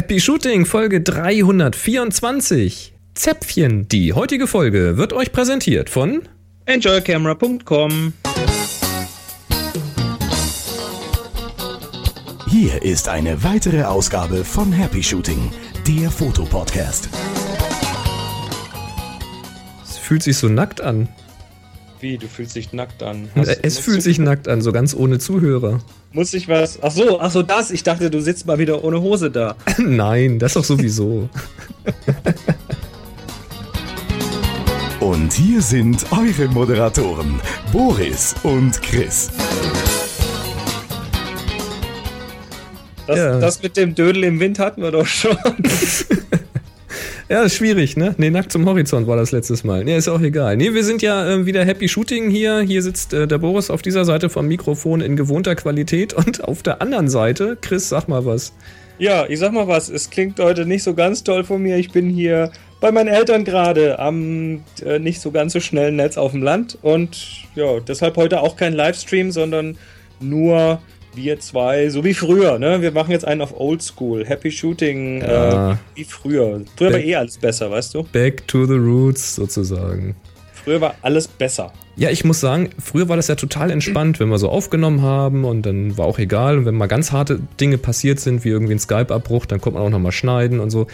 Happy 0.00 0.18
Shooting 0.18 0.64
Folge 0.64 1.02
324. 1.02 2.94
Zäpfchen. 3.12 3.86
Die 3.86 4.14
heutige 4.14 4.46
Folge 4.46 4.96
wird 4.96 5.12
euch 5.12 5.30
präsentiert 5.30 5.90
von 5.90 6.22
enjoycamera.com. 6.64 8.14
Hier 12.48 12.82
ist 12.82 13.10
eine 13.10 13.44
weitere 13.44 13.82
Ausgabe 13.82 14.42
von 14.42 14.72
Happy 14.72 15.02
Shooting, 15.02 15.52
der 15.86 16.10
Fotopodcast. 16.10 17.10
Es 19.84 19.98
fühlt 19.98 20.22
sich 20.22 20.38
so 20.38 20.48
nackt 20.48 20.80
an. 20.80 21.10
Wie, 22.00 22.16
du 22.16 22.28
fühlst 22.28 22.56
dich 22.56 22.72
nackt 22.72 23.02
an? 23.02 23.28
Hast, 23.34 23.58
es 23.62 23.78
fühlt 23.78 24.02
sich 24.02 24.18
nackt 24.18 24.48
an, 24.48 24.62
so 24.62 24.72
ganz 24.72 24.94
ohne 24.94 25.18
Zuhörer. 25.18 25.80
Muss 26.12 26.32
ich 26.32 26.48
was? 26.48 26.78
Ach 26.82 26.90
so, 26.90 27.20
ach 27.20 27.30
so, 27.30 27.42
das. 27.42 27.70
Ich 27.70 27.82
dachte, 27.82 28.10
du 28.10 28.20
sitzt 28.20 28.46
mal 28.46 28.58
wieder 28.58 28.82
ohne 28.82 29.02
Hose 29.02 29.30
da. 29.30 29.54
Nein, 29.78 30.38
das 30.38 30.54
doch 30.54 30.64
sowieso. 30.64 31.28
Und 35.00 35.32
hier 35.34 35.60
sind 35.60 36.06
eure 36.10 36.48
Moderatoren, 36.48 37.38
Boris 37.70 38.34
und 38.44 38.80
Chris. 38.80 39.30
Das, 43.06 43.18
ja. 43.18 43.38
das 43.40 43.62
mit 43.62 43.76
dem 43.76 43.94
Dödel 43.94 44.24
im 44.24 44.40
Wind 44.40 44.58
hatten 44.58 44.82
wir 44.82 44.90
doch 44.90 45.06
schon. 45.06 45.36
Ja, 47.30 47.44
ist 47.44 47.54
schwierig, 47.54 47.96
ne? 47.96 48.12
Nee, 48.18 48.30
nackt 48.30 48.50
zum 48.50 48.66
Horizont 48.66 49.06
war 49.06 49.16
das 49.16 49.30
letztes 49.30 49.62
Mal. 49.62 49.84
Nee, 49.84 49.96
ist 49.96 50.08
auch 50.08 50.20
egal. 50.20 50.56
Nee, 50.56 50.74
wir 50.74 50.82
sind 50.82 51.00
ja 51.00 51.30
äh, 51.30 51.46
wieder 51.46 51.64
Happy 51.64 51.86
Shooting 51.86 52.28
hier. 52.28 52.58
Hier 52.58 52.82
sitzt 52.82 53.12
äh, 53.12 53.28
der 53.28 53.38
Boris 53.38 53.70
auf 53.70 53.82
dieser 53.82 54.04
Seite 54.04 54.28
vom 54.28 54.48
Mikrofon 54.48 55.00
in 55.00 55.14
gewohnter 55.14 55.54
Qualität 55.54 56.12
und 56.12 56.42
auf 56.48 56.64
der 56.64 56.82
anderen 56.82 57.08
Seite, 57.08 57.56
Chris, 57.60 57.88
sag 57.88 58.08
mal 58.08 58.26
was. 58.26 58.52
Ja, 58.98 59.26
ich 59.28 59.38
sag 59.38 59.52
mal 59.52 59.68
was. 59.68 59.88
Es 59.88 60.10
klingt 60.10 60.40
heute 60.40 60.66
nicht 60.66 60.82
so 60.82 60.92
ganz 60.92 61.22
toll 61.22 61.44
von 61.44 61.62
mir. 61.62 61.76
Ich 61.76 61.92
bin 61.92 62.10
hier 62.10 62.50
bei 62.80 62.90
meinen 62.90 63.06
Eltern 63.06 63.44
gerade 63.44 64.00
am 64.00 64.64
äh, 64.84 64.98
nicht 64.98 65.20
so 65.20 65.30
ganz 65.30 65.52
so 65.52 65.60
schnellen 65.60 65.94
Netz 65.94 66.18
auf 66.18 66.32
dem 66.32 66.42
Land 66.42 66.78
und 66.82 67.44
ja, 67.54 67.78
deshalb 67.78 68.16
heute 68.16 68.40
auch 68.40 68.56
kein 68.56 68.72
Livestream, 68.72 69.30
sondern 69.30 69.78
nur 70.18 70.80
wir 71.14 71.40
zwei, 71.40 71.88
so 71.88 72.04
wie 72.04 72.14
früher, 72.14 72.58
ne? 72.58 72.82
Wir 72.82 72.92
machen 72.92 73.10
jetzt 73.10 73.24
einen 73.24 73.40
auf 73.40 73.58
Oldschool, 73.58 74.24
Happy 74.24 74.50
Shooting, 74.50 75.20
ja. 75.20 75.72
äh, 75.72 75.76
wie 75.94 76.04
früher. 76.04 76.60
Früher 76.76 76.90
back, 76.90 77.00
war 77.00 77.04
eh 77.04 77.14
alles 77.16 77.38
besser, 77.38 77.70
weißt 77.70 77.94
du? 77.94 78.02
Back 78.04 78.46
to 78.46 78.66
the 78.66 78.74
roots 78.74 79.34
sozusagen. 79.34 80.14
Früher 80.64 80.80
war 80.80 80.94
alles 81.02 81.26
besser. 81.26 81.72
Ja, 81.96 82.10
ich 82.10 82.24
muss 82.24 82.40
sagen, 82.40 82.70
früher 82.78 83.08
war 83.08 83.16
das 83.16 83.28
ja 83.28 83.34
total 83.34 83.70
entspannt, 83.70 84.20
wenn 84.20 84.28
wir 84.28 84.38
so 84.38 84.48
aufgenommen 84.48 85.02
haben 85.02 85.44
und 85.44 85.66
dann 85.66 85.96
war 85.96 86.06
auch 86.06 86.18
egal. 86.18 86.58
Und 86.58 86.66
wenn 86.66 86.74
mal 86.74 86.86
ganz 86.86 87.12
harte 87.12 87.40
Dinge 87.60 87.78
passiert 87.78 88.20
sind, 88.20 88.44
wie 88.44 88.48
irgendwie 88.48 88.74
ein 88.74 88.78
Skype-Abbruch, 88.78 89.46
dann 89.46 89.60
konnte 89.60 89.78
man 89.78 89.86
auch 89.86 89.90
nochmal 89.90 90.12
schneiden 90.12 90.60
und 90.60 90.70
so. 90.70 90.86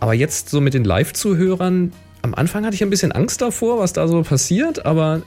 Aber 0.00 0.14
jetzt 0.14 0.50
so 0.50 0.60
mit 0.60 0.74
den 0.74 0.84
Live-Zuhörern, 0.84 1.92
am 2.22 2.34
Anfang 2.34 2.64
hatte 2.64 2.74
ich 2.74 2.82
ein 2.82 2.90
bisschen 2.90 3.12
Angst 3.12 3.42
davor, 3.42 3.78
was 3.78 3.92
da 3.92 4.08
so 4.08 4.22
passiert, 4.22 4.86
aber 4.86 5.22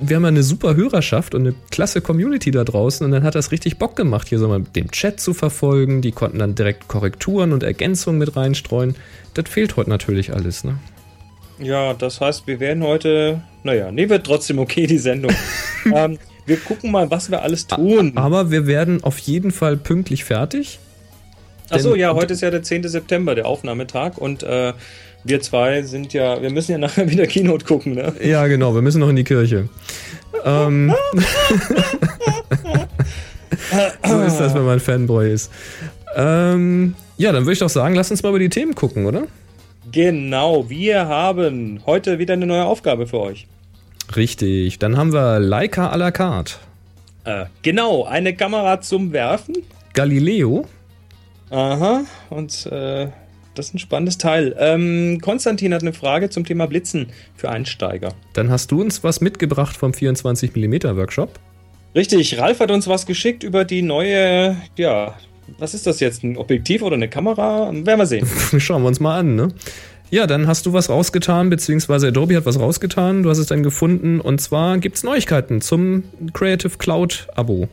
wir 0.00 0.16
haben 0.16 0.22
ja 0.22 0.28
eine 0.28 0.42
super 0.42 0.74
Hörerschaft 0.74 1.34
und 1.34 1.42
eine 1.42 1.54
klasse 1.70 2.00
Community 2.00 2.50
da 2.50 2.64
draußen 2.64 3.04
und 3.04 3.12
dann 3.12 3.22
hat 3.22 3.34
das 3.34 3.52
richtig 3.52 3.78
Bock 3.78 3.96
gemacht, 3.96 4.28
hier 4.28 4.38
so 4.38 4.48
mal 4.48 4.60
den 4.60 4.90
Chat 4.90 5.20
zu 5.20 5.34
verfolgen. 5.34 6.02
Die 6.02 6.12
konnten 6.12 6.38
dann 6.38 6.54
direkt 6.54 6.88
Korrekturen 6.88 7.52
und 7.52 7.62
Ergänzungen 7.62 8.18
mit 8.18 8.36
reinstreuen. 8.36 8.96
Das 9.34 9.48
fehlt 9.48 9.76
heute 9.76 9.90
natürlich 9.90 10.32
alles, 10.32 10.64
ne? 10.64 10.78
Ja, 11.58 11.94
das 11.94 12.20
heißt, 12.20 12.46
wir 12.46 12.58
werden 12.60 12.82
heute, 12.82 13.42
naja, 13.62 13.92
nee, 13.92 14.08
wird 14.08 14.26
trotzdem 14.26 14.58
okay, 14.58 14.86
die 14.86 14.98
Sendung. 14.98 15.32
ähm, 15.94 16.18
wir 16.46 16.56
gucken 16.56 16.90
mal, 16.90 17.10
was 17.10 17.30
wir 17.30 17.42
alles 17.42 17.66
tun. 17.66 18.12
Aber 18.16 18.50
wir 18.50 18.66
werden 18.66 19.04
auf 19.04 19.18
jeden 19.18 19.52
Fall 19.52 19.76
pünktlich 19.76 20.24
fertig. 20.24 20.80
Achso, 21.70 21.94
ja, 21.94 22.14
heute 22.14 22.34
ist 22.34 22.42
ja 22.42 22.50
der 22.50 22.62
10. 22.62 22.88
September, 22.88 23.34
der 23.34 23.46
Aufnahmetag 23.46 24.18
und 24.18 24.42
äh, 24.42 24.72
wir 25.24 25.40
zwei 25.40 25.82
sind 25.82 26.12
ja, 26.12 26.40
wir 26.42 26.50
müssen 26.50 26.72
ja 26.72 26.78
nachher 26.78 27.10
wieder 27.10 27.26
Keynote 27.26 27.64
gucken, 27.64 27.94
ne? 27.94 28.12
Ja, 28.22 28.46
genau, 28.46 28.74
wir 28.74 28.82
müssen 28.82 29.00
noch 29.00 29.08
in 29.08 29.16
die 29.16 29.24
Kirche. 29.24 29.68
ähm, 30.44 30.94
so 34.06 34.20
ist 34.20 34.38
das, 34.38 34.54
wenn 34.54 34.64
man 34.64 34.80
Fanboy 34.80 35.32
ist. 35.32 35.50
Ähm, 36.16 36.94
ja, 37.16 37.32
dann 37.32 37.44
würde 37.44 37.52
ich 37.52 37.58
doch 37.58 37.68
sagen, 37.68 37.94
lass 37.94 38.10
uns 38.10 38.22
mal 38.22 38.30
über 38.30 38.38
die 38.38 38.48
Themen 38.48 38.74
gucken, 38.74 39.06
oder? 39.06 39.24
Genau, 39.90 40.68
wir 40.68 41.06
haben 41.06 41.80
heute 41.86 42.18
wieder 42.18 42.34
eine 42.34 42.46
neue 42.46 42.64
Aufgabe 42.64 43.06
für 43.06 43.20
euch. 43.20 43.46
Richtig, 44.16 44.78
dann 44.78 44.96
haben 44.96 45.12
wir 45.12 45.38
Leica 45.38 45.92
à 45.92 45.96
la 45.96 46.10
carte. 46.10 46.54
Äh, 47.24 47.46
genau, 47.62 48.04
eine 48.04 48.34
Kamera 48.34 48.80
zum 48.80 49.12
Werfen. 49.12 49.56
Galileo. 49.94 50.66
Aha, 51.50 52.02
und 52.30 52.66
äh, 52.66 53.08
das 53.54 53.68
ist 53.68 53.74
ein 53.74 53.78
spannendes 53.78 54.18
Teil. 54.18 54.54
Ähm, 54.58 55.20
Konstantin 55.20 55.74
hat 55.74 55.82
eine 55.82 55.92
Frage 55.92 56.30
zum 56.30 56.44
Thema 56.44 56.66
Blitzen 56.66 57.08
für 57.34 57.50
Einsteiger. 57.50 58.14
Dann 58.32 58.50
hast 58.50 58.70
du 58.70 58.80
uns 58.80 59.04
was 59.04 59.20
mitgebracht 59.20 59.76
vom 59.76 59.92
24mm 59.92 60.96
Workshop. 60.96 61.38
Richtig, 61.94 62.38
Ralf 62.38 62.60
hat 62.60 62.70
uns 62.70 62.88
was 62.88 63.04
geschickt 63.04 63.42
über 63.42 63.64
die 63.64 63.82
neue, 63.82 64.56
ja, 64.76 65.14
was 65.58 65.74
ist 65.74 65.86
das 65.86 66.00
jetzt? 66.00 66.22
Ein 66.24 66.36
Objektiv 66.36 66.82
oder 66.82 66.96
eine 66.96 67.08
Kamera? 67.08 67.70
Werden 67.72 67.98
wir 67.98 68.06
sehen. 68.06 68.26
Schauen 68.58 68.82
wir 68.82 68.88
uns 68.88 69.00
mal 69.00 69.18
an, 69.18 69.34
ne? 69.34 69.48
Ja, 70.10 70.26
dann 70.26 70.46
hast 70.46 70.66
du 70.66 70.74
was 70.74 70.90
rausgetan, 70.90 71.48
beziehungsweise 71.48 72.08
Adobe 72.08 72.36
hat 72.36 72.44
was 72.44 72.60
rausgetan. 72.60 73.22
Du 73.22 73.30
hast 73.30 73.38
es 73.38 73.46
dann 73.46 73.62
gefunden. 73.62 74.20
Und 74.20 74.40
zwar 74.40 74.76
gibt 74.78 74.96
es 74.96 75.04
Neuigkeiten 75.04 75.62
zum 75.62 76.04
Creative 76.34 76.76
Cloud 76.76 77.28
Abo. 77.34 77.68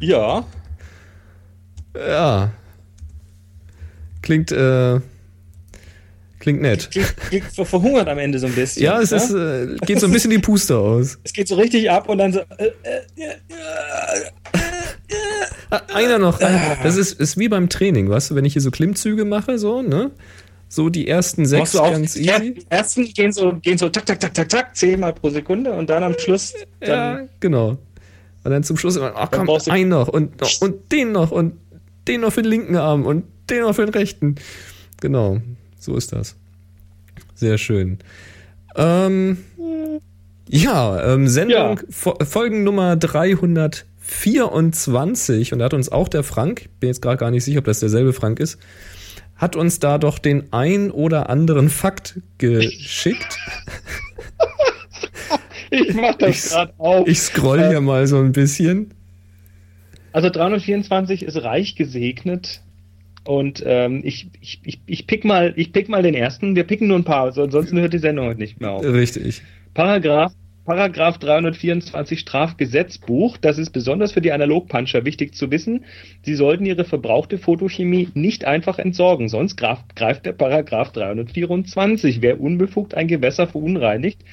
Ja. 0.00 0.44
Ja. 1.94 2.50
Klingt, 4.22 4.52
äh, 4.52 5.00
klingt 6.38 6.60
nett. 6.62 6.90
Klingt, 6.90 7.16
klingt 7.16 7.44
verhungert 7.68 8.08
am 8.08 8.18
Ende 8.18 8.38
so 8.38 8.46
ein 8.46 8.54
bisschen. 8.54 8.82
Ja, 8.82 9.00
es 9.00 9.12
ist, 9.12 9.30
äh, 9.30 9.76
geht 9.86 10.00
so 10.00 10.06
ein 10.06 10.12
bisschen 10.12 10.30
die 10.30 10.38
Puste 10.38 10.76
aus. 10.76 11.18
Es 11.22 11.32
geht 11.32 11.48
so 11.48 11.56
richtig 11.56 11.90
ab 11.90 12.08
und 12.08 12.18
dann 12.18 12.32
so. 12.32 12.40
Äh, 12.58 12.70
äh, 13.16 13.34
ah, 15.70 15.80
einer 15.94 16.18
noch. 16.18 16.38
Das 16.38 16.96
ist, 16.96 17.18
ist 17.20 17.38
wie 17.38 17.48
beim 17.48 17.68
Training, 17.68 18.08
weißt 18.08 18.30
du, 18.30 18.34
wenn 18.34 18.44
ich 18.44 18.54
hier 18.54 18.62
so 18.62 18.70
Klimmzüge 18.70 19.24
mache, 19.24 19.58
so, 19.58 19.82
ne? 19.82 20.10
So 20.68 20.88
die 20.88 21.08
ersten 21.08 21.46
sechs 21.46 21.72
ganz 21.72 22.14
easy. 22.16 22.54
Die 22.54 22.66
ersten 22.68 23.04
gehen 23.12 23.32
so, 23.32 23.54
gehen 23.54 23.76
so 23.76 23.88
tak, 23.88 24.06
tak, 24.06 24.20
tak, 24.20 24.32
tak, 24.32 24.48
tak, 24.48 24.76
zehnmal 24.76 25.12
pro 25.12 25.28
Sekunde 25.30 25.72
und 25.72 25.90
dann 25.90 26.04
am 26.04 26.16
Schluss. 26.16 26.54
Dann 26.78 26.88
ja, 26.88 27.28
genau. 27.40 27.78
Und 28.42 28.50
dann 28.50 28.62
zum 28.62 28.76
Schluss 28.76 28.96
immer, 28.96 29.12
ach 29.14 29.30
komm, 29.30 29.48
ein 29.68 29.88
noch 29.88 30.08
und, 30.08 30.40
noch 30.40 30.60
und 30.60 30.92
den 30.92 31.12
noch 31.12 31.30
und 31.30 31.54
den 32.08 32.22
noch 32.22 32.32
für 32.32 32.42
den 32.42 32.50
linken 32.50 32.76
Arm 32.76 33.04
und 33.04 33.24
den 33.50 33.62
noch 33.62 33.74
für 33.74 33.84
den 33.84 33.94
rechten. 33.94 34.36
Genau, 35.00 35.40
so 35.78 35.96
ist 35.96 36.12
das. 36.12 36.36
Sehr 37.34 37.58
schön. 37.58 37.98
Ähm, 38.76 39.38
ja, 40.48 41.14
ähm, 41.14 41.26
Sendung, 41.28 41.80
ja. 41.80 41.84
Folgen 42.24 42.64
Nummer 42.64 42.96
324 42.96 45.52
und 45.52 45.58
da 45.58 45.66
hat 45.66 45.74
uns 45.74 45.90
auch 45.90 46.08
der 46.08 46.24
Frank, 46.24 46.68
bin 46.80 46.88
jetzt 46.88 47.02
gerade 47.02 47.18
gar 47.18 47.30
nicht 47.30 47.44
sicher, 47.44 47.60
ob 47.60 47.66
das 47.66 47.78
derselbe 47.80 48.12
Frank 48.12 48.40
ist, 48.40 48.58
hat 49.36 49.56
uns 49.56 49.78
da 49.78 49.98
doch 49.98 50.18
den 50.18 50.52
ein 50.52 50.90
oder 50.90 51.30
anderen 51.30 51.70
Fakt 51.70 52.20
geschickt. 52.38 53.38
ich 55.88 55.94
mach 55.94 56.14
das 56.14 56.50
gerade 56.50 56.72
auf. 56.78 57.06
Ich 57.06 57.20
scroll 57.20 57.68
hier 57.68 57.80
mal 57.80 58.06
so 58.06 58.18
ein 58.18 58.32
bisschen. 58.32 58.92
Also 60.12 60.28
324 60.28 61.22
ist 61.22 61.42
reich 61.42 61.76
gesegnet. 61.76 62.62
Und 63.24 63.62
ähm, 63.66 64.00
ich, 64.02 64.28
ich, 64.40 64.60
ich, 64.64 64.80
ich, 64.86 65.06
pick 65.06 65.24
mal, 65.24 65.52
ich 65.56 65.72
pick 65.72 65.88
mal 65.88 66.02
den 66.02 66.14
ersten. 66.14 66.56
Wir 66.56 66.64
picken 66.64 66.88
nur 66.88 66.98
ein 66.98 67.04
paar, 67.04 67.32
sonst 67.32 67.72
hört 67.72 67.92
die 67.92 67.98
Sendung 67.98 68.26
heute 68.26 68.40
nicht 68.40 68.60
mehr 68.60 68.70
auf. 68.70 68.84
Richtig. 68.84 69.42
Paragraph, 69.74 70.32
Paragraph 70.64 71.18
324 71.18 72.18
Strafgesetzbuch. 72.18 73.36
Das 73.36 73.58
ist 73.58 73.70
besonders 73.70 74.12
für 74.12 74.20
die 74.20 74.32
Analogpuncher 74.32 75.04
wichtig 75.04 75.34
zu 75.34 75.50
wissen. 75.50 75.84
Sie 76.22 76.34
sollten 76.34 76.64
ihre 76.64 76.84
verbrauchte 76.84 77.38
Fotochemie 77.38 78.08
nicht 78.14 78.46
einfach 78.46 78.78
entsorgen, 78.78 79.28
sonst 79.28 79.56
greift 79.56 80.26
der 80.26 80.32
Paragraph 80.32 80.92
324. 80.92 82.22
Wer 82.22 82.40
unbefugt 82.40 82.94
ein 82.94 83.08
Gewässer 83.08 83.46
verunreinigt, 83.46 84.24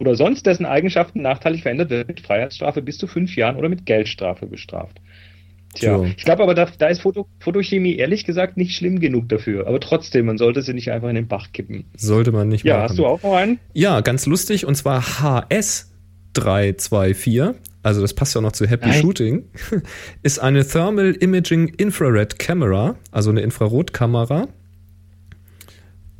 oder 0.00 0.16
sonst 0.16 0.46
dessen 0.46 0.66
Eigenschaften 0.66 1.22
nachteilig 1.22 1.62
verändert, 1.62 1.90
wird 1.90 2.08
mit 2.08 2.20
Freiheitsstrafe 2.20 2.82
bis 2.82 2.98
zu 2.98 3.06
fünf 3.06 3.36
Jahren 3.36 3.54
oder 3.56 3.68
mit 3.68 3.86
Geldstrafe 3.86 4.46
bestraft. 4.46 5.00
Tja, 5.74 5.98
so. 5.98 6.04
ich 6.04 6.24
glaube 6.24 6.42
aber, 6.42 6.54
da, 6.54 6.66
da 6.78 6.88
ist 6.88 7.02
Foto, 7.02 7.28
Fotochemie 7.38 7.94
ehrlich 7.94 8.24
gesagt 8.24 8.56
nicht 8.56 8.74
schlimm 8.74 8.98
genug 8.98 9.28
dafür. 9.28 9.68
Aber 9.68 9.78
trotzdem, 9.78 10.26
man 10.26 10.38
sollte 10.38 10.62
sie 10.62 10.74
nicht 10.74 10.90
einfach 10.90 11.10
in 11.10 11.14
den 11.14 11.28
Bach 11.28 11.52
kippen. 11.52 11.84
Sollte 11.96 12.32
man 12.32 12.48
nicht 12.48 12.64
ja, 12.64 12.74
machen. 12.74 12.82
Ja, 12.82 12.88
hast 12.88 12.98
du 12.98 13.06
auch 13.06 13.22
noch 13.22 13.36
einen? 13.36 13.60
Ja, 13.72 14.00
ganz 14.00 14.26
lustig. 14.26 14.66
Und 14.66 14.74
zwar 14.74 15.00
HS324. 16.34 17.54
Also 17.82 18.00
das 18.00 18.14
passt 18.14 18.34
ja 18.34 18.40
auch 18.40 18.42
noch 18.42 18.52
zu 18.52 18.66
Happy 18.66 18.88
Nein. 18.88 19.00
Shooting. 19.00 19.44
Ist 20.22 20.40
eine 20.40 20.66
Thermal 20.66 21.12
Imaging 21.12 21.68
Infrared 21.76 22.40
Camera. 22.40 22.96
Also 23.12 23.30
eine 23.30 23.42
Infrarotkamera. 23.42 24.48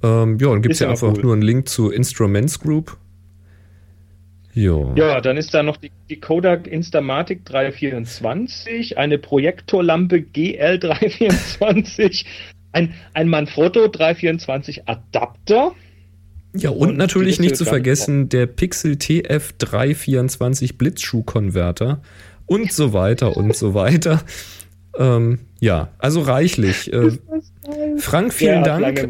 Ähm, 0.03 0.39
ja, 0.39 0.49
dann 0.49 0.63
gibt 0.63 0.75
es 0.75 0.81
ja 0.81 0.91
einfach 0.91 1.15
cool. 1.15 1.23
nur 1.23 1.33
einen 1.33 1.43
Link 1.43 1.69
zu 1.69 1.91
Instruments 1.91 2.61
Group. 2.61 2.97
Jo. 4.53 4.93
Ja, 4.97 5.21
dann 5.21 5.37
ist 5.37 5.55
da 5.55 5.63
noch 5.63 5.77
die, 5.77 5.93
die 6.09 6.19
Kodak 6.19 6.67
Instamatic 6.67 7.45
324, 7.45 8.99
eine 8.99 9.19
Projektorlampe 9.19 10.17
GL324, 10.17 12.25
ein, 12.73 12.95
ein 13.15 13.29
Manfrotto 13.29 13.87
324 13.89 14.89
Adapter. 14.89 15.73
Ja, 16.55 16.71
und, 16.71 16.91
und 16.91 16.97
natürlich 16.97 17.39
nicht 17.39 17.57
zu 17.57 17.65
vergessen 17.65 18.29
der 18.29 18.47
Pixel 18.47 18.97
TF 18.97 19.53
324 19.59 20.79
Blitzschuhkonverter 20.79 22.03
und 22.47 22.73
so 22.73 22.93
weiter 22.93 23.37
und 23.37 23.55
so 23.55 23.75
weiter. 23.75 24.21
Ähm, 24.99 25.39
ja, 25.61 25.91
also 25.99 26.23
reichlich. 26.23 26.93
Äh, 26.93 27.19
Frank, 27.99 28.35
vielen 28.35 28.65
Dank. 28.65 29.07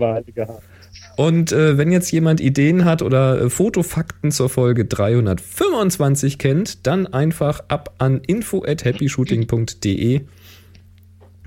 Und 1.20 1.52
äh, 1.52 1.76
wenn 1.76 1.92
jetzt 1.92 2.10
jemand 2.12 2.40
Ideen 2.40 2.86
hat 2.86 3.02
oder 3.02 3.42
äh, 3.42 3.50
Fotofakten 3.50 4.30
zur 4.30 4.48
Folge 4.48 4.86
325 4.86 6.38
kennt, 6.38 6.86
dann 6.86 7.06
einfach 7.06 7.60
ab 7.68 7.94
an 7.98 8.22
info 8.26 8.64
at 8.64 8.86
happyshooting.de. 8.86 10.22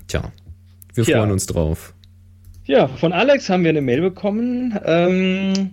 Tja, 0.08 0.31
wir 0.94 1.04
ja. 1.06 1.18
freuen 1.18 1.31
uns 1.31 1.48
drauf. 1.48 1.96
Ja, 2.66 2.88
von 2.88 3.14
Alex 3.14 3.50
haben 3.50 3.64
wir 3.64 3.72
eine 3.72 3.81
Mail 3.81 4.02
bekommen. 4.02 4.78
Ähm, 4.86 5.72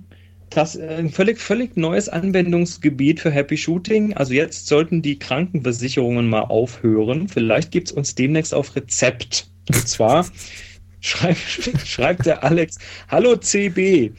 das 0.48 0.76
äh, 0.76 0.96
ein 0.98 1.10
völlig, 1.10 1.38
völlig 1.38 1.76
neues 1.76 2.08
Anwendungsgebiet 2.08 3.20
für 3.20 3.30
Happy 3.30 3.58
Shooting. 3.58 4.14
Also 4.14 4.32
jetzt 4.32 4.66
sollten 4.66 5.02
die 5.02 5.18
Krankenversicherungen 5.18 6.26
mal 6.26 6.44
aufhören. 6.44 7.28
Vielleicht 7.28 7.70
gibt 7.70 7.88
es 7.88 7.92
uns 7.92 8.14
demnächst 8.14 8.54
auf 8.54 8.74
Rezept. 8.74 9.50
Und 9.68 9.86
zwar 9.86 10.24
Schreib, 11.00 11.36
schreibt 11.84 12.26
der 12.26 12.44
Alex, 12.44 12.78
hallo 13.08 13.36
CB, 13.36 14.12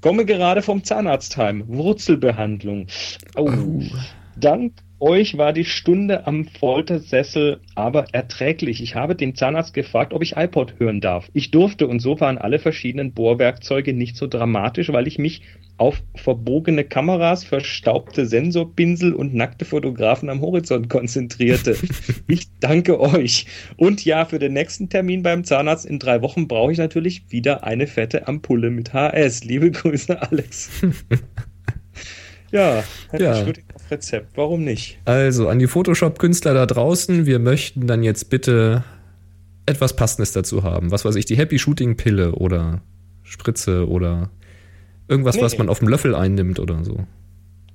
komme 0.00 0.24
gerade 0.24 0.62
vom 0.62 0.82
Zahnarztheim, 0.82 1.64
Wurzelbehandlung. 1.68 2.86
Oh, 3.36 3.50
oh. 3.50 3.82
Dank 4.36 4.74
euch 5.00 5.38
war 5.38 5.52
die 5.52 5.64
Stunde 5.64 6.26
am 6.26 6.44
Foltersessel 6.44 7.60
aber 7.74 8.06
erträglich. 8.12 8.82
Ich 8.82 8.94
habe 8.94 9.14
den 9.14 9.34
Zahnarzt 9.34 9.74
gefragt, 9.74 10.12
ob 10.12 10.22
ich 10.22 10.36
iPod 10.36 10.74
hören 10.78 11.00
darf. 11.00 11.28
Ich 11.32 11.50
durfte 11.50 11.86
und 11.86 12.00
so 12.00 12.18
waren 12.20 12.38
alle 12.38 12.58
verschiedenen 12.58 13.12
Bohrwerkzeuge 13.12 13.94
nicht 13.94 14.16
so 14.16 14.26
dramatisch, 14.26 14.92
weil 14.92 15.06
ich 15.06 15.18
mich 15.18 15.42
auf 15.76 16.02
verbogene 16.16 16.84
Kameras, 16.84 17.44
verstaubte 17.44 18.26
Sensorpinsel 18.26 19.14
und 19.14 19.34
nackte 19.34 19.64
Fotografen 19.64 20.28
am 20.28 20.40
Horizont 20.40 20.90
konzentrierte. 20.90 21.76
ich 22.26 22.48
danke 22.58 22.98
euch. 23.00 23.46
Und 23.76 24.04
ja, 24.04 24.24
für 24.24 24.40
den 24.40 24.54
nächsten 24.54 24.88
Termin 24.88 25.22
beim 25.22 25.44
Zahnarzt 25.44 25.86
in 25.86 26.00
drei 26.00 26.20
Wochen 26.22 26.48
brauche 26.48 26.72
ich 26.72 26.78
natürlich 26.78 27.22
wieder 27.30 27.64
eine 27.64 27.86
fette 27.86 28.26
Ampulle 28.26 28.70
mit 28.70 28.92
HS. 28.92 29.44
Liebe 29.44 29.70
Grüße, 29.70 30.20
Alex. 30.20 30.70
ja, 32.50 32.84
ja. 33.18 33.44
Rezept. 33.90 34.36
Warum 34.36 34.64
nicht? 34.64 34.98
Also 35.04 35.48
an 35.48 35.58
die 35.58 35.66
Photoshop-Künstler 35.66 36.54
da 36.54 36.66
draußen, 36.66 37.26
wir 37.26 37.38
möchten 37.38 37.86
dann 37.86 38.02
jetzt 38.02 38.30
bitte 38.30 38.84
etwas 39.66 39.96
Passendes 39.96 40.32
dazu 40.32 40.62
haben. 40.62 40.90
Was 40.90 41.04
weiß 41.04 41.16
ich, 41.16 41.26
die 41.26 41.36
Happy 41.36 41.58
Shooting 41.58 41.96
Pille 41.96 42.32
oder 42.32 42.82
Spritze 43.22 43.88
oder 43.88 44.30
irgendwas, 45.08 45.36
nee. 45.36 45.42
was 45.42 45.58
man 45.58 45.68
auf 45.68 45.80
dem 45.80 45.88
Löffel 45.88 46.14
einnimmt 46.14 46.58
oder 46.58 46.84
so. 46.84 47.06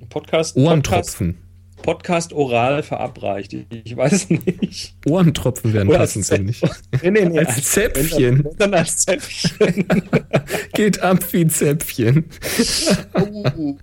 Podcast. 0.09 0.55
Ohrentropfen. 0.55 1.35
Podcast, 1.75 1.83
Podcast 1.83 2.33
oral 2.33 2.83
verabreicht. 2.83 3.55
Ich 3.83 3.95
weiß 3.95 4.29
nicht. 4.29 4.95
Ohrentropfen 5.05 5.73
wären 5.73 5.89
passend, 5.89 6.25
finde 6.25 6.51
ich. 6.51 6.61
Nee, 7.01 7.11
nee, 7.11 7.25
nee, 7.25 7.39
als, 7.39 7.55
als 7.55 7.71
Zäpfchen. 7.71 8.43
Dann, 8.43 8.57
dann 8.57 8.73
als 8.73 8.97
Zäpfchen. 8.97 9.85
Geht 10.73 11.01
ab 11.01 11.19
wie 11.31 11.47
Zäpfchen. 11.47 12.25
Oh. 13.13 13.75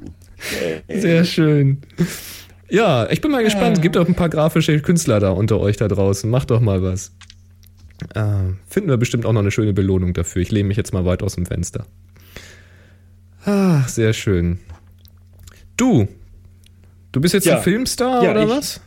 Sehr 0.89 1.25
schön. 1.25 1.79
Ja, 2.69 3.11
ich 3.11 3.21
bin 3.21 3.31
mal 3.31 3.43
gespannt. 3.43 3.77
Es 3.77 3.83
gibt 3.83 3.97
auch 3.97 4.07
ein 4.07 4.15
paar 4.15 4.29
grafische 4.29 4.81
Künstler 4.81 5.21
da 5.21 5.31
unter 5.31 5.61
euch 5.61 5.77
da 5.77 5.89
draußen. 5.89 6.31
Macht 6.31 6.51
doch 6.51 6.61
mal 6.61 6.83
was. 6.83 7.13
Äh, 8.15 8.55
finden 8.67 8.89
wir 8.89 8.97
bestimmt 8.97 9.27
auch 9.27 9.33
noch 9.33 9.41
eine 9.41 9.51
schöne 9.51 9.73
Belohnung 9.73 10.15
dafür. 10.15 10.41
Ich 10.43 10.51
lehne 10.51 10.69
mich 10.69 10.77
jetzt 10.77 10.93
mal 10.93 11.05
weit 11.05 11.23
aus 11.23 11.35
dem 11.35 11.47
Fenster. 11.47 11.87
Ah, 13.45 13.83
sehr 13.89 14.13
schön. 14.13 14.59
Du, 15.77 16.09
du 17.13 17.21
bist 17.21 17.35
jetzt 17.35 17.47
ja. 17.47 17.57
ein 17.57 17.63
Filmstar 17.63 18.23
ja, 18.23 18.31
oder 18.31 18.43
ich, 18.45 18.49
was? 18.49 18.81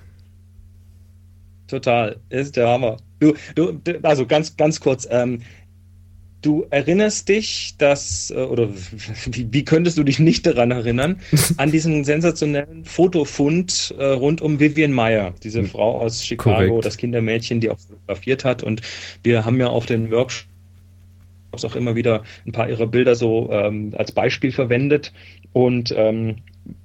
Total, 1.68 2.18
ist 2.30 2.56
der 2.56 2.68
Hammer. 2.70 2.98
Du, 3.20 3.34
du, 3.56 3.80
also 4.04 4.26
ganz, 4.26 4.56
ganz 4.56 4.80
kurz. 4.80 5.08
Ähm, 5.10 5.42
Du 6.44 6.68
erinnerst 6.70 7.30
dich, 7.30 7.74
dass, 7.78 8.30
äh, 8.30 8.36
oder 8.36 8.70
wie, 9.32 9.52
wie, 9.52 9.66
könntest 9.66 9.98
du 9.98 10.04
dich 10.04 10.20
nicht 10.20 10.46
daran 10.46 10.72
erinnern, 10.72 11.20
an 11.58 11.72
diesen 11.72 12.04
sensationellen 12.04 12.86
Fotofund 12.86 13.96
äh, 13.98 14.06
rund 14.06 14.42
um 14.42 14.60
Vivian 14.60 14.92
Meyer, 14.92 15.34
diese 15.42 15.62
hm. 15.62 15.70
Frau 15.70 16.02
aus 16.02 16.24
Chicago, 16.24 16.68
Korrekt. 16.68 16.86
das 16.86 16.98
Kindermädchen, 16.98 17.60
die 17.62 17.72
auch 17.72 17.80
fotografiert 17.80 18.46
hat. 18.46 18.62
Und 18.62 18.82
wir 19.24 19.46
haben 19.46 19.60
ja 19.60 19.68
auf 19.68 19.86
den 19.86 20.12
Workshops 20.12 20.46
auch 21.64 21.76
immer 21.76 21.96
wieder 21.96 22.24
ein 22.46 22.52
paar 22.52 22.70
ihrer 22.70 22.88
Bilder 22.88 23.16
so 23.16 23.50
ähm, 23.52 23.94
als 23.98 24.12
Beispiel 24.12 24.52
verwendet. 24.52 25.14
Und 25.54 25.94
ähm, 25.98 26.36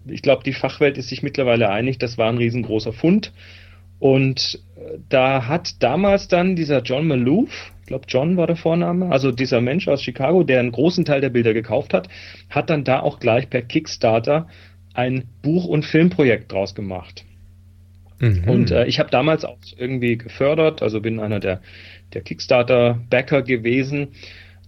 ich 0.06 0.22
glaube, 0.22 0.44
die 0.44 0.52
Fachwelt 0.52 0.98
ist 0.98 1.08
sich 1.08 1.22
mittlerweile 1.22 1.68
einig, 1.70 1.98
das 1.98 2.16
war 2.16 2.28
ein 2.28 2.38
riesengroßer 2.38 2.92
Fund. 2.92 3.32
Und 3.98 4.60
da 5.08 5.46
hat 5.46 5.82
damals 5.82 6.28
dann 6.28 6.56
dieser 6.56 6.82
John 6.82 7.06
Maloof, 7.06 7.72
glaube 7.86 8.04
John 8.08 8.36
war 8.36 8.46
der 8.46 8.56
Vorname, 8.56 9.10
also 9.10 9.32
dieser 9.32 9.60
Mensch 9.60 9.88
aus 9.88 10.02
Chicago, 10.02 10.44
der 10.44 10.60
einen 10.60 10.72
großen 10.72 11.04
Teil 11.04 11.20
der 11.20 11.30
Bilder 11.30 11.54
gekauft 11.54 11.94
hat, 11.94 12.08
hat 12.50 12.70
dann 12.70 12.84
da 12.84 13.00
auch 13.00 13.18
gleich 13.18 13.48
per 13.50 13.62
Kickstarter 13.62 14.48
ein 14.94 15.24
Buch- 15.42 15.66
und 15.66 15.84
Filmprojekt 15.84 16.52
draus 16.52 16.74
gemacht. 16.74 17.24
Mhm. 18.20 18.44
Und 18.48 18.70
äh, 18.70 18.86
ich 18.86 18.98
habe 18.98 19.10
damals 19.10 19.44
auch 19.44 19.58
irgendwie 19.76 20.18
gefördert, 20.18 20.82
also 20.82 21.00
bin 21.00 21.20
einer 21.20 21.40
der, 21.40 21.60
der 22.14 22.22
Kickstarter-Backer 22.22 23.42
gewesen. 23.42 24.08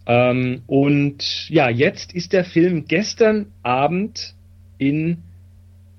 Ähm, 0.06 0.62
und 0.66 1.48
ja, 1.48 1.68
jetzt 1.68 2.14
ist 2.14 2.32
der 2.32 2.44
Film 2.44 2.84
gestern 2.86 3.46
Abend 3.62 4.34
in 4.78 5.18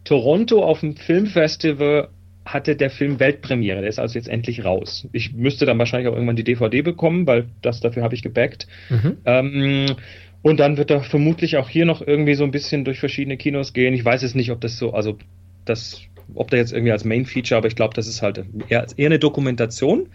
Toronto 0.05 0.63
auf 0.63 0.79
dem 0.79 0.95
Filmfestival 0.95 2.09
hatte 2.53 2.75
der 2.75 2.89
Film 2.89 3.19
Weltpremiere. 3.19 3.81
Der 3.81 3.89
ist 3.89 3.99
also 3.99 4.17
jetzt 4.17 4.29
endlich 4.29 4.65
raus. 4.65 5.07
Ich 5.11 5.33
müsste 5.33 5.65
dann 5.65 5.79
wahrscheinlich 5.79 6.09
auch 6.09 6.13
irgendwann 6.13 6.35
die 6.35 6.43
DVD 6.43 6.81
bekommen, 6.81 7.27
weil 7.27 7.47
das 7.61 7.79
dafür 7.79 8.03
habe 8.03 8.15
ich 8.15 8.21
gebackt. 8.21 8.67
Mhm. 8.89 9.17
Ähm, 9.25 9.95
und 10.41 10.59
dann 10.59 10.77
wird 10.77 10.89
er 10.91 11.01
vermutlich 11.01 11.57
auch 11.57 11.69
hier 11.69 11.85
noch 11.85 12.05
irgendwie 12.05 12.33
so 12.33 12.43
ein 12.43 12.51
bisschen 12.51 12.83
durch 12.83 12.99
verschiedene 12.99 13.37
Kinos 13.37 13.73
gehen. 13.73 13.93
Ich 13.93 14.03
weiß 14.03 14.23
es 14.23 14.35
nicht, 14.35 14.51
ob 14.51 14.59
das 14.61 14.77
so, 14.77 14.93
also 14.93 15.17
das, 15.65 16.01
ob 16.33 16.49
der 16.49 16.59
jetzt 16.59 16.73
irgendwie 16.73 16.91
als 16.91 17.05
Main 17.05 17.25
Feature, 17.25 17.57
aber 17.57 17.67
ich 17.67 17.75
glaube, 17.75 17.93
das 17.93 18.07
ist 18.07 18.21
halt 18.21 18.43
eher, 18.69 18.87
eher 18.97 19.05
eine 19.05 19.19
Dokumentation. 19.19 20.07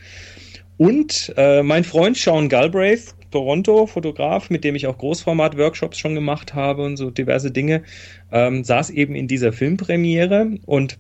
Und 0.78 1.32
äh, 1.36 1.62
mein 1.62 1.84
Freund 1.84 2.16
Sean 2.16 2.48
Galbraith, 2.48 3.14
Toronto, 3.30 3.86
Fotograf, 3.86 4.50
mit 4.50 4.64
dem 4.64 4.74
ich 4.74 4.86
auch 4.86 4.98
Großformat-Workshops 4.98 5.98
schon 5.98 6.14
gemacht 6.14 6.54
habe 6.54 6.82
und 6.82 6.96
so 6.96 7.10
diverse 7.10 7.50
Dinge, 7.50 7.82
ähm, 8.30 8.64
saß 8.64 8.90
eben 8.90 9.14
in 9.14 9.28
dieser 9.28 9.52
Filmpremiere 9.52 10.58
und 10.66 10.98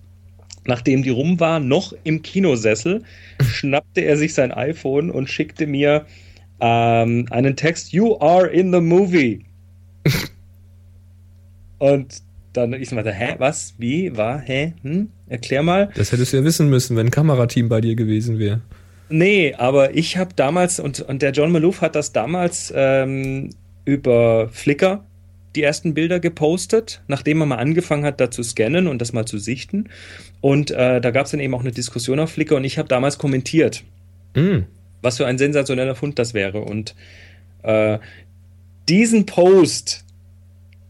nachdem 0.66 1.02
die 1.02 1.10
rum 1.10 1.40
war, 1.40 1.60
noch 1.60 1.92
im 2.04 2.22
Kinosessel, 2.22 3.02
schnappte 3.42 4.02
er 4.02 4.16
sich 4.16 4.34
sein 4.34 4.52
iPhone 4.52 5.10
und 5.10 5.28
schickte 5.28 5.66
mir 5.66 6.06
ähm, 6.60 7.26
einen 7.30 7.56
Text, 7.56 7.92
You 7.92 8.18
are 8.20 8.46
in 8.46 8.72
the 8.72 8.80
movie. 8.80 9.44
und 11.78 12.22
dann 12.52 12.72
ich 12.72 12.90
meinte, 12.92 13.12
hä, 13.12 13.34
was, 13.38 13.74
wie, 13.78 14.16
war, 14.16 14.40
hä, 14.40 14.72
hm? 14.82 15.08
Erklär 15.28 15.62
mal. 15.62 15.90
Das 15.94 16.12
hättest 16.12 16.32
du 16.32 16.38
ja 16.38 16.44
wissen 16.44 16.70
müssen, 16.70 16.96
wenn 16.96 17.08
ein 17.08 17.10
Kamerateam 17.10 17.68
bei 17.68 17.80
dir 17.80 17.96
gewesen 17.96 18.38
wäre. 18.38 18.60
Nee, 19.08 19.54
aber 19.54 19.94
ich 19.94 20.16
habe 20.16 20.30
damals, 20.34 20.80
und, 20.80 21.00
und 21.00 21.22
der 21.22 21.32
John 21.32 21.52
Maloof 21.52 21.80
hat 21.80 21.94
das 21.94 22.12
damals 22.12 22.72
ähm, 22.74 23.50
über 23.84 24.48
Flickr 24.48 25.04
die 25.56 25.62
ersten 25.62 25.94
Bilder 25.94 26.20
gepostet, 26.20 27.02
nachdem 27.08 27.40
er 27.40 27.46
mal 27.46 27.56
angefangen 27.56 28.04
hat, 28.04 28.20
da 28.20 28.30
zu 28.30 28.42
scannen 28.42 28.86
und 28.86 29.00
das 29.00 29.12
mal 29.12 29.26
zu 29.26 29.38
sichten. 29.38 29.88
Und 30.40 30.70
äh, 30.70 31.00
da 31.00 31.10
gab 31.10 31.26
es 31.26 31.32
dann 31.32 31.40
eben 31.40 31.54
auch 31.54 31.60
eine 31.60 31.72
Diskussion 31.72 32.20
auf 32.20 32.30
Flickr 32.30 32.56
und 32.56 32.64
ich 32.64 32.78
habe 32.78 32.88
damals 32.88 33.18
kommentiert, 33.18 33.84
mm. 34.34 34.58
was 35.02 35.16
für 35.16 35.26
ein 35.26 35.38
sensationeller 35.38 35.94
Fund 35.94 36.18
das 36.18 36.34
wäre. 36.34 36.60
Und 36.60 36.94
äh, 37.62 37.98
diesen 38.88 39.26
Post, 39.26 40.04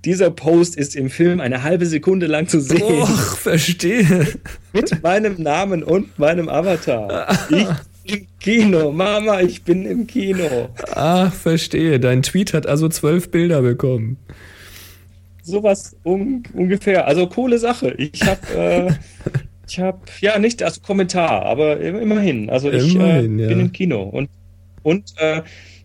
dieser 0.04 0.30
Post 0.30 0.76
ist 0.76 0.96
im 0.96 1.08
Film 1.08 1.40
eine 1.40 1.62
halbe 1.62 1.86
Sekunde 1.86 2.26
lang 2.26 2.48
zu 2.48 2.60
sehen. 2.60 2.82
Och, 2.82 3.38
verstehe. 3.38 4.26
Mit 4.72 5.02
meinem 5.02 5.40
Namen 5.42 5.82
und 5.82 6.18
meinem 6.18 6.48
Avatar. 6.48 7.28
Ich 7.50 7.66
im 8.06 8.26
Kino. 8.38 8.92
Mama, 8.92 9.40
ich 9.40 9.62
bin 9.62 9.84
im 9.84 10.06
Kino. 10.06 10.68
Ah, 10.92 11.30
verstehe. 11.30 11.98
Dein 11.98 12.22
Tweet 12.22 12.54
hat 12.54 12.66
also 12.66 12.88
zwölf 12.88 13.30
Bilder 13.30 13.62
bekommen. 13.62 14.16
Sowas 15.46 15.96
un 16.04 16.42
ungefähr. 16.54 17.06
Also 17.06 17.28
coole 17.28 17.58
Sache. 17.58 17.94
Ich 17.98 18.20
habe, 18.24 18.40
äh, 18.54 18.92
ich 19.68 19.78
habe, 19.78 20.00
ja 20.20 20.38
nicht, 20.40 20.62
also 20.62 20.80
Kommentar, 20.80 21.46
aber 21.46 21.80
immerhin. 21.80 22.50
Also 22.50 22.70
ich 22.72 22.96
immerhin, 22.96 23.38
äh, 23.38 23.46
bin 23.46 23.58
ja. 23.58 23.64
im 23.64 23.72
Kino 23.72 24.02
und 24.02 24.28
und 24.82 25.14
äh, 25.18 25.42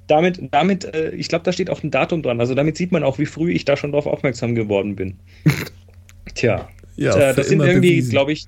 damit, 0.07 0.41
damit, 0.51 0.85
äh, 0.85 1.11
ich 1.11 1.27
glaube, 1.27 1.43
da 1.43 1.51
steht 1.51 1.69
auch 1.69 1.83
ein 1.83 1.91
Datum 1.91 2.21
dran. 2.23 2.39
Also 2.39 2.55
damit 2.55 2.75
sieht 2.75 2.91
man 2.91 3.03
auch, 3.03 3.19
wie 3.19 3.25
früh 3.25 3.51
ich 3.51 3.65
da 3.65 3.77
schon 3.77 3.91
darauf 3.91 4.07
aufmerksam 4.07 4.55
geworden 4.55 4.95
bin. 4.95 5.19
Tja, 6.35 6.67
ja, 6.95 7.33
das 7.33 7.49
sind 7.49 7.61
irgendwie, 7.61 8.01
glaube 8.01 8.31
ich, 8.31 8.45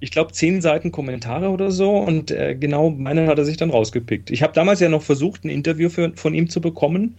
ich 0.00 0.10
glaube, 0.10 0.32
zehn 0.32 0.60
Seiten 0.60 0.92
Kommentare 0.92 1.48
oder 1.48 1.70
so 1.70 1.96
und 1.96 2.30
äh, 2.30 2.54
genau 2.54 2.90
meinen 2.90 3.26
hat 3.26 3.38
er 3.38 3.44
sich 3.44 3.56
dann 3.56 3.70
rausgepickt. 3.70 4.30
Ich 4.30 4.42
habe 4.42 4.52
damals 4.52 4.80
ja 4.80 4.88
noch 4.88 5.02
versucht, 5.02 5.44
ein 5.44 5.50
Interview 5.50 5.88
für, 5.88 6.12
von 6.14 6.34
ihm 6.34 6.48
zu 6.48 6.60
bekommen, 6.60 7.16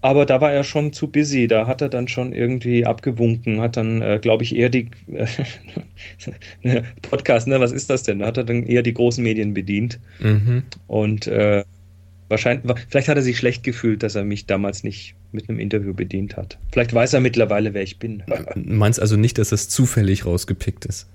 aber 0.00 0.26
da 0.26 0.40
war 0.40 0.52
er 0.52 0.64
schon 0.64 0.92
zu 0.92 1.08
busy. 1.08 1.48
Da 1.48 1.66
hat 1.66 1.82
er 1.82 1.88
dann 1.88 2.08
schon 2.08 2.32
irgendwie 2.32 2.86
abgewunken, 2.86 3.60
hat 3.60 3.76
dann, 3.76 4.00
äh, 4.00 4.18
glaube 4.20 4.44
ich, 4.44 4.54
eher 4.54 4.68
die 4.68 4.90
äh, 6.62 6.82
Podcast, 7.02 7.48
ne, 7.48 7.58
was 7.58 7.72
ist 7.72 7.90
das 7.90 8.04
denn? 8.04 8.20
Da 8.20 8.26
hat 8.26 8.36
er 8.36 8.44
dann 8.44 8.64
eher 8.64 8.82
die 8.82 8.94
großen 8.94 9.22
Medien 9.22 9.54
bedient. 9.54 9.98
Mhm. 10.20 10.62
Und 10.86 11.26
äh, 11.26 11.64
wahrscheinlich, 12.28 12.72
vielleicht 12.88 13.08
hat 13.08 13.16
er 13.16 13.22
sich 13.22 13.38
schlecht 13.38 13.64
gefühlt, 13.64 14.04
dass 14.04 14.14
er 14.14 14.24
mich 14.24 14.46
damals 14.46 14.84
nicht 14.84 15.16
mit 15.32 15.48
einem 15.48 15.58
Interview 15.58 15.94
bedient 15.94 16.36
hat. 16.36 16.58
Vielleicht 16.70 16.94
weiß 16.94 17.14
er 17.14 17.20
mittlerweile, 17.20 17.74
wer 17.74 17.82
ich 17.82 17.98
bin. 17.98 18.22
Du 18.54 18.60
meinst 18.72 19.00
also 19.00 19.16
nicht, 19.16 19.38
dass 19.38 19.50
es 19.50 19.68
zufällig 19.68 20.26
rausgepickt 20.26 20.84
ist? 20.86 21.08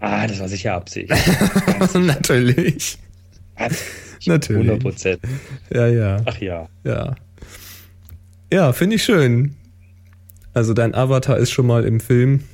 Ah, 0.00 0.26
das 0.26 0.40
war 0.40 0.48
sicher 0.48 0.74
Absicht. 0.74 1.10
Natürlich. 1.94 2.98
Natürlich. 4.26 4.62
100 4.62 4.80
Prozent. 4.80 5.20
Ja, 5.70 5.88
ja. 5.88 6.16
Ach 6.24 6.38
ja. 6.40 6.68
Ja. 6.84 7.16
Ja, 8.52 8.72
finde 8.72 8.96
ich 8.96 9.02
schön. 9.02 9.56
Also 10.54 10.74
dein 10.74 10.94
Avatar 10.94 11.36
ist 11.36 11.50
schon 11.50 11.66
mal 11.66 11.84
im 11.84 12.00
Film. 12.00 12.44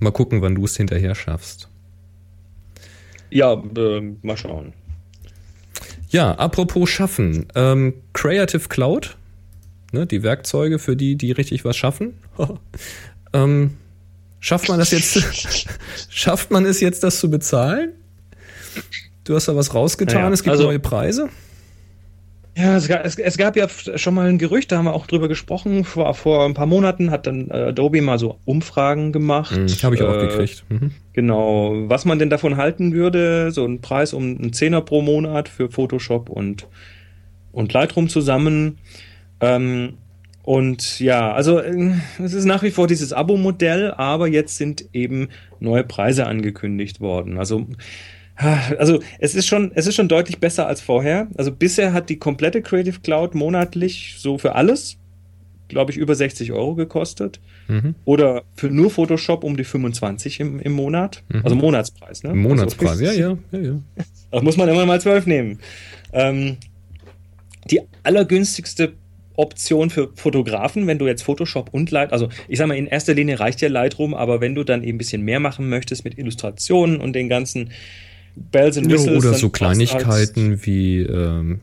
Mal 0.00 0.10
gucken, 0.10 0.42
wann 0.42 0.54
du 0.54 0.64
es 0.64 0.76
hinterher 0.76 1.14
schaffst. 1.14 1.68
Ja, 3.30 3.52
äh, 3.54 4.00
mal 4.22 4.36
schauen. 4.36 4.72
Ja, 6.08 6.32
apropos 6.32 6.90
schaffen. 6.90 7.46
Ähm, 7.54 7.94
Creative 8.12 8.68
Cloud, 8.68 9.16
ne, 9.92 10.06
die 10.06 10.22
Werkzeuge 10.22 10.78
für 10.78 10.96
die, 10.96 11.16
die 11.16 11.32
richtig 11.32 11.64
was 11.64 11.76
schaffen. 11.76 12.14
ähm, 13.32 13.72
Schafft 14.44 14.68
man 14.68 14.78
das 14.78 14.90
jetzt? 14.90 15.24
schafft 16.10 16.50
man 16.50 16.66
es 16.66 16.80
jetzt, 16.80 17.02
das 17.02 17.18
zu 17.18 17.30
bezahlen? 17.30 17.94
Du 19.24 19.34
hast 19.34 19.48
da 19.48 19.56
was 19.56 19.72
rausgetan, 19.72 20.20
ja, 20.20 20.30
es 20.30 20.42
gibt 20.42 20.52
also, 20.52 20.64
neue 20.64 20.80
Preise. 20.80 21.30
Ja, 22.56 22.76
es 22.76 22.86
gab, 22.86 23.04
es, 23.04 23.18
es 23.18 23.36
gab, 23.36 23.56
ja 23.56 23.66
schon 23.68 24.14
mal 24.14 24.28
ein 24.28 24.38
Gerücht, 24.38 24.70
da 24.70 24.78
haben 24.78 24.84
wir 24.84 24.94
auch 24.94 25.08
drüber 25.08 25.26
gesprochen. 25.26 25.84
Vor, 25.84 26.14
vor 26.14 26.44
ein 26.44 26.54
paar 26.54 26.66
Monaten 26.66 27.10
hat 27.10 27.26
dann 27.26 27.50
äh, 27.50 27.54
Adobe 27.54 28.00
mal 28.00 28.18
so 28.18 28.38
Umfragen 28.44 29.12
gemacht. 29.12 29.56
Mhm, 29.56 29.66
Habe 29.82 29.96
ich 29.96 30.02
auch 30.02 30.16
äh, 30.16 30.26
gekriegt. 30.28 30.64
Mhm. 30.68 30.92
Genau, 31.12 31.72
was 31.88 32.04
man 32.04 32.20
denn 32.20 32.30
davon 32.30 32.56
halten 32.56 32.92
würde, 32.92 33.50
so 33.50 33.64
ein 33.64 33.80
Preis 33.80 34.12
um 34.12 34.22
einen 34.22 34.52
Zehner 34.52 34.82
pro 34.82 35.02
Monat 35.02 35.48
für 35.48 35.68
Photoshop 35.68 36.28
und, 36.28 36.68
und 37.50 37.72
Lightroom 37.72 38.08
zusammen. 38.08 38.78
Ähm, 39.40 39.94
und 40.44 41.00
ja, 41.00 41.32
also 41.32 41.58
äh, 41.58 41.94
es 42.22 42.34
ist 42.34 42.44
nach 42.44 42.62
wie 42.62 42.70
vor 42.70 42.86
dieses 42.86 43.12
Abo-Modell, 43.12 43.92
aber 43.92 44.28
jetzt 44.28 44.58
sind 44.58 44.84
eben 44.92 45.28
neue 45.58 45.82
Preise 45.82 46.26
angekündigt 46.26 47.00
worden. 47.00 47.38
Also 47.38 47.66
also 48.36 49.00
es 49.18 49.34
ist 49.34 49.46
schon, 49.46 49.72
es 49.74 49.86
ist 49.86 49.94
schon 49.94 50.08
deutlich 50.08 50.38
besser 50.38 50.66
als 50.66 50.80
vorher. 50.80 51.28
Also 51.36 51.52
bisher 51.52 51.92
hat 51.92 52.08
die 52.08 52.18
komplette 52.18 52.62
Creative 52.62 53.00
Cloud 53.00 53.34
monatlich 53.34 54.16
so 54.18 54.38
für 54.38 54.54
alles, 54.54 54.96
glaube 55.68 55.92
ich, 55.92 55.98
über 55.98 56.14
60 56.14 56.52
Euro 56.52 56.74
gekostet. 56.74 57.40
Mhm. 57.68 57.94
Oder 58.04 58.42
für 58.54 58.68
nur 58.68 58.90
Photoshop 58.90 59.44
um 59.44 59.56
die 59.56 59.64
25 59.64 60.40
im, 60.40 60.60
im 60.60 60.72
Monat. 60.72 61.22
Mhm. 61.28 61.40
Also 61.44 61.56
Monatspreis, 61.56 62.22
ne? 62.22 62.34
Monatspreis, 62.34 62.90
also, 62.90 63.04
ja, 63.04 63.12
ja, 63.12 63.38
ja, 63.52 63.58
ja. 63.58 63.80
Das 64.30 64.42
muss 64.42 64.56
man 64.56 64.68
immer 64.68 64.84
mal 64.84 65.00
12 65.00 65.26
nehmen. 65.26 65.60
Ähm, 66.12 66.56
die 67.70 67.80
allergünstigste 68.02 68.94
Option 69.36 69.90
für 69.90 70.10
Fotografen, 70.14 70.86
wenn 70.86 70.98
du 70.98 71.06
jetzt 71.06 71.22
Photoshop 71.22 71.72
und 71.72 71.90
Light, 71.90 72.12
also 72.12 72.28
ich 72.48 72.58
sag 72.58 72.68
mal, 72.68 72.76
in 72.76 72.86
erster 72.86 73.14
Linie 73.14 73.40
reicht 73.40 73.60
ja 73.60 73.68
Lightroom, 73.68 74.14
aber 74.14 74.40
wenn 74.40 74.54
du 74.54 74.64
dann 74.64 74.82
eben 74.82 74.96
ein 74.96 74.98
bisschen 74.98 75.22
mehr 75.22 75.40
machen 75.40 75.68
möchtest 75.68 76.04
mit 76.04 76.18
Illustrationen 76.18 77.00
und 77.00 77.14
den 77.14 77.28
ganzen 77.28 77.70
Bells 78.36 78.76
and 78.76 78.90
Whistles. 78.90 79.24
Oder 79.24 79.34
so 79.34 79.48
Kleinigkeiten 79.50 80.64
wie 80.64 81.00
ähm, 81.00 81.60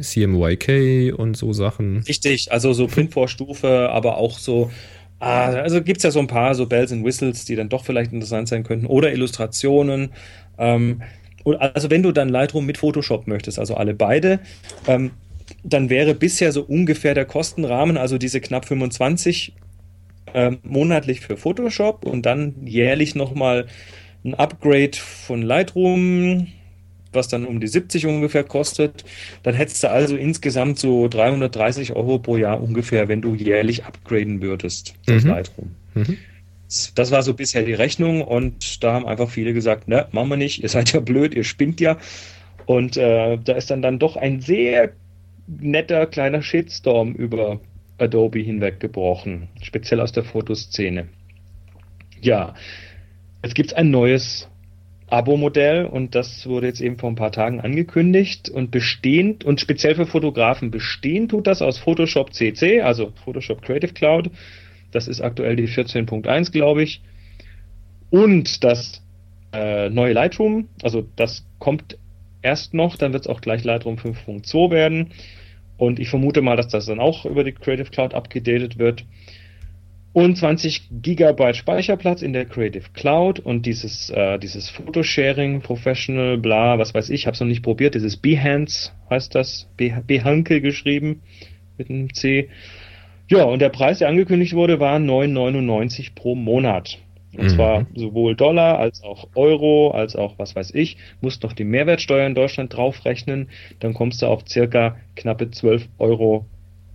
CMYK 0.00 1.14
und 1.16 1.36
so 1.36 1.52
Sachen. 1.52 1.98
Richtig, 2.08 2.50
also 2.52 2.72
so 2.72 2.86
Printvorstufe, 2.86 3.90
aber 3.90 4.16
auch 4.16 4.38
so 4.38 4.70
Ah, 5.22 5.52
also 5.52 5.80
gibt 5.82 5.98
es 5.98 6.02
ja 6.02 6.10
so 6.10 6.18
ein 6.18 6.26
paar 6.26 6.56
so 6.56 6.66
Bells 6.66 6.90
and 6.90 7.04
Whistles, 7.04 7.44
die 7.44 7.54
dann 7.54 7.68
doch 7.68 7.84
vielleicht 7.84 8.12
interessant 8.12 8.48
sein 8.48 8.64
könnten. 8.64 8.86
Oder 8.86 9.12
Illustrationen. 9.12 10.10
Ähm, 10.58 11.00
also 11.44 11.90
wenn 11.90 12.02
du 12.02 12.10
dann 12.10 12.28
Lightroom 12.28 12.66
mit 12.66 12.76
Photoshop 12.76 13.28
möchtest, 13.28 13.60
also 13.60 13.76
alle 13.76 13.94
beide, 13.94 14.40
ähm, 14.88 15.12
dann 15.62 15.90
wäre 15.90 16.16
bisher 16.16 16.50
so 16.50 16.62
ungefähr 16.62 17.14
der 17.14 17.24
Kostenrahmen, 17.24 17.96
also 17.98 18.18
diese 18.18 18.40
knapp 18.40 18.64
25 18.64 19.52
äh, 20.34 20.52
monatlich 20.64 21.20
für 21.20 21.36
Photoshop 21.36 22.04
und 22.04 22.26
dann 22.26 22.54
jährlich 22.64 23.14
nochmal 23.14 23.66
ein 24.24 24.34
Upgrade 24.34 24.96
von 24.96 25.42
Lightroom, 25.42 26.48
was 27.12 27.28
dann 27.28 27.44
um 27.44 27.60
die 27.60 27.66
70 27.66 28.06
ungefähr 28.06 28.44
kostet. 28.44 29.04
Dann 29.42 29.54
hättest 29.54 29.82
du 29.82 29.90
also 29.90 30.16
insgesamt 30.16 30.78
so 30.78 31.08
330 31.08 31.94
Euro 31.94 32.18
pro 32.18 32.36
Jahr 32.36 32.62
ungefähr, 32.62 33.08
wenn 33.08 33.20
du 33.20 33.34
jährlich 33.34 33.84
upgraden 33.84 34.40
würdest, 34.40 34.94
das 35.06 35.24
mhm. 35.24 35.30
Lightroom. 35.30 35.70
Mhm. 35.94 36.18
Das 36.94 37.10
war 37.10 37.22
so 37.22 37.34
bisher 37.34 37.64
die 37.64 37.74
Rechnung 37.74 38.22
und 38.22 38.82
da 38.82 38.94
haben 38.94 39.06
einfach 39.06 39.28
viele 39.28 39.52
gesagt, 39.52 39.88
ne, 39.88 40.06
machen 40.12 40.30
wir 40.30 40.36
nicht, 40.38 40.62
ihr 40.62 40.70
seid 40.70 40.92
ja 40.92 41.00
blöd, 41.00 41.34
ihr 41.34 41.44
spinnt 41.44 41.80
ja. 41.80 41.98
Und 42.64 42.96
äh, 42.96 43.36
da 43.36 43.52
ist 43.54 43.70
dann, 43.70 43.82
dann 43.82 43.98
doch 43.98 44.16
ein 44.16 44.40
sehr 44.40 44.92
netter 45.46 46.06
kleiner 46.06 46.40
Shitstorm 46.40 47.12
über 47.12 47.60
Adobe 47.98 48.38
hinweggebrochen, 48.38 49.48
speziell 49.62 50.00
aus 50.00 50.12
der 50.12 50.24
Fotoszene. 50.24 51.08
Ja, 52.22 52.54
jetzt 53.42 53.54
gibt 53.54 53.70
es 53.70 53.74
ein 53.74 53.90
neues 53.90 54.48
Abo-Modell 55.08 55.84
und 55.84 56.14
das 56.14 56.46
wurde 56.46 56.68
jetzt 56.68 56.80
eben 56.80 56.98
vor 56.98 57.10
ein 57.10 57.16
paar 57.16 57.32
Tagen 57.32 57.60
angekündigt 57.60 58.48
und 58.48 58.70
bestehend 58.70 59.44
und 59.44 59.60
speziell 59.60 59.94
für 59.94 60.06
Fotografen 60.06 60.70
bestehend 60.70 61.30
tut 61.30 61.46
das 61.46 61.60
aus 61.60 61.78
Photoshop 61.78 62.32
CC, 62.32 62.80
also 62.80 63.12
Photoshop 63.24 63.60
Creative 63.60 63.92
Cloud. 63.92 64.30
Das 64.90 65.08
ist 65.08 65.20
aktuell 65.20 65.56
die 65.56 65.68
14.1, 65.68 66.50
glaube 66.50 66.82
ich. 66.82 67.02
Und 68.10 68.64
das 68.64 69.02
äh, 69.52 69.90
neue 69.90 70.14
Lightroom, 70.14 70.68
also 70.82 71.06
das 71.16 71.44
kommt 71.58 71.98
erst 72.40 72.72
noch, 72.74 72.96
dann 72.96 73.12
wird 73.12 73.24
es 73.24 73.28
auch 73.28 73.40
gleich 73.40 73.64
Lightroom 73.64 73.96
5.2 73.96 74.70
werden. 74.70 75.10
Und 75.76 75.98
ich 75.98 76.08
vermute 76.08 76.42
mal, 76.42 76.56
dass 76.56 76.68
das 76.68 76.86
dann 76.86 77.00
auch 77.00 77.24
über 77.24 77.44
die 77.44 77.52
Creative 77.52 77.90
Cloud 77.90 78.14
abgedatet 78.14 78.78
wird. 78.78 79.04
Und 80.12 80.36
20 80.36 80.90
Gigabyte 81.00 81.56
Speicherplatz 81.56 82.20
in 82.20 82.34
der 82.34 82.44
Creative 82.44 82.84
Cloud 82.92 83.40
und 83.40 83.64
dieses, 83.64 84.10
äh, 84.10 84.38
dieses 84.38 84.68
Photosharing, 84.68 85.62
Professional, 85.62 86.36
bla, 86.36 86.78
was 86.78 86.92
weiß 86.92 87.08
ich, 87.08 87.26
habe 87.26 87.34
es 87.34 87.40
noch 87.40 87.46
nicht 87.46 87.62
probiert, 87.62 87.94
dieses 87.94 88.18
Behance 88.18 88.92
heißt 89.08 89.34
das, 89.34 89.68
Behance 89.76 90.60
geschrieben 90.60 91.22
mit 91.78 91.88
einem 91.88 92.12
C. 92.12 92.50
Ja, 93.28 93.44
und 93.44 93.60
der 93.60 93.70
Preis, 93.70 94.00
der 94.00 94.08
angekündigt 94.08 94.52
wurde, 94.52 94.80
war 94.80 94.98
9,99 94.98 96.14
pro 96.14 96.34
Monat. 96.34 96.98
Und 97.34 97.44
mhm. 97.44 97.48
zwar 97.48 97.86
sowohl 97.94 98.36
Dollar 98.36 98.78
als 98.78 99.02
auch 99.02 99.28
Euro, 99.34 99.92
als 99.92 100.16
auch 100.16 100.38
was 100.38 100.54
weiß 100.54 100.74
ich, 100.74 100.98
musst 101.22 101.42
noch 101.42 101.54
die 101.54 101.64
Mehrwertsteuer 101.64 102.26
in 102.26 102.34
Deutschland 102.34 102.76
draufrechnen, 102.76 103.48
dann 103.80 103.94
kommst 103.94 104.20
du 104.20 104.26
auf 104.26 104.42
circa 104.46 104.96
knappe 105.16 105.50
12 105.50 105.88
Euro 105.98 106.44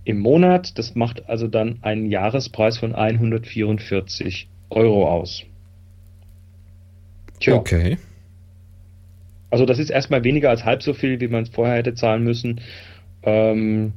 im 0.08 0.20
Monat. 0.20 0.78
Das 0.78 0.94
macht 0.94 1.28
also 1.28 1.48
dann 1.48 1.78
einen 1.82 2.10
Jahrespreis 2.10 2.78
von 2.78 2.94
144 2.94 4.48
Euro 4.70 5.06
aus. 5.06 5.44
Tja. 7.40 7.54
Okay. 7.54 7.98
Also 9.50 9.66
das 9.66 9.78
ist 9.78 9.90
erstmal 9.90 10.24
weniger 10.24 10.48
als 10.48 10.64
halb 10.64 10.82
so 10.82 10.94
viel, 10.94 11.20
wie 11.20 11.28
man 11.28 11.42
es 11.42 11.50
vorher 11.50 11.76
hätte 11.76 11.92
zahlen 11.92 12.24
müssen. 12.24 12.62
Ähm, 13.22 13.92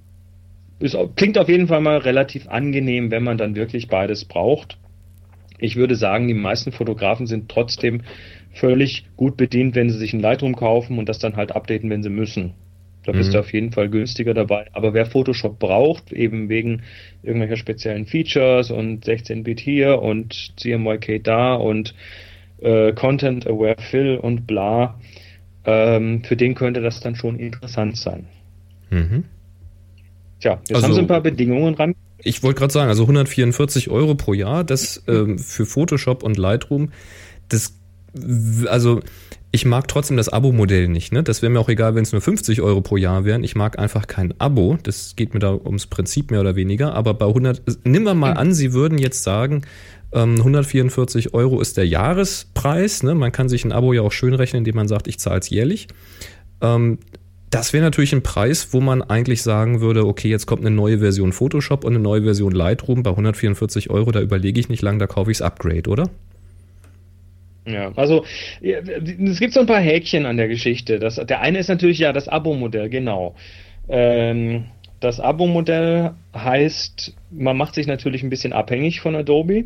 ist, 0.79 0.97
klingt 1.15 1.37
auf 1.37 1.47
jeden 1.47 1.67
Fall 1.67 1.79
mal 1.79 1.97
relativ 1.97 2.47
angenehm, 2.49 3.09
wenn 3.09 3.23
man 3.23 3.37
dann 3.37 3.55
wirklich 3.55 3.87
beides 3.87 4.25
braucht. 4.25 4.77
Ich 5.59 5.77
würde 5.77 5.95
sagen, 5.95 6.27
die 6.27 6.33
meisten 6.33 6.73
Fotografen 6.73 7.25
sind 7.25 7.47
trotzdem 7.47 8.01
völlig 8.51 9.05
gut 9.15 9.37
bedient, 9.37 9.75
wenn 9.75 9.89
sie 9.89 9.97
sich 9.97 10.13
ein 10.13 10.19
Lightroom 10.19 10.57
kaufen 10.57 10.99
und 10.99 11.07
das 11.07 11.19
dann 11.19 11.37
halt 11.37 11.53
updaten, 11.53 11.89
wenn 11.89 12.03
sie 12.03 12.09
müssen. 12.09 12.53
Da 13.03 13.11
bist 13.11 13.29
mhm. 13.29 13.33
du 13.33 13.39
auf 13.39 13.53
jeden 13.53 13.71
Fall 13.71 13.89
günstiger 13.89 14.33
dabei. 14.33 14.67
Aber 14.73 14.93
wer 14.93 15.05
Photoshop 15.05 15.57
braucht, 15.57 16.11
eben 16.11 16.49
wegen 16.49 16.83
irgendwelcher 17.23 17.57
speziellen 17.57 18.05
Features 18.05 18.69
und 18.69 19.05
16-Bit 19.05 19.59
hier 19.59 20.01
und 20.01 20.53
CMYK 20.57 21.23
da 21.23 21.55
und 21.55 21.95
äh, 22.59 22.93
Content 22.93 23.47
Aware 23.47 23.77
Fill 23.79 24.17
und 24.17 24.45
bla, 24.45 24.99
ähm, 25.65 26.23
für 26.23 26.35
den 26.35 26.55
könnte 26.55 26.81
das 26.81 26.99
dann 26.99 27.15
schon 27.15 27.39
interessant 27.39 27.97
sein. 27.97 28.27
Mhm. 28.91 29.23
Tja, 30.39 30.59
jetzt 30.61 30.75
also, 30.75 30.87
haben 30.87 30.93
sie 30.93 31.01
ein 31.01 31.07
paar 31.07 31.21
Bedingungen 31.21 31.73
ran. 31.73 31.95
Ich 32.23 32.43
wollte 32.43 32.59
gerade 32.59 32.73
sagen, 32.73 32.89
also 32.89 33.03
144 33.03 33.89
Euro 33.89 34.15
pro 34.15 34.33
Jahr, 34.33 34.63
das 34.63 35.03
ähm, 35.07 35.39
für 35.39 35.65
Photoshop 35.65 36.23
und 36.23 36.37
Lightroom, 36.37 36.91
das, 37.49 37.79
also 38.67 39.01
ich 39.53 39.65
mag 39.65 39.87
trotzdem 39.87 40.15
das 40.15 40.29
Abo-Modell 40.29 40.87
nicht. 40.87 41.11
Ne? 41.11 41.23
Das 41.23 41.41
wäre 41.41 41.51
mir 41.51 41.59
auch 41.59 41.67
egal, 41.67 41.93
wenn 41.95 42.03
es 42.03 42.13
nur 42.13 42.21
50 42.21 42.61
Euro 42.61 42.81
pro 42.81 42.95
Jahr 42.95 43.25
wären. 43.25 43.43
Ich 43.43 43.55
mag 43.55 43.77
einfach 43.77 44.07
kein 44.07 44.33
Abo. 44.39 44.77
Das 44.81 45.15
geht 45.17 45.33
mir 45.33 45.41
da 45.41 45.53
ums 45.53 45.87
Prinzip 45.87 46.31
mehr 46.31 46.39
oder 46.39 46.55
weniger. 46.55 46.93
Aber 46.93 47.13
bei 47.13 47.27
100, 47.27 47.61
nimm 47.83 48.03
mal 48.03 48.33
an, 48.33 48.53
Sie 48.53 48.71
würden 48.71 48.97
jetzt 48.97 49.23
sagen, 49.23 49.63
144 50.13 51.25
ähm, 51.25 51.31
Euro 51.33 51.59
ist 51.59 51.75
der 51.75 51.87
Jahrespreis. 51.87 53.03
Ne? 53.03 53.13
Man 53.13 53.33
kann 53.33 53.49
sich 53.49 53.65
ein 53.65 53.73
Abo 53.73 53.91
ja 53.91 54.01
auch 54.01 54.11
schön 54.11 54.33
rechnen, 54.33 54.59
indem 54.59 54.75
man 54.75 54.87
sagt, 54.87 55.07
ich 55.07 55.19
zahle 55.19 55.39
es 55.39 55.49
jährlich. 55.49 55.87
Ähm, 56.61 56.99
das 57.49 57.73
wäre 57.73 57.83
natürlich 57.83 58.13
ein 58.13 58.23
Preis, 58.23 58.69
wo 58.71 58.79
man 58.79 59.01
eigentlich 59.01 59.41
sagen 59.41 59.81
würde, 59.81 60.07
okay, 60.07 60.29
jetzt 60.29 60.45
kommt 60.45 60.65
eine 60.65 60.73
neue 60.73 60.99
Version 60.99 61.33
Photoshop 61.33 61.83
und 61.83 61.93
eine 61.93 62.01
neue 62.01 62.23
Version 62.23 62.53
Lightroom. 62.53 63.03
Bei 63.03 63.09
144 63.11 63.89
Euro, 63.89 64.11
da 64.11 64.21
überlege 64.21 64.61
ich 64.61 64.69
nicht 64.69 64.81
lang, 64.81 64.99
da 64.99 65.07
kaufe 65.07 65.31
ich 65.31 65.39
das 65.39 65.47
Upgrade, 65.47 65.89
oder? 65.89 66.09
Ja, 67.65 67.91
also 67.95 68.25
es 68.61 69.39
gibt 69.39 69.53
so 69.53 69.59
ein 69.59 69.67
paar 69.67 69.79
Häkchen 69.79 70.25
an 70.25 70.37
der 70.37 70.47
Geschichte. 70.47 70.99
Das, 70.99 71.15
der 71.15 71.41
eine 71.41 71.59
ist 71.59 71.67
natürlich 71.67 71.99
ja 71.99 72.11
das 72.11 72.27
Abo-Modell, 72.27 72.89
genau. 72.89 73.35
Ähm, 73.87 74.65
das 74.99 75.19
Abo-Modell 75.19 76.11
heißt, 76.35 77.15
man 77.29 77.57
macht 77.57 77.75
sich 77.75 77.87
natürlich 77.87 78.23
ein 78.23 78.29
bisschen 78.29 78.53
abhängig 78.53 78.99
von 79.01 79.15
Adobe 79.15 79.65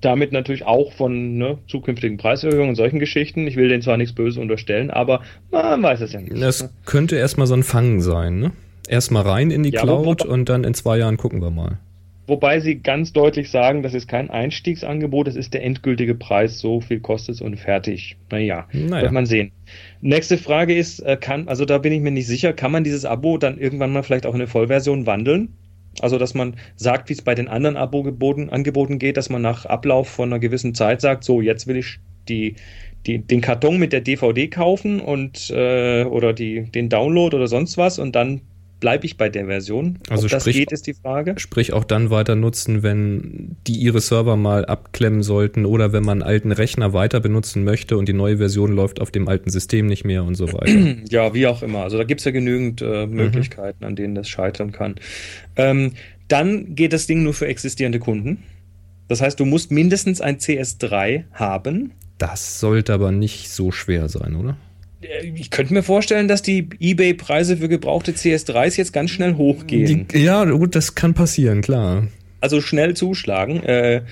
damit 0.00 0.32
natürlich 0.32 0.64
auch 0.64 0.92
von 0.92 1.38
ne, 1.38 1.58
zukünftigen 1.68 2.18
Preiserhöhungen 2.18 2.70
und 2.70 2.74
solchen 2.76 2.98
Geschichten. 2.98 3.46
Ich 3.46 3.56
will 3.56 3.68
denen 3.68 3.82
zwar 3.82 3.96
nichts 3.96 4.14
Böses 4.14 4.38
unterstellen, 4.38 4.90
aber 4.90 5.22
man 5.50 5.82
weiß 5.82 6.00
es 6.02 6.12
ja 6.12 6.20
nicht. 6.20 6.40
Das 6.40 6.62
ne? 6.62 6.70
könnte 6.84 7.16
erstmal 7.16 7.46
so 7.46 7.54
ein 7.54 7.62
Fang 7.62 8.00
sein, 8.00 8.38
ne? 8.38 8.52
Erstmal 8.88 9.22
rein 9.22 9.50
in 9.50 9.64
die 9.64 9.70
ja, 9.70 9.82
Cloud 9.82 10.24
und 10.24 10.48
dann 10.48 10.62
in 10.62 10.74
zwei 10.74 10.98
Jahren 10.98 11.16
gucken 11.16 11.42
wir 11.42 11.50
mal. 11.50 11.78
Wobei 12.26 12.58
sie 12.58 12.80
ganz 12.80 13.12
deutlich 13.12 13.50
sagen, 13.50 13.82
das 13.82 13.94
ist 13.94 14.08
kein 14.08 14.30
Einstiegsangebot, 14.30 15.28
das 15.28 15.36
ist 15.36 15.54
der 15.54 15.62
endgültige 15.62 16.14
Preis, 16.14 16.58
so 16.58 16.80
viel 16.80 16.98
kostet 16.98 17.36
es 17.36 17.40
und 17.40 17.56
fertig. 17.56 18.16
Naja, 18.30 18.66
naja, 18.72 19.02
wird 19.02 19.12
man 19.12 19.26
sehen. 19.26 19.52
Nächste 20.00 20.36
Frage 20.36 20.74
ist, 20.74 21.00
äh, 21.00 21.16
kann, 21.20 21.46
also 21.46 21.64
da 21.64 21.78
bin 21.78 21.92
ich 21.92 22.00
mir 22.00 22.10
nicht 22.10 22.26
sicher, 22.26 22.52
kann 22.52 22.72
man 22.72 22.82
dieses 22.82 23.04
Abo 23.04 23.38
dann 23.38 23.58
irgendwann 23.58 23.92
mal 23.92 24.02
vielleicht 24.02 24.26
auch 24.26 24.34
in 24.34 24.40
eine 24.40 24.48
Vollversion 24.48 25.06
wandeln? 25.06 25.56
Also, 26.00 26.18
dass 26.18 26.34
man 26.34 26.56
sagt, 26.74 27.08
wie 27.08 27.14
es 27.14 27.22
bei 27.22 27.34
den 27.34 27.48
anderen 27.48 27.76
Abo-Angeboten 27.76 28.50
Angeboten 28.50 28.98
geht, 28.98 29.16
dass 29.16 29.30
man 29.30 29.40
nach 29.40 29.64
Ablauf 29.64 30.08
von 30.08 30.28
einer 30.28 30.40
gewissen 30.40 30.74
Zeit 30.74 31.00
sagt, 31.00 31.24
so, 31.24 31.40
jetzt 31.40 31.66
will 31.66 31.76
ich 31.76 32.00
die, 32.28 32.56
die, 33.06 33.18
den 33.18 33.40
Karton 33.40 33.78
mit 33.78 33.92
der 33.92 34.00
DVD 34.00 34.48
kaufen 34.48 35.00
und 35.00 35.48
äh, 35.50 36.04
oder 36.04 36.32
die, 36.32 36.64
den 36.64 36.88
Download 36.88 37.34
oder 37.34 37.46
sonst 37.46 37.78
was 37.78 37.98
und 37.98 38.14
dann 38.14 38.42
bleibe 38.86 39.04
ich 39.04 39.16
bei 39.16 39.28
der 39.28 39.46
Version. 39.46 39.98
Also 40.08 40.26
Ob 40.26 40.30
das 40.30 40.44
sprich, 40.44 40.58
geht, 40.58 40.70
ist 40.70 40.86
die 40.86 40.94
Frage. 40.94 41.34
Sprich 41.38 41.72
auch 41.72 41.82
dann 41.82 42.10
weiter 42.10 42.36
nutzen, 42.36 42.84
wenn 42.84 43.56
die 43.66 43.72
ihre 43.72 43.98
Server 43.98 44.36
mal 44.36 44.64
abklemmen 44.64 45.24
sollten 45.24 45.66
oder 45.66 45.92
wenn 45.92 46.04
man 46.04 46.22
einen 46.22 46.30
alten 46.30 46.52
Rechner 46.52 46.92
weiter 46.92 47.18
benutzen 47.18 47.64
möchte 47.64 47.98
und 47.98 48.08
die 48.08 48.12
neue 48.12 48.36
Version 48.36 48.70
läuft 48.70 49.00
auf 49.00 49.10
dem 49.10 49.26
alten 49.26 49.50
System 49.50 49.86
nicht 49.86 50.04
mehr 50.04 50.22
und 50.22 50.36
so 50.36 50.52
weiter. 50.52 50.72
Ja, 51.10 51.34
wie 51.34 51.48
auch 51.48 51.64
immer. 51.64 51.80
Also 51.80 51.98
da 51.98 52.04
gibt 52.04 52.20
es 52.20 52.26
ja 52.26 52.30
genügend 52.30 52.80
äh, 52.80 53.06
mhm. 53.06 53.14
Möglichkeiten, 53.14 53.78
mhm. 53.80 53.86
an 53.88 53.96
denen 53.96 54.14
das 54.14 54.28
scheitern 54.28 54.70
kann. 54.70 54.94
Ähm, 55.56 55.94
dann 56.28 56.76
geht 56.76 56.92
das 56.92 57.08
Ding 57.08 57.24
nur 57.24 57.34
für 57.34 57.48
existierende 57.48 57.98
Kunden. 57.98 58.44
Das 59.08 59.20
heißt, 59.20 59.40
du 59.40 59.46
musst 59.46 59.72
mindestens 59.72 60.20
ein 60.20 60.38
CS3 60.38 61.24
haben. 61.32 61.90
Das 62.18 62.60
sollte 62.60 62.94
aber 62.94 63.10
nicht 63.10 63.50
so 63.50 63.72
schwer 63.72 64.08
sein, 64.08 64.36
oder? 64.36 64.56
Äh, 65.06 65.32
ich 65.34 65.50
könnte 65.50 65.72
mir 65.72 65.82
vorstellen, 65.82 66.28
dass 66.28 66.42
die 66.42 66.68
eBay-Preise 66.80 67.56
für 67.58 67.68
gebrauchte 67.68 68.12
CS3s 68.12 68.76
jetzt 68.76 68.92
ganz 68.92 69.10
schnell 69.10 69.36
hochgehen. 69.36 70.08
Die, 70.08 70.18
ja, 70.18 70.44
gut, 70.44 70.74
das 70.74 70.94
kann 70.94 71.14
passieren, 71.14 71.62
klar. 71.62 72.08
Also 72.40 72.60
schnell 72.60 72.94
zuschlagen. 72.94 73.62
Äh, 73.62 74.02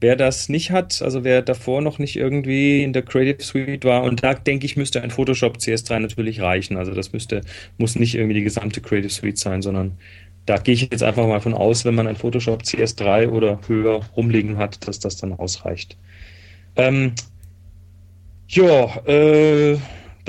wer 0.00 0.16
das 0.16 0.48
nicht 0.48 0.70
hat, 0.70 1.02
also 1.02 1.24
wer 1.24 1.42
davor 1.42 1.82
noch 1.82 1.98
nicht 1.98 2.16
irgendwie 2.16 2.82
in 2.82 2.92
der 2.92 3.02
Creative 3.02 3.42
Suite 3.42 3.84
war, 3.84 4.02
und 4.02 4.22
da 4.22 4.34
denke 4.34 4.66
ich, 4.66 4.76
müsste 4.76 5.02
ein 5.02 5.10
Photoshop 5.10 5.58
CS3 5.58 6.00
natürlich 6.00 6.40
reichen. 6.40 6.76
Also 6.76 6.94
das 6.94 7.12
müsste, 7.12 7.42
muss 7.78 7.96
nicht 7.96 8.14
irgendwie 8.14 8.34
die 8.34 8.44
gesamte 8.44 8.80
Creative 8.80 9.10
Suite 9.10 9.38
sein, 9.38 9.62
sondern 9.62 9.98
da 10.46 10.56
gehe 10.56 10.74
ich 10.74 10.88
jetzt 10.90 11.02
einfach 11.02 11.26
mal 11.26 11.40
von 11.40 11.54
aus, 11.54 11.84
wenn 11.84 11.94
man 11.94 12.06
ein 12.06 12.16
Photoshop 12.16 12.62
CS3 12.62 13.28
oder 13.28 13.60
höher 13.68 14.00
rumliegen 14.16 14.56
hat, 14.56 14.88
dass 14.88 14.98
das 14.98 15.16
dann 15.16 15.32
ausreicht. 15.34 15.96
Ähm, 16.76 17.12
ja, 18.48 18.96
äh, 19.06 19.76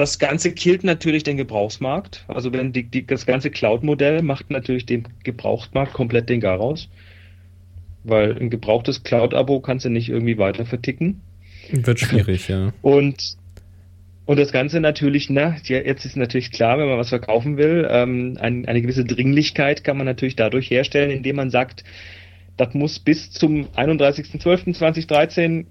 das 0.02 0.18
Ganze 0.18 0.52
killt 0.52 0.84
natürlich 0.84 1.22
den 1.24 1.38
Gebrauchsmarkt. 1.38 2.26
Also 2.28 2.52
wenn 2.52 2.74
die, 2.74 2.84
die, 2.84 3.06
das 3.06 3.28
ganze 3.28 3.52
Cloud-Modell 3.52 4.24
macht 4.24 4.50
natürlich 4.50 4.88
den 4.88 5.08
Gebrauchsmarkt 5.24 5.94
komplett 5.94 6.28
den 6.28 6.42
Gar 6.42 6.60
Weil 8.04 8.36
ein 8.38 8.50
gebrauchtes 8.50 9.04
Cloud-Abo 9.04 9.60
kannst 9.60 9.86
du 9.86 9.90
nicht 9.90 10.10
irgendwie 10.10 10.40
weiter 10.40 10.66
verticken. 10.66 11.22
Wird 11.72 12.00
schwierig, 12.00 12.48
ja. 12.48 12.74
Und, 12.82 13.38
und 14.26 14.40
das 14.40 14.52
Ganze 14.52 14.80
natürlich, 14.80 15.30
na, 15.30 15.56
jetzt 15.64 16.06
ist 16.06 16.18
natürlich 16.18 16.52
klar, 16.52 16.80
wenn 16.80 16.88
man 16.88 16.98
was 16.98 17.10
verkaufen 17.10 17.58
will, 17.58 17.88
ähm, 17.90 18.38
ein, 18.40 18.66
eine 18.66 18.82
gewisse 18.82 19.06
Dringlichkeit 19.06 19.84
kann 19.84 19.98
man 19.98 20.08
natürlich 20.08 20.36
dadurch 20.36 20.72
herstellen, 20.72 21.12
indem 21.12 21.36
man 21.36 21.52
sagt, 21.52 21.84
das 22.58 22.74
muss 22.74 22.98
bis 22.98 23.30
zum 23.30 23.68
31.12.2013 23.76 25.66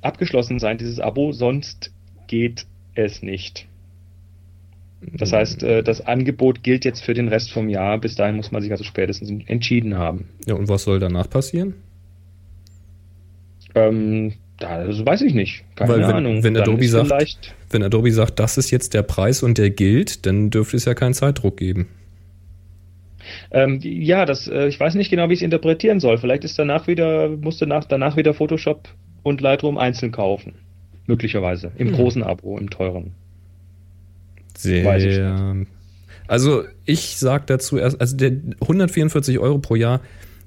abgeschlossen 0.00 0.58
sein, 0.58 0.78
dieses 0.78 0.98
Abo, 0.98 1.30
sonst 1.30 1.92
geht 2.26 2.66
es 2.98 3.22
nicht. 3.22 3.66
Das 5.00 5.32
heißt, 5.32 5.62
äh, 5.62 5.82
das 5.82 6.04
Angebot 6.04 6.64
gilt 6.64 6.84
jetzt 6.84 7.04
für 7.04 7.14
den 7.14 7.28
Rest 7.28 7.52
vom 7.52 7.68
Jahr. 7.68 7.98
Bis 7.98 8.16
dahin 8.16 8.36
muss 8.36 8.50
man 8.50 8.62
sich 8.62 8.72
also 8.72 8.82
spätestens 8.82 9.30
entschieden 9.46 9.96
haben. 9.96 10.28
Ja, 10.46 10.54
und 10.54 10.68
was 10.68 10.82
soll 10.82 10.98
danach 10.98 11.30
passieren? 11.30 11.74
Ähm, 13.74 14.32
das 14.58 15.06
weiß 15.06 15.20
ich 15.22 15.34
nicht. 15.34 15.64
Keine 15.76 15.92
Weil 15.92 16.00
wenn, 16.00 16.16
Ahnung. 16.16 16.42
Wenn 16.42 16.56
Adobe, 16.56 16.88
sagt, 16.88 17.54
wenn 17.70 17.84
Adobe 17.84 18.10
sagt, 18.10 18.40
das 18.40 18.58
ist 18.58 18.72
jetzt 18.72 18.92
der 18.92 19.02
Preis 19.02 19.44
und 19.44 19.56
der 19.56 19.70
gilt, 19.70 20.26
dann 20.26 20.50
dürfte 20.50 20.76
es 20.76 20.84
ja 20.84 20.94
keinen 20.94 21.14
Zeitdruck 21.14 21.56
geben. 21.58 21.88
Ähm, 23.52 23.78
ja, 23.82 24.24
das, 24.24 24.48
äh, 24.48 24.66
ich 24.66 24.80
weiß 24.80 24.94
nicht 24.94 25.10
genau, 25.10 25.28
wie 25.28 25.34
ich 25.34 25.40
es 25.40 25.44
interpretieren 25.44 26.00
soll. 26.00 26.18
Vielleicht 26.18 26.42
ist 26.42 26.58
danach 26.58 26.88
wieder, 26.88 27.28
musste 27.28 27.66
nach, 27.66 27.84
danach 27.84 28.16
wieder 28.16 28.34
Photoshop 28.34 28.88
und 29.22 29.40
Lightroom 29.40 29.78
einzeln 29.78 30.10
kaufen. 30.10 30.54
Möglicherweise. 31.08 31.72
Im 31.76 31.88
hm. 31.88 31.94
großen 31.96 32.22
Abo, 32.22 32.56
im 32.58 32.70
teuren. 32.70 33.12
Sehr. 34.56 34.96
Ich 34.98 35.66
also 36.28 36.64
ich 36.84 37.16
sag 37.16 37.46
dazu 37.46 37.78
erst, 37.78 38.00
also 38.00 38.16
der 38.16 38.32
144 38.60 39.38
Euro 39.38 39.58
pro 39.58 39.74
Jahr 39.74 40.00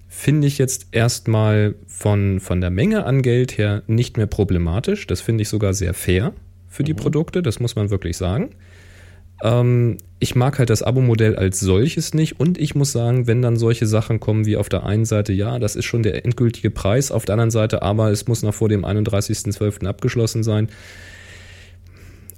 finde 0.08 0.47
ich 0.47 0.60
jetzt 0.60 0.88
erstmal 0.91 1.76
von, 1.88 2.39
von 2.39 2.62
der 2.62 2.69
Menge 2.69 3.06
an 3.06 3.24
Geld 3.24 3.58
her 3.58 3.82
nicht 3.88 4.17
mehr 4.17 4.28
problematisch. 4.28 5.08
Das 5.08 5.21
finde 5.21 5.41
ich 5.41 5.50
sogar 5.50 5.74
sehr 5.74 5.93
fair 5.93 6.34
für 6.67 6.84
die 6.84 6.93
mhm. 6.93 6.97
Produkte, 6.97 7.41
das 7.41 7.60
muss 7.60 7.76
man 7.76 7.89
wirklich 7.89 8.15
sagen. 8.15 8.52
Ähm, 9.43 9.97
ich 10.19 10.36
mag 10.36 10.60
halt 10.60 10.69
das 10.69 10.84
Abo-Modell 10.84 11.36
als 11.36 11.60
solches 11.60 12.13
nicht 12.13 12.39
und 12.39 12.60
ich 12.60 12.75
muss 12.75 12.91
sagen, 12.91 13.25
wenn 13.25 13.41
dann 13.41 13.58
solche 13.58 13.88
Sachen 13.88 14.19
kommen 14.19 14.45
wie 14.45 14.56
auf 14.56 14.69
der 14.69 14.86
einen 14.86 15.06
Seite, 15.06 15.34
ja, 15.34 15.58
das 15.58 15.75
ist 15.75 15.86
schon 15.86 16.04
der 16.04 16.23
endgültige 16.23 16.69
Preis, 16.69 17.10
auf 17.12 17.25
der 17.25 17.34
anderen 17.34 17.51
Seite 17.51 17.82
aber, 17.82 18.12
es 18.12 18.27
muss 18.27 18.43
noch 18.43 18.54
vor 18.54 18.69
dem 18.69 18.86
31.12. 18.86 19.88
abgeschlossen 19.88 20.43
sein. 20.43 20.69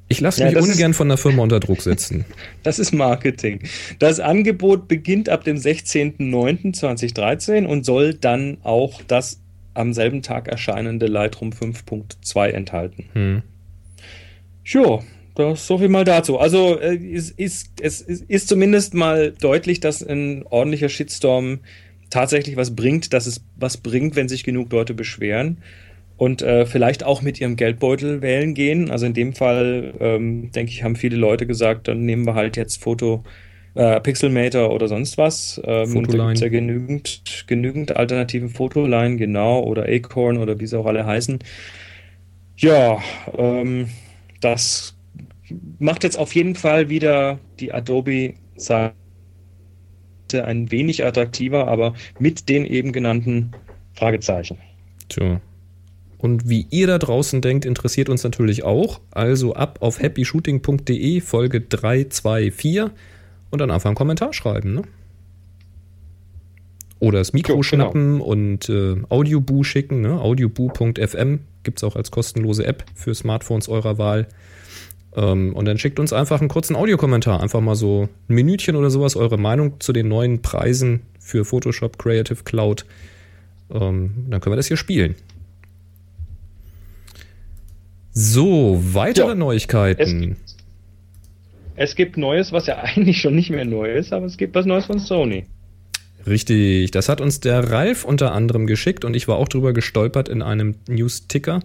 Ich 0.08 0.22
lasse 0.22 0.40
ja, 0.42 0.48
mich 0.48 0.56
ungern 0.58 0.92
ist, 0.92 0.98
von 0.98 1.10
der 1.10 1.18
Firma 1.18 1.44
unter 1.44 1.60
Druck 1.60 1.82
setzen. 1.82 2.24
Das 2.64 2.80
ist 2.80 2.94
Marketing. 2.94 3.60
Das 4.00 4.22
Angebot 4.22 4.88
beginnt 4.88 5.28
ab 5.28 5.44
dem 5.44 5.58
16.09.2013 5.58 7.66
und 7.66 7.84
soll 7.84 8.14
dann 8.14 8.60
auch 8.64 9.02
das 9.08 9.42
am 9.74 9.94
selben 9.94 10.22
Tag 10.22 10.48
erscheinende 10.48 11.08
Lightroom 11.08 11.50
5.2 11.50 12.50
enthalten. 12.50 13.06
Hm. 13.14 13.42
Jo, 14.64 15.04
das 15.36 15.66
so 15.66 15.78
viel 15.78 15.90
mal 15.90 16.04
dazu. 16.04 16.38
Also 16.38 16.80
äh, 16.80 16.96
es, 16.96 17.32
ist, 17.32 17.72
es 17.82 18.02
ist 18.02 18.48
zumindest 18.48 18.94
mal 18.94 19.32
deutlich, 19.32 19.80
dass 19.80 20.04
ein 20.04 20.46
ordentlicher 20.48 20.90
Shitstorm 20.90 21.60
tatsächlich 22.10 22.56
was 22.56 22.76
bringt, 22.76 23.14
dass 23.14 23.26
es 23.26 23.44
was 23.56 23.78
bringt, 23.78 24.16
wenn 24.16 24.30
sich 24.30 24.44
genug 24.44 24.72
Leute 24.72 24.94
beschweren 24.94 25.58
und 26.18 26.42
äh, 26.42 26.66
vielleicht 26.66 27.04
auch 27.04 27.22
mit 27.22 27.42
ihrem 27.42 27.56
Geldbeutel 27.56 28.22
wählen 28.22 28.54
gehen. 28.54 28.92
Also 28.92 29.06
in 29.06 29.14
dem 29.14 29.34
Fall, 29.34 29.94
ähm, 30.00 30.52
denke 30.52 30.72
ich, 30.72 30.84
haben 30.84 30.96
viele 30.96 31.18
Leute 31.18 31.48
gesagt, 31.48 31.88
dann 31.88 32.06
nehmen 32.06 32.26
wir 32.26 32.36
halt 32.36 32.56
jetzt 32.56 32.82
Foto, 32.82 33.24
äh, 33.76 34.00
Pixelmator 34.00 34.72
oder 34.72 34.88
sonst 34.88 35.18
was. 35.18 35.60
Ähm, 35.66 35.98
und 35.98 36.14
da 36.14 36.28
gibt's 36.28 36.42
ja 36.42 36.50
genügend, 36.50 37.46
genügend 37.48 37.96
alternativen 37.98 38.50
Fotoline, 38.50 39.18
genau, 39.18 39.62
oder 39.64 39.86
Acorn 39.90 40.38
oder 40.38 40.60
wie 40.60 40.68
sie 40.68 40.78
auch 40.78 40.86
alle 40.86 41.06
heißen. 41.06 41.40
Ja, 42.58 43.00
ähm, 43.36 43.90
das 44.40 44.96
macht 45.80 46.04
jetzt 46.04 46.18
auf 46.18 46.34
jeden 46.36 46.56
Fall 46.56 46.90
wieder 46.90 47.40
die 47.60 47.74
Adobe 47.74 48.34
Seite 48.56 48.94
ein 50.32 50.72
wenig 50.72 51.06
attraktiver, 51.06 51.68
aber 51.68 51.94
mit 52.20 52.50
den 52.50 52.66
eben 52.66 52.92
genannten 52.92 53.52
Fragezeichen. 53.94 54.58
Tja. 55.10 55.42
Und 56.18 56.48
wie 56.48 56.66
ihr 56.70 56.88
da 56.88 56.98
draußen 57.00 57.42
denkt, 57.42 57.66
interessiert 57.66 58.08
uns 58.08 58.24
natürlich 58.24 58.64
auch. 58.64 59.02
Also 59.12 59.56
ab 59.56 59.80
auf 59.82 60.02
happyshooting.de 60.02 61.20
Folge 61.20 61.60
324 61.60 62.94
und 63.52 63.60
dann 63.60 63.70
einfach 63.70 63.90
einen 63.90 63.98
Kommentar 63.98 64.32
schreiben. 64.32 64.74
Ne? 64.74 64.84
Oder 67.00 67.20
das 67.20 67.34
Mikro 67.34 67.52
jo, 67.52 67.56
genau. 67.56 67.64
schnappen 67.64 68.14
genau. 68.14 68.24
und 68.24 68.70
äh, 68.70 68.96
Audioboo 69.10 69.66
schicken. 69.66 70.00
Ne? 70.00 70.22
Audioboo.fm 70.22 71.40
gibt 71.64 71.80
es 71.80 71.84
auch 71.84 71.98
als 71.98 72.10
kostenlose 72.12 72.66
App 72.66 72.86
für 72.96 73.14
Smartphones 73.14 73.68
eurer 73.68 73.98
Wahl. 73.98 74.30
Ähm, 75.16 75.54
und 75.56 75.66
dann 75.66 75.78
schickt 75.78 76.00
uns 76.00 76.14
einfach 76.14 76.40
einen 76.40 76.50
kurzen 76.50 76.76
Audiokommentar. 76.76 77.42
Einfach 77.42 77.62
mal 77.62 77.76
so 77.76 78.10
ein 78.28 78.36
Minütchen 78.36 78.76
oder 78.76 78.90
sowas, 78.90 79.16
eure 79.16 79.38
Meinung 79.38 79.80
zu 79.80 79.94
den 79.94 80.08
neuen 80.08 80.42
Preisen 80.42 81.02
für 81.20 81.46
Photoshop 81.46 81.98
Creative 81.98 82.44
Cloud. 82.44 82.86
Ähm, 83.72 84.28
dann 84.30 84.42
können 84.42 84.54
wir 84.54 84.58
das 84.58 84.68
hier 84.68 84.78
spielen. 84.78 85.16
So, 88.12 88.80
weitere 88.94 89.30
ja, 89.30 89.36
Neuigkeiten. 89.36 90.38
Es, 90.46 90.56
es 91.76 91.96
gibt 91.96 92.18
Neues, 92.18 92.52
was 92.52 92.68
ja 92.68 92.78
eigentlich 92.82 93.22
schon 93.22 93.36
nicht 93.36 93.50
mehr 93.50 93.66
neu 93.66 93.92
ist, 93.92 94.14
aber 94.14 94.26
es 94.26 94.38
gibt 94.38 94.56
was 94.56 94.66
Neues 94.66 94.86
von 94.86 95.00
Sony. 95.00 95.46
Richtig, 96.26 96.92
das 96.92 97.10
hat 97.10 97.20
uns 97.20 97.42
der 97.42 97.72
Ralf 97.72 98.06
unter 98.06 98.32
anderem 98.32 98.66
geschickt 98.66 99.04
und 99.04 99.16
ich 99.16 99.28
war 99.28 99.36
auch 99.36 99.50
drüber 99.50 99.74
gestolpert 99.74 100.30
in 100.30 100.42
einem 100.42 100.76
News-Ticker. 100.88 101.60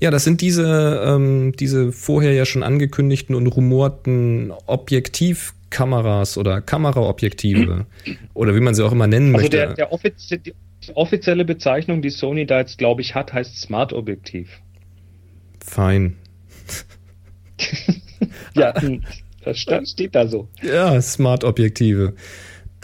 Ja, 0.00 0.10
das 0.10 0.24
sind 0.24 0.40
diese, 0.40 1.02
ähm, 1.06 1.52
diese 1.58 1.92
vorher 1.92 2.32
ja 2.32 2.44
schon 2.44 2.62
angekündigten 2.62 3.34
und 3.34 3.46
rumorten 3.46 4.52
Objektivkameras 4.66 6.36
oder 6.36 6.60
Kameraobjektive 6.60 7.86
oder 8.34 8.54
wie 8.54 8.60
man 8.60 8.74
sie 8.74 8.84
auch 8.84 8.92
immer 8.92 9.06
nennen 9.06 9.34
also 9.34 9.44
möchte. 9.44 9.68
Also 9.68 9.76
der, 9.76 9.88
der 10.30 10.38
die 10.38 10.54
offizielle 10.94 11.44
Bezeichnung, 11.44 12.02
die 12.02 12.10
Sony 12.10 12.46
da 12.46 12.58
jetzt, 12.58 12.78
glaube 12.78 13.00
ich, 13.00 13.14
hat, 13.14 13.32
heißt 13.32 13.58
Smart-Objektiv. 13.58 14.60
Fein. 15.64 16.16
ja, 18.54 18.74
das 19.44 19.58
steht 19.58 20.14
da 20.14 20.26
so. 20.26 20.48
Ja, 20.62 21.00
Smart-Objektive. 21.00 22.14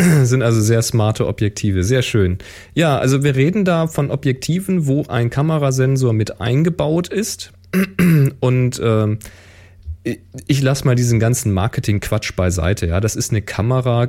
sind 0.24 0.42
also 0.42 0.60
sehr 0.60 0.82
smarte 0.82 1.26
Objektive, 1.26 1.84
sehr 1.84 2.02
schön. 2.02 2.38
Ja, 2.74 2.98
also 2.98 3.22
wir 3.22 3.36
reden 3.36 3.64
da 3.64 3.86
von 3.86 4.10
Objektiven, 4.10 4.86
wo 4.86 5.04
ein 5.08 5.30
Kamerasensor 5.30 6.12
mit 6.12 6.40
eingebaut 6.40 7.08
ist 7.08 7.52
und 8.40 8.80
ähm, 8.82 9.18
ich 10.46 10.62
lasse 10.62 10.86
mal 10.86 10.94
diesen 10.94 11.20
ganzen 11.20 11.52
Marketing-Quatsch 11.52 12.34
beiseite. 12.34 12.86
Ja, 12.86 13.00
das 13.00 13.16
ist 13.16 13.30
eine 13.30 13.42
Kamera, 13.42 14.08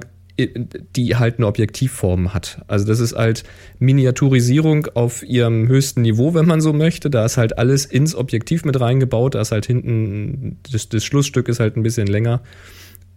die 0.95 1.15
halt 1.17 1.37
eine 1.37 1.47
Objektivform 1.47 2.33
hat. 2.33 2.61
Also 2.67 2.85
das 2.85 2.99
ist 3.01 3.13
halt 3.13 3.43
Miniaturisierung 3.79 4.87
auf 4.93 5.23
ihrem 5.23 5.67
höchsten 5.67 6.01
Niveau, 6.01 6.33
wenn 6.33 6.45
man 6.45 6.61
so 6.61 6.71
möchte. 6.71 7.09
Da 7.09 7.25
ist 7.25 7.37
halt 7.37 7.57
alles 7.57 7.85
ins 7.85 8.15
Objektiv 8.15 8.63
mit 8.63 8.79
reingebaut. 8.79 9.35
Da 9.35 9.41
ist 9.41 9.51
halt 9.51 9.65
hinten 9.65 10.57
das, 10.71 10.87
das 10.87 11.03
Schlussstück 11.03 11.49
ist 11.49 11.59
halt 11.59 11.75
ein 11.75 11.83
bisschen 11.83 12.07
länger. 12.07 12.41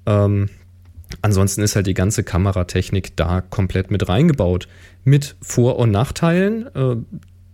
Ähm, 0.06 0.48
Ansonsten 1.22 1.62
ist 1.62 1.76
halt 1.76 1.86
die 1.86 1.94
ganze 1.94 2.22
Kameratechnik 2.22 3.16
da 3.16 3.40
komplett 3.40 3.90
mit 3.90 4.08
reingebaut. 4.08 4.68
Mit 5.04 5.36
Vor- 5.40 5.78
und 5.78 5.90
Nachteilen. 5.90 6.66
Äh, 6.74 6.96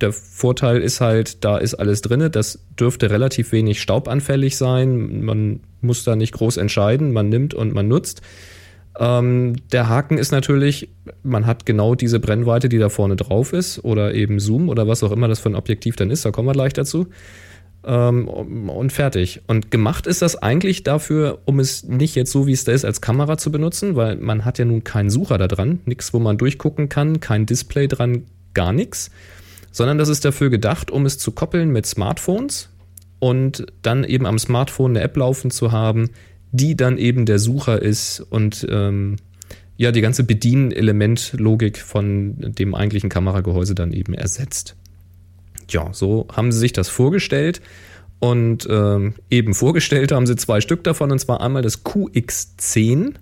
der 0.00 0.12
Vorteil 0.12 0.80
ist 0.80 1.00
halt, 1.00 1.44
da 1.44 1.58
ist 1.58 1.74
alles 1.74 2.00
drin. 2.00 2.28
Das 2.32 2.64
dürfte 2.78 3.10
relativ 3.10 3.52
wenig 3.52 3.80
staubanfällig 3.82 4.56
sein. 4.56 5.22
Man 5.24 5.60
muss 5.80 6.04
da 6.04 6.16
nicht 6.16 6.32
groß 6.32 6.56
entscheiden. 6.56 7.12
Man 7.12 7.28
nimmt 7.28 7.54
und 7.54 7.74
man 7.74 7.88
nutzt. 7.88 8.22
Ähm, 8.98 9.56
der 9.72 9.88
Haken 9.88 10.18
ist 10.18 10.32
natürlich, 10.32 10.90
man 11.22 11.46
hat 11.46 11.64
genau 11.66 11.94
diese 11.94 12.18
Brennweite, 12.18 12.68
die 12.68 12.78
da 12.78 12.88
vorne 12.88 13.16
drauf 13.16 13.52
ist. 13.52 13.84
Oder 13.84 14.14
eben 14.14 14.40
Zoom 14.40 14.68
oder 14.68 14.88
was 14.88 15.02
auch 15.02 15.12
immer 15.12 15.28
das 15.28 15.40
für 15.40 15.50
ein 15.50 15.54
Objektiv 15.54 15.96
dann 15.96 16.10
ist. 16.10 16.24
Da 16.24 16.30
kommen 16.30 16.48
wir 16.48 16.52
gleich 16.52 16.72
dazu 16.72 17.06
ähm, 17.84 18.28
und 18.28 18.92
fertig. 18.92 19.42
Und 19.46 19.70
gemacht 19.70 20.06
ist 20.06 20.22
das 20.22 20.36
eigentlich 20.36 20.82
dafür, 20.82 21.40
um 21.44 21.58
es 21.60 21.84
nicht 21.84 22.14
jetzt 22.14 22.32
so 22.32 22.46
wie 22.46 22.52
es 22.52 22.64
da 22.64 22.72
ist 22.72 22.84
als 22.84 23.00
Kamera 23.00 23.38
zu 23.38 23.50
benutzen, 23.50 23.96
weil 23.96 24.16
man 24.16 24.44
hat 24.44 24.58
ja 24.58 24.64
nun 24.64 24.84
keinen 24.84 25.10
Sucher 25.10 25.38
da 25.38 25.48
dran, 25.48 25.80
nichts, 25.84 26.12
wo 26.12 26.18
man 26.18 26.38
durchgucken 26.38 26.88
kann, 26.88 27.20
kein 27.20 27.46
Display 27.46 27.88
dran, 27.88 28.24
gar 28.54 28.72
nichts, 28.72 29.10
sondern 29.70 29.98
das 29.98 30.08
ist 30.08 30.24
dafür 30.24 30.50
gedacht, 30.50 30.90
um 30.90 31.06
es 31.06 31.18
zu 31.18 31.32
koppeln 31.32 31.70
mit 31.70 31.86
Smartphones 31.86 32.68
und 33.18 33.66
dann 33.82 34.04
eben 34.04 34.26
am 34.26 34.38
Smartphone 34.38 34.92
eine 34.92 35.04
App 35.04 35.16
laufen 35.16 35.50
zu 35.50 35.72
haben, 35.72 36.10
die 36.52 36.76
dann 36.76 36.98
eben 36.98 37.26
der 37.26 37.38
Sucher 37.38 37.80
ist 37.80 38.20
und 38.20 38.66
ähm, 38.68 39.16
ja 39.76 39.92
die 39.92 40.00
ganze 40.00 40.24
Bedienelementlogik 40.24 41.78
von 41.78 42.34
dem 42.38 42.74
eigentlichen 42.74 43.08
Kameragehäuse 43.08 43.74
dann 43.74 43.92
eben 43.92 44.14
ersetzt 44.14 44.76
ja, 45.72 45.92
so 45.92 46.26
haben 46.32 46.52
sie 46.52 46.58
sich 46.58 46.72
das 46.72 46.88
vorgestellt. 46.88 47.60
Und 48.18 48.68
ähm, 48.70 49.14
eben 49.30 49.54
vorgestellt 49.54 50.12
haben 50.12 50.26
sie 50.26 50.36
zwei 50.36 50.60
Stück 50.60 50.84
davon, 50.84 51.10
und 51.10 51.18
zwar 51.18 51.40
einmal 51.40 51.62
das 51.62 51.84
QX10. 51.84 53.14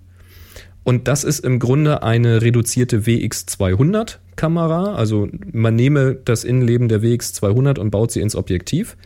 Und 0.83 1.07
das 1.07 1.23
ist 1.23 1.39
im 1.39 1.59
Grunde 1.59 2.03
eine 2.03 2.41
reduzierte 2.41 3.01
WX200 3.01 4.17
Kamera. 4.35 4.95
Also 4.95 5.29
man 5.51 5.75
nehme 5.75 6.15
das 6.15 6.43
Innenleben 6.43 6.89
der 6.89 7.01
WX200 7.01 7.79
und 7.79 7.91
baut 7.91 8.11
sie 8.11 8.21
ins 8.21 8.35
Objektiv. 8.35 8.97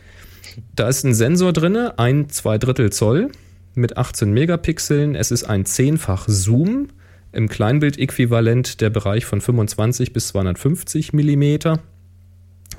Da 0.74 0.88
ist 0.88 1.04
ein 1.04 1.14
Sensor 1.14 1.52
drin, 1.52 1.76
ein 1.76 2.28
zwei 2.28 2.58
Drittel 2.58 2.92
Zoll 2.92 3.30
mit 3.74 3.96
18 3.96 4.32
Megapixeln. 4.32 5.14
Es 5.14 5.30
ist 5.30 5.44
ein 5.44 5.64
zehnfach 5.64 6.26
Zoom 6.28 6.88
im 7.32 7.48
Kleinbild-Äquivalent 7.48 8.80
der 8.80 8.90
Bereich 8.90 9.24
von 9.24 9.40
25 9.40 10.12
bis 10.12 10.28
250 10.28 11.12
Millimeter. 11.12 11.80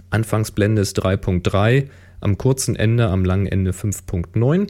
Anfangsblende 0.09 0.81
ist 0.81 1.03
3.3, 1.03 1.87
am 2.21 2.37
kurzen 2.37 2.75
Ende, 2.75 3.07
am 3.09 3.25
langen 3.25 3.47
Ende 3.47 3.71
5.9. 3.71 4.67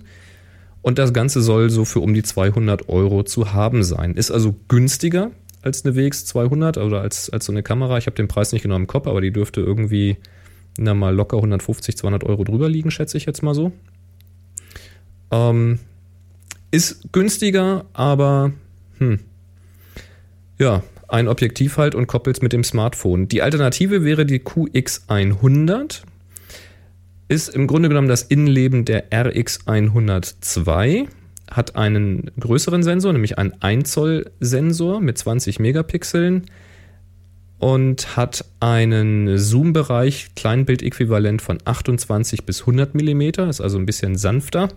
Und 0.82 1.00
das 1.00 1.14
Ganze 1.14 1.42
soll 1.42 1.70
so 1.70 1.86
für 1.86 2.00
um 2.00 2.14
die 2.14 2.24
200 2.24 2.90
Euro 2.90 3.24
zu 3.24 3.54
haben 3.54 3.84
sein. 3.84 4.14
Ist 4.14 4.32
also 4.32 4.56
günstiger 4.68 5.32
als 5.62 5.84
eine 5.84 5.96
WX200 5.96 6.80
oder 6.80 7.02
als, 7.02 7.30
als 7.32 7.46
so 7.46 7.52
eine 7.52 7.64
Kamera. 7.64 7.98
Ich 7.98 8.06
habe 8.06 8.16
den 8.16 8.28
Preis 8.28 8.52
nicht 8.52 8.62
genau 8.62 8.76
im 8.76 8.86
Kopf, 8.86 9.08
aber 9.08 9.20
die 9.20 9.32
dürfte 9.32 9.62
irgendwie 9.62 10.18
na, 10.78 10.94
mal 10.94 11.16
locker 11.16 11.38
150, 11.38 11.98
200 11.98 12.24
Euro 12.24 12.44
drüber 12.44 12.70
liegen, 12.70 12.92
schätze 12.92 13.18
ich 13.18 13.26
jetzt 13.26 13.42
mal 13.42 13.56
so. 13.56 13.72
Ähm, 15.32 15.80
ist 16.72 17.12
günstiger, 17.12 17.86
aber 17.94 18.52
hm, 19.00 19.20
ja, 20.60 20.84
ein 21.08 21.28
Objektiv 21.28 21.78
halt 21.78 21.96
und 21.96 22.08
koppelt 22.08 22.38
es 22.38 22.42
mit 22.42 22.54
dem 22.54 22.64
Smartphone. 22.64 23.28
Die 23.28 23.42
Alternative 23.42 24.04
wäre 24.04 24.26
die 24.26 24.40
QX100. 24.40 26.02
Ist 27.28 27.50
im 27.50 27.68
Grunde 27.68 27.90
genommen 27.90 28.08
das 28.08 28.24
Innenleben 28.24 28.86
der 28.86 29.10
RX102. 29.10 31.08
Hat 31.50 31.76
einen 31.76 32.32
größeren 32.40 32.84
Sensor, 32.84 33.14
nämlich 33.14 33.38
einen 33.38 33.54
1 33.62 33.92
Zoll 33.92 34.32
Sensor 34.40 35.00
mit 35.00 35.18
20 35.18 35.60
Megapixeln 35.60 36.46
und 37.60 38.18
hat 38.18 38.46
einen 38.60 39.38
Zoom-Bereich, 39.38 40.30
Kleinbildäquivalent 40.36 41.42
von 41.42 41.60
28 41.64 42.46
bis 42.46 42.62
100 42.62 42.96
Millimeter, 42.96 43.50
ist 43.50 43.62
also 43.62 43.78
ein 43.78 43.86
bisschen 43.86 44.16
sanfter 44.16 44.70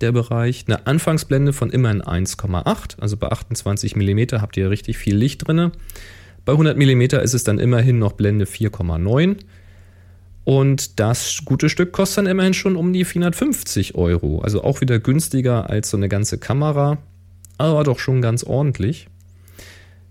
der 0.00 0.12
Bereich. 0.12 0.64
Eine 0.66 0.86
Anfangsblende 0.86 1.52
von 1.52 1.70
immerhin 1.70 2.02
1,8, 2.02 3.00
also 3.00 3.16
bei 3.16 3.28
28 3.28 3.96
mm 3.96 4.40
habt 4.40 4.56
ihr 4.56 4.70
richtig 4.70 4.98
viel 4.98 5.16
Licht 5.16 5.46
drin. 5.46 5.72
Bei 6.44 6.52
100 6.52 6.76
mm 6.76 7.02
ist 7.22 7.34
es 7.34 7.44
dann 7.44 7.58
immerhin 7.58 7.98
noch 7.98 8.12
Blende 8.12 8.46
4,9. 8.46 9.36
Und 10.44 10.98
das 10.98 11.42
gute 11.44 11.68
Stück 11.68 11.92
kostet 11.92 12.18
dann 12.18 12.26
immerhin 12.26 12.54
schon 12.54 12.76
um 12.76 12.94
die 12.94 13.04
450 13.04 13.96
Euro. 13.96 14.40
Also 14.40 14.64
auch 14.64 14.80
wieder 14.80 14.98
günstiger 14.98 15.68
als 15.68 15.90
so 15.90 15.98
eine 15.98 16.08
ganze 16.08 16.38
Kamera, 16.38 16.96
aber 17.58 17.84
doch 17.84 17.98
schon 17.98 18.22
ganz 18.22 18.44
ordentlich. 18.44 19.08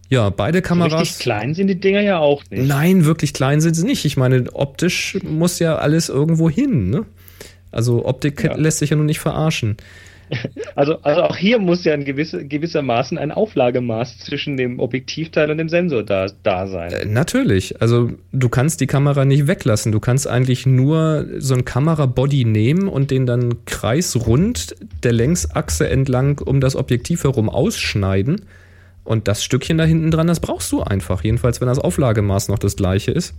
Ja, 0.09 0.29
beide 0.29 0.61
Kameras. 0.61 1.01
Richtig 1.01 1.19
klein 1.19 1.53
sind 1.53 1.67
die 1.67 1.79
Dinger 1.79 2.01
ja 2.01 2.19
auch 2.19 2.43
nicht. 2.49 2.67
Nein, 2.67 3.05
wirklich 3.05 3.33
klein 3.33 3.59
sind 3.59 3.73
sie 3.73 3.85
nicht. 3.85 4.05
Ich 4.05 4.15
meine, 4.15 4.45
optisch 4.53 5.17
muss 5.23 5.59
ja 5.59 5.77
alles 5.77 6.07
irgendwo 6.07 6.49
hin. 6.49 6.89
Ne? 6.89 7.05
Also 7.77 8.05
Optik 8.05 8.43
ja. 8.43 8.55
lässt 8.55 8.79
sich 8.79 8.89
ja 8.89 8.95
nun 8.95 9.05
nicht 9.05 9.19
verarschen. 9.19 9.77
Also, 10.75 10.97
also 11.03 11.21
auch 11.21 11.37
hier 11.37 11.57
muss 11.57 11.85
ja 11.85 11.93
ein 11.93 12.03
gewisse, 12.03 12.45
gewissermaßen 12.45 13.17
ein 13.17 13.31
Auflagemaß 13.31 14.19
zwischen 14.19 14.57
dem 14.57 14.77
Objektivteil 14.79 15.49
und 15.49 15.57
dem 15.57 15.69
Sensor 15.69 16.03
da, 16.03 16.27
da 16.43 16.67
sein. 16.67 16.91
Äh, 16.91 17.05
natürlich. 17.05 17.81
Also 17.81 18.11
du 18.33 18.49
kannst 18.49 18.81
die 18.81 18.87
Kamera 18.87 19.23
nicht 19.23 19.47
weglassen. 19.47 19.93
Du 19.93 20.01
kannst 20.01 20.27
eigentlich 20.27 20.65
nur 20.65 21.25
so 21.37 21.53
ein 21.53 21.63
Kamerabody 21.63 22.43
nehmen 22.43 22.89
und 22.89 23.09
den 23.09 23.25
dann 23.25 23.63
kreisrund 23.63 24.75
der 25.01 25.13
Längsachse 25.13 25.89
entlang 25.89 26.39
um 26.39 26.59
das 26.59 26.75
Objektiv 26.75 27.23
herum 27.23 27.49
ausschneiden. 27.49 28.41
Und 29.05 29.29
das 29.29 29.45
Stückchen 29.45 29.77
da 29.77 29.85
hinten 29.85 30.11
dran, 30.11 30.27
das 30.27 30.41
brauchst 30.41 30.69
du 30.73 30.83
einfach. 30.83 31.23
Jedenfalls, 31.23 31.61
wenn 31.61 31.69
das 31.69 31.79
Auflagemaß 31.79 32.49
noch 32.49 32.59
das 32.59 32.75
gleiche 32.75 33.11
ist. 33.11 33.33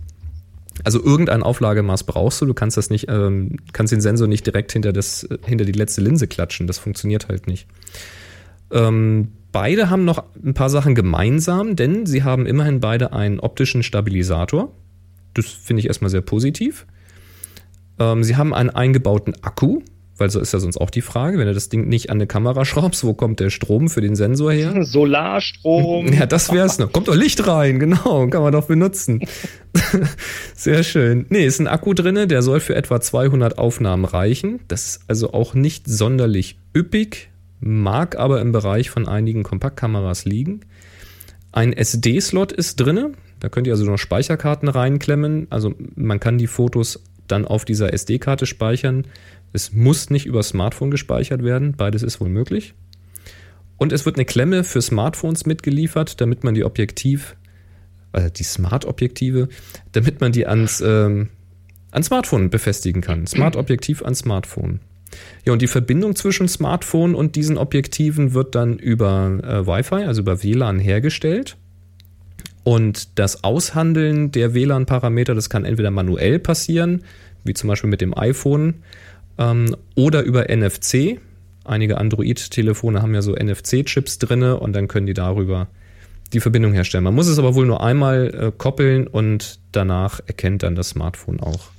Also 0.83 1.03
irgendein 1.03 1.43
Auflagemaß 1.43 2.03
brauchst 2.03 2.41
du. 2.41 2.45
Du 2.45 2.53
kannst 2.53 2.77
das 2.77 2.89
nicht, 2.89 3.07
ähm, 3.09 3.57
kannst 3.73 3.91
den 3.91 4.01
Sensor 4.01 4.27
nicht 4.27 4.45
direkt 4.45 4.71
hinter 4.71 4.93
das, 4.93 5.27
hinter 5.45 5.65
die 5.65 5.71
letzte 5.71 6.01
Linse 6.01 6.27
klatschen. 6.27 6.67
Das 6.67 6.77
funktioniert 6.77 7.27
halt 7.27 7.47
nicht. 7.47 7.67
Ähm, 8.71 9.29
beide 9.51 9.89
haben 9.89 10.05
noch 10.05 10.23
ein 10.43 10.53
paar 10.53 10.69
Sachen 10.69 10.95
gemeinsam, 10.95 11.75
denn 11.75 12.05
sie 12.05 12.23
haben 12.23 12.45
immerhin 12.45 12.79
beide 12.79 13.13
einen 13.13 13.39
optischen 13.39 13.83
Stabilisator. 13.83 14.71
Das 15.33 15.45
finde 15.45 15.81
ich 15.81 15.87
erstmal 15.87 16.09
sehr 16.09 16.21
positiv. 16.21 16.85
Ähm, 17.99 18.23
sie 18.23 18.35
haben 18.35 18.53
einen 18.53 18.69
eingebauten 18.69 19.35
Akku, 19.43 19.81
weil 20.19 20.29
so 20.29 20.39
ist 20.39 20.53
ja 20.53 20.59
sonst 20.59 20.77
auch 20.77 20.89
die 20.89 21.01
Frage, 21.01 21.37
wenn 21.37 21.47
du 21.47 21.53
das 21.53 21.69
Ding 21.69 21.87
nicht 21.87 22.09
an 22.09 22.17
eine 22.17 22.27
Kamera 22.27 22.65
schraubst, 22.65 23.03
wo 23.03 23.13
kommt 23.13 23.39
der 23.39 23.49
Strom 23.49 23.89
für 23.89 24.01
den 24.01 24.15
Sensor 24.15 24.51
her? 24.51 24.73
Solarstrom. 24.83 26.11
Ja, 26.13 26.25
das 26.25 26.51
wäre 26.51 26.65
es 26.65 26.79
noch. 26.79 26.91
Kommt 26.91 27.07
doch 27.07 27.15
Licht 27.15 27.45
rein, 27.47 27.79
genau, 27.79 28.27
kann 28.27 28.41
man 28.41 28.51
doch 28.51 28.67
benutzen. 28.67 29.21
Sehr 30.55 30.83
schön. 30.83 31.25
Nee, 31.29 31.45
ist 31.45 31.59
ein 31.59 31.67
Akku 31.67 31.93
drinne, 31.93 32.27
der 32.27 32.41
soll 32.41 32.59
für 32.59 32.75
etwa 32.75 32.99
200 32.99 33.57
Aufnahmen 33.57 34.05
reichen. 34.05 34.59
Das 34.67 34.85
ist 34.85 35.01
also 35.07 35.33
auch 35.33 35.53
nicht 35.53 35.87
sonderlich 35.87 36.57
üppig, 36.75 37.29
mag 37.59 38.17
aber 38.17 38.41
im 38.41 38.51
Bereich 38.51 38.89
von 38.89 39.07
einigen 39.07 39.43
Kompaktkameras 39.43 40.25
liegen. 40.25 40.61
Ein 41.51 41.73
SD-Slot 41.73 42.51
ist 42.51 42.75
drinne, 42.75 43.13
da 43.39 43.49
könnt 43.49 43.67
ihr 43.67 43.73
also 43.73 43.85
noch 43.85 43.97
Speicherkarten 43.97 44.69
reinklemmen. 44.69 45.47
Also 45.49 45.73
man 45.95 46.19
kann 46.19 46.37
die 46.37 46.47
Fotos 46.47 47.01
dann 47.27 47.45
auf 47.45 47.65
dieser 47.65 47.93
SD-Karte 47.93 48.45
speichern. 48.45 49.05
Es 49.53 49.73
muss 49.73 50.09
nicht 50.09 50.25
über 50.25 50.43
Smartphone 50.43 50.91
gespeichert 50.91 51.43
werden, 51.43 51.73
beides 51.75 52.03
ist 52.03 52.21
wohl 52.21 52.29
möglich. 52.29 52.73
Und 53.77 53.93
es 53.93 54.05
wird 54.05 54.17
eine 54.17 54.25
Klemme 54.25 54.63
für 54.63 54.81
Smartphones 54.81 55.45
mitgeliefert, 55.45 56.21
damit 56.21 56.43
man 56.43 56.53
die 56.53 56.65
Objektiv, 56.65 57.35
also 58.11 58.29
die 58.29 58.43
Smart-Objektive, 58.43 59.47
damit 59.93 60.19
man 60.21 60.31
die 60.31 60.45
ans, 60.45 60.81
ähm, 60.81 61.29
ans 61.91 62.07
Smartphone 62.07 62.49
befestigen 62.49 63.01
kann. 63.01 63.25
Smart-Objektiv 63.25 64.03
an 64.03 64.15
Smartphone. 64.15 64.81
Ja, 65.45 65.53
und 65.53 65.61
die 65.61 65.67
Verbindung 65.67 66.15
zwischen 66.15 66.47
Smartphone 66.47 67.15
und 67.15 67.35
diesen 67.35 67.57
Objektiven 67.57 68.33
wird 68.33 68.53
dann 68.53 68.77
über 68.77 69.39
äh, 69.43 69.65
Wi-Fi, 69.65 70.05
also 70.05 70.21
über 70.21 70.43
WLAN 70.43 70.79
hergestellt. 70.79 71.57
Und 72.63 73.17
das 73.17 73.43
Aushandeln 73.43 74.31
der 74.31 74.53
WLAN-Parameter, 74.53 75.33
das 75.33 75.49
kann 75.49 75.65
entweder 75.65 75.89
manuell 75.89 76.37
passieren, 76.37 77.03
wie 77.43 77.53
zum 77.53 77.69
Beispiel 77.69 77.89
mit 77.89 78.01
dem 78.01 78.15
iPhone, 78.15 78.83
ähm, 79.39 79.75
oder 79.95 80.21
über 80.21 80.45
NFC. 80.55 81.19
Einige 81.65 81.97
Android-Telefone 81.97 83.01
haben 83.01 83.15
ja 83.15 83.21
so 83.21 83.33
NFC-Chips 83.33 84.19
drin 84.19 84.43
und 84.43 84.73
dann 84.73 84.87
können 84.87 85.07
die 85.07 85.13
darüber 85.13 85.67
die 86.33 86.39
Verbindung 86.39 86.73
herstellen. 86.73 87.03
Man 87.03 87.15
muss 87.15 87.27
es 87.27 87.39
aber 87.39 87.55
wohl 87.55 87.65
nur 87.65 87.81
einmal 87.81 88.33
äh, 88.33 88.51
koppeln 88.55 89.07
und 89.07 89.59
danach 89.71 90.19
erkennt 90.27 90.63
dann 90.63 90.75
das 90.75 90.89
Smartphone 90.89 91.39
auch 91.39 91.71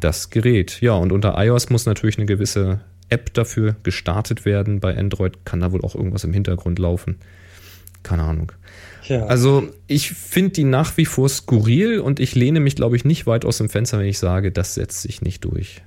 das 0.00 0.30
Gerät. 0.30 0.80
Ja, 0.80 0.92
und 0.92 1.12
unter 1.12 1.34
iOS 1.42 1.70
muss 1.70 1.86
natürlich 1.86 2.18
eine 2.18 2.26
gewisse 2.26 2.80
App 3.08 3.32
dafür 3.32 3.76
gestartet 3.82 4.44
werden. 4.44 4.80
Bei 4.80 4.96
Android 4.96 5.44
kann 5.44 5.60
da 5.60 5.72
wohl 5.72 5.82
auch 5.82 5.94
irgendwas 5.94 6.24
im 6.24 6.32
Hintergrund 6.32 6.78
laufen. 6.78 7.16
Keine 8.02 8.22
Ahnung. 8.22 8.52
Ja. 9.06 9.24
Also 9.26 9.68
ich 9.86 10.10
finde 10.10 10.50
die 10.52 10.64
nach 10.64 10.96
wie 10.96 11.06
vor 11.06 11.28
skurril 11.28 12.00
und 12.00 12.20
ich 12.20 12.34
lehne 12.34 12.60
mich, 12.60 12.76
glaube 12.76 12.96
ich, 12.96 13.04
nicht 13.04 13.26
weit 13.26 13.44
aus 13.44 13.58
dem 13.58 13.68
Fenster, 13.68 13.98
wenn 13.98 14.06
ich 14.06 14.18
sage, 14.18 14.52
das 14.52 14.74
setzt 14.74 15.02
sich 15.02 15.22
nicht 15.22 15.44
durch. 15.44 15.82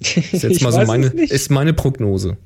Ist 0.00 0.42
jetzt 0.42 0.62
mal 0.62 0.72
so 0.72 0.82
meine, 0.82 1.06
ist 1.06 1.50
meine 1.50 1.72
Prognose. 1.72 2.36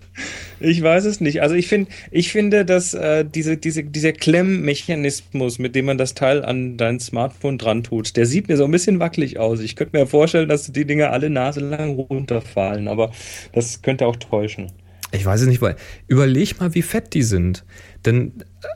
Ich 0.61 0.83
weiß 0.83 1.05
es 1.05 1.21
nicht. 1.21 1.43
Also 1.43 1.55
ich 1.55 1.67
finde, 1.67 1.91
ich 2.11 2.31
finde, 2.31 2.65
dass 2.65 2.95
äh, 2.95 3.25
diese, 3.25 3.57
diese, 3.57 3.83
dieser 3.83 4.13
Klemmmechanismus, 4.13 5.59
mit 5.59 5.75
dem 5.75 5.87
man 5.87 5.99
das 5.99 6.15
Teil 6.15 6.45
an 6.45 6.77
dein 6.77 7.01
Smartphone 7.01 7.59
dran 7.59 7.83
tut, 7.83 8.17
der 8.17 8.27
sieht 8.27 8.49
mir 8.49 8.57
so 8.57 8.65
ein 8.65 8.71
bisschen 8.71 9.01
wackelig 9.01 9.39
aus. 9.39 9.61
Ich 9.61 9.75
könnte 9.75 9.99
mir 9.99 10.07
vorstellen, 10.07 10.49
dass 10.49 10.71
die 10.71 10.85
Dinge 10.85 11.11
alle 11.11 11.29
naselang 11.29 11.97
runterfallen, 11.97 12.87
aber 12.87 13.11
das 13.53 13.83
könnte 13.83 14.07
auch 14.07 14.17
täuschen. 14.17 14.71
Ich 15.13 15.27
weiß 15.27 15.41
es 15.41 15.49
nicht, 15.49 15.61
weil 15.61 15.75
überleg 16.07 16.61
mal, 16.61 16.75
wie 16.75 16.83
fett 16.83 17.15
die 17.15 17.25
sind. 17.25 17.65
Denn 18.07 18.33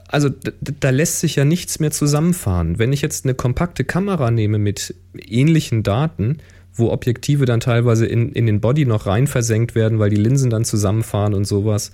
also 0.09 0.31
da 0.81 0.91
lässt 0.91 1.21
sich 1.21 1.37
ja 1.37 1.45
nichts 1.45 1.79
mehr 1.79 1.93
zusammenfahren. 1.93 2.79
Wenn 2.79 2.93
ich 2.93 3.03
jetzt 3.03 3.25
eine 3.25 3.35
kompakte 3.35 3.85
Kamera 3.85 4.31
nehme 4.31 4.59
mit 4.59 4.95
ähnlichen 5.17 5.83
Daten, 5.83 6.39
wo 6.75 6.91
Objektive 6.91 7.47
dann 7.47 7.61
teilweise 7.61 8.07
in, 8.07 8.33
in 8.33 8.47
den 8.47 8.61
Body 8.61 8.85
noch 8.85 9.07
rein 9.07 9.27
versenkt 9.27 9.75
werden, 9.75 9.99
weil 9.99 10.11
die 10.11 10.17
Linsen 10.17 10.51
dann 10.51 10.65
zusammenfahren 10.65 11.35
und 11.35 11.47
sowas. 11.47 11.93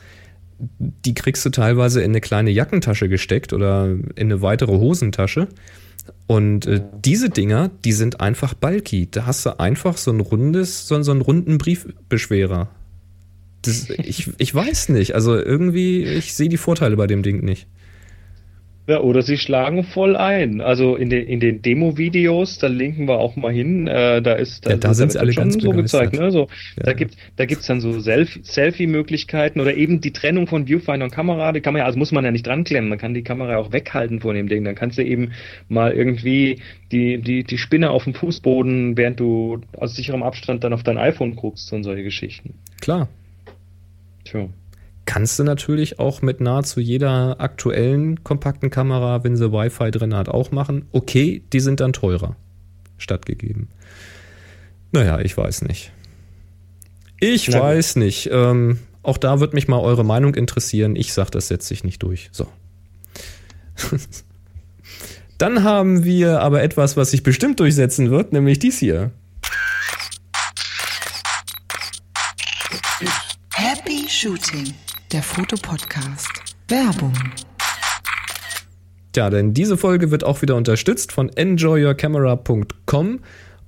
Die 0.59 1.15
kriegst 1.15 1.45
du 1.45 1.51
teilweise 1.51 2.03
in 2.03 2.11
eine 2.11 2.21
kleine 2.21 2.51
Jackentasche 2.51 3.09
gesteckt 3.09 3.53
oder 3.53 3.87
in 3.87 4.11
eine 4.17 4.43
weitere 4.43 4.73
Hosentasche. 4.73 5.49
Und 6.27 6.67
äh, 6.67 6.83
diese 7.05 7.31
Dinger, 7.31 7.71
die 7.85 7.93
sind 7.93 8.21
einfach 8.21 8.55
bulky. 8.55 9.09
Da 9.11 9.27
hast 9.27 9.45
du 9.47 9.59
einfach 9.59 9.97
so 9.97 10.11
ein 10.11 10.21
rundes, 10.21 10.87
so, 10.87 11.01
so 11.03 11.13
einen 11.13 11.21
runden 11.21 11.59
Briefbeschwerer. 11.59 12.69
Das, 13.63 13.91
ich, 13.91 14.31
ich 14.39 14.55
weiß 14.55 14.91
nicht. 14.91 15.15
Also 15.15 15.37
irgendwie, 15.37 16.05
ich 16.05 16.35
sehe 16.35 16.49
die 16.49 16.57
Vorteile 16.57 16.97
bei 16.97 17.07
dem 17.07 17.23
Ding 17.23 17.45
nicht. 17.45 17.67
Ja, 18.91 19.03
oder 19.03 19.23
sie 19.23 19.39
schlagen 19.39 19.85
voll 19.85 20.17
ein. 20.17 20.61
Also 20.61 20.97
in 20.97 21.11
den, 21.11 21.25
in 21.25 21.39
den 21.39 21.63
Demo-Videos, 21.63 22.59
da 22.59 22.67
linken 22.67 23.07
wir 23.07 23.21
auch 23.21 23.37
mal 23.37 23.53
hin, 23.53 23.87
äh, 23.87 24.21
da 24.21 24.33
ist 24.33 24.67
da, 24.67 24.71
ja, 24.71 24.77
da 24.79 24.95
sind 24.95 25.13
sie 25.13 25.21
alle 25.21 25.33
schon 25.33 25.49
so 25.53 25.71
gezeigt. 25.71 26.15
Ne? 26.15 26.33
So, 26.33 26.49
ja. 26.77 26.83
Da 26.87 26.93
gibt 26.95 27.17
da 27.37 27.47
gibt's 27.47 27.69
dann 27.69 27.81
so 27.81 28.01
Selfie-Möglichkeiten 28.01 29.61
oder 29.61 29.77
eben 29.77 30.01
die 30.01 30.13
Trennung 30.13 30.49
von 30.49 30.67
Viewfinder 30.67 31.05
und 31.05 31.13
Kamera. 31.13 31.53
Die 31.53 31.61
Kamera, 31.61 31.85
also 31.85 32.01
muss 32.01 32.11
man 32.11 32.25
ja 32.25 32.33
nicht 32.33 32.45
dran 32.45 32.65
klemmen, 32.65 32.91
man 32.91 32.99
kann 32.99 33.15
die 33.15 33.23
Kamera 33.23 33.59
auch 33.59 33.71
weghalten 33.71 34.19
von 34.19 34.35
dem 34.35 34.49
Ding. 34.49 34.65
Dann 34.65 34.75
kannst 34.75 34.99
du 34.99 35.05
eben 35.05 35.31
mal 35.69 35.93
irgendwie 35.93 36.59
die, 36.91 37.19
die, 37.19 37.45
die 37.45 37.59
Spinne 37.59 37.91
auf 37.91 38.03
dem 38.03 38.15
Fußboden, 38.15 38.97
während 38.97 39.21
du 39.21 39.61
aus 39.77 39.95
sicherem 39.95 40.25
Abstand 40.25 40.65
dann 40.65 40.73
auf 40.73 40.83
dein 40.83 40.99
iPhone 40.99 41.37
guckst 41.37 41.73
und 41.73 41.85
solche 41.85 42.03
Geschichten. 42.03 42.55
Klar. 42.81 43.09
Tja 44.25 44.49
kannst 45.11 45.41
du 45.41 45.43
natürlich 45.43 45.99
auch 45.99 46.23
mit 46.23 46.41
nahezu 46.41 46.79
jeder 46.79 47.41
aktuellen 47.41 48.23
kompakten 48.23 48.71
Kamera, 48.71 49.25
wenn 49.25 49.37
sie 49.37 49.51
Wi-Fi 49.51 49.91
drin 49.91 50.15
hat, 50.15 50.29
auch 50.29 50.53
machen. 50.53 50.85
Okay, 50.93 51.43
die 51.53 51.59
sind 51.59 51.81
dann 51.81 51.93
teurer 51.93 52.37
stattgegeben. 52.97 53.71
Naja, 54.93 55.19
ich 55.19 55.37
weiß 55.37 55.63
nicht. 55.63 55.91
Ich 57.19 57.49
Na 57.49 57.61
weiß 57.61 57.97
nicht. 57.97 58.31
Ähm, 58.31 58.79
auch 59.03 59.19
da 59.19 59.41
wird 59.41 59.53
mich 59.53 59.67
mal 59.67 59.81
eure 59.81 60.05
Meinung 60.05 60.37
interessieren. 60.37 60.95
Ich 60.95 61.13
sag, 61.13 61.31
das 61.31 61.49
setzt 61.49 61.67
sich 61.67 61.83
nicht 61.83 62.05
durch. 62.05 62.29
So. 62.31 62.47
Dann 65.39 65.65
haben 65.65 66.05
wir 66.05 66.41
aber 66.41 66.63
etwas, 66.63 66.97
was 66.97 67.11
sich 67.11 67.25
bestimmt 67.25 67.59
durchsetzen 67.59 68.11
wird, 68.13 68.33
nämlich 68.33 68.61
dies 68.61 68.79
hier. 68.79 69.11
Happy 73.57 74.09
Shooting 74.09 74.73
der 75.13 75.23
Fotopodcast. 75.25 76.31
Werbung. 76.69 77.13
Tja, 79.13 79.29
denn 79.29 79.55
diese 79.55 79.77
Folge 79.77 80.13
wird 80.13 80.23
auch 80.23 80.41
wieder 80.41 80.55
unterstützt 80.55 81.11
von 81.11 81.31
enjoyyourcamera.com 81.31 83.19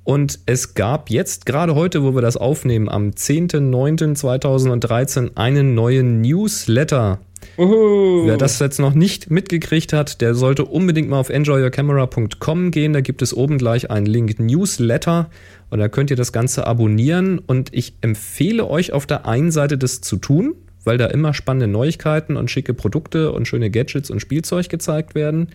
und 0.05 0.38
es 0.46 0.74
gab 0.74 1.11
jetzt, 1.11 1.44
gerade 1.44 1.74
heute, 1.74 2.05
wo 2.05 2.14
wir 2.14 2.22
das 2.22 2.37
aufnehmen, 2.37 2.88
am 2.88 3.11
10.09.2013 3.11 5.37
einen 5.37 5.74
neuen 5.74 6.20
Newsletter. 6.20 7.18
Uhu. 7.59 8.26
Wer 8.26 8.37
das 8.37 8.61
jetzt 8.61 8.78
noch 8.78 8.94
nicht 8.94 9.33
mitgekriegt 9.33 9.92
hat, 9.92 10.20
der 10.20 10.37
sollte 10.37 10.64
unbedingt 10.64 11.09
mal 11.09 11.18
auf 11.18 11.28
enjoyyourcamera.com 11.28 12.70
gehen. 12.70 12.92
Da 12.92 13.00
gibt 13.00 13.20
es 13.20 13.35
oben 13.35 13.59
gleich 13.59 13.90
einen 13.90 14.07
Link 14.07 14.38
Newsletter 14.38 15.28
und 15.70 15.81
da 15.81 15.88
könnt 15.88 16.11
ihr 16.11 16.16
das 16.16 16.33
Ganze 16.33 16.68
abonnieren. 16.68 17.40
Und 17.40 17.74
ich 17.74 17.94
empfehle 18.00 18.70
euch 18.70 18.92
auf 18.92 19.07
der 19.07 19.26
einen 19.26 19.50
Seite 19.50 19.76
das 19.76 20.02
zu 20.02 20.18
tun, 20.18 20.55
weil 20.85 20.99
da 20.99 21.07
immer 21.07 21.35
spannende 21.35 21.68
Neuigkeiten 21.68 22.37
und 22.37 22.51
schicke 22.51 22.75
Produkte 22.75 23.33
und 23.33 23.47
schöne 23.47 23.71
Gadgets 23.71 24.11
und 24.11 24.21
Spielzeug 24.21 24.68
gezeigt 24.68 25.14
werden. 25.14 25.49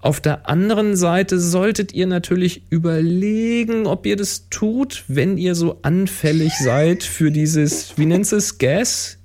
Auf 0.00 0.20
der 0.20 0.48
anderen 0.48 0.94
Seite 0.94 1.40
solltet 1.40 1.92
ihr 1.92 2.06
natürlich 2.06 2.62
überlegen, 2.70 3.86
ob 3.86 4.06
ihr 4.06 4.16
das 4.16 4.48
tut, 4.50 5.04
wenn 5.08 5.38
ihr 5.38 5.54
so 5.54 5.78
anfällig 5.82 6.52
seid 6.58 7.02
für 7.02 7.30
dieses, 7.30 7.98
wie 7.98 8.06
nennt 8.06 8.30
es, 8.30 8.58
Gas? 8.58 9.18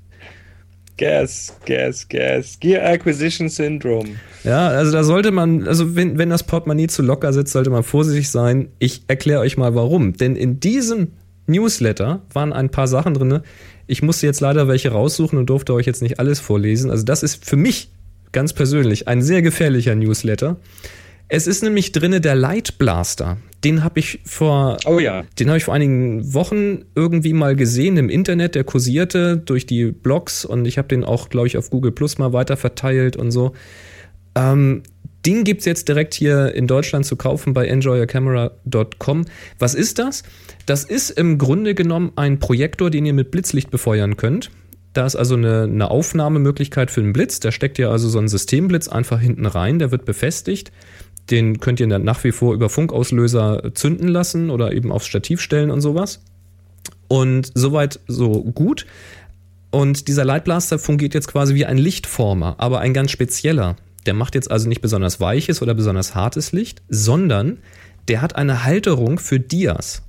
Gas, 0.97 1.55
Gas, 1.65 2.07
Gas. 2.07 2.59
Gear 2.59 2.85
Acquisition 2.85 3.49
Syndrome. 3.49 4.09
Ja, 4.43 4.67
also 4.67 4.91
da 4.91 5.03
sollte 5.03 5.31
man, 5.31 5.67
also 5.67 5.95
wenn, 5.95 6.17
wenn 6.17 6.29
das 6.29 6.43
Portemonnaie 6.43 6.87
zu 6.87 7.01
locker 7.01 7.33
sitzt, 7.33 7.53
sollte 7.53 7.69
man 7.69 7.83
vorsichtig 7.83 8.29
sein. 8.29 8.69
Ich 8.79 9.03
erkläre 9.07 9.41
euch 9.41 9.57
mal 9.57 9.75
warum. 9.75 10.13
Denn 10.13 10.35
in 10.35 10.59
diesem 10.59 11.13
Newsletter 11.47 12.21
waren 12.33 12.53
ein 12.53 12.69
paar 12.69 12.87
Sachen 12.87 13.13
drin, 13.13 13.41
ich 13.91 14.01
musste 14.01 14.25
jetzt 14.25 14.39
leider 14.39 14.69
welche 14.69 14.89
raussuchen 14.89 15.37
und 15.37 15.49
durfte 15.49 15.73
euch 15.73 15.85
jetzt 15.85 16.01
nicht 16.01 16.17
alles 16.17 16.39
vorlesen. 16.39 16.89
Also 16.89 17.03
das 17.03 17.23
ist 17.23 17.45
für 17.45 17.57
mich 17.57 17.89
ganz 18.31 18.53
persönlich 18.53 19.09
ein 19.09 19.21
sehr 19.21 19.41
gefährlicher 19.41 19.95
Newsletter. 19.95 20.55
Es 21.27 21.45
ist 21.45 21.61
nämlich 21.61 21.91
drinne 21.91 22.21
der 22.21 22.35
Light 22.35 22.77
Blaster. 22.77 23.37
Den 23.65 23.83
habe 23.83 23.99
ich 23.99 24.21
vor, 24.25 24.77
oh 24.85 24.99
ja. 24.99 25.23
den 25.39 25.49
habe 25.49 25.57
ich 25.57 25.65
vor 25.65 25.73
einigen 25.73 26.33
Wochen 26.33 26.85
irgendwie 26.95 27.33
mal 27.33 27.57
gesehen 27.57 27.97
im 27.97 28.09
Internet. 28.09 28.55
Der 28.55 28.63
kursierte 28.63 29.35
durch 29.37 29.65
die 29.65 29.91
Blogs 29.91 30.45
und 30.45 30.65
ich 30.65 30.77
habe 30.77 30.87
den 30.87 31.03
auch, 31.03 31.27
glaube 31.27 31.47
ich, 31.47 31.57
auf 31.57 31.69
Google 31.69 31.91
Plus 31.91 32.17
mal 32.17 32.31
weiter 32.31 32.55
verteilt 32.55 33.17
und 33.17 33.31
so. 33.31 33.51
Ähm, 34.35 34.83
den 35.25 35.43
gibt 35.43 35.59
es 35.59 35.65
jetzt 35.65 35.87
direkt 35.87 36.13
hier 36.13 36.55
in 36.55 36.65
Deutschland 36.65 37.05
zu 37.05 37.15
kaufen 37.17 37.53
bei 37.53 37.67
enjoyyourcamera.com. 37.67 39.25
Was 39.59 39.75
ist 39.75 39.99
das? 39.99 40.23
Das 40.65 40.83
ist 40.83 41.09
im 41.09 41.37
Grunde 41.37 41.75
genommen 41.75 42.11
ein 42.15 42.39
Projektor, 42.39 42.89
den 42.89 43.05
ihr 43.05 43.13
mit 43.13 43.31
Blitzlicht 43.31 43.71
befeuern 43.71 44.17
könnt. 44.17 44.51
Da 44.93 45.05
ist 45.05 45.15
also 45.15 45.35
eine, 45.35 45.63
eine 45.63 45.89
Aufnahmemöglichkeit 45.89 46.91
für 46.91 47.01
einen 47.01 47.13
Blitz. 47.13 47.39
Da 47.39 47.51
steckt 47.51 47.79
ihr 47.79 47.89
also 47.89 48.09
so 48.09 48.19
einen 48.19 48.27
Systemblitz 48.27 48.87
einfach 48.87 49.19
hinten 49.19 49.45
rein, 49.45 49.79
der 49.79 49.91
wird 49.91 50.05
befestigt. 50.05 50.71
Den 51.29 51.59
könnt 51.59 51.79
ihr 51.79 51.87
dann 51.87 52.03
nach 52.03 52.23
wie 52.23 52.31
vor 52.31 52.53
über 52.53 52.69
Funkauslöser 52.69 53.71
zünden 53.73 54.07
lassen 54.07 54.49
oder 54.49 54.73
eben 54.73 54.91
aufs 54.91 55.07
Stativ 55.07 55.39
stellen 55.39 55.71
und 55.71 55.81
sowas. 55.81 56.23
Und 57.07 57.51
soweit 57.53 57.99
so 58.07 58.43
gut. 58.43 58.85
Und 59.69 60.09
dieser 60.09 60.25
Lightblaster 60.25 60.77
fungiert 60.77 61.13
jetzt 61.13 61.29
quasi 61.29 61.55
wie 61.55 61.65
ein 61.65 61.77
Lichtformer, 61.77 62.55
aber 62.57 62.79
ein 62.79 62.93
ganz 62.93 63.11
spezieller. 63.11 63.77
Der 64.05 64.13
macht 64.13 64.35
jetzt 64.35 64.51
also 64.51 64.67
nicht 64.67 64.81
besonders 64.81 65.21
weiches 65.21 65.61
oder 65.61 65.73
besonders 65.73 66.15
hartes 66.15 66.51
Licht, 66.51 66.81
sondern 66.89 67.59
der 68.07 68.21
hat 68.21 68.35
eine 68.35 68.65
Halterung 68.65 69.19
für 69.19 69.39
Dias. 69.39 70.01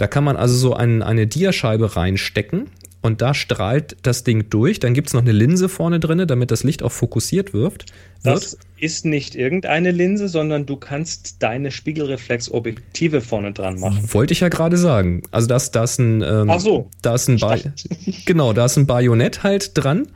Da 0.00 0.06
kann 0.06 0.24
man 0.24 0.36
also 0.36 0.56
so 0.56 0.72
ein, 0.74 1.02
eine 1.02 1.26
Diascheibe 1.26 1.94
reinstecken 1.94 2.68
und 3.02 3.20
da 3.20 3.34
strahlt 3.34 3.98
das 4.02 4.24
Ding 4.24 4.48
durch. 4.48 4.80
Dann 4.80 4.94
gibt 4.94 5.08
es 5.08 5.14
noch 5.14 5.20
eine 5.20 5.32
Linse 5.32 5.68
vorne 5.68 6.00
drin, 6.00 6.26
damit 6.26 6.50
das 6.50 6.64
Licht 6.64 6.82
auch 6.82 6.92
fokussiert 6.92 7.52
wirft. 7.52 7.86
Das 8.22 8.56
ist 8.78 9.04
nicht 9.04 9.34
irgendeine 9.34 9.90
Linse, 9.90 10.28
sondern 10.28 10.64
du 10.64 10.76
kannst 10.76 11.42
deine 11.42 11.70
Spiegelreflexobjektive 11.70 13.20
vorne 13.20 13.52
dran 13.52 13.78
machen. 13.78 14.12
Wollte 14.12 14.32
ich 14.32 14.40
ja 14.40 14.48
gerade 14.48 14.78
sagen. 14.78 15.22
Also 15.30 15.48
das, 15.48 15.70
da 15.70 15.84
ist 15.84 15.98
ein, 15.98 16.22
ähm, 16.22 16.48
Ach 16.48 16.60
so. 16.60 16.88
da 17.02 17.14
ist 17.14 17.28
ein, 17.28 17.38
ba 17.38 17.56
genau, 18.24 18.54
da 18.54 18.64
ist 18.64 18.78
ein 18.78 18.86
Bajonett 18.86 19.42
halt 19.42 19.72
dran 19.74 20.08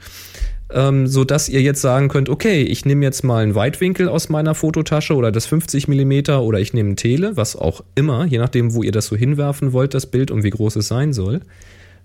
ähm, 0.74 1.06
so 1.06 1.24
dass 1.24 1.48
ihr 1.48 1.62
jetzt 1.62 1.80
sagen 1.80 2.08
könnt, 2.08 2.28
okay, 2.28 2.62
ich 2.62 2.84
nehme 2.84 3.04
jetzt 3.04 3.22
mal 3.22 3.42
einen 3.42 3.54
Weitwinkel 3.54 4.08
aus 4.08 4.28
meiner 4.28 4.54
Fototasche 4.54 5.14
oder 5.14 5.30
das 5.30 5.46
50 5.46 5.86
Millimeter 5.88 6.42
oder 6.42 6.58
ich 6.58 6.74
nehme 6.74 6.90
ein 6.90 6.96
Tele, 6.96 7.36
was 7.36 7.54
auch 7.56 7.82
immer, 7.94 8.26
je 8.26 8.38
nachdem, 8.38 8.74
wo 8.74 8.82
ihr 8.82 8.92
das 8.92 9.06
so 9.06 9.16
hinwerfen 9.16 9.72
wollt, 9.72 9.94
das 9.94 10.06
Bild 10.06 10.30
und 10.32 10.42
wie 10.42 10.50
groß 10.50 10.76
es 10.76 10.88
sein 10.88 11.12
soll. 11.12 11.40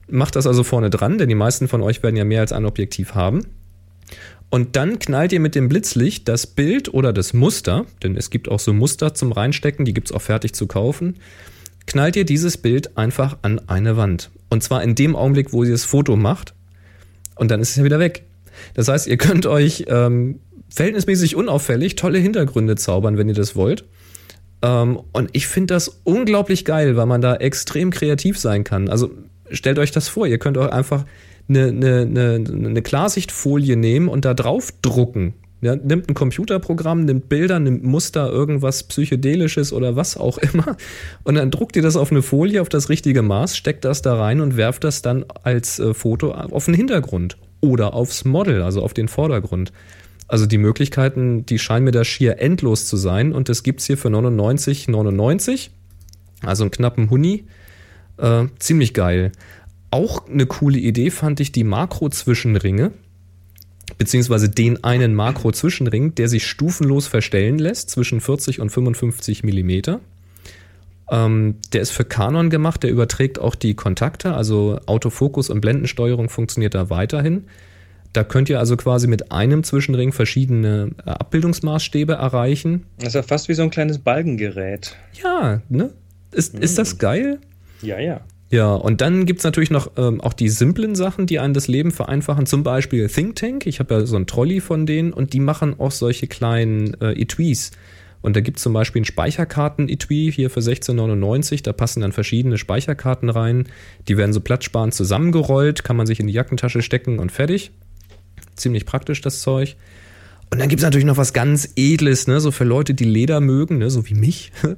Macht 0.07 0.35
das 0.35 0.47
also 0.47 0.63
vorne 0.63 0.89
dran, 0.89 1.17
denn 1.17 1.29
die 1.29 1.35
meisten 1.35 1.67
von 1.67 1.81
euch 1.81 2.03
werden 2.03 2.15
ja 2.15 2.25
mehr 2.25 2.41
als 2.41 2.51
ein 2.51 2.65
Objektiv 2.65 3.15
haben. 3.15 3.45
Und 4.51 4.75
dann 4.75 4.97
knallt 4.97 5.31
ihr 5.31 5.39
mit 5.39 5.55
dem 5.55 5.69
Blitzlicht 5.69 6.27
das 6.27 6.47
Bild 6.47 6.93
oder 6.93 7.13
das 7.13 7.33
Muster, 7.33 7.85
denn 8.01 8.15
es 8.15 8.29
gibt 8.29 8.49
auch 8.49 8.59
so 8.59 8.73
Muster 8.73 9.13
zum 9.13 9.31
Reinstecken, 9.31 9.85
die 9.85 9.93
gibt 9.93 10.09
es 10.09 10.15
auch 10.15 10.21
fertig 10.21 10.53
zu 10.53 10.65
kaufen, 10.65 11.17
knallt 11.85 12.15
ihr 12.15 12.25
dieses 12.25 12.57
Bild 12.57 12.97
einfach 12.97 13.37
an 13.41 13.59
eine 13.67 13.97
Wand. 13.97 14.31
Und 14.49 14.63
zwar 14.63 14.83
in 14.83 14.95
dem 14.95 15.15
Augenblick, 15.15 15.53
wo 15.53 15.63
ihr 15.63 15.71
das 15.71 15.85
Foto 15.85 16.15
macht. 16.15 16.53
Und 17.35 17.51
dann 17.51 17.61
ist 17.61 17.71
es 17.71 17.75
ja 17.75 17.83
wieder 17.83 17.99
weg. 17.99 18.23
Das 18.73 18.87
heißt, 18.87 19.07
ihr 19.07 19.17
könnt 19.17 19.45
euch 19.45 19.85
ähm, 19.87 20.39
verhältnismäßig 20.69 21.35
unauffällig 21.35 21.95
tolle 21.95 22.19
Hintergründe 22.19 22.75
zaubern, 22.75 23.17
wenn 23.17 23.27
ihr 23.27 23.35
das 23.35 23.55
wollt. 23.55 23.85
Ähm, 24.61 24.99
und 25.13 25.29
ich 25.33 25.47
finde 25.47 25.73
das 25.73 26.01
unglaublich 26.03 26.65
geil, 26.65 26.95
weil 26.95 27.05
man 27.05 27.21
da 27.21 27.35
extrem 27.35 27.91
kreativ 27.91 28.37
sein 28.37 28.63
kann. 28.63 28.89
Also 28.89 29.11
stellt 29.51 29.79
euch 29.79 29.91
das 29.91 30.07
vor, 30.07 30.27
ihr 30.27 30.37
könnt 30.37 30.57
auch 30.57 30.69
einfach 30.69 31.05
eine, 31.47 31.67
eine, 31.67 32.01
eine, 32.01 32.43
eine 32.47 32.81
Klarsichtfolie 32.81 33.75
nehmen 33.75 34.07
und 34.07 34.25
da 34.25 34.33
drauf 34.33 34.69
drucken. 34.81 35.33
Ja, 35.61 35.75
nimmt 35.75 36.07
ein 36.09 36.13
Computerprogramm, 36.13 37.03
nimmt 37.03 37.27
Bilder, 37.27 37.59
nimmt 37.59 37.83
Muster, 37.83 38.29
irgendwas 38.29 38.83
Psychedelisches 38.83 39.73
oder 39.73 39.97
was 39.97 40.15
auch 40.15 40.37
immer. 40.37 40.77
Und 41.23 41.35
dann 41.35 41.51
druckt 41.51 41.75
ihr 41.75 41.81
das 41.81 41.97
auf 41.97 42.11
eine 42.11 42.21
Folie 42.21 42.61
auf 42.61 42.69
das 42.69 42.87
richtige 42.87 43.21
Maß, 43.23 43.57
steckt 43.57 43.83
das 43.83 44.01
da 44.01 44.15
rein 44.15 44.39
und 44.39 44.55
werft 44.55 44.85
das 44.85 45.01
dann 45.01 45.25
als 45.43 45.79
äh, 45.79 45.93
Foto 45.93 46.31
auf 46.31 46.65
den 46.65 46.75
Hintergrund 46.75 47.37
oder 47.61 47.93
aufs 47.93 48.25
Model, 48.25 48.61
also 48.61 48.81
auf 48.81 48.93
den 48.93 49.07
Vordergrund. 49.07 49.71
Also 50.27 50.45
die 50.45 50.59
Möglichkeiten, 50.59 51.45
die 51.45 51.57
scheinen 51.57 51.85
mir 51.85 51.91
da 51.91 52.03
schier 52.03 52.39
endlos 52.39 52.85
zu 52.85 52.97
sein 52.97 53.33
und 53.33 53.49
das 53.49 53.63
gibt's 53.63 53.85
hier 53.85 53.97
für 53.97 54.09
99,99, 54.09 55.69
also 56.43 56.63
einen 56.63 56.71
knappen 56.71 57.09
Huni. 57.09 57.45
Äh, 58.17 58.45
ziemlich 58.59 58.93
geil. 58.93 59.31
Auch 59.91 60.27
eine 60.27 60.45
coole 60.45 60.77
Idee 60.77 61.09
fand 61.09 61.39
ich 61.39 61.51
die 61.51 61.63
Makro-Zwischenringe, 61.63 62.91
beziehungsweise 63.97 64.49
den 64.49 64.83
einen 64.83 65.15
Makro-Zwischenring, 65.15 66.13
der 66.13 66.29
sich 66.29 66.45
stufenlos 66.45 67.07
verstellen 67.07 67.57
lässt 67.57 67.89
zwischen 67.89 68.21
40 68.21 68.59
und 68.59 68.69
55 68.69 69.43
Millimeter. 69.43 69.99
Ähm, 71.11 71.55
der 71.73 71.81
ist 71.81 71.91
für 71.91 72.05
Canon 72.05 72.49
gemacht, 72.49 72.83
der 72.83 72.91
überträgt 72.91 73.39
auch 73.39 73.55
die 73.55 73.73
Kontakte, 73.73 74.33
also 74.33 74.79
Autofokus 74.85 75.49
und 75.49 75.61
Blendensteuerung 75.61 76.29
funktioniert 76.29 76.75
da 76.75 76.89
weiterhin. 76.89 77.45
Da 78.13 78.23
könnt 78.23 78.49
ihr 78.49 78.59
also 78.59 78.75
quasi 78.75 79.07
mit 79.07 79.31
einem 79.31 79.63
Zwischenring 79.63 80.13
verschiedene 80.13 80.91
äh, 81.05 81.11
Abbildungsmaßstäbe 81.11 82.13
erreichen. 82.13 82.85
Das 82.97 83.09
ist 83.09 83.15
ja 83.15 83.23
fast 83.23 83.49
wie 83.49 83.53
so 83.53 83.61
ein 83.63 83.69
kleines 83.69 83.99
Balkengerät. 83.99 84.95
Ja, 85.23 85.61
ne? 85.69 85.91
Ist, 86.31 86.55
mhm. 86.55 86.61
ist 86.61 86.77
das 86.77 86.97
geil? 86.97 87.39
Ja, 87.81 87.99
ja. 87.99 88.21
Ja, 88.51 88.73
und 88.73 89.01
dann 89.01 89.27
gibt 89.27 89.39
es 89.39 89.43
natürlich 89.43 89.69
noch 89.69 89.91
ähm, 89.95 90.21
auch 90.21 90.33
die 90.33 90.49
simplen 90.49 90.95
Sachen, 90.95 91.27
die 91.27 91.37
einem 91.37 91.53
das 91.53 91.67
Leben 91.67 91.91
vereinfachen. 91.91 92.47
Zum 92.47 92.63
Beispiel 92.63 93.07
Think 93.07 93.35
Tank. 93.35 93.67
Ich 93.67 93.79
habe 93.79 93.93
ja 93.93 94.05
so 94.05 94.15
einen 94.15 94.25
Trolley 94.25 94.59
von 94.59 94.87
denen 94.87 95.13
und 95.13 95.33
die 95.33 95.39
machen 95.39 95.79
auch 95.79 95.91
solche 95.91 96.25
kleinen 96.25 96.99
äh, 96.99 97.11
Etuis. 97.11 97.71
Und 98.21 98.35
da 98.35 98.41
gibt 98.41 98.57
es 98.57 98.63
zum 98.63 98.73
Beispiel 98.73 99.01
ein 99.01 99.05
Speicherkarten-Etui 99.05 100.31
hier 100.31 100.49
für 100.49 100.59
16,99. 100.59 101.63
Da 101.63 101.73
passen 101.73 102.01
dann 102.01 102.11
verschiedene 102.11 102.57
Speicherkarten 102.57 103.29
rein. 103.29 103.67
Die 104.07 104.17
werden 104.17 104.33
so 104.33 104.41
platzsparend 104.41 104.93
zusammengerollt, 104.93 105.83
kann 105.83 105.95
man 105.95 106.05
sich 106.05 106.19
in 106.19 106.27
die 106.27 106.33
Jackentasche 106.33 106.81
stecken 106.81 107.19
und 107.19 107.31
fertig. 107.31 107.71
Ziemlich 108.55 108.85
praktisch 108.85 109.21
das 109.21 109.41
Zeug. 109.41 109.77
Und 110.51 110.59
dann 110.59 110.67
gibt 110.67 110.79
es 110.79 110.83
natürlich 110.83 111.05
noch 111.05 111.17
was 111.17 111.31
ganz 111.31 111.73
Edles, 111.75 112.27
ne? 112.27 112.41
so 112.41 112.51
für 112.51 112.63
Leute, 112.63 112.93
die 112.93 113.05
Leder 113.05 113.39
mögen, 113.39 113.77
ne? 113.77 113.89
so 113.89 114.07
wie 114.09 114.15
mich. 114.15 114.51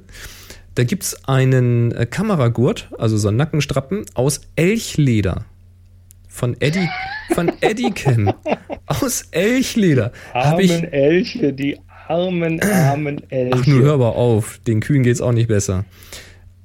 Da 0.74 0.84
gibt 0.84 1.02
es 1.02 1.28
einen 1.28 1.92
äh, 1.92 2.06
Kameragurt, 2.06 2.88
also 2.98 3.18
so 3.18 3.28
einen 3.28 3.36
Nackenstrappen 3.36 4.06
aus 4.14 4.40
Elchleder. 4.56 5.44
Von 6.28 6.58
Eddie, 6.60 6.88
von 7.34 7.52
Eddie 7.60 7.90
Cam. 7.90 8.32
Aus 8.86 9.26
Elchleder. 9.32 10.12
Armen 10.32 10.60
ich, 10.60 10.72
Elche, 10.72 11.52
die 11.52 11.78
armen, 12.12 12.60
armen 12.62 13.30
Elche. 13.30 13.58
Ach, 13.60 13.66
nur 13.66 13.82
hör 13.82 13.94
aber 13.94 14.16
auf. 14.16 14.58
Den 14.66 14.80
Kühen 14.80 15.02
geht's 15.02 15.20
auch 15.20 15.32
nicht 15.32 15.48
besser. 15.48 15.84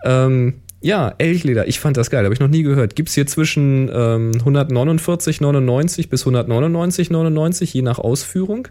Ähm, 0.04 0.62
ja, 0.82 1.14
Elchleder. 1.18 1.68
Ich 1.68 1.80
fand 1.80 1.98
das 1.98 2.10
geil. 2.10 2.24
Habe 2.24 2.34
ich 2.34 2.40
noch 2.40 2.48
nie 2.48 2.64
gehört. 2.64 2.96
Gibt's 2.96 3.16
hier 3.16 3.28
zwischen 3.28 3.90
ähm, 3.94 4.32
149,99 4.34 6.10
bis 6.10 6.26
199,99, 6.26 7.74
je 7.74 7.82
nach 7.82 8.00
Ausführung. 8.00 8.68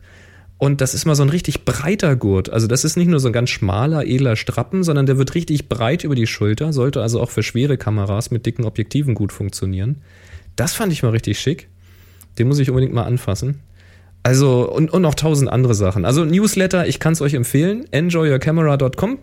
Und 0.59 0.81
das 0.81 0.95
ist 0.95 1.05
mal 1.05 1.15
so 1.15 1.23
ein 1.23 1.29
richtig 1.29 1.65
breiter 1.65 2.17
Gurt. 2.17 2.49
Also 2.51 2.67
das 2.67 2.85
ist 2.85 2.97
nicht 2.97 3.09
nur 3.09 3.21
so 3.21 3.29
ein 3.29 3.33
ganz 3.33 3.51
schmaler, 3.51 4.07
edler 4.07 4.37
Strappen, 4.37 4.85
sondern 4.85 5.05
der 5.05 5.19
wird 5.19 5.35
richtig 5.35 5.69
breit 5.69 6.05
über 6.05 6.15
die 6.15 6.27
Schulter. 6.27 6.73
Sollte 6.73 7.03
also 7.03 7.21
auch 7.21 7.31
für 7.31 7.43
schwere 7.43 7.77
Kameras 7.77 8.31
mit 8.31 8.47
dicken 8.47 8.65
Objektiven 8.65 9.15
gut 9.15 9.33
funktionieren. 9.33 9.99
Das 10.55 10.73
fand 10.73 10.93
ich 10.93 11.03
mal 11.03 11.11
richtig 11.11 11.39
schick. 11.39 11.69
Den 12.39 12.49
muss 12.49 12.59
ich 12.59 12.71
unbedingt 12.71 12.95
mal 12.95 13.05
anfassen. 13.05 13.61
Also, 14.27 14.69
und, 14.69 14.93
und 14.93 15.03
noch 15.03 15.15
tausend 15.15 15.49
andere 15.49 15.77
Sachen. 15.77 16.05
Also, 16.05 16.25
Newsletter, 16.25 16.89
ich 16.89 16.99
kann 16.99 17.13
es 17.13 17.21
euch 17.21 17.35
empfehlen. 17.35 17.85
Enjoyyourcamera.com. 17.93 19.21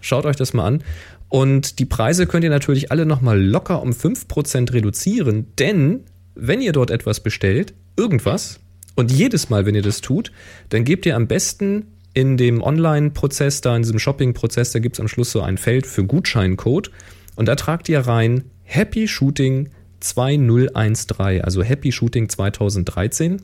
Schaut 0.00 0.26
euch 0.26 0.34
das 0.34 0.52
mal 0.52 0.66
an. 0.66 0.82
Und 1.28 1.78
die 1.78 1.84
Preise 1.84 2.26
könnt 2.26 2.42
ihr 2.42 2.50
natürlich 2.50 2.90
alle 2.90 3.06
nochmal 3.06 3.40
locker 3.40 3.80
um 3.80 3.90
5% 3.90 4.72
reduzieren, 4.72 5.52
denn 5.60 6.00
wenn 6.34 6.60
ihr 6.60 6.72
dort 6.72 6.90
etwas 6.90 7.20
bestellt, 7.20 7.74
irgendwas, 7.96 8.58
und 8.96 9.12
jedes 9.12 9.48
Mal, 9.48 9.64
wenn 9.64 9.76
ihr 9.76 9.82
das 9.82 10.00
tut, 10.00 10.32
dann 10.70 10.82
gebt 10.82 11.06
ihr 11.06 11.14
am 11.14 11.28
besten 11.28 11.86
in 12.12 12.36
dem 12.36 12.62
Online-Prozess, 12.62 13.60
da 13.60 13.76
in 13.76 13.82
diesem 13.82 14.00
Shopping-Prozess, 14.00 14.72
da 14.72 14.80
gibt 14.80 14.96
es 14.96 15.00
am 15.00 15.06
Schluss 15.06 15.30
so 15.30 15.40
ein 15.40 15.56
Feld 15.56 15.86
für 15.86 16.02
Gutscheincode 16.02 16.90
und 17.36 17.46
da 17.46 17.54
tragt 17.54 17.88
ihr 17.88 18.00
rein 18.00 18.42
Happy 18.64 19.06
Shooting 19.06 19.68
2013, 20.00 21.42
also 21.42 21.62
Happy 21.62 21.92
Shooting 21.92 22.28
2013 22.28 23.42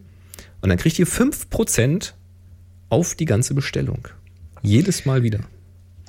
und 0.62 0.68
dann 0.68 0.78
kriegt 0.78 0.98
ihr 0.98 1.06
5% 1.06 2.12
auf 2.88 3.14
die 3.14 3.24
ganze 3.24 3.54
Bestellung. 3.54 4.08
Jedes 4.62 5.04
Mal 5.04 5.22
wieder. 5.22 5.40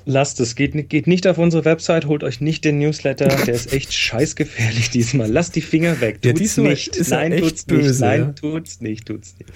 Lasst 0.06 0.38
es, 0.40 0.54
geht, 0.54 0.90
geht 0.90 1.06
nicht 1.06 1.26
auf 1.26 1.38
unsere 1.38 1.64
Website, 1.64 2.06
holt 2.06 2.24
euch 2.24 2.40
nicht 2.40 2.64
den 2.64 2.78
Newsletter, 2.78 3.26
der 3.26 3.54
ist 3.54 3.72
echt 3.72 3.92
scheißgefährlich 3.92 4.90
diesmal. 4.90 5.30
Lasst 5.30 5.56
die 5.56 5.62
Finger 5.62 6.00
weg, 6.00 6.16
tut's 6.16 6.26
ja, 6.26 6.32
diesmal 6.32 6.70
nicht. 6.70 6.96
Ist 6.96 7.10
Nein, 7.10 7.36
tut's 7.38 7.64
böse, 7.64 7.88
nicht. 7.88 8.00
Nein, 8.00 8.20
ja. 8.20 8.32
tut's 8.32 8.80
nicht, 8.80 9.06
tut's 9.06 9.34
nicht. 9.38 9.50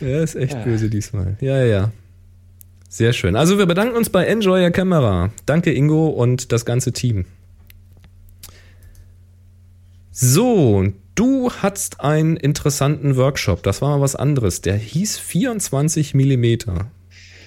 Ja, 0.00 0.22
ist 0.22 0.34
echt 0.34 0.54
ja. 0.54 0.64
böse 0.64 0.90
diesmal. 0.90 1.36
Ja, 1.40 1.64
ja. 1.64 1.92
Sehr 2.88 3.12
schön. 3.12 3.36
Also 3.36 3.58
wir 3.58 3.66
bedanken 3.66 3.96
uns 3.96 4.10
bei 4.10 4.24
Enjoy 4.26 4.62
Your 4.62 4.70
Camera. 4.70 5.32
Danke 5.46 5.72
Ingo 5.72 6.08
und 6.08 6.50
das 6.52 6.64
ganze 6.64 6.92
Team. 6.92 7.24
So, 10.10 10.92
Du 11.14 11.52
hattest 11.52 12.00
einen 12.00 12.36
interessanten 12.36 13.16
Workshop, 13.16 13.62
das 13.62 13.80
war 13.80 13.90
mal 13.90 14.00
was 14.00 14.16
anderes. 14.16 14.62
Der 14.62 14.74
hieß 14.74 15.18
24 15.18 16.12
Millimeter. 16.14 16.90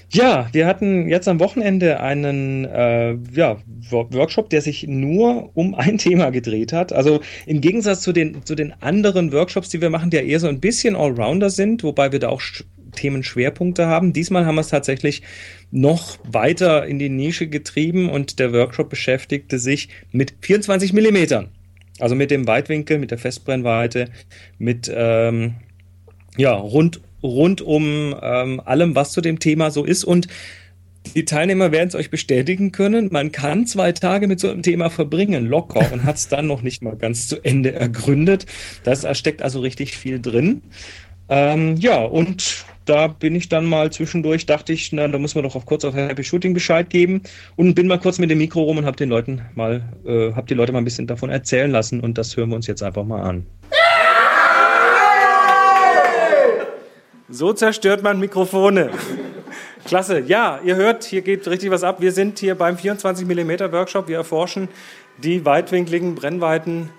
Ja, 0.10 0.48
wir 0.54 0.68
hatten 0.68 1.10
jetzt 1.10 1.28
am 1.28 1.42
Wochenende 1.42 2.00
einen 2.00 2.64
äh, 2.64 3.18
ja, 3.34 3.58
Workshop, 3.90 4.50
der 4.50 4.62
sich 4.62 4.88
nur 4.88 5.52
um 5.54 5.76
ein 5.76 5.98
Thema 5.98 6.30
gedreht 6.30 6.72
hat. 6.72 6.94
Also 6.94 7.20
im 7.46 7.60
Gegensatz 7.60 8.02
zu 8.02 8.14
den, 8.14 8.46
zu 8.46 8.56
den 8.56 8.72
anderen 8.82 9.34
Workshops, 9.34 9.68
die 9.68 9.82
wir 9.82 9.90
machen, 9.90 10.12
die 10.12 10.18
ja 10.18 10.24
eher 10.24 10.40
so 10.40 10.48
ein 10.48 10.62
bisschen 10.62 10.96
Allrounder 10.96 11.50
sind, 11.50 11.84
wobei 11.84 12.14
wir 12.14 12.20
da 12.20 12.30
auch 12.30 12.42
Themenschwerpunkte 12.96 13.88
haben. 13.88 14.14
Diesmal 14.14 14.46
haben 14.46 14.56
wir 14.56 14.62
es 14.62 14.70
tatsächlich 14.70 15.24
noch 15.72 16.20
weiter 16.24 16.86
in 16.86 17.00
die 17.00 17.10
Nische 17.10 17.48
getrieben 17.48 18.10
und 18.10 18.40
der 18.40 18.54
Workshop 18.54 18.90
beschäftigte 18.90 19.60
sich 19.60 19.90
mit 20.14 20.36
24 20.40 20.94
Millimetern. 20.94 21.50
Also 22.00 22.16
mit 22.16 22.32
dem 22.32 22.48
Weitwinkel, 22.48 23.00
mit 23.00 23.12
der 23.12 23.18
Festbrennweite, 23.18 24.10
mit 24.58 24.92
ähm, 24.94 25.56
ja, 26.38 26.54
rund, 26.54 27.02
rund 27.24 27.62
um 27.62 28.16
ähm, 28.22 28.62
allem, 28.64 28.96
was 28.96 29.12
zu 29.12 29.22
dem 29.22 29.40
Thema 29.40 29.72
so 29.72 29.84
ist. 29.84 30.04
Und 30.04 30.28
die 31.16 31.26
Teilnehmer 31.26 31.72
werden 31.72 31.88
es 31.88 31.96
euch 31.96 32.10
bestätigen 32.10 32.72
können. 32.72 33.10
Man 33.12 33.32
kann 33.32 33.66
zwei 33.66 33.92
Tage 33.92 34.28
mit 34.28 34.40
so 34.40 34.50
einem 34.50 34.62
Thema 34.62 34.90
verbringen, 34.90 35.46
locker, 35.46 35.92
und 35.92 36.04
hat 36.04 36.18
es 36.18 36.28
dann 36.28 36.48
noch 36.48 36.62
nicht 36.62 36.84
mal 36.84 36.96
ganz 36.96 37.28
zu 37.28 37.44
Ende 37.44 37.74
ergründet. 37.74 38.46
Da 38.84 39.16
steckt 39.16 39.42
also 39.42 39.62
richtig 39.62 39.98
viel 39.98 40.20
drin. 40.20 40.62
Ähm, 41.30 41.76
ja, 41.78 42.04
und 42.04 42.66
da 42.88 43.08
bin 43.08 43.36
ich 43.36 43.50
dann 43.50 43.66
mal 43.66 43.92
zwischendurch, 43.92 44.46
dachte 44.46 44.74
ich, 44.74 44.92
na, 44.94 45.08
da 45.08 45.18
muss 45.18 45.36
man 45.36 45.44
doch 45.44 45.56
auf 45.56 45.66
kurz 45.66 45.86
auf 45.86 45.94
Happy 45.94 46.24
Shooting 46.24 46.54
Bescheid 46.54 46.90
geben 46.90 47.22
und 47.56 47.76
bin 47.76 47.88
mal 47.88 48.00
kurz 48.00 48.18
mit 48.20 48.30
dem 48.32 48.38
Mikro 48.38 48.64
rum 48.64 48.78
und 48.78 48.86
habe 48.86 48.98
den 48.98 49.10
Leuten 49.10 49.42
mal, 49.56 49.84
äh, 50.06 50.34
habe 50.34 50.48
die 50.48 50.54
Leute 50.54 50.72
mal 50.72 50.80
ein 50.80 50.86
bisschen 50.86 51.08
davon 51.08 51.30
erzählen 51.30 51.70
lassen 51.70 52.00
und 52.00 52.18
das 52.18 52.36
hören 52.38 52.50
wir 52.50 52.56
uns 52.56 52.68
jetzt 52.68 52.84
einfach 52.84 53.04
mal 53.04 53.22
an. 53.22 53.46
So 57.30 57.52
zerstört 57.52 58.04
man 58.04 58.20
Mikrofone. 58.20 58.90
Klasse. 59.86 60.22
Ja, 60.22 60.60
ihr 60.64 60.76
hört, 60.76 61.04
hier 61.04 61.22
geht 61.22 61.48
richtig 61.48 61.72
was 61.72 61.84
ab. 61.84 62.02
Wir 62.02 62.12
sind 62.12 62.40
hier 62.40 62.56
beim 62.56 62.78
24 62.78 63.28
mm 63.28 63.72
Workshop. 63.72 64.08
Wir 64.08 64.18
erforschen 64.18 64.70
die 65.18 65.46
weitwinkligen 65.46 66.16
Brennweiten 66.16 66.90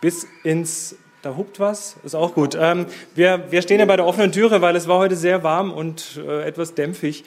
bis 0.00 0.26
ins 0.42 0.96
da 1.22 1.36
hupt 1.36 1.60
was, 1.60 1.96
ist 2.04 2.14
auch 2.14 2.34
gut. 2.34 2.56
Ähm, 2.60 2.86
wir, 3.14 3.44
wir 3.50 3.62
stehen 3.62 3.80
ja 3.80 3.86
bei 3.86 3.96
der 3.96 4.06
offenen 4.06 4.32
Türe, 4.32 4.60
weil 4.60 4.76
es 4.76 4.88
war 4.88 4.98
heute 4.98 5.16
sehr 5.16 5.42
warm 5.42 5.72
und 5.72 6.20
äh, 6.26 6.42
etwas 6.46 6.74
dämpfig. 6.74 7.24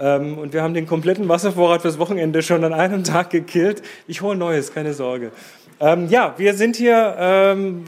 Ähm, 0.00 0.38
und 0.38 0.52
wir 0.52 0.62
haben 0.62 0.74
den 0.74 0.86
kompletten 0.86 1.28
Wasservorrat 1.28 1.82
fürs 1.82 1.98
Wochenende 1.98 2.42
schon 2.42 2.64
an 2.64 2.72
einem 2.72 3.04
Tag 3.04 3.30
gekillt. 3.30 3.82
Ich 4.06 4.22
hole 4.22 4.36
Neues, 4.36 4.72
keine 4.72 4.94
Sorge. 4.94 5.32
Ähm, 5.80 6.08
ja, 6.08 6.34
wir 6.36 6.54
sind 6.54 6.76
hier, 6.76 7.16
ähm, 7.18 7.84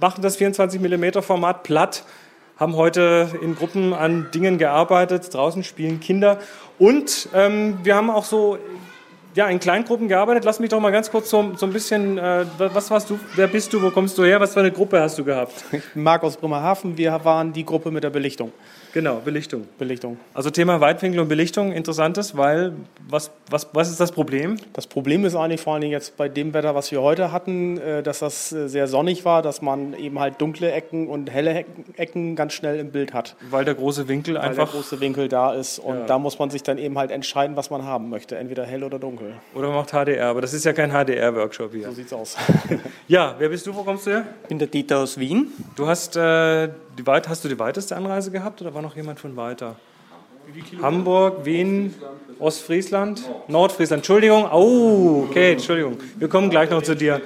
machen 0.00 0.22
das 0.22 0.36
24 0.36 0.80
mm 0.80 1.20
Format 1.22 1.62
platt 1.62 2.04
haben 2.58 2.74
heute 2.74 3.30
in 3.40 3.54
Gruppen 3.54 3.94
an 3.94 4.30
Dingen 4.34 4.58
gearbeitet. 4.58 5.32
Draußen 5.32 5.62
spielen 5.62 6.00
Kinder. 6.00 6.38
Und 6.78 7.28
ähm, 7.32 7.78
wir 7.84 7.94
haben 7.94 8.10
auch 8.10 8.24
so 8.24 8.58
ja, 9.38 9.46
in 9.48 9.60
Kleingruppen 9.60 10.08
gearbeitet. 10.08 10.44
Lass 10.44 10.58
mich 10.58 10.70
doch 10.70 10.80
mal 10.80 10.90
ganz 10.90 11.12
kurz 11.12 11.30
so, 11.30 11.52
so 11.54 11.64
ein 11.64 11.72
bisschen, 11.72 12.18
äh, 12.18 12.44
was 12.58 12.90
warst 12.90 13.08
du, 13.08 13.20
wer 13.36 13.46
bist 13.46 13.72
du, 13.72 13.80
wo 13.80 13.90
kommst 13.90 14.18
du 14.18 14.24
her, 14.24 14.40
was 14.40 14.52
für 14.52 14.58
eine 14.58 14.72
Gruppe 14.72 15.00
hast 15.00 15.16
du 15.16 15.24
gehabt? 15.24 15.64
Ich 15.72 15.82
Marc 15.94 16.24
aus 16.24 16.36
Bremerhaven, 16.36 16.98
wir 16.98 17.24
waren 17.24 17.52
die 17.52 17.64
Gruppe 17.64 17.92
mit 17.92 18.02
der 18.02 18.10
Belichtung. 18.10 18.50
Genau, 18.98 19.20
Belichtung. 19.24 19.68
Belichtung. 19.78 20.16
Also 20.34 20.50
Thema 20.50 20.80
Weitwinkel 20.80 21.20
und 21.20 21.28
Belichtung, 21.28 21.70
interessantes, 21.70 22.36
weil 22.36 22.72
was, 23.08 23.30
was, 23.48 23.68
was 23.72 23.90
ist 23.90 24.00
das 24.00 24.10
Problem? 24.10 24.56
Das 24.72 24.88
Problem 24.88 25.24
ist 25.24 25.36
eigentlich 25.36 25.60
vor 25.60 25.74
allen 25.74 25.82
Dingen 25.82 25.92
jetzt 25.92 26.16
bei 26.16 26.28
dem 26.28 26.52
Wetter, 26.52 26.74
was 26.74 26.90
wir 26.90 27.00
heute 27.00 27.30
hatten, 27.30 27.78
äh, 27.78 28.02
dass 28.02 28.18
das 28.18 28.50
äh, 28.50 28.66
sehr 28.68 28.88
sonnig 28.88 29.24
war, 29.24 29.40
dass 29.40 29.62
man 29.62 29.94
eben 29.94 30.18
halt 30.18 30.40
dunkle 30.40 30.72
Ecken 30.72 31.06
und 31.06 31.30
helle 31.30 31.64
Ecken 31.96 32.34
ganz 32.34 32.54
schnell 32.54 32.80
im 32.80 32.90
Bild 32.90 33.14
hat. 33.14 33.36
Weil 33.50 33.64
der 33.64 33.76
große 33.76 34.08
Winkel 34.08 34.34
weil 34.34 34.42
einfach. 34.42 34.64
der 34.64 34.80
große 34.80 34.98
Winkel 34.98 35.28
da 35.28 35.52
ist 35.54 35.78
und 35.78 35.94
Ja. 36.00 36.06
da 36.06 36.18
muss 36.18 36.36
man 36.40 36.50
sich 36.50 36.64
dann 36.64 36.76
eben 36.78 36.98
halt 36.98 37.12
entscheiden, 37.12 37.54
was 37.56 37.70
man 37.70 37.84
haben 37.84 38.08
möchte, 38.10 38.36
entweder 38.36 38.66
hell 38.66 38.82
oder 38.82 38.98
dunkel. 38.98 39.34
Oder 39.54 39.68
man 39.68 39.76
macht 39.76 39.90
HDR, 39.92 40.26
aber 40.26 40.40
das 40.40 40.52
ist 40.54 40.64
ja 40.64 40.72
kein 40.72 40.90
HDR-Workshop 40.90 41.72
hier. 41.72 41.84
So 41.86 41.92
sieht's 41.92 42.12
aus. 42.12 42.36
Ja, 43.06 43.36
wer 43.38 43.48
bist 43.48 43.64
du, 43.66 43.74
wo 43.74 43.84
kommst 43.84 44.06
du 44.06 44.10
her? 44.10 44.24
Ich 44.42 44.48
bin 44.48 44.58
der 44.58 44.68
Dieter 44.68 44.98
aus 44.98 45.18
Wien. 45.18 45.46
Du 45.76 45.86
hast, 45.86 46.16
äh, 46.16 46.68
die 46.98 47.06
weit, 47.06 47.28
hast 47.28 47.44
du 47.44 47.48
die 47.48 47.58
weiteste 47.58 47.96
Anreise 47.96 48.30
gehabt 48.30 48.60
oder 48.60 48.74
war 48.74 48.82
noch 48.82 48.96
jemand 48.96 49.20
von 49.20 49.36
weiter? 49.36 49.76
Hamburg, 50.82 51.44
Wien, 51.44 51.94
Ostfriesland, 52.38 53.22
Nordfriesland. 53.48 54.00
Entschuldigung, 54.00 54.48
oh, 54.50 55.26
okay, 55.28 55.52
Entschuldigung. 55.52 55.98
Wir 56.16 56.28
kommen 56.28 56.50
gleich 56.50 56.70
noch 56.70 56.82
zu 56.82 56.96
dir. 56.96 57.20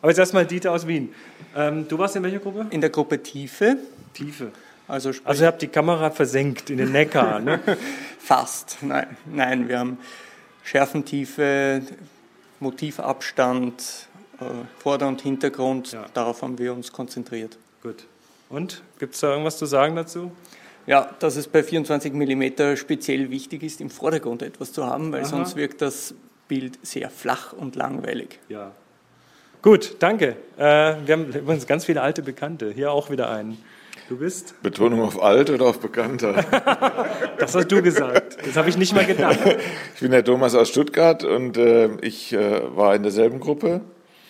Aber 0.00 0.10
jetzt 0.10 0.18
erstmal 0.18 0.46
Dieter 0.46 0.72
aus 0.72 0.86
Wien. 0.86 1.14
Ähm, 1.54 1.86
du 1.86 1.98
warst 1.98 2.16
in 2.16 2.22
welcher 2.22 2.38
Gruppe? 2.38 2.66
In 2.70 2.80
der 2.80 2.90
Gruppe 2.90 3.22
Tiefe. 3.22 3.76
Tiefe. 4.12 4.52
Also, 4.88 5.10
Also 5.24 5.44
ihr 5.44 5.48
habt 5.48 5.62
die 5.62 5.68
Kamera 5.68 6.10
versenkt 6.10 6.70
in 6.70 6.78
den 6.78 6.92
Neckar, 6.92 7.40
ne? 7.40 7.60
fast. 8.18 8.78
Nein, 8.82 9.16
nein, 9.26 9.68
wir 9.68 9.78
haben 9.78 9.98
Schärfentiefe, 10.62 11.82
Motivabstand, 12.60 14.08
äh, 14.40 14.44
Vorder- 14.78 15.08
und 15.08 15.20
Hintergrund. 15.20 15.92
Ja. 15.92 16.06
Darauf 16.14 16.42
haben 16.42 16.58
wir 16.58 16.72
uns 16.72 16.92
konzentriert. 16.92 17.58
Gut. 17.82 18.04
Und? 18.48 18.82
Gibt 18.98 19.14
es 19.14 19.20
da 19.20 19.30
irgendwas 19.30 19.58
zu 19.58 19.66
sagen 19.66 19.96
dazu? 19.96 20.30
Ja, 20.86 21.10
dass 21.18 21.36
es 21.36 21.48
bei 21.48 21.62
24 21.62 22.12
mm 22.12 22.76
speziell 22.76 23.30
wichtig 23.30 23.62
ist, 23.62 23.80
im 23.80 23.90
Vordergrund 23.90 24.42
etwas 24.42 24.72
zu 24.72 24.86
haben, 24.86 25.10
weil 25.12 25.22
Aha. 25.22 25.28
sonst 25.28 25.56
wirkt 25.56 25.82
das 25.82 26.14
Bild 26.46 26.78
sehr 26.82 27.10
flach 27.10 27.52
und 27.52 27.74
langweilig. 27.74 28.38
Ja. 28.48 28.72
Gut, 29.62 29.96
danke. 29.98 30.36
Äh, 30.56 30.62
wir 31.04 31.12
haben 31.12 31.26
übrigens 31.32 31.66
ganz 31.66 31.84
viele 31.84 32.02
alte 32.02 32.22
Bekannte. 32.22 32.70
Hier 32.72 32.92
auch 32.92 33.10
wieder 33.10 33.30
einen. 33.30 33.58
Du 34.08 34.16
bist? 34.16 34.54
Betonung 34.62 35.02
auf 35.02 35.20
alt 35.20 35.50
oder 35.50 35.66
auf 35.66 35.80
bekannter? 35.80 36.44
Das 37.38 37.54
hast 37.54 37.70
du 37.70 37.82
gesagt. 37.82 38.38
Das 38.46 38.56
habe 38.56 38.68
ich 38.70 38.78
nicht 38.78 38.94
mal 38.94 39.04
gedacht. 39.04 39.38
Ich 39.94 40.00
bin 40.00 40.10
der 40.10 40.24
Thomas 40.24 40.54
aus 40.54 40.68
Stuttgart 40.68 41.24
und 41.24 41.56
äh, 41.56 41.88
ich 42.00 42.32
äh, 42.32 42.76
war 42.76 42.94
in 42.94 43.02
derselben 43.02 43.40
Gruppe, 43.40 43.80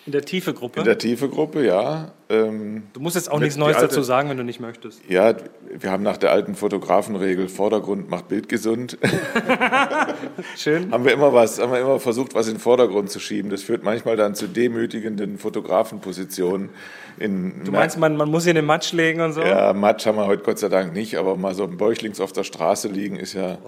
In 0.06 0.12
der 0.12 0.22
Tiefe-Gruppe. 0.24 0.78
in 0.80 0.84
der 0.86 0.98
Tiefe-Gruppe, 0.98 1.66
ja. 1.66 2.12
Ähm, 2.28 2.84
Du 2.92 3.00
musst 3.00 3.16
jetzt 3.16 3.30
auch 3.30 3.40
nichts 3.40 3.56
Neues 3.56 3.76
alte- 3.76 3.88
dazu 3.88 4.02
sagen, 4.02 4.28
wenn 4.30 4.36
du 4.36 4.44
nicht 4.44 4.60
möchtest. 4.60 5.00
ja, 5.08 5.34
wir 5.78 5.90
haben 5.90 6.02
nach 6.04 6.16
der 6.16 6.30
alten 6.30 6.54
Fotografenregel 6.54 7.48
Vordergrund 7.48 8.08
macht 8.08 8.28
Bild 8.28 8.48
gesund, 8.48 8.96
Schön. 10.56 10.92
haben 10.92 11.04
wir 11.04 11.12
immer 11.12 11.32
was, 11.32 11.60
haben 11.60 11.72
wir 11.72 11.80
immer 11.80 11.98
versucht, 12.00 12.34
was 12.34 12.46
in 12.48 12.54
den 12.54 12.60
Vordergrund 12.60 13.10
zu 13.10 13.18
schieben. 13.20 13.50
Das 13.50 13.62
führt 13.62 13.82
manchmal 13.84 14.16
dann 14.16 14.34
zu 14.34 14.46
demütigenden 14.48 15.38
Fotografenpositionen. 15.38 16.70
In 17.18 17.64
Du 17.64 17.72
meinst, 17.72 17.98
man, 17.98 18.16
man 18.16 18.30
muss 18.30 18.44
hier 18.44 18.50
in 18.50 18.56
den 18.56 18.66
Matsch 18.66 18.92
legen 18.92 19.20
und 19.22 19.32
so? 19.32 19.40
ja, 19.40 19.72
Matsch 19.72 20.06
haben 20.06 20.18
wir 20.18 20.26
heute 20.26 20.42
Gott 20.42 20.58
sei 20.58 20.68
Dank 20.68 20.92
nicht, 20.92 21.16
aber 21.16 21.36
mal 21.36 21.54
so 21.54 21.66
bäuchlings 21.66 22.20
auf 22.20 22.32
der 22.32 22.44
Straße 22.44 22.88
liegen 22.88 23.16
ist 23.16 23.32
ja. 23.34 23.58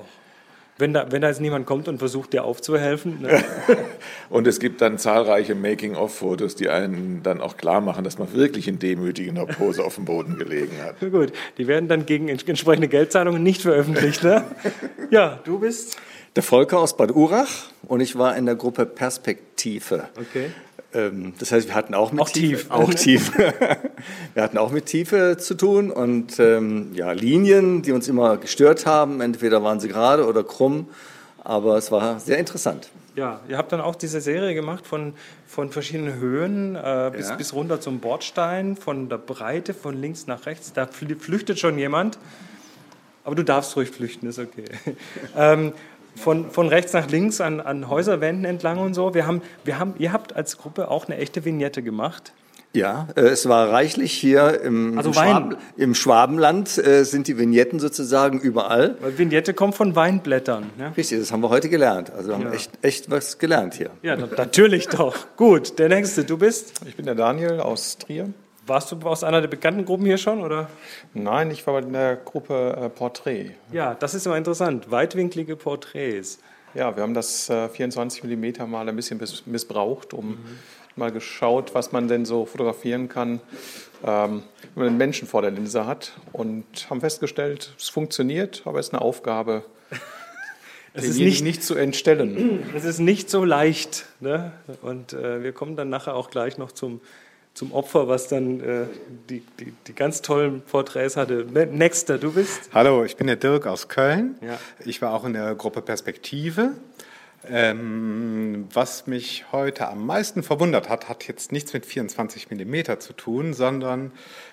Wenn, 0.79 0.95
da, 0.95 1.11
wenn 1.11 1.23
da 1.23 1.29
jetzt 1.29 1.41
niemand 1.41 1.67
kommt 1.67 1.89
und 1.89 1.99
versucht, 1.99 2.33
dir 2.33 2.45
aufzuhelfen. 2.45 3.23
Ne? 3.23 3.43
Und 4.31 4.47
es 4.47 4.61
gibt 4.61 4.81
dann 4.81 4.97
zahlreiche 4.99 5.55
Making-of-Fotos, 5.55 6.55
die 6.55 6.69
einen 6.69 7.23
dann 7.25 7.41
auch 7.41 7.57
klar 7.57 7.81
machen, 7.81 8.05
dass 8.05 8.19
man 8.19 8.33
wirklich 8.33 8.69
in 8.69 8.79
demütigender 8.79 9.47
Pose 9.47 9.83
auf 9.85 9.97
dem 9.97 10.05
Boden 10.05 10.39
gelegen 10.39 10.77
hat. 10.83 11.01
Gut, 11.13 11.33
die 11.57 11.67
werden 11.67 11.89
dann 11.89 12.07
gegen 12.07 12.29
ents- 12.29 12.47
entsprechende 12.49 12.87
Geldzahlungen 12.89 13.43
nicht 13.43 13.63
veröffentlicht. 13.63 14.23
Ne? 14.23 14.45
Ja, 15.11 15.41
du 15.45 15.59
bist? 15.59 15.97
Der 16.37 16.43
Volker 16.43 16.79
aus 16.79 16.97
Bad 16.97 17.11
Urach 17.13 17.49
und 17.89 18.01
ich 18.01 18.17
war 18.19 18.37
in 18.37 18.45
der 18.47 18.55
Gruppe 18.55 18.85
Perspektive. 18.87 20.09
Okay. 20.21 20.51
Ähm, 20.99 21.33
Das 21.39 21.53
heißt, 21.53 21.69
wir 21.69 21.75
hatten 21.75 21.95
auch 21.95 22.13
mit 22.13 22.21
Auch 22.21 22.29
tief. 22.31 22.71
Auch 22.71 22.93
tief. 22.93 23.37
wir 24.35 24.43
hatten 24.43 24.59
auch 24.59 24.71
mit 24.73 24.87
Tiefe 24.87 25.37
zu 25.39 25.55
tun 25.55 25.91
und 25.91 26.39
ähm, 26.39 26.91
ja, 26.95 27.13
Linien, 27.13 27.83
die 27.83 27.93
uns 27.93 28.09
immer 28.09 28.37
gestört 28.37 28.87
haben. 28.87 29.21
Entweder 29.21 29.63
waren 29.63 29.81
sie 29.81 29.89
gerade 29.89 30.27
oder 30.27 30.45
krumm, 30.45 30.89
aber 31.45 31.77
es 31.77 31.91
war 31.93 32.19
sehr 32.21 32.39
interessant. 32.39 32.89
Ja, 33.17 33.41
ihr 33.49 33.57
habt 33.59 33.73
dann 33.73 33.81
auch 33.81 33.97
diese 33.97 34.21
Serie 34.21 34.55
gemacht 34.55 34.87
von, 34.87 35.13
von 35.47 35.71
verschiedenen 35.71 36.15
Höhen 36.21 36.77
äh, 36.77 37.11
bis, 37.17 37.29
Ja. 37.31 37.35
bis 37.37 37.53
runter 37.53 37.81
zum 37.81 37.99
Bordstein, 37.99 38.77
von 38.77 39.09
der 39.09 39.19
Breite, 39.19 39.75
von 39.75 40.01
links 40.01 40.27
nach 40.29 40.47
rechts. 40.47 40.73
Da 40.73 40.85
fl- 40.85 41.19
flüchtet 41.19 41.59
schon 41.59 41.79
jemand. 41.79 42.19
Aber 43.25 43.35
du 43.35 43.43
darfst 43.45 43.75
ruhig 43.77 43.91
flüchten, 43.91 44.29
ist 44.29 44.39
okay. 44.39 44.65
ähm, 45.37 45.73
von, 46.19 46.51
von 46.51 46.69
rechts 46.69 46.93
nach 46.93 47.09
links 47.09 47.41
an, 47.41 47.61
an 47.61 47.89
Häuserwänden 47.89 48.45
entlang 48.45 48.79
und 48.79 48.95
so. 48.95 49.15
Wir 49.15 49.27
haben, 49.27 49.43
wir 49.65 49.79
haben, 49.79 49.95
ihr 49.99 50.13
habt 50.13 50.37
als 50.37 50.59
Gruppe 50.59 50.91
auch 50.91 51.07
eine 51.07 51.17
echte 51.17 51.45
Vignette 51.45 51.83
gemacht. 51.83 52.33
Ja, 52.75 53.09
äh, 53.17 53.23
es 53.23 53.49
war 53.49 53.71
reichlich 53.71 54.13
hier 54.13 54.61
im, 54.61 54.99
Also 54.99 55.09
im, 55.11 55.17
Wein. 55.17 55.29
Schwaben, 55.31 55.57
im 55.79 55.95
Schwabenland 55.95 56.77
äh, 56.79 57.03
sind 57.05 57.27
die 57.27 57.39
Vignetten 57.39 57.81
sozusagen 57.81 58.39
überall. 58.41 58.97
Weil 59.01 59.17
Vignette 59.17 59.55
kommt 59.55 59.75
von 59.75 59.97
Weinblättern. 59.97 60.67
Ja, 60.79 60.89
Richtig, 60.95 61.19
das 61.19 61.33
haben 61.33 61.43
wir 61.43 61.49
heute 61.49 61.71
gelernt. 61.71 62.13
Also 62.15 62.29
wir 62.29 62.35
haben 62.35 62.45
Ja. 62.45 62.53
echt, 62.53 62.71
echt 62.83 63.11
was 63.11 63.39
gelernt 63.39 63.73
hier. 63.75 63.89
ja 64.03 64.17
na- 64.17 64.29
natürlich 64.37 64.87
doch. 64.89 65.17
Gut, 65.39 65.79
der 65.79 65.89
nächste. 65.89 66.25
Du 66.25 66.37
bist? 66.37 66.73
Ich 66.87 66.95
bin 66.95 67.07
der 67.07 67.15
Daniel 67.15 67.61
aus 67.61 67.97
Trier. 67.97 68.29
Warst 68.69 68.93
du 68.93 68.97
aus 69.09 69.25
einer 69.25 69.41
der 69.41 69.49
bekannten 69.49 69.85
Gruppen 69.85 70.05
hier 70.07 70.19
schon? 70.19 70.43
Oder? 70.43 70.69
Nein, 71.15 71.51
ich 71.51 71.67
war 71.67 71.79
in 71.81 71.93
der 71.93 72.17
Gruppe 72.17 72.77
äh, 72.79 72.89
Porträt. 72.89 73.53
Ja, 73.73 73.95
das 73.95 74.15
ist 74.15 74.27
immer 74.27 74.37
interessant. 74.37 74.91
Weitwinklige 74.91 75.57
Porträts. 75.57 76.39
Ja, 76.75 76.95
wir 76.95 77.03
haben 77.03 77.15
das 77.15 77.49
äh, 77.49 77.69
24 77.69 78.25
mm 78.25 78.69
mal 78.71 78.87
ein 78.89 78.95
bisschen 78.95 79.19
miss- 79.19 79.47
missbraucht, 79.47 80.13
um 80.13 80.39
mal 80.97 81.11
geschaut, 81.11 81.75
was 81.75 81.93
man 81.93 82.09
denn 82.09 82.25
so 82.27 82.45
fotografieren 82.45 83.09
kann, 83.09 83.41
ähm, 84.05 84.43
wenn 84.75 84.83
man 84.83 84.87
einen 84.89 84.99
Menschen 84.99 85.27
vor 85.27 85.41
der 85.43 85.51
Linse 85.51 85.87
hat. 85.87 86.13
Und 86.33 86.65
haben 86.91 87.01
festgestellt, 87.01 87.73
es 87.79 87.89
funktioniert, 87.89 88.63
aber 88.67 88.81
es 88.81 88.89
ist 88.89 88.93
eine 88.95 89.01
Aufgabe, 89.03 89.65
Es 90.95 91.05
ist 91.05 91.19
nicht, 91.21 91.43
nicht 91.45 91.63
zu 91.63 91.75
entstellen. 91.77 92.65
es 92.77 92.85
ist 92.85 92.99
nicht 92.99 93.31
so 93.31 93.45
leicht. 93.45 94.07
Ne? 94.21 94.53
Und 94.83 95.13
äh, 95.13 95.43
wir 95.43 95.53
kommen 95.53 95.77
dann 95.77 95.89
nachher 95.91 96.15
auch 96.15 96.29
gleich 96.31 96.59
noch 96.59 96.73
zum, 96.73 97.01
zum 97.59 97.73
Opfer, 97.73 98.07
was 98.07 98.29
dann 98.29 98.61
äh, 98.61 98.87
die, 99.29 99.43
die, 99.59 99.75
die 99.89 99.93
ganz 99.93 100.23
tollen 100.23 100.61
Porträts 100.61 101.17
hatte. 101.17 101.45
Ne- 101.53 101.67
Nächster, 101.67 102.17
du 102.17 102.33
bist? 102.33 102.71
Hallo, 102.73 103.05
ich 103.05 103.17
bin 103.17 103.27
der 103.27 103.35
Dirk 103.35 103.67
aus 103.67 103.89
Köln. 103.89 104.37
Ja. 104.41 104.61
Ich 104.85 105.03
war 105.03 105.13
auch 105.13 105.25
in 105.25 105.33
der 105.33 105.57
Gruppe 105.57 105.83
Perspektive. 105.83 106.75
Ähm, 107.49 108.69
was 108.73 109.09
mich 109.09 109.47
heute 109.51 109.89
am 109.89 110.07
meisten 110.07 110.45
verwundert 110.45 110.89
hat, 110.89 111.09
hat 111.09 111.27
jetzt 111.27 111.51
nichts 111.51 111.73
mit 111.73 111.85
24 111.85 112.49
mm 112.49 112.77
zu 113.01 113.13
tun, 113.13 113.55
sondern 113.55 114.13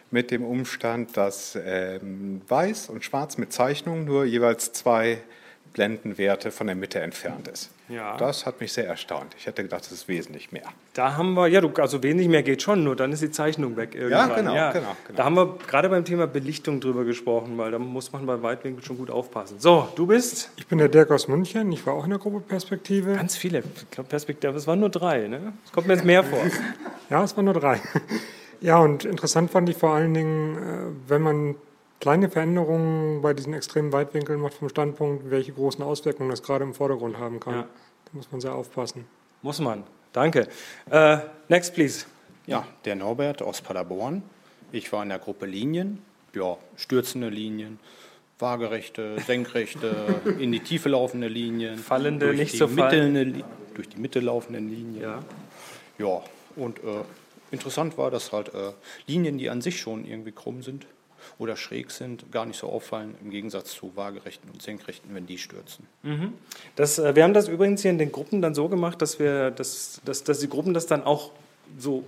mit 0.10 0.32
dem 0.32 0.44
Umstand, 0.44 1.16
dass 1.16 1.56
ähm, 1.64 2.42
Weiß 2.48 2.90
und 2.90 3.04
Schwarz 3.04 3.38
mit 3.38 3.54
Zeichnung 3.54 4.06
nur 4.06 4.26
jeweils 4.26 4.72
zwei 4.74 5.20
Blendenwerte 5.74 6.50
von 6.50 6.66
der 6.66 6.76
Mitte 6.76 7.02
entfernt 7.02 7.48
ist. 7.50 7.70
Ja. 7.88 8.18
Das 8.18 8.46
hat 8.46 8.60
mich 8.60 8.74
sehr 8.74 8.88
erstaunt. 8.88 9.36
Ich 9.38 9.46
hätte 9.46 9.62
gedacht, 9.62 9.84
es 9.84 9.92
ist 9.92 10.08
wesentlich 10.08 10.52
mehr. 10.52 10.64
Da 10.94 11.18
haben 11.18 11.34
wir, 11.34 11.48
ja, 11.48 11.62
du, 11.62 11.70
also 11.82 12.02
wenig 12.02 12.28
mehr 12.28 12.42
geht 12.42 12.62
schon, 12.62 12.84
nur 12.84 12.96
dann 12.96 13.12
ist 13.12 13.22
die 13.22 13.32
Zeichnung 13.32 13.78
weg 13.78 13.94
irgendwann. 13.94 14.36
genau, 14.36 14.54
genau, 14.54 14.72
genau. 14.72 14.96
Da 15.16 15.24
haben 15.24 15.36
wir 15.36 15.58
gerade 15.68 15.90
beim 15.90 16.04
Thema 16.04 16.26
Belichtung 16.26 16.80
drüber 16.80 17.04
gesprochen, 17.04 17.58
weil 17.58 17.72
da 17.72 17.80
muss 17.80 18.12
man 18.12 18.26
bei 18.26 18.42
Weitwinkel 18.42 18.84
schon 18.84 18.98
gut 18.98 19.12
aufpassen. 19.12 19.60
So, 19.60 19.88
du 19.96 20.08
bist? 20.08 20.50
Ich 20.58 20.68
bin 20.68 20.78
der 20.78 20.90
Dirk 20.90 21.12
aus 21.12 21.28
München. 21.28 21.72
Ich 21.72 21.86
war 21.86 21.94
auch 21.94 22.06
in 22.06 22.10
der 22.10 22.20
Gruppe 22.20 22.40
Perspektive. 22.40 23.14
Ganz 23.14 23.38
viele. 23.38 23.60
Ich 23.60 23.92
glaube, 23.92 24.10
Perspektive, 24.10 24.56
es 24.56 24.66
waren 24.68 24.80
nur 24.80 24.90
drei, 24.90 25.28
ne? 25.28 25.54
Es 25.66 25.72
kommt 25.72 25.88
mir 25.88 25.94
jetzt 25.94 26.06
mehr 26.06 26.24
vor. 26.24 26.40
ja, 27.10 27.24
es 27.24 27.36
waren 27.36 27.46
nur 27.46 27.54
drei. 27.54 27.80
Ja, 28.62 28.80
und 28.80 29.06
interessant 29.06 29.52
fand 29.52 29.70
ich 29.70 29.78
vor 29.78 29.92
allen 29.92 30.14
Dingen, 30.14 30.58
äh, 30.58 31.10
wenn 31.10 31.22
man 31.22 31.56
kleine 32.06 32.30
Veränderungen 32.30 33.24
bei 33.24 33.34
diesen 33.34 33.56
extremen 33.56 33.92
Weitwinkeln 33.92 34.40
macht 34.40 34.54
vom 34.54 34.70
Standpunkt, 34.70 35.32
welche 35.32 35.54
großen 35.54 35.84
Auswirkungen 35.84 36.30
das 36.30 36.44
gerade 36.44 36.64
im 36.64 36.76
Vordergrund 36.76 37.18
haben 37.18 37.40
kann. 37.40 37.54
Ja. 37.56 37.62
Da 37.64 38.12
muss 38.12 38.32
man 38.32 38.40
sehr 38.40 38.54
aufpassen. 38.54 39.06
Muss 39.42 39.60
man. 39.60 39.84
Danke. 40.14 40.48
Äh, 40.92 41.18
next, 41.50 41.74
please. 41.74 42.06
Ja, 42.46 42.68
der 42.86 42.96
Norbert 42.96 43.42
aus 43.42 43.60
Paderborn. 43.60 44.22
Ich 44.72 44.94
war 44.94 45.02
in 45.02 45.10
der 45.10 45.18
Gruppe 45.18 45.48
Linien. 45.48 45.98
Ja, 46.36 46.58
stürzende 46.76 47.30
Linien, 47.30 47.80
waagerechte, 48.38 49.20
senkrechte, 49.26 50.22
in 50.40 50.52
die 50.52 50.60
Tiefe 50.60 50.90
laufende 50.90 51.28
Linien. 51.28 51.80
Fallende, 51.80 52.28
durch 52.28 52.38
nicht 52.38 52.54
die 52.54 52.58
so 52.58 52.68
Mitte, 52.68 52.82
fallen. 52.84 53.44
Durch 53.74 53.90
die 53.90 54.00
Mitte 54.00 54.20
laufenden 54.20 54.70
Linien. 54.70 55.02
Ja. 55.02 55.24
Ja, 55.98 56.22
und 56.56 56.78
äh, 56.84 57.02
interessant 57.50 57.98
war, 57.98 58.12
dass 58.12 58.32
halt 58.32 58.54
äh, 58.54 58.74
Linien, 59.08 59.40
die 59.40 59.50
an 59.50 59.62
sich 59.62 59.80
schon 59.80 60.06
irgendwie 60.06 60.34
krumm 60.34 60.62
sind 60.62 60.86
oder 61.38 61.56
schräg 61.56 61.92
sind, 61.92 62.32
gar 62.32 62.46
nicht 62.46 62.58
so 62.58 62.68
auffallen, 62.68 63.16
im 63.22 63.30
Gegensatz 63.30 63.74
zu 63.74 63.92
waagerechten 63.96 64.50
und 64.52 64.62
senkrechten, 64.62 65.14
wenn 65.14 65.26
die 65.26 65.38
stürzen. 65.38 65.86
Mhm. 66.04 66.34
Das, 66.76 66.98
äh, 66.98 67.16
wir 67.16 67.24
haben 67.24 67.34
das 67.34 67.48
übrigens 67.48 67.82
hier 67.82 67.92
in 67.92 67.98
den 67.98 68.12
Gruppen 68.12 68.42
dann 68.42 68.56
so 68.56 68.70
gemacht, 68.70 69.02
dass, 69.02 69.20
wir, 69.20 69.52
dass, 69.52 70.02
dass, 70.06 70.24
dass 70.24 70.40
die 70.40 70.50
Gruppen 70.50 70.74
das 70.74 70.88
dann 70.88 71.04
auch 71.04 71.32
so 71.78 72.04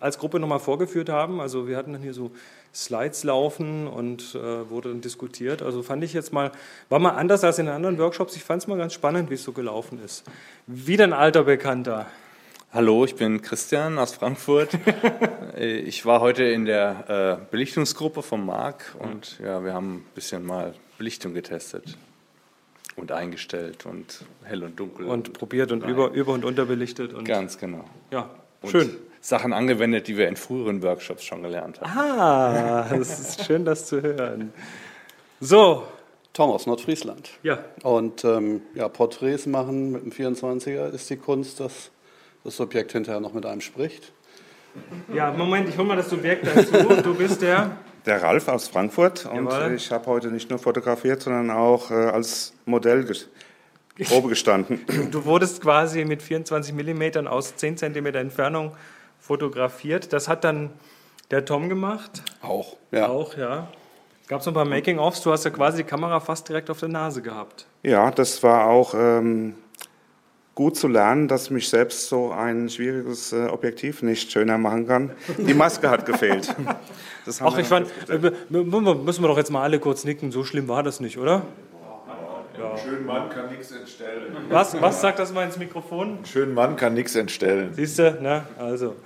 als 0.00 0.18
Gruppe 0.18 0.40
nochmal 0.40 0.60
vorgeführt 0.60 1.10
haben. 1.10 1.40
Also 1.40 1.68
wir 1.68 1.76
hatten 1.76 1.92
dann 1.92 2.02
hier 2.02 2.14
so 2.14 2.30
Slides 2.74 3.24
laufen 3.24 3.86
und 3.86 4.34
äh, 4.34 4.70
wurde 4.70 4.88
dann 4.88 5.00
diskutiert. 5.00 5.60
Also 5.60 5.82
fand 5.82 6.02
ich 6.02 6.12
jetzt 6.12 6.32
mal, 6.32 6.52
war 6.88 6.98
mal 6.98 7.10
anders 7.10 7.44
als 7.44 7.58
in 7.58 7.68
anderen 7.68 7.98
Workshops. 7.98 8.34
Ich 8.36 8.42
fand 8.42 8.62
es 8.62 8.68
mal 8.68 8.78
ganz 8.78 8.94
spannend, 8.94 9.28
wie 9.28 9.34
es 9.34 9.42
so 9.42 9.52
gelaufen 9.52 10.02
ist. 10.02 10.24
Wieder 10.66 11.04
ein 11.04 11.12
alter 11.12 11.44
Bekannter. 11.44 12.06
Hallo, 12.72 13.04
ich 13.04 13.16
bin 13.16 13.42
Christian 13.42 13.98
aus 13.98 14.14
Frankfurt. 14.14 14.78
ich 15.58 16.06
war 16.06 16.20
heute 16.20 16.44
in 16.44 16.66
der 16.66 17.40
äh, 17.40 17.50
Belichtungsgruppe 17.50 18.22
von 18.22 18.46
Marc 18.46 18.94
und 19.00 19.40
ja, 19.40 19.64
wir 19.64 19.74
haben 19.74 19.94
ein 19.94 20.04
bisschen 20.14 20.46
mal 20.46 20.74
Belichtung 20.96 21.34
getestet 21.34 21.98
und 22.94 23.10
eingestellt 23.10 23.86
und 23.86 24.24
hell 24.44 24.62
und 24.62 24.78
dunkel. 24.78 25.06
Und 25.06 25.32
probiert 25.32 25.72
und 25.72 25.82
über, 25.84 26.12
über- 26.12 26.32
und 26.32 26.44
unterbelichtet. 26.44 27.12
Und 27.12 27.24
Ganz 27.24 27.58
genau. 27.58 27.84
Ja, 28.12 28.30
Und 28.62 28.70
schön. 28.70 28.96
Sachen 29.20 29.52
angewendet, 29.52 30.06
die 30.06 30.16
wir 30.16 30.28
in 30.28 30.36
früheren 30.36 30.80
Workshops 30.80 31.24
schon 31.24 31.42
gelernt 31.42 31.80
haben. 31.80 31.90
Ah, 31.98 32.86
das 32.88 33.18
ist 33.18 33.46
schön, 33.46 33.64
das 33.64 33.86
zu 33.86 34.00
hören. 34.00 34.52
So. 35.40 35.88
Tom 36.32 36.50
aus 36.50 36.66
Nordfriesland. 36.66 37.30
Ja. 37.42 37.58
Und 37.82 38.24
ähm, 38.24 38.62
ja, 38.76 38.88
Porträts 38.88 39.46
machen 39.46 39.90
mit 39.90 40.04
dem 40.04 40.12
24er 40.12 40.90
ist 40.90 41.10
die 41.10 41.16
Kunst, 41.16 41.58
dass 41.58 41.90
das 42.44 42.56
Subjekt 42.56 42.92
hinterher 42.92 43.20
noch 43.20 43.32
mit 43.32 43.46
einem 43.46 43.60
spricht. 43.60 44.12
Ja, 45.12 45.32
Moment, 45.32 45.68
ich 45.68 45.76
hole 45.76 45.88
mal 45.88 45.96
das 45.96 46.10
Subjekt 46.10 46.46
dazu. 46.46 47.02
Du 47.02 47.14
bist 47.14 47.42
der. 47.42 47.76
Der 48.06 48.22
Ralf 48.22 48.48
aus 48.48 48.68
Frankfurt 48.68 49.26
und 49.26 49.50
Jawohl. 49.50 49.74
ich 49.74 49.90
habe 49.90 50.06
heute 50.06 50.28
nicht 50.28 50.48
nur 50.48 50.58
fotografiert, 50.58 51.22
sondern 51.22 51.50
auch 51.50 51.90
äh, 51.90 51.94
als 51.94 52.54
Modell 52.64 53.04
ge 53.04 53.16
Probe 54.06 54.28
gestanden. 54.28 54.80
Du 55.10 55.24
wurdest 55.26 55.60
quasi 55.60 56.06
mit 56.06 56.22
24 56.22 56.72
mm 56.72 57.26
aus 57.26 57.56
10 57.56 57.76
cm 57.76 58.06
Entfernung 58.06 58.72
fotografiert. 59.18 60.14
Das 60.14 60.28
hat 60.28 60.44
dann 60.44 60.70
der 61.30 61.44
Tom 61.44 61.68
gemacht. 61.68 62.22
Auch, 62.40 62.76
ja. 62.90 63.08
Auch, 63.08 63.36
ja. 63.36 63.68
Gab 64.28 64.40
es 64.40 64.46
noch 64.46 64.52
ein 64.52 64.54
paar 64.54 64.64
Making-ofs? 64.64 65.22
Du 65.22 65.32
hast 65.32 65.44
ja 65.44 65.50
quasi 65.50 65.78
die 65.78 65.88
Kamera 65.88 66.20
fast 66.20 66.48
direkt 66.48 66.70
auf 66.70 66.80
der 66.80 66.88
Nase 66.88 67.20
gehabt. 67.20 67.66
Ja, 67.82 68.10
das 68.10 68.42
war 68.42 68.66
auch 68.66 68.94
ähm, 68.94 69.56
gut 70.60 70.76
zu 70.76 70.88
lernen, 70.88 71.26
dass 71.26 71.48
mich 71.48 71.70
selbst 71.70 72.10
so 72.10 72.32
ein 72.32 72.68
schwieriges 72.68 73.32
äh, 73.32 73.46
Objektiv 73.46 74.02
nicht 74.02 74.30
schöner 74.30 74.58
machen 74.58 74.86
kann. 74.86 75.10
Die 75.38 75.54
Maske 75.54 75.88
hat 75.88 76.04
gefehlt. 76.04 76.54
Das 77.26 77.40
haben 77.40 77.52
Ach, 77.52 77.58
ich 77.58 77.66
fand, 77.66 77.86
äh, 78.08 78.18
müssen 78.48 79.22
wir 79.22 79.28
doch 79.28 79.36
jetzt 79.36 79.50
mal 79.50 79.62
alle 79.62 79.78
kurz 79.78 80.04
nicken. 80.04 80.32
So 80.32 80.42
schlimm 80.42 80.68
war 80.68 80.82
das 80.82 81.00
nicht, 81.00 81.18
oder? 81.18 81.42
Ein 82.56 82.78
schönen 82.78 83.06
Mann 83.06 83.28
kann 83.28 83.50
nichts 83.50 83.70
entstellen. 83.72 84.36
Was, 84.48 84.80
was 84.80 85.02
sagt 85.02 85.18
das 85.18 85.32
mal 85.32 85.44
ins 85.44 85.58
Mikrofon? 85.58 86.18
Ein 86.20 86.26
schönen 86.26 86.54
Mann 86.54 86.76
kann 86.76 86.94
nichts 86.94 87.14
entstellen. 87.14 87.72
Siehst 87.74 87.98
du, 87.98 88.18
ne? 88.22 88.44
Also. 88.58 88.96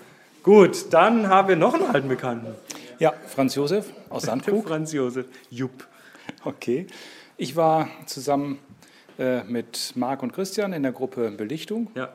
Gut, 0.44 0.92
dann 0.92 1.28
haben 1.28 1.48
wir 1.48 1.56
noch 1.56 1.74
einen 1.74 1.86
alten 1.86 2.08
Bekannten. 2.08 2.54
Ja, 3.00 3.12
Franz 3.26 3.56
Josef 3.56 3.86
aus 4.10 4.22
Sandkrug. 4.26 4.68
Franz 4.68 4.92
Josef, 4.92 5.26
Jupp. 5.50 5.86
Okay. 6.44 6.86
Ich 7.36 7.56
war 7.56 7.88
zusammen 8.06 8.60
äh, 9.18 9.42
mit 9.44 9.92
Marc 9.94 10.22
und 10.22 10.32
Christian 10.32 10.72
in 10.72 10.82
der 10.82 10.92
Gruppe 10.92 11.30
Belichtung. 11.30 11.90
Ja. 11.94 12.08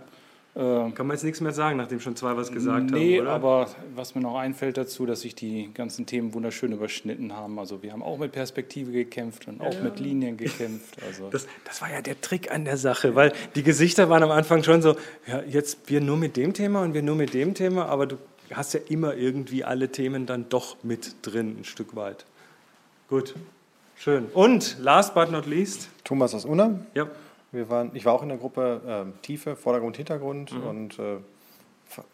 Äh, 0.56 0.92
Kann 0.92 1.06
man 1.06 1.12
jetzt 1.12 1.24
nichts 1.24 1.42
mehr 1.42 1.52
sagen, 1.52 1.78
nachdem 1.78 2.00
schon 2.00 2.16
zwei 2.16 2.36
was 2.36 2.52
gesagt 2.52 2.90
nee, 2.90 3.18
haben, 3.18 3.28
oder? 3.28 3.32
aber 3.36 3.68
was 3.96 4.16
mir 4.16 4.22
noch 4.22 4.36
einfällt 4.36 4.78
dazu, 4.78 5.06
dass 5.06 5.22
sich 5.22 5.36
die 5.36 5.70
ganzen 5.74 6.08
Themen 6.08 6.34
wunderschön 6.34 6.72
überschnitten 6.72 7.36
haben. 7.36 7.60
Also 7.60 7.84
wir 7.84 7.94
haben 7.94 8.02
auch 8.02 8.18
mit 8.18 8.32
Perspektive 8.32 8.92
gekämpft 8.92 9.48
und 9.48 9.62
auch 9.62 9.74
Ja. 9.74 9.82
mit 9.84 10.00
Linien 10.00 10.38
gekämpft. 10.38 11.02
Also 11.06 11.30
Das, 11.30 11.48
das 11.66 11.82
war 11.82 11.92
ja 11.92 12.02
der 12.02 12.20
Trick 12.20 12.52
an 12.52 12.66
der 12.66 12.78
Sache, 12.78 13.14
weil 13.16 13.32
die 13.56 13.64
Gesichter 13.64 14.10
waren 14.10 14.24
am 14.24 14.32
Anfang 14.32 14.64
schon 14.64 14.82
so, 14.82 14.96
ja, 15.28 15.42
jetzt 15.48 15.88
wir 15.90 16.02
nur 16.02 16.18
mit 16.18 16.36
dem 16.36 16.54
Thema 16.54 16.82
und 16.82 16.96
wir 16.96 17.04
nur 17.04 17.16
mit 17.16 17.34
dem 17.36 17.54
Thema, 17.54 17.86
aber 17.86 18.08
du 18.08 18.18
hast 18.52 18.74
ja 18.74 18.80
immer 18.90 19.14
irgendwie 19.16 19.64
alle 19.64 19.90
Themen 19.90 20.26
dann 20.26 20.50
doch 20.50 20.78
mit 20.84 21.16
drin, 21.22 21.58
ein 21.60 21.64
Stück 21.64 21.96
weit. 21.96 22.26
Gut, 23.08 23.36
schön. 24.00 24.26
Und 24.34 24.78
last 24.80 25.14
but 25.14 25.32
not 25.32 25.46
least, 25.46 25.90
Thomas 26.04 26.34
aus 26.34 26.46
Unna. 26.46 26.80
Ja. 26.94 27.08
Wir 27.52 27.70
waren, 27.70 27.92
ich 27.94 28.06
war 28.06 28.14
auch 28.14 28.22
in 28.22 28.30
der 28.30 28.38
Gruppe 28.38 28.82
ähm, 28.88 29.14
Tiefe, 29.22 29.56
Vordergrund, 29.56 29.98
Hintergrund. 29.98 30.54
Mhm. 30.54 30.64
Und 30.64 31.00
äh, 31.00 31.16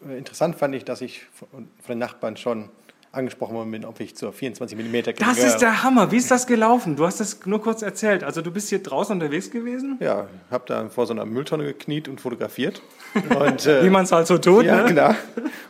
äh, 0.08 0.18
interessant 0.18 0.56
fand 0.56 0.74
ich, 0.74 0.84
dass 0.84 1.00
ich 1.00 1.26
von, 1.34 1.48
von 1.50 1.68
den 1.88 1.98
Nachbarn 1.98 2.36
schon 2.36 2.70
angesprochen 3.12 3.54
worden 3.54 3.70
bin, 3.70 3.84
ob 3.84 3.98
ich 4.00 4.14
zur 4.14 4.32
24 4.32 4.78
mm 4.78 5.14
das 5.18 5.38
ist 5.38 5.58
der 5.58 5.82
Hammer. 5.82 6.12
Wie 6.12 6.16
ist 6.16 6.30
das 6.30 6.46
gelaufen? 6.46 6.96
Du 6.96 7.06
hast 7.06 7.18
das 7.18 7.44
nur 7.46 7.62
kurz 7.62 7.82
erzählt. 7.82 8.22
Also 8.22 8.42
du 8.42 8.50
bist 8.50 8.68
hier 8.68 8.82
draußen 8.82 9.14
unterwegs 9.14 9.50
gewesen? 9.50 9.96
Ja, 10.00 10.26
habe 10.50 10.64
da 10.66 10.88
vor 10.90 11.06
so 11.06 11.14
einer 11.14 11.24
Mülltonne 11.24 11.64
gekniet 11.64 12.08
und 12.08 12.20
fotografiert. 12.20 12.82
Und, 13.14 13.66
äh, 13.66 13.82
Wie 13.84 13.90
man's 13.90 14.12
halt 14.12 14.26
so 14.26 14.36
tut, 14.36 14.64
Ja, 14.66 14.82
ne? 14.82 14.88
genau. 14.88 15.14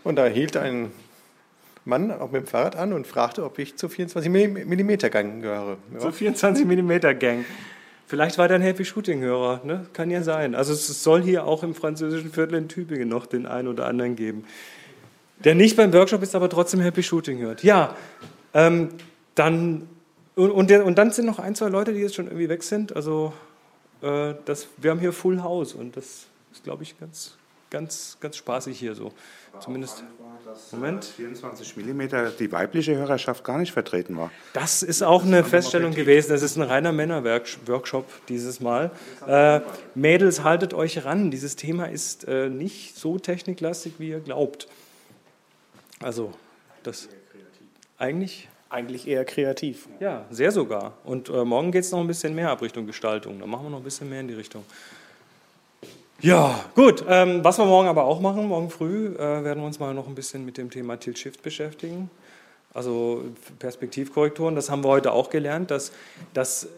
Und 0.02 0.16
da 0.16 0.26
hielt 0.26 0.56
ein 0.56 0.90
Mann 1.86 2.10
auch 2.10 2.30
mit 2.30 2.42
dem 2.42 2.46
Fahrrad 2.46 2.76
an 2.76 2.92
und 2.92 3.06
fragte, 3.06 3.44
ob 3.44 3.58
ich 3.58 3.76
zur 3.76 3.88
24 3.88 4.30
mm 4.30 4.96
Gang 5.10 5.40
gehöre. 5.40 5.78
Ja. 5.94 6.00
So 6.00 6.10
24 6.10 6.66
mm 6.66 7.18
Gang. 7.18 7.44
Vielleicht 8.06 8.38
war 8.38 8.48
der 8.48 8.58
ein 8.58 8.62
Happy 8.62 8.84
Shooting-Hörer, 8.84 9.62
ne? 9.64 9.86
Kann 9.92 10.10
ja 10.10 10.22
sein. 10.22 10.54
Also 10.54 10.72
es 10.72 11.02
soll 11.02 11.22
hier 11.22 11.44
auch 11.44 11.62
im 11.62 11.74
französischen 11.74 12.32
Viertel 12.32 12.56
in 12.56 12.68
Tübingen 12.68 13.08
noch 13.08 13.26
den 13.26 13.46
einen 13.46 13.68
oder 13.68 13.86
anderen 13.86 14.14
geben. 14.14 14.44
Der 15.44 15.54
nicht 15.54 15.76
beim 15.76 15.92
Workshop 15.92 16.22
ist, 16.22 16.34
aber 16.34 16.48
trotzdem 16.48 16.80
Happy 16.80 17.02
Shooting 17.02 17.38
hört. 17.38 17.62
Ja, 17.62 17.96
ähm, 18.54 18.90
dann 19.34 19.88
und, 20.36 20.50
und, 20.50 20.70
der, 20.70 20.84
und 20.84 20.98
dann 20.98 21.12
sind 21.12 21.24
noch 21.24 21.38
ein, 21.38 21.54
zwei 21.54 21.68
Leute, 21.68 21.94
die 21.94 22.00
jetzt 22.00 22.14
schon 22.14 22.26
irgendwie 22.26 22.48
weg 22.48 22.62
sind. 22.62 22.94
Also 22.94 23.32
äh, 24.02 24.34
das, 24.44 24.68
wir 24.76 24.90
haben 24.90 25.00
hier 25.00 25.12
Full 25.12 25.42
House 25.42 25.72
und 25.72 25.96
das 25.96 26.26
ist, 26.52 26.62
glaube 26.62 26.82
ich, 26.82 26.98
ganz, 27.00 27.36
ganz, 27.70 28.16
ganz 28.20 28.36
spaßig 28.36 28.78
hier 28.78 28.94
so. 28.94 29.12
Zumindest. 29.60 30.04
Moment. 30.72 31.04
24 31.04 31.76
mm 31.76 32.00
die 32.38 32.52
weibliche 32.52 32.94
Hörerschaft 32.96 33.44
gar 33.44 33.58
nicht 33.58 33.72
vertreten 33.72 34.16
war. 34.16 34.30
Das 34.52 34.82
ist 34.82 35.02
auch 35.02 35.24
eine 35.24 35.44
Feststellung 35.44 35.92
gewesen. 35.92 36.30
Das 36.30 36.42
ist 36.42 36.56
ein 36.56 36.62
reiner 36.62 36.92
Männerworkshop 36.92 38.06
dieses 38.28 38.60
Mal. 38.60 38.90
Äh, 39.26 39.60
Mädels, 39.94 40.44
haltet 40.44 40.72
euch 40.72 41.04
ran. 41.04 41.30
Dieses 41.30 41.56
Thema 41.56 41.86
ist 41.86 42.26
äh, 42.28 42.48
nicht 42.48 42.96
so 42.96 43.18
techniklastig, 43.18 43.94
wie 43.98 44.10
ihr 44.10 44.20
glaubt. 44.20 44.68
Also, 46.00 46.32
das 46.82 47.08
eigentlich. 47.98 48.48
Eigentlich 48.68 49.06
eher 49.06 49.24
kreativ. 49.24 49.88
Ja, 50.00 50.26
sehr 50.30 50.50
sogar. 50.50 50.94
Und 51.04 51.28
äh, 51.28 51.44
morgen 51.44 51.70
geht 51.70 51.84
es 51.84 51.92
noch 51.92 52.00
ein 52.00 52.06
bisschen 52.08 52.34
mehr 52.34 52.50
ab 52.50 52.62
Richtung 52.62 52.84
Gestaltung. 52.84 53.38
Da 53.38 53.46
machen 53.46 53.66
wir 53.66 53.70
noch 53.70 53.78
ein 53.78 53.84
bisschen 53.84 54.10
mehr 54.10 54.20
in 54.20 54.26
die 54.26 54.34
Richtung. 54.34 54.64
Ja, 56.20 56.64
gut. 56.74 57.04
Ähm, 57.06 57.44
was 57.44 57.58
wir 57.58 57.66
morgen 57.66 57.88
aber 57.88 58.04
auch 58.04 58.20
machen, 58.20 58.46
morgen 58.46 58.70
früh, 58.70 59.14
äh, 59.14 59.18
werden 59.18 59.60
wir 59.60 59.66
uns 59.66 59.78
mal 59.78 59.92
noch 59.92 60.08
ein 60.08 60.14
bisschen 60.14 60.46
mit 60.46 60.56
dem 60.56 60.70
Thema 60.70 60.96
Tilt 60.96 61.18
Shift 61.18 61.42
beschäftigen. 61.42 62.10
Also 62.72 63.24
Perspektivkorrekturen, 63.58 64.54
das 64.54 64.70
haben 64.70 64.82
wir 64.82 64.88
heute 64.88 65.12
auch 65.12 65.28
gelernt, 65.28 65.70
dass, 65.70 65.92
dass 66.32 66.68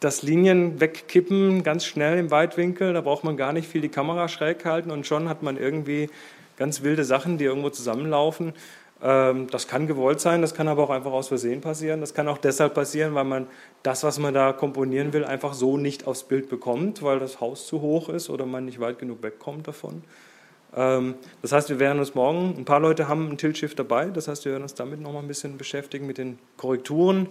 dass 0.00 0.22
Linien 0.22 0.80
wegkippen 0.80 1.62
ganz 1.62 1.84
schnell 1.84 2.18
im 2.18 2.32
Weitwinkel. 2.32 2.92
Da 2.92 3.00
braucht 3.00 3.22
man 3.22 3.36
gar 3.36 3.52
nicht 3.52 3.68
viel 3.68 3.80
die 3.80 3.88
Kamera 3.88 4.26
schräg 4.26 4.64
halten 4.64 4.90
und 4.90 5.06
schon 5.06 5.28
hat 5.28 5.44
man 5.44 5.56
irgendwie 5.56 6.10
ganz 6.56 6.82
wilde 6.82 7.04
Sachen, 7.04 7.38
die 7.38 7.44
irgendwo 7.44 7.70
zusammenlaufen. 7.70 8.52
Ähm, 9.02 9.48
das 9.50 9.66
kann 9.66 9.86
gewollt 9.86 10.20
sein, 10.20 10.42
das 10.42 10.54
kann 10.54 10.68
aber 10.68 10.84
auch 10.84 10.90
einfach 10.90 11.12
aus 11.12 11.28
Versehen 11.28 11.60
passieren. 11.60 12.00
Das 12.00 12.14
kann 12.14 12.28
auch 12.28 12.38
deshalb 12.38 12.74
passieren, 12.74 13.14
weil 13.14 13.24
man 13.24 13.48
das, 13.82 14.04
was 14.04 14.18
man 14.18 14.32
da 14.32 14.52
komponieren 14.52 15.12
will, 15.12 15.24
einfach 15.24 15.54
so 15.54 15.76
nicht 15.76 16.06
aufs 16.06 16.22
Bild 16.22 16.48
bekommt, 16.48 17.02
weil 17.02 17.18
das 17.18 17.40
Haus 17.40 17.66
zu 17.66 17.80
hoch 17.80 18.08
ist 18.08 18.30
oder 18.30 18.46
man 18.46 18.64
nicht 18.64 18.80
weit 18.80 18.98
genug 18.98 19.22
wegkommt 19.22 19.66
davon. 19.66 20.04
Ähm, 20.74 21.16
das 21.42 21.50
heißt, 21.50 21.68
wir 21.68 21.80
werden 21.80 21.98
uns 21.98 22.14
morgen, 22.14 22.54
ein 22.56 22.64
paar 22.64 22.78
Leute 22.78 23.08
haben 23.08 23.28
ein 23.28 23.38
Tilt-Shift 23.38 23.78
dabei, 23.78 24.06
das 24.06 24.28
heißt, 24.28 24.44
wir 24.44 24.52
werden 24.52 24.62
uns 24.62 24.74
damit 24.74 25.00
noch 25.00 25.12
mal 25.12 25.18
ein 25.18 25.28
bisschen 25.28 25.58
beschäftigen, 25.58 26.06
mit 26.06 26.18
den 26.18 26.38
Korrekturen, 26.56 27.28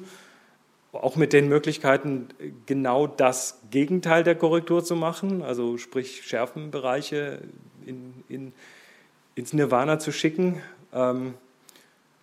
auch 0.92 1.16
mit 1.16 1.32
den 1.32 1.48
Möglichkeiten, 1.48 2.28
genau 2.66 3.08
das 3.08 3.62
Gegenteil 3.72 4.26
der 4.26 4.36
Korrektur 4.36 4.84
zu 4.84 4.98
machen, 4.98 5.42
also 5.42 5.78
sprich 5.78 6.24
Schärfenbereiche 6.24 7.40
in, 7.86 8.14
in, 8.28 8.54
ins 9.36 9.54
Nirvana 9.54 10.00
zu 10.00 10.12
schicken. 10.12 10.62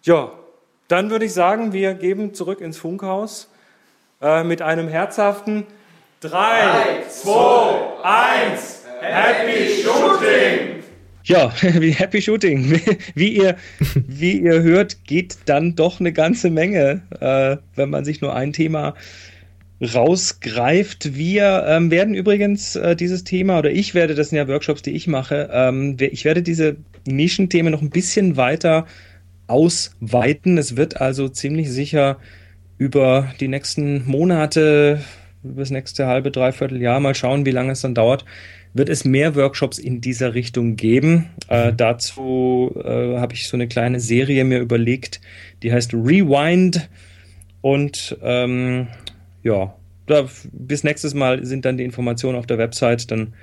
Ja, 0.02 0.32
dann 0.88 1.10
würde 1.10 1.24
ich 1.24 1.32
sagen, 1.32 1.72
wir 1.72 1.94
geben 1.94 2.34
zurück 2.34 2.60
ins 2.60 2.78
Funkhaus 2.78 3.48
äh, 4.22 4.44
mit 4.44 4.62
einem 4.62 4.88
herzhaften 4.88 5.66
3, 6.20 7.04
2, 7.08 7.30
1, 8.02 8.84
Happy 9.00 9.82
Shooting! 9.82 10.82
Ja, 11.24 11.52
wie 11.60 11.90
Happy 11.90 12.22
Shooting. 12.22 12.80
Wie 13.14 13.36
ihr, 13.36 13.56
wie 13.94 14.38
ihr 14.38 14.62
hört, 14.62 15.04
geht 15.04 15.36
dann 15.44 15.74
doch 15.74 16.00
eine 16.00 16.12
ganze 16.12 16.48
Menge, 16.48 17.02
äh, 17.20 17.58
wenn 17.76 17.90
man 17.90 18.04
sich 18.06 18.22
nur 18.22 18.34
ein 18.34 18.54
Thema 18.54 18.94
rausgreift. 19.82 21.14
Wir 21.16 21.64
ähm, 21.68 21.90
werden 21.90 22.14
übrigens 22.14 22.76
äh, 22.76 22.96
dieses 22.96 23.24
Thema, 23.24 23.58
oder 23.58 23.70
ich 23.70 23.94
werde, 23.94 24.14
das 24.14 24.30
sind 24.30 24.38
ja 24.38 24.48
Workshops, 24.48 24.82
die 24.82 24.92
ich 24.92 25.06
mache, 25.06 25.50
ähm, 25.52 25.96
ich 26.00 26.24
werde 26.24 26.42
diese 26.42 26.76
Nischenthemen 27.06 27.72
noch 27.72 27.82
ein 27.82 27.90
bisschen 27.90 28.36
weiter 28.36 28.86
ausweiten. 29.48 30.58
Es 30.58 30.76
wird 30.76 31.00
also 31.00 31.28
ziemlich 31.28 31.70
sicher 31.70 32.18
über 32.78 33.32
die 33.40 33.48
nächsten 33.48 34.06
Monate, 34.06 35.02
über 35.42 35.62
das 35.62 35.70
nächste 35.70 36.06
halbe, 36.06 36.30
dreiviertel 36.30 36.80
Jahr 36.80 37.00
mal 37.00 37.14
schauen, 37.14 37.44
wie 37.44 37.50
lange 37.50 37.72
es 37.72 37.80
dann 37.80 37.94
dauert, 37.94 38.24
wird 38.74 38.88
es 38.88 39.04
mehr 39.04 39.34
Workshops 39.34 39.78
in 39.78 40.00
dieser 40.00 40.34
Richtung 40.34 40.76
geben. 40.76 41.30
Äh, 41.48 41.72
dazu 41.72 42.74
äh, 42.84 43.16
habe 43.16 43.34
ich 43.34 43.48
so 43.48 43.56
eine 43.56 43.68
kleine 43.68 44.00
Serie 44.00 44.44
mir 44.44 44.60
überlegt, 44.60 45.20
die 45.62 45.72
heißt 45.72 45.94
Rewind. 45.94 46.88
Und 47.60 48.16
ähm, 48.22 48.86
ja, 49.42 49.74
da, 50.06 50.28
bis 50.52 50.84
nächstes 50.84 51.14
Mal 51.14 51.44
sind 51.44 51.64
dann 51.64 51.76
die 51.76 51.84
Informationen 51.84 52.38
auf 52.38 52.46
der 52.46 52.58
Website. 52.58 53.10
Dann 53.10 53.34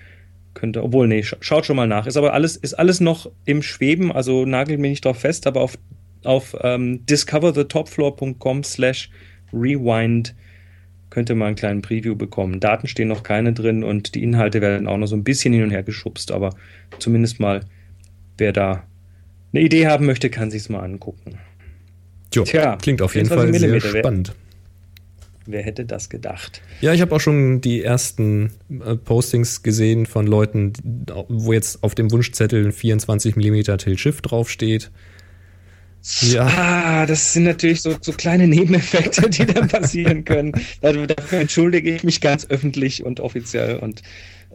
könnte, 0.53 0.84
obwohl, 0.84 1.08
nee, 1.08 1.24
schaut 1.24 1.66
schon 1.66 1.76
mal 1.76 1.88
nach. 1.88 2.08
Ist 2.08 2.18
aber 2.18 2.34
alles, 2.34 2.56
ist 2.56 2.74
alles 2.74 3.01
noch 3.01 3.30
im 3.45 3.62
Schweben, 3.62 4.12
also 4.12 4.45
nagelt 4.45 4.80
mich 4.80 4.89
nicht 4.89 5.06
drauf 5.06 5.20
fest, 5.20 5.47
aber 5.47 5.62
auf, 5.62 5.78
auf 6.26 6.55
ähm, 6.61 7.05
discoverthetopfloor.com 7.05 8.63
slash 8.63 9.09
rewind 9.53 10.36
könnte 11.09 11.36
man 11.36 11.47
einen 11.47 11.55
kleinen 11.55 11.82
Preview 11.82 12.15
bekommen. 12.15 12.59
Daten 12.59 12.88
stehen 12.88 13.07
noch 13.07 13.23
keine 13.23 13.53
drin 13.53 13.84
und 13.84 14.15
die 14.15 14.23
Inhalte 14.23 14.59
werden 14.59 14.88
auch 14.88 14.97
noch 14.97 15.07
so 15.07 15.15
ein 15.15 15.23
bisschen 15.23 15.53
hin 15.53 15.63
und 15.63 15.71
her 15.71 15.84
geschubst, 15.84 16.32
aber 16.32 16.53
zumindest 16.99 17.39
mal, 17.39 17.61
wer 18.38 18.51
da 18.51 18.84
eine 19.53 19.63
Idee 19.63 19.88
haben 19.88 20.05
möchte, 20.05 20.30
kann 20.30 20.51
sich 20.51 20.63
es 20.63 20.69
mal 20.69 20.82
angucken. 20.82 21.38
Jo, 22.34 22.43
Tja, 22.43 22.76
klingt 22.76 23.01
auf 23.01 23.15
jeden 23.15 23.30
Fall 23.30 23.53
sehr 23.53 23.80
spannend. 23.80 24.36
Wer, 25.47 25.61
hätte 25.61 25.86
das 25.86 26.09
gedacht? 26.09 26.61
Ja, 26.82 26.91
ich 26.91 27.01
habe 27.01 27.15
auch 27.15 27.21
schon 27.21 27.61
die 27.61 27.84
ersten 27.84 28.51
äh, 28.69 28.95
Postings 28.95 29.61
gesehen 29.61 30.07
von 30.07 30.26
Leuten, 30.26 30.73
wo 31.30 31.53
jetzt 31.53 31.84
auf 31.84 31.93
dem 31.93 32.11
Wunschzettel 32.11 32.65
ein 32.65 32.71
24 32.71 33.36
mm 33.36 33.78
Tilt-Shift 33.78 34.30
draufsteht. 34.30 34.91
Ja. 36.22 36.45
Ah, 36.45 37.06
das 37.08 37.34
sind 37.34 37.43
natürlich 37.43 37.82
so, 37.82 37.95
so 37.99 38.12
kleine 38.12 38.47
Nebeneffekte, 38.47 39.28
die 39.28 39.45
dann 39.45 39.68
passieren 39.70 40.24
können. 40.24 40.51
Dafür 40.82 41.39
entschuldige 41.39 41.95
ich 41.95 42.03
mich 42.03 42.22
ganz 42.22 42.45
öffentlich 42.49 43.03
und 43.03 43.20
offiziell. 43.20 43.78
Und 43.78 44.03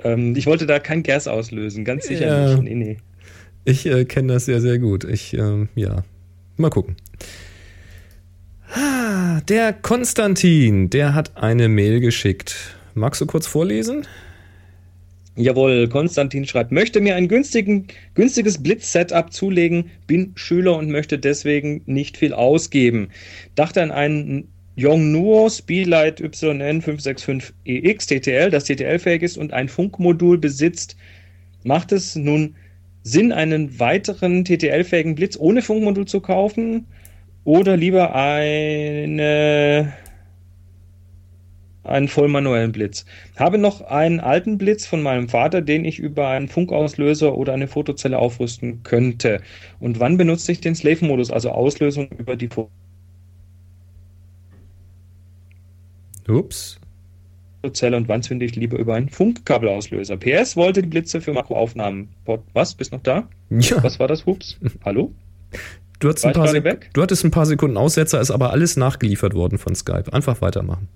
ähm, 0.05 0.37
ich 0.37 0.47
wollte 0.47 0.67
da 0.67 0.79
kein 0.79 1.03
Gas 1.03 1.27
auslösen, 1.27 1.85
ganz 1.85 2.07
sicher 2.07 2.27
ja. 2.27 2.55
nicht. 2.55 2.63
Nee, 2.63 2.75
nee. 2.75 2.97
Ich 3.65 3.85
äh, 3.85 4.05
kenne 4.05 4.35
das 4.35 4.47
sehr, 4.47 4.61
sehr 4.61 4.79
gut. 4.79 5.05
Ich, 5.05 5.35
ähm, 5.35 5.69
ja, 5.75 6.05
mal 6.57 6.71
gucken. 6.71 6.97
Ah, 8.73 9.41
der 9.49 9.73
Konstantin, 9.73 10.89
der 10.89 11.15
hat 11.15 11.37
eine 11.37 11.69
Mail 11.69 11.99
geschickt. 11.99 12.77
Magst 12.95 13.21
du 13.21 13.27
kurz 13.27 13.49
vorlesen? 13.49 14.07
Jawohl, 15.41 15.89
Konstantin 15.89 16.47
schreibt, 16.47 16.71
möchte 16.71 17.01
mir 17.01 17.17
ein 17.17 17.27
günstiges 17.27 18.63
Blitz-Setup 18.63 19.33
zulegen, 19.33 19.91
bin 20.07 20.33
Schüler 20.35 20.77
und 20.77 20.91
möchte 20.91 21.19
deswegen 21.19 21.83
nicht 21.87 22.17
viel 22.19 22.35
ausgeben. 22.35 23.09
Dachte 23.55 23.83
an 23.83 23.91
einen 23.91 24.49
Yongnuo 24.77 25.49
Speedlight 25.49 26.21
YN 26.21 26.83
565EX 26.83 28.07
TTL, 28.07 28.51
das 28.51 28.65
TTL-fähig 28.65 29.23
ist 29.23 29.39
und 29.39 29.53
ein 29.53 29.69
Funkmodul 29.69 30.39
besitzt. 30.39 30.97
Macht 31.65 31.93
es 31.93 32.17
nun 32.17 32.55
Sinn, 33.03 33.33
einen 33.33 33.79
weiteren 33.81 34.45
TTL-fähigen 34.45 35.15
Blitz 35.15 35.39
ohne 35.39 35.63
Funkmodul 35.63 36.07
zu 36.07 36.21
kaufen 36.21 36.87
oder 37.45 37.77
lieber 37.77 38.15
eine 38.15 39.93
einen 41.91 42.09
vollmanuellen 42.09 42.73
Blitz. 42.73 43.05
Habe 43.37 43.59
noch 43.59 43.81
einen 43.83 44.21
alten 44.21 44.59
Blitz 44.59 44.87
von 44.87 45.03
meinem 45.03 45.29
Vater, 45.29 45.61
den 45.63 45.85
ich 45.85 45.99
über 45.99 46.29
einen 46.29 46.49
Funkauslöser 46.49 47.37
oder 47.37 47.53
eine 47.53 47.69
Fotozelle 47.69 48.19
aufrüsten 48.19 48.83
könnte. 48.83 49.41
Und 49.79 50.01
wann 50.01 50.17
benutze 50.17 50.53
ich 50.53 50.61
den 50.61 50.75
Slave-Modus, 50.75 51.31
also 51.31 51.51
Auslösung 51.51 52.09
über 52.19 52.37
die 52.37 52.49
Ups. 56.29 56.79
Fotozelle 57.63 57.97
und 57.97 58.09
wann 58.09 58.23
zünde 58.23 58.47
ich 58.47 58.57
lieber 58.57 58.79
über 58.79 58.95
einen 58.95 59.09
Funkkabelauslöser? 59.09 60.17
PS 60.17 60.57
wollte 60.57 60.83
die 60.83 60.89
Blitze 60.89 61.21
für 61.21 61.33
Makroaufnahmen. 61.33 62.09
Was? 62.53 62.75
Bist 62.75 62.93
noch 62.93 63.03
da? 63.03 63.29
Ja. 63.51 63.83
Was 63.83 63.99
war 63.99 64.09
das? 64.09 64.25
Hups. 64.27 64.59
Hallo? 64.85 65.13
Du, 65.99 66.09
hattest 66.09 66.25
ein, 66.25 66.33
paar 66.33 66.51
du 66.51 67.03
hattest 67.03 67.25
ein 67.25 67.31
paar 67.31 67.45
Sekunden 67.45 67.77
Aussetzer, 67.77 68.21
ist 68.21 68.31
aber 68.31 68.51
alles 68.53 68.77
nachgeliefert 68.77 69.35
worden 69.35 69.59
von 69.59 69.75
Skype. 69.75 70.11
Einfach 70.13 70.41
weitermachen. 70.41 70.89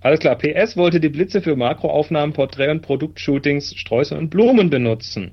Alles 0.00 0.20
klar, 0.20 0.36
PS 0.36 0.76
wollte 0.76 1.00
die 1.00 1.08
Blitze 1.08 1.42
für 1.42 1.56
Makroaufnahmen, 1.56 2.32
Porträt- 2.32 2.70
und 2.70 2.82
Produktshootings, 2.82 3.74
Sträuße 3.74 4.16
und 4.16 4.30
Blumen 4.30 4.70
benutzen. 4.70 5.32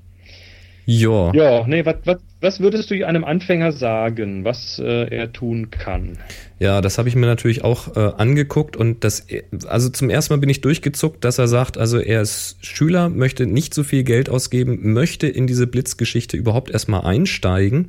Ja. 0.85 1.33
Ja, 1.33 1.65
nee, 1.67 1.83
was, 1.83 1.95
was, 2.05 2.17
was 2.41 2.59
würdest 2.59 2.91
du 2.91 3.05
einem 3.05 3.23
Anfänger 3.23 3.71
sagen, 3.71 4.45
was 4.45 4.79
äh, 4.79 5.07
er 5.09 5.33
tun 5.33 5.71
kann? 5.71 6.19
Ja, 6.59 6.79
das 6.81 6.99
habe 6.99 7.09
ich 7.09 7.15
mir 7.15 7.25
natürlich 7.25 7.63
auch 7.63 7.95
äh, 7.95 7.99
angeguckt 8.17 8.77
und 8.77 9.03
das, 9.03 9.25
also 9.67 9.89
zum 9.89 10.11
ersten 10.11 10.33
Mal 10.33 10.39
bin 10.39 10.49
ich 10.49 10.61
durchgezuckt, 10.61 11.23
dass 11.23 11.39
er 11.39 11.47
sagt, 11.47 11.79
also 11.79 11.97
er 11.97 12.21
ist 12.21 12.57
Schüler, 12.61 13.09
möchte 13.09 13.47
nicht 13.47 13.73
so 13.73 13.83
viel 13.83 14.03
Geld 14.03 14.29
ausgeben, 14.29 14.93
möchte 14.93 15.27
in 15.27 15.47
diese 15.47 15.65
Blitzgeschichte 15.65 16.37
überhaupt 16.37 16.69
erstmal 16.69 17.01
einsteigen 17.01 17.87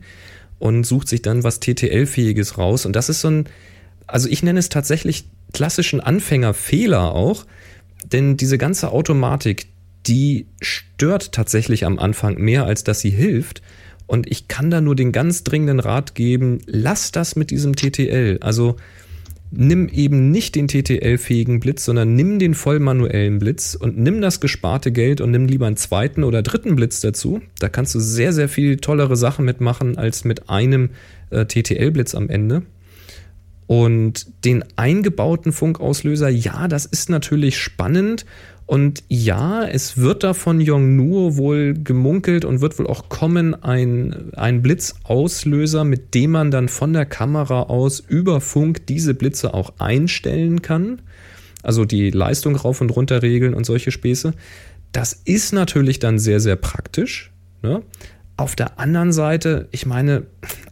und 0.58 0.84
sucht 0.84 1.08
sich 1.08 1.20
dann 1.20 1.44
was 1.44 1.60
TTL-fähiges 1.60 2.56
raus 2.56 2.86
und 2.86 2.96
das 2.96 3.10
ist 3.10 3.20
so 3.20 3.28
ein, 3.28 3.44
also 4.06 4.28
ich 4.28 4.42
nenne 4.42 4.58
es 4.58 4.68
tatsächlich 4.68 5.24
klassischen 5.52 6.00
Anfängerfehler 6.00 7.12
auch, 7.12 7.46
denn 8.12 8.36
diese 8.36 8.58
ganze 8.58 8.92
Automatik, 8.92 9.66
die 10.06 10.46
stört 10.60 11.32
tatsächlich 11.32 11.84
am 11.84 11.98
Anfang 11.98 12.36
mehr, 12.38 12.64
als 12.64 12.84
dass 12.84 13.00
sie 13.00 13.10
hilft. 13.10 13.62
Und 14.06 14.30
ich 14.30 14.46
kann 14.46 14.70
da 14.70 14.80
nur 14.80 14.94
den 14.94 15.10
ganz 15.10 15.42
dringenden 15.42 15.80
Rat 15.80 16.14
geben, 16.14 16.58
lass 16.66 17.10
das 17.10 17.34
mit 17.34 17.50
diesem 17.50 17.74
TTL. 17.74 18.38
Also 18.40 18.76
nimm 19.50 19.88
eben 19.88 20.30
nicht 20.30 20.54
den 20.54 20.68
TTL-fähigen 20.68 21.58
Blitz, 21.58 21.84
sondern 21.84 22.14
nimm 22.14 22.38
den 22.38 22.54
vollmanuellen 22.54 23.38
Blitz 23.38 23.74
und 23.74 23.98
nimm 23.98 24.20
das 24.20 24.40
gesparte 24.40 24.92
Geld 24.92 25.20
und 25.20 25.30
nimm 25.32 25.46
lieber 25.46 25.66
einen 25.66 25.76
zweiten 25.76 26.22
oder 26.22 26.42
dritten 26.42 26.76
Blitz 26.76 27.00
dazu. 27.00 27.40
Da 27.58 27.68
kannst 27.68 27.94
du 27.94 28.00
sehr, 28.00 28.32
sehr 28.32 28.48
viel 28.48 28.76
tollere 28.76 29.16
Sachen 29.16 29.44
mitmachen 29.44 29.98
als 29.98 30.24
mit 30.24 30.48
einem 30.48 30.90
äh, 31.30 31.46
TTL-Blitz 31.46 32.14
am 32.14 32.28
Ende. 32.28 32.62
Und 33.66 34.44
den 34.44 34.64
eingebauten 34.76 35.52
Funkauslöser, 35.52 36.28
ja, 36.28 36.68
das 36.68 36.86
ist 36.86 37.10
natürlich 37.10 37.58
spannend. 37.58 38.24
Und 38.64 39.04
ja, 39.08 39.64
es 39.64 39.96
wird 39.96 40.24
da 40.24 40.34
von 40.34 40.60
Yongnuo 40.60 41.36
wohl 41.36 41.74
gemunkelt 41.74 42.44
und 42.44 42.60
wird 42.60 42.78
wohl 42.78 42.88
auch 42.88 43.08
kommen 43.08 43.54
ein, 43.62 44.32
ein 44.34 44.60
Blitzauslöser, 44.60 45.84
mit 45.84 46.14
dem 46.14 46.32
man 46.32 46.50
dann 46.50 46.68
von 46.68 46.92
der 46.92 47.06
Kamera 47.06 47.62
aus 47.62 48.00
über 48.00 48.40
Funk 48.40 48.86
diese 48.86 49.14
Blitze 49.14 49.54
auch 49.54 49.74
einstellen 49.78 50.62
kann. 50.62 51.02
Also 51.62 51.84
die 51.84 52.10
Leistung 52.10 52.56
rauf 52.56 52.80
und 52.80 52.90
runter 52.90 53.22
regeln 53.22 53.54
und 53.54 53.66
solche 53.66 53.92
Späße. 53.92 54.34
Das 54.90 55.12
ist 55.12 55.52
natürlich 55.52 55.98
dann 56.00 56.18
sehr, 56.18 56.40
sehr 56.40 56.56
praktisch. 56.56 57.32
Ne? 57.62 57.82
Auf 58.38 58.54
der 58.54 58.78
anderen 58.78 59.12
Seite, 59.12 59.66
ich 59.70 59.86
meine, 59.86 60.24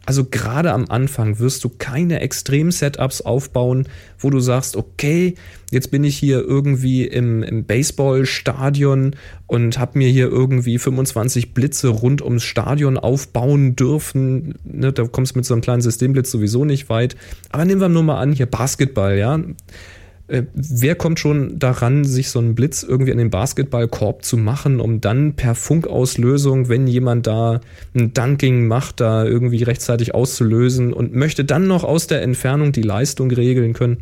also 0.05 0.23
gerade 0.23 0.71
am 0.71 0.85
Anfang 0.87 1.39
wirst 1.39 1.63
du 1.63 1.69
keine 1.69 2.19
Extrem-Setups 2.19 3.21
aufbauen, 3.21 3.87
wo 4.19 4.29
du 4.29 4.39
sagst, 4.39 4.75
okay, 4.75 5.33
jetzt 5.71 5.89
bin 5.89 6.03
ich 6.03 6.15
hier 6.15 6.41
irgendwie 6.41 7.05
im, 7.05 7.41
im 7.41 7.65
Baseballstadion 7.65 9.15
und 9.47 9.79
habe 9.79 9.97
mir 9.97 10.09
hier 10.09 10.27
irgendwie 10.27 10.77
25 10.77 11.55
Blitze 11.55 11.87
rund 11.87 12.21
ums 12.21 12.43
Stadion 12.43 12.99
aufbauen 12.99 13.75
dürfen. 13.75 14.53
Ne, 14.63 14.93
da 14.93 15.07
kommst 15.07 15.33
du 15.33 15.39
mit 15.39 15.45
so 15.45 15.55
einem 15.55 15.61
kleinen 15.61 15.81
Systemblitz 15.81 16.29
sowieso 16.29 16.65
nicht 16.65 16.89
weit. 16.89 17.15
Aber 17.49 17.65
nehmen 17.65 17.81
wir 17.81 17.89
nur 17.89 18.03
mal 18.03 18.19
an, 18.19 18.31
hier 18.31 18.45
Basketball, 18.45 19.17
ja 19.17 19.39
äh, 20.27 20.43
wer 20.53 20.95
kommt 20.95 21.19
schon 21.19 21.59
daran, 21.59 22.03
sich 22.03 22.29
so 22.29 22.39
einen 22.39 22.55
Blitz 22.55 22.83
irgendwie 22.83 23.11
an 23.11 23.17
den 23.17 23.29
Basketballkorb 23.29 24.23
zu 24.23 24.37
machen, 24.37 24.79
um 24.79 24.99
dann 25.01 25.35
per 25.35 25.53
Funkauslösung, 25.53 26.67
wenn 26.67 26.87
jemand 26.87 27.27
da 27.27 27.61
ein 27.93 28.13
Dunking 28.13 28.67
macht, 28.67 28.99
da 29.01 29.23
irgendwie 29.23 29.63
rechtzeitig 29.63 30.15
auszulösen 30.15 30.93
und 30.93 31.13
möchte 31.13 31.45
dann 31.45 31.67
noch 31.67 31.83
aus 31.83 32.07
der 32.07 32.23
Entfernung 32.23 32.71
die 32.71 32.81
Leistung 32.81 33.29
regeln 33.29 33.73
können? 33.73 33.97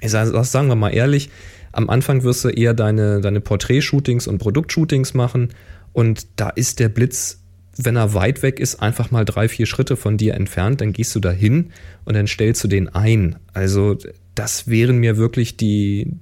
Ich 0.00 0.10
sage, 0.10 0.32
das 0.32 0.50
sagen 0.50 0.68
wir 0.68 0.76
mal 0.76 0.94
ehrlich, 0.94 1.30
am 1.72 1.90
Anfang 1.90 2.22
wirst 2.22 2.44
du 2.44 2.48
eher 2.48 2.72
deine, 2.72 3.20
deine 3.20 3.40
Porträtshootings 3.40 4.26
und 4.26 4.38
Produktshootings 4.38 5.12
machen 5.12 5.50
und 5.92 6.26
da 6.36 6.48
ist 6.50 6.80
der 6.80 6.88
Blitz 6.88 7.40
wenn 7.76 7.96
er 7.96 8.14
weit 8.14 8.42
weg 8.42 8.60
ist, 8.60 8.76
einfach 8.76 9.10
mal 9.10 9.24
drei, 9.24 9.48
vier 9.48 9.66
Schritte 9.66 9.96
von 9.96 10.16
dir 10.16 10.34
entfernt, 10.34 10.80
dann 10.80 10.92
gehst 10.92 11.14
du 11.16 11.20
da 11.20 11.30
hin 11.30 11.72
und 12.04 12.14
dann 12.14 12.28
stellst 12.28 12.62
du 12.62 12.68
den 12.68 12.88
ein. 12.88 13.36
Also 13.52 13.98
das 14.34 14.68
wären 14.68 14.98
mir 14.98 15.16
wirklich 15.16 15.56
die, 15.56 16.12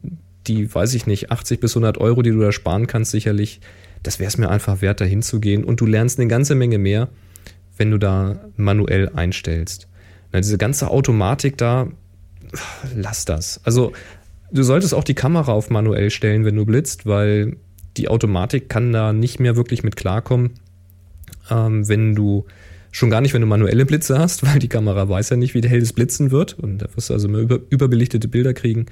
die, 0.46 0.72
weiß 0.72 0.94
ich 0.94 1.06
nicht, 1.06 1.30
80 1.30 1.60
bis 1.60 1.72
100 1.72 1.98
Euro, 1.98 2.22
die 2.22 2.30
du 2.30 2.40
da 2.40 2.52
sparen 2.52 2.86
kannst, 2.86 3.10
sicherlich, 3.10 3.60
das 4.02 4.18
wäre 4.18 4.28
es 4.28 4.38
mir 4.38 4.50
einfach 4.50 4.80
wert, 4.82 5.00
da 5.00 5.04
hinzugehen. 5.04 5.64
Und 5.64 5.80
du 5.80 5.86
lernst 5.86 6.18
eine 6.18 6.28
ganze 6.28 6.54
Menge 6.54 6.78
mehr, 6.78 7.08
wenn 7.76 7.90
du 7.90 7.98
da 7.98 8.40
manuell 8.56 9.10
einstellst. 9.14 9.88
Na, 10.32 10.40
diese 10.40 10.58
ganze 10.58 10.90
Automatik 10.90 11.56
da, 11.56 11.88
lass 12.94 13.24
das. 13.24 13.60
Also, 13.64 13.92
du 14.50 14.62
solltest 14.62 14.94
auch 14.94 15.04
die 15.04 15.14
Kamera 15.14 15.52
auf 15.52 15.70
manuell 15.70 16.10
stellen, 16.10 16.44
wenn 16.44 16.56
du 16.56 16.66
blitzt, 16.66 17.06
weil 17.06 17.56
die 17.96 18.08
Automatik 18.08 18.68
kann 18.68 18.92
da 18.92 19.12
nicht 19.12 19.40
mehr 19.40 19.56
wirklich 19.56 19.82
mit 19.82 19.96
klarkommen, 19.96 20.52
ähm, 21.50 21.88
wenn 21.88 22.14
du 22.14 22.46
Schon 22.94 23.08
gar 23.08 23.22
nicht, 23.22 23.32
wenn 23.32 23.40
du 23.40 23.46
manuelle 23.48 23.86
Blitze 23.86 24.18
hast, 24.18 24.46
weil 24.46 24.58
die 24.58 24.68
Kamera 24.68 25.08
weiß 25.08 25.30
ja 25.30 25.36
nicht, 25.36 25.54
wie 25.54 25.66
hell 25.66 25.80
das 25.80 25.94
Blitzen 25.94 26.30
wird. 26.30 26.58
Und 26.58 26.78
da 26.78 26.86
wirst 26.94 27.10
du 27.10 27.14
also 27.14 27.26
immer 27.26 27.38
über, 27.38 27.58
überbelichtete 27.70 28.28
Bilder 28.28 28.52
kriegen. 28.54 28.86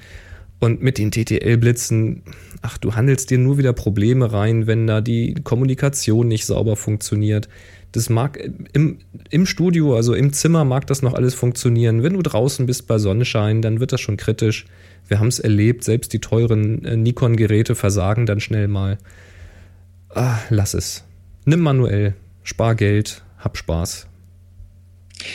Und 0.59 0.81
mit 0.81 0.97
den 0.97 1.11
TTL-Blitzen, 1.11 2.23
ach, 2.61 2.77
du 2.77 2.95
handelst 2.95 3.29
dir 3.29 3.37
nur 3.37 3.57
wieder 3.57 3.73
Probleme 3.73 4.31
rein, 4.31 4.67
wenn 4.67 4.85
da 4.85 5.01
die 5.01 5.35
Kommunikation 5.43 6.27
nicht 6.27 6.45
sauber 6.45 6.75
funktioniert. 6.75 7.47
Das 7.93 8.09
mag 8.09 8.39
im, 8.73 8.99
im 9.29 9.45
Studio, 9.45 9.95
also 9.95 10.13
im 10.13 10.33
Zimmer 10.33 10.63
mag 10.65 10.87
das 10.87 11.01
noch 11.01 11.13
alles 11.13 11.33
funktionieren. 11.33 12.03
Wenn 12.03 12.13
du 12.13 12.21
draußen 12.21 12.65
bist 12.65 12.87
bei 12.87 12.99
Sonnenschein, 12.99 13.61
dann 13.61 13.79
wird 13.79 13.91
das 13.91 14.01
schon 14.01 14.17
kritisch. 14.17 14.65
Wir 15.07 15.19
haben 15.19 15.27
es 15.27 15.39
erlebt, 15.39 15.83
selbst 15.83 16.13
die 16.13 16.19
teuren 16.19 16.85
äh, 16.85 16.95
Nikon-Geräte 16.95 17.75
versagen 17.75 18.25
dann 18.25 18.39
schnell 18.39 18.67
mal. 18.67 18.97
Ah, 20.09 20.37
lass 20.49 20.73
es. 20.73 21.03
Nimm 21.45 21.61
manuell, 21.61 22.13
spar 22.43 22.75
Geld, 22.75 23.23
hab 23.41 23.57
Spaß. 23.57 24.07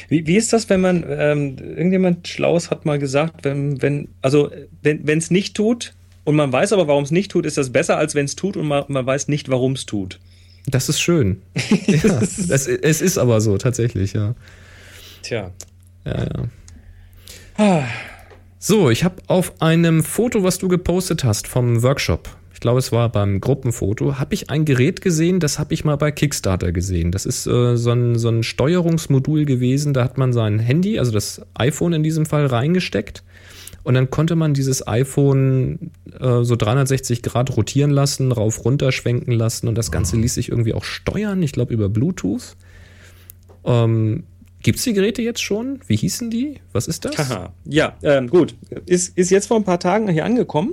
Wie, 0.09 0.27
wie 0.27 0.37
ist 0.37 0.53
das, 0.53 0.69
wenn 0.69 0.81
man, 0.81 1.05
ähm, 1.09 1.57
irgendjemand 1.59 2.27
Schlaues 2.27 2.71
hat 2.71 2.87
mal 2.87 2.99
gesagt, 2.99 3.45
wenn, 3.45 3.81
wenn, 3.83 4.09
also 4.23 4.51
wenn 4.83 5.19
es 5.19 5.31
nicht 5.31 5.55
tut 5.55 5.95
und 6.25 6.35
man 6.35 6.53
weiß 6.53 6.73
aber, 6.73 6.89
warum 6.89 7.05
es 7.05 7.11
nicht 7.11 7.31
tut, 7.31 7.47
ist 7.47 7.57
das 7.57 7.71
besser, 7.71 7.97
als 7.97 8.15
wenn 8.15 8.25
es 8.25 8.35
tut 8.35 8.57
und 8.57 8.67
man, 8.67 8.85
man 8.89 9.07
weiß 9.07 9.29
nicht, 9.29 9.49
warum 9.49 9.73
es 9.73 9.87
tut. 9.87 10.19
Das 10.67 10.89
ist 10.89 11.01
schön. 11.01 11.43
ja, 11.87 12.03
das, 12.03 12.67
es 12.67 13.01
ist 13.01 13.19
aber 13.19 13.41
so, 13.41 13.59
tatsächlich, 13.59 14.13
ja. 14.13 14.35
Tja. 15.23 15.53
Ja, 16.05 16.25
ja. 16.25 16.49
Ah. 17.57 17.85
So, 18.59 18.91
ich 18.91 19.05
habe 19.05 19.23
auf 19.29 19.63
einem 19.63 20.03
Foto, 20.03 20.43
was 20.43 20.59
du 20.59 20.67
gepostet 20.67 21.23
hast 21.23 21.47
vom 21.47 21.83
Workshop, 21.85 22.29
ich 22.57 22.61
glaube, 22.61 22.79
es 22.79 22.91
war 22.91 23.11
beim 23.11 23.43
Gruppenfoto, 23.43 24.19
habe 24.19 24.33
ich 24.33 24.49
ein 24.49 24.65
Gerät 24.65 25.03
gesehen, 25.03 25.41
das 25.41 25.59
habe 25.59 25.75
ich 25.75 25.85
mal 25.85 25.97
bei 25.97 26.11
Kickstarter 26.11 26.73
gesehen. 26.73 27.13
Das 27.13 27.27
ist 27.27 27.47
äh, 27.47 27.77
so, 27.77 27.91
ein, 27.91 28.19
so 28.19 28.31
ein 28.31 28.43
Steuerungsmodul 28.43 29.45
gewesen, 29.45 29.93
da 29.93 30.03
hat 30.03 30.17
man 30.17 30.33
sein 30.33 30.59
Handy, 30.59 30.99
also 30.99 31.13
das 31.13 31.43
iPhone 31.53 31.93
in 31.93 32.03
diesem 32.03 32.25
Fall, 32.25 32.47
reingesteckt. 32.47 33.25
Und 33.83 33.93
dann 33.93 34.09
konnte 34.09 34.37
man 34.37 34.55
dieses 34.55 34.89
iPhone 34.89 35.91
äh, 36.19 36.45
so 36.45 36.57
360 36.57 37.23
Grad 37.23 37.55
rotieren 37.55 37.91
lassen, 37.91 38.33
rauf 38.33 38.65
runter 38.65 38.91
schwenken 38.91 39.33
lassen 39.33 39.69
und 39.69 39.75
das 39.75 39.91
Ganze 39.91 40.17
ließ 40.17 40.33
sich 40.33 40.49
irgendwie 40.49 40.73
auch 40.73 40.85
steuern, 40.85 41.43
ich 41.43 41.53
glaube 41.53 41.75
über 41.75 41.91
Bluetooth. 41.91 42.57
Ähm, 43.67 44.25
Gibt 44.63 44.79
es 44.79 44.85
die 44.85 44.95
Geräte 44.95 45.21
jetzt 45.21 45.43
schon? 45.43 45.81
Wie 45.89 45.97
hießen 45.97 46.31
die? 46.31 46.61
Was 46.73 46.89
ist 46.89 47.05
das? 47.05 47.19
Haha. 47.19 47.53
Ja, 47.67 47.99
ähm, 48.03 48.31
gut. 48.31 48.55
Ist, 48.87 49.19
ist 49.19 49.29
jetzt 49.29 49.47
vor 49.47 49.59
ein 49.59 49.65
paar 49.65 49.79
Tagen 49.79 50.09
hier 50.09 50.25
angekommen. 50.25 50.73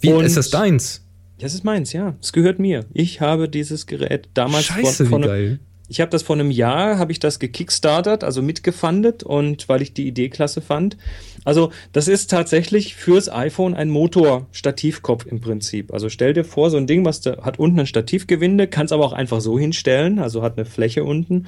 Wie 0.00 0.12
und 0.12 0.24
ist 0.24 0.36
das 0.36 0.50
deins? 0.50 1.03
Das 1.38 1.54
ist 1.54 1.64
meins, 1.64 1.92
ja. 1.92 2.14
Es 2.20 2.32
gehört 2.32 2.58
mir. 2.58 2.84
Ich 2.92 3.20
habe 3.20 3.48
dieses 3.48 3.86
Gerät 3.86 4.28
damals 4.34 4.66
Scheiße, 4.66 5.06
von, 5.06 5.22
wie 5.22 5.26
geil. 5.26 5.58
Ich 5.88 6.00
habe 6.00 6.10
das 6.10 6.22
vor 6.22 6.36
einem 6.36 6.50
Jahr, 6.50 6.98
habe 6.98 7.12
ich 7.12 7.18
das 7.18 7.38
gekickstartert, 7.38 8.24
also 8.24 8.40
mitgefundet 8.40 9.22
und 9.22 9.68
weil 9.68 9.82
ich 9.82 9.92
die 9.92 10.06
Idee 10.06 10.30
klasse 10.30 10.60
fand. 10.60 10.96
Also 11.44 11.72
das 11.92 12.08
ist 12.08 12.30
tatsächlich 12.30 12.94
fürs 12.94 13.30
iPhone 13.30 13.74
ein 13.74 13.90
Motor-Stativkopf 13.90 15.26
im 15.26 15.40
Prinzip. 15.40 15.92
Also 15.92 16.08
stell 16.08 16.32
dir 16.32 16.44
vor, 16.44 16.70
so 16.70 16.78
ein 16.78 16.86
Ding, 16.86 17.04
was 17.04 17.20
da, 17.20 17.42
hat 17.42 17.58
unten 17.58 17.80
ein 17.80 17.86
Stativgewinde, 17.86 18.66
kannst 18.66 18.94
aber 18.94 19.04
auch 19.04 19.12
einfach 19.12 19.42
so 19.42 19.58
hinstellen, 19.58 20.18
also 20.18 20.42
hat 20.42 20.56
eine 20.56 20.64
Fläche 20.64 21.04
unten. 21.04 21.46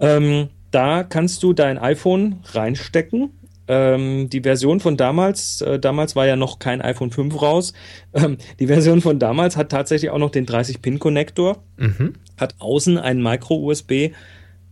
Ähm, 0.00 0.48
da 0.70 1.04
kannst 1.04 1.42
du 1.42 1.52
dein 1.52 1.76
iPhone 1.76 2.36
reinstecken 2.52 3.30
ähm, 3.72 4.28
die 4.28 4.42
Version 4.42 4.80
von 4.80 4.98
damals, 4.98 5.62
äh, 5.62 5.78
damals 5.78 6.14
war 6.14 6.26
ja 6.26 6.36
noch 6.36 6.58
kein 6.58 6.82
iPhone 6.82 7.10
5 7.10 7.40
raus. 7.40 7.72
Ähm, 8.12 8.36
die 8.60 8.66
Version 8.66 9.00
von 9.00 9.18
damals 9.18 9.56
hat 9.56 9.70
tatsächlich 9.70 10.10
auch 10.10 10.18
noch 10.18 10.30
den 10.30 10.44
30-Pin-Konnektor, 10.44 11.62
mhm. 11.78 12.12
hat 12.36 12.56
außen 12.58 12.98
einen 12.98 13.22
Micro-USB. 13.22 14.12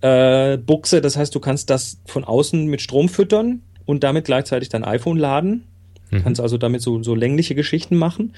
Äh, 0.03 0.59
Buchse, 0.59 1.01
das 1.01 1.17
heißt, 1.17 1.35
du 1.35 1.41
kannst 1.41 1.71
das 1.71 2.03
von 2.05 2.25
außen 2.25 2.67
mit 2.67 2.83
Strom 2.83 3.09
füttern 3.09 3.63
und 3.87 4.05
damit 4.05 4.27
gleichzeitig 4.27 4.69
dein 4.69 4.85
iPhone 4.85 5.17
laden. 5.17 5.65
Mhm. 6.11 6.23
Kannst 6.23 6.41
also 6.43 6.59
damit 6.59 6.83
so, 6.83 7.03
so 7.03 7.15
längliche 7.15 7.55
Geschichten 7.55 7.97
machen. 7.97 8.35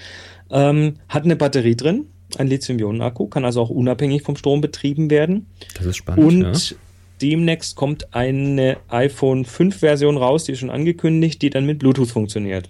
Ähm, 0.51 0.95
hat 1.09 1.25
eine 1.25 1.35
Batterie 1.35 1.75
drin, 1.75 2.07
ein 2.39 2.47
Lithium-Ionen-Akku, 2.47 3.27
kann 3.27 3.45
also 3.45 3.61
auch 3.61 3.71
unabhängig 3.71 4.23
vom 4.23 4.37
Strom 4.37 4.61
betrieben 4.61 5.11
werden. 5.11 5.47
Das 5.75 5.87
ist 5.87 5.97
spannend. 5.97 6.25
Und 6.25 6.71
ja 6.71 6.77
demnächst 7.23 7.77
kommt 7.77 8.15
eine 8.15 8.79
iPhone 8.89 9.45
5 9.45 9.79
Version 9.79 10.17
raus, 10.17 10.45
die 10.45 10.53
ist 10.53 10.59
schon 10.59 10.71
angekündigt, 10.71 11.41
die 11.41 11.51
dann 11.51 11.65
mit 11.65 11.79
Bluetooth 11.79 12.11
funktioniert. 12.11 12.69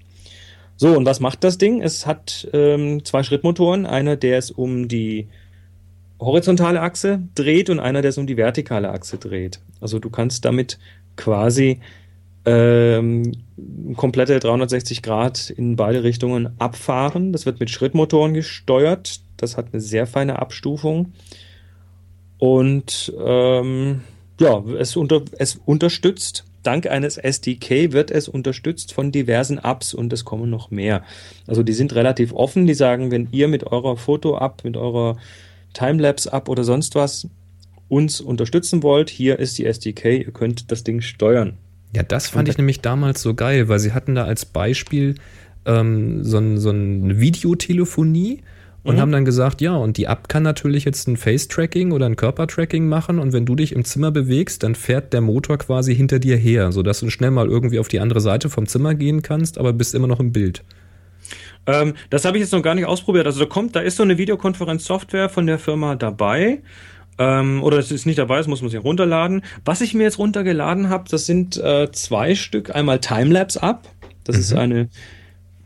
So, 0.77 0.97
und 0.97 1.07
was 1.07 1.21
macht 1.21 1.45
das 1.45 1.59
Ding? 1.59 1.81
Es 1.81 2.07
hat 2.07 2.49
ähm, 2.53 3.05
zwei 3.05 3.23
Schrittmotoren, 3.23 3.87
einer, 3.87 4.17
der 4.17 4.39
es 4.39 4.51
um 4.51 4.89
die 4.89 5.29
horizontale 6.21 6.81
Achse 6.81 7.23
dreht 7.35 7.71
und 7.71 7.81
einer, 7.81 8.03
der 8.03 8.11
es 8.11 8.19
um 8.19 8.27
die 8.27 8.37
vertikale 8.37 8.91
Achse 8.91 9.19
dreht. 9.19 9.61
Also 9.81 9.99
du 9.99 10.11
kannst 10.11 10.45
damit 10.45 10.79
quasi 11.17 11.81
ähm, 12.45 13.33
komplette 13.97 14.39
360 14.39 15.03
Grad 15.03 15.51
in 15.51 15.77
beide 15.77 16.03
Richtungen 16.03 16.51
abfahren. 16.59 17.33
Das 17.33 17.47
wird 17.47 17.61
mit 17.61 17.71
Schrittmotoren 17.71 18.35
gesteuert. 18.35 19.21
Das 19.37 19.57
hat 19.57 19.67
eine 19.73 19.81
sehr 19.81 20.07
feine 20.07 20.39
Abstufung. 20.39 21.13
Und 22.39 23.13
ähm, 23.25 24.03
ja, 24.43 24.63
es, 24.79 24.97
unter, 24.97 25.23
es 25.39 25.61
unterstützt, 25.65 26.45
dank 26.63 26.87
eines 26.87 27.17
SDK 27.17 27.93
wird 27.93 28.11
es 28.11 28.29
unterstützt 28.29 28.93
von 28.93 29.13
diversen 29.13 29.59
Apps 29.59 29.95
und 29.95 30.13
es 30.13 30.25
kommen 30.25 30.51
noch 30.51 30.71
mehr. 30.71 31.03
Also 31.47 31.63
die 31.63 31.73
sind 31.73 31.95
relativ 31.95 32.33
offen, 32.33 32.67
die 32.67 32.75
sagen, 32.75 33.11
wenn 33.11 33.29
ihr 33.33 33.49
mit 33.49 33.65
eurer 33.65 33.97
Foto-App, 33.97 34.65
mit 34.65 34.77
eurer 34.77 35.17
Timelapse-App 35.75 36.49
oder 36.49 36.65
sonst 36.65 36.95
was 36.95 37.29
uns 37.89 38.21
unterstützen 38.21 38.83
wollt, 38.83 39.11
hier 39.11 39.39
ist 39.39 39.59
die 39.59 39.67
SDK, 39.67 40.19
ihr 40.19 40.33
könnt 40.33 40.71
das 40.71 40.83
Ding 40.83 41.01
steuern. 41.01 41.59
Ja, 41.95 42.03
das 42.03 42.29
fand 42.29 42.49
ich 42.49 42.57
nämlich 42.57 42.81
damals 42.81 43.21
so 43.21 43.35
geil, 43.35 43.69
weil 43.69 43.79
sie 43.79 43.93
hatten 43.93 44.15
da 44.15 44.25
als 44.25 44.47
Beispiel 44.47 45.17
ähm, 45.67 46.25
so, 46.25 46.39
ein, 46.39 46.59
so 46.59 46.71
eine 46.71 47.21
Videotelefonie 47.21 48.43
und 48.85 48.97
mhm. 48.97 49.01
haben 49.01 49.13
dann 49.13 49.25
gesagt, 49.25 49.61
ja, 49.61 49.77
und 49.77 49.97
die 49.97 50.05
App 50.05 50.29
kann 50.29 50.43
natürlich 50.43 50.85
jetzt 50.85 51.07
ein 51.09 51.17
Face-Tracking 51.17 51.93
oder 51.93 52.07
ein 52.07 52.17
Körpertracking 52.17 52.89
machen 52.89 53.19
und 53.19 53.33
wenn 53.33 53.47
du 53.47 53.55
dich 53.55 53.73
im 53.73 53.85
Zimmer 53.85 54.11
bewegst, 54.11 54.63
dann 54.63 54.75
fährt 54.75 55.13
der 55.13 55.21
Motor 55.21 55.59
quasi 55.59 55.95
hinter 55.95 56.19
dir 56.19 56.37
her, 56.37 56.73
sodass 56.73 57.01
du 57.01 57.11
schnell 57.11 57.31
mal 57.31 57.49
irgendwie 57.49 57.79
auf 57.79 57.89
die 57.89 58.01
andere 58.01 58.21
Seite 58.21 58.51
vom 58.51 58.67
Zimmer 58.67 58.95
gehen 58.95 59.23
kannst, 59.23 59.59
aber 59.59 59.73
bist 59.73 59.95
immer 59.95 60.09
noch 60.09 60.21
im 60.21 60.33
Bild. 60.33 60.65
Ähm, 61.67 61.95
das 62.11 62.25
habe 62.25 62.37
ich 62.37 62.43
jetzt 62.43 62.53
noch 62.53 62.63
gar 62.63 62.75
nicht 62.75 62.87
ausprobiert. 62.87 63.27
Also 63.27 63.41
da 63.41 63.47
kommt, 63.47 63.77
da 63.77 63.81
ist 63.81 63.97
so 63.97 64.03
eine 64.03 64.19
Videokonferenz-Software 64.19 65.29
von 65.29 65.47
der 65.47 65.59
Firma 65.59 65.95
dabei. 65.95 66.63
Ähm, 67.19 67.63
oder 67.63 67.79
es 67.79 67.93
ist 67.93 68.07
nicht 68.07 68.19
dabei, 68.19 68.39
das 68.39 68.49
muss 68.49 68.63
man 68.63 68.71
sich 68.71 68.83
runterladen. 68.83 69.43
Was 69.65 69.81
ich 69.81 69.95
mir 69.95 70.05
jetzt 70.05 70.19
runtergeladen 70.19 70.89
habe, 70.89 71.05
das 71.09 71.27
sind 71.27 71.57
äh, 71.57 71.91
zwei 71.93 72.35
Stück. 72.35 72.75
Einmal 72.75 72.99
Timelapse-App. 72.99 73.81
Das 74.25 74.37
mhm. 74.37 74.41
ist 74.41 74.53
eine 74.55 74.89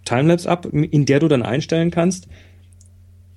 Timelapse-App, 0.04 0.66
in 0.72 1.06
der 1.06 1.20
du 1.20 1.28
dann 1.28 1.42
einstellen 1.42 1.90
kannst, 1.90 2.28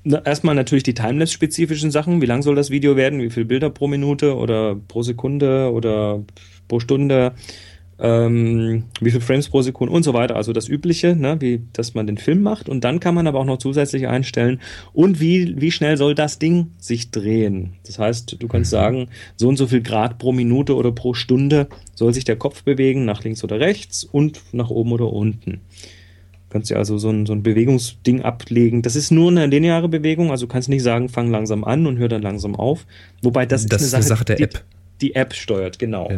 na, 0.10 0.26
erstmal 0.26 0.55
natürlich 0.55 0.84
die 0.84 0.95
Timelapse-spezifischen 0.95 1.91
Sachen. 1.91 2.20
Wie 2.20 2.26
lang 2.26 2.41
soll 2.41 2.55
das 2.55 2.72
Video 2.72 2.95
werden? 2.95 3.22
Wie 3.22 3.30
viele 3.30 3.45
Bilder 3.45 3.70
pro 3.70 3.88
Minute 3.88 4.36
oder 4.36 4.76
pro 4.76 5.03
Sekunde 5.03 5.72
oder 5.72 6.24
pro 6.68 6.80
Stunde? 6.80 7.34
Ähm, 7.99 8.86
wie 9.01 9.12
viele 9.12 9.22
Frames 9.22 9.49
pro 9.49 9.62
Sekunde 9.62 9.93
und 9.93 10.01
so 10.01 10.16
weiter. 10.16 10.36
Also 10.36 10.51
das 10.51 10.68
Übliche, 10.68 11.16
ne, 11.16 11.39
wie, 11.41 11.62
dass 11.74 11.93
man 11.93 12.07
den 12.07 12.18
Film 12.18 12.41
macht. 12.41 12.70
Und 12.70 12.84
dann 12.86 12.99
kann 12.99 13.14
man 13.14 13.28
aber 13.28 13.39
auch 13.39 13.45
noch 13.45 13.60
zusätzlich 13.60 14.07
einstellen. 14.07 14.62
Und 14.93 15.20
wie, 15.20 15.62
wie 15.62 15.70
schnell 15.70 15.95
soll 15.95 16.16
das 16.16 16.39
Ding 16.39 16.72
sich 16.80 17.12
drehen? 17.12 17.74
Das 17.86 17.99
heißt, 17.99 18.38
du 18.39 18.47
kannst 18.47 18.72
sagen, 18.72 19.10
so 19.36 19.47
und 19.47 19.57
so 19.57 19.68
viel 19.68 19.82
Grad 19.82 20.18
pro 20.18 20.32
Minute 20.32 20.76
oder 20.76 20.91
pro 20.91 21.14
Stunde 21.14 21.68
soll 21.93 22.16
sich 22.16 22.24
der 22.24 22.38
Kopf 22.38 22.64
bewegen, 22.64 23.05
nach 23.05 23.24
links 23.24 23.43
oder 23.43 23.60
rechts 23.60 24.05
und 24.05 24.41
nach 24.53 24.72
oben 24.72 24.91
oder 24.91 25.14
unten. 25.14 25.62
Kannst 26.50 26.72
du 26.72 26.76
also 26.76 26.97
so 26.97 27.10
ein, 27.10 27.26
so 27.26 27.34
ein 27.34 27.43
Bewegungsding 27.43 28.22
ablegen. 28.22 28.82
Das 28.82 28.95
ist 28.95 29.12
nur 29.12 29.30
eine 29.30 29.45
lineare 29.45 29.88
Bewegung, 29.88 30.32
also 30.32 30.47
du 30.47 30.52
kannst 30.52 30.70
nicht 30.70 30.84
sagen, 30.84 31.10
fang 31.10 31.30
langsam 31.30 31.64
an 31.64 31.86
und 31.86 31.97
hör 31.97 32.10
dann 32.10 32.22
langsam 32.22 32.56
auf. 32.56 32.86
Wobei 33.22 33.45
das, 33.45 33.66
Das 33.66 33.82
ist 33.82 33.93
eine 33.93 34.04
Sache 34.04 34.26
der 34.26 34.36
die, 34.38 34.43
App. 34.43 34.64
Die 35.02 35.16
App 35.16 35.34
steuert, 35.34 35.80
genau. 35.80 36.12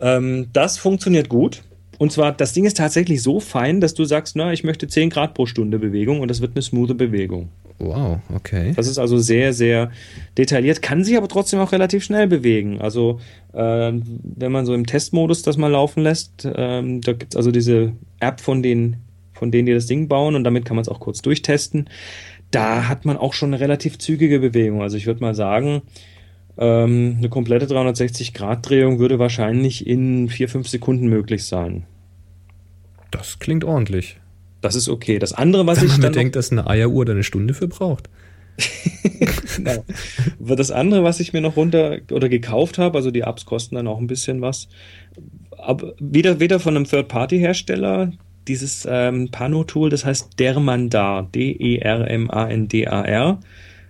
Ähm, 0.00 0.48
das 0.52 0.78
funktioniert 0.78 1.28
gut. 1.28 1.62
Und 1.98 2.10
zwar, 2.10 2.32
das 2.32 2.54
Ding 2.54 2.64
ist 2.64 2.78
tatsächlich 2.78 3.22
so 3.22 3.40
fein, 3.40 3.82
dass 3.82 3.92
du 3.92 4.04
sagst, 4.04 4.34
na, 4.34 4.54
ich 4.54 4.64
möchte 4.64 4.88
10 4.88 5.10
Grad 5.10 5.34
pro 5.34 5.44
Stunde 5.44 5.78
Bewegung 5.78 6.20
und 6.20 6.28
das 6.28 6.40
wird 6.40 6.52
eine 6.54 6.62
smoothe 6.62 6.94
Bewegung. 6.94 7.50
Wow, 7.78 8.20
okay. 8.34 8.72
Das 8.76 8.86
ist 8.86 8.98
also 8.98 9.18
sehr, 9.18 9.52
sehr 9.52 9.90
detailliert, 10.36 10.82
kann 10.82 11.04
sich 11.04 11.16
aber 11.16 11.28
trotzdem 11.28 11.60
auch 11.60 11.72
relativ 11.72 12.04
schnell 12.04 12.26
bewegen. 12.26 12.80
Also, 12.80 13.20
ähm, 13.54 14.02
wenn 14.22 14.52
man 14.52 14.66
so 14.66 14.74
im 14.74 14.86
Testmodus 14.86 15.42
das 15.42 15.56
mal 15.56 15.70
laufen 15.70 16.02
lässt, 16.02 16.46
ähm, 16.54 17.00
da 17.00 17.12
gibt 17.12 17.32
es 17.34 17.36
also 17.36 17.50
diese 17.50 17.92
App 18.18 18.40
von 18.40 18.62
den, 18.62 18.96
von 19.40 19.50
denen, 19.50 19.66
die 19.66 19.74
das 19.74 19.86
Ding 19.86 20.06
bauen 20.06 20.36
und 20.36 20.44
damit 20.44 20.64
kann 20.64 20.76
man 20.76 20.82
es 20.82 20.88
auch 20.88 21.00
kurz 21.00 21.22
durchtesten. 21.22 21.86
Da 22.52 22.88
hat 22.88 23.04
man 23.04 23.16
auch 23.16 23.32
schon 23.32 23.52
eine 23.52 23.60
relativ 23.60 23.98
zügige 23.98 24.38
Bewegung. 24.38 24.82
Also, 24.82 24.96
ich 24.96 25.06
würde 25.06 25.20
mal 25.20 25.34
sagen, 25.34 25.82
ähm, 26.58 27.16
eine 27.18 27.28
komplette 27.28 27.66
360-Grad-Drehung 27.66 28.98
würde 28.98 29.18
wahrscheinlich 29.18 29.86
in 29.86 30.28
4, 30.28 30.48
5 30.48 30.68
Sekunden 30.68 31.08
möglich 31.08 31.44
sein. 31.44 31.86
Das 33.10 33.38
klingt 33.38 33.64
ordentlich. 33.64 34.18
Das 34.60 34.74
ist 34.74 34.88
okay. 34.88 35.18
Das 35.18 35.32
andere, 35.32 35.66
was 35.66 35.78
Wenn 35.78 35.86
ich 35.86 35.92
man 35.92 36.02
dann 36.02 36.12
bedenkt, 36.12 36.36
dass 36.36 36.52
eine 36.52 36.66
Eieruhr 36.66 37.04
da 37.06 37.12
eine 37.12 37.24
Stunde 37.24 37.54
für 37.54 37.66
braucht. 37.66 38.10
genau. 39.56 39.84
Das 40.38 40.70
andere, 40.70 41.02
was 41.02 41.18
ich 41.18 41.32
mir 41.32 41.40
noch 41.40 41.56
runter 41.56 41.98
oder 42.12 42.28
gekauft 42.28 42.76
habe, 42.76 42.98
also 42.98 43.10
die 43.10 43.20
Apps 43.20 43.46
kosten 43.46 43.76
dann 43.76 43.86
auch 43.86 43.98
ein 43.98 44.06
bisschen 44.06 44.42
was, 44.42 44.68
aber 45.56 45.94
wieder, 45.98 46.40
wieder 46.40 46.60
von 46.60 46.76
einem 46.76 46.84
Third-Party-Hersteller, 46.84 48.12
dieses 48.48 48.86
ähm, 48.90 49.30
Pano-Tool, 49.30 49.90
das 49.90 50.04
heißt 50.04 50.38
Dermandar, 50.38 51.28
D-E-R-M-A-N-D-A-R. 51.34 52.30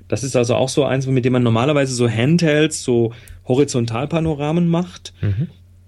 Das 0.09 0.25
ist 0.25 0.37
also 0.37 0.55
auch 0.57 0.69
so 0.69 0.85
eins, 0.85 1.07
mit 1.07 1.25
dem 1.25 1.33
man 1.33 1.43
normalerweise 1.43 1.95
so 1.95 2.09
Handhelds, 2.09 2.83
so 2.83 3.13
Horizontalpanoramen 3.47 4.69
macht. 4.69 5.15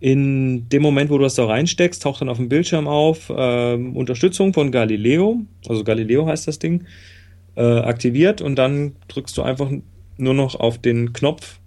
In 0.01 0.69
dem 0.69 0.83
Moment, 0.83 1.11
wo 1.11 1.19
du 1.19 1.25
das 1.25 1.35
da 1.35 1.45
reinsteckst, 1.47 2.03
taucht 2.03 2.21
dann 2.21 2.29
auf 2.29 2.37
dem 2.39 2.49
Bildschirm 2.49 2.89
auf 2.89 3.33
ähm, 3.35 3.97
Unterstützung 3.97 4.53
von 4.53 4.73
Galileo, 4.73 5.41
also 5.69 5.85
Galileo 5.85 6.27
heißt 6.27 6.49
das 6.49 6.59
Ding, 6.59 6.85
äh, 7.55 7.63
aktiviert 7.63 8.41
und 8.41 8.57
dann 8.57 8.97
drückst 9.09 9.37
du 9.37 9.43
einfach 9.43 9.71
nur 10.17 10.35
noch 10.35 10.55
auf 10.55 10.79
den 10.79 11.13
Knopf, 11.13 11.61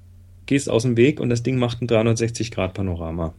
gehst 0.48 0.70
aus 0.70 0.84
dem 0.84 0.98
Weg 0.98 1.20
und 1.20 1.30
das 1.30 1.44
Ding 1.44 1.58
macht 1.58 1.82
ein 1.82 1.88
360-Grad-Panorama. 1.88 3.34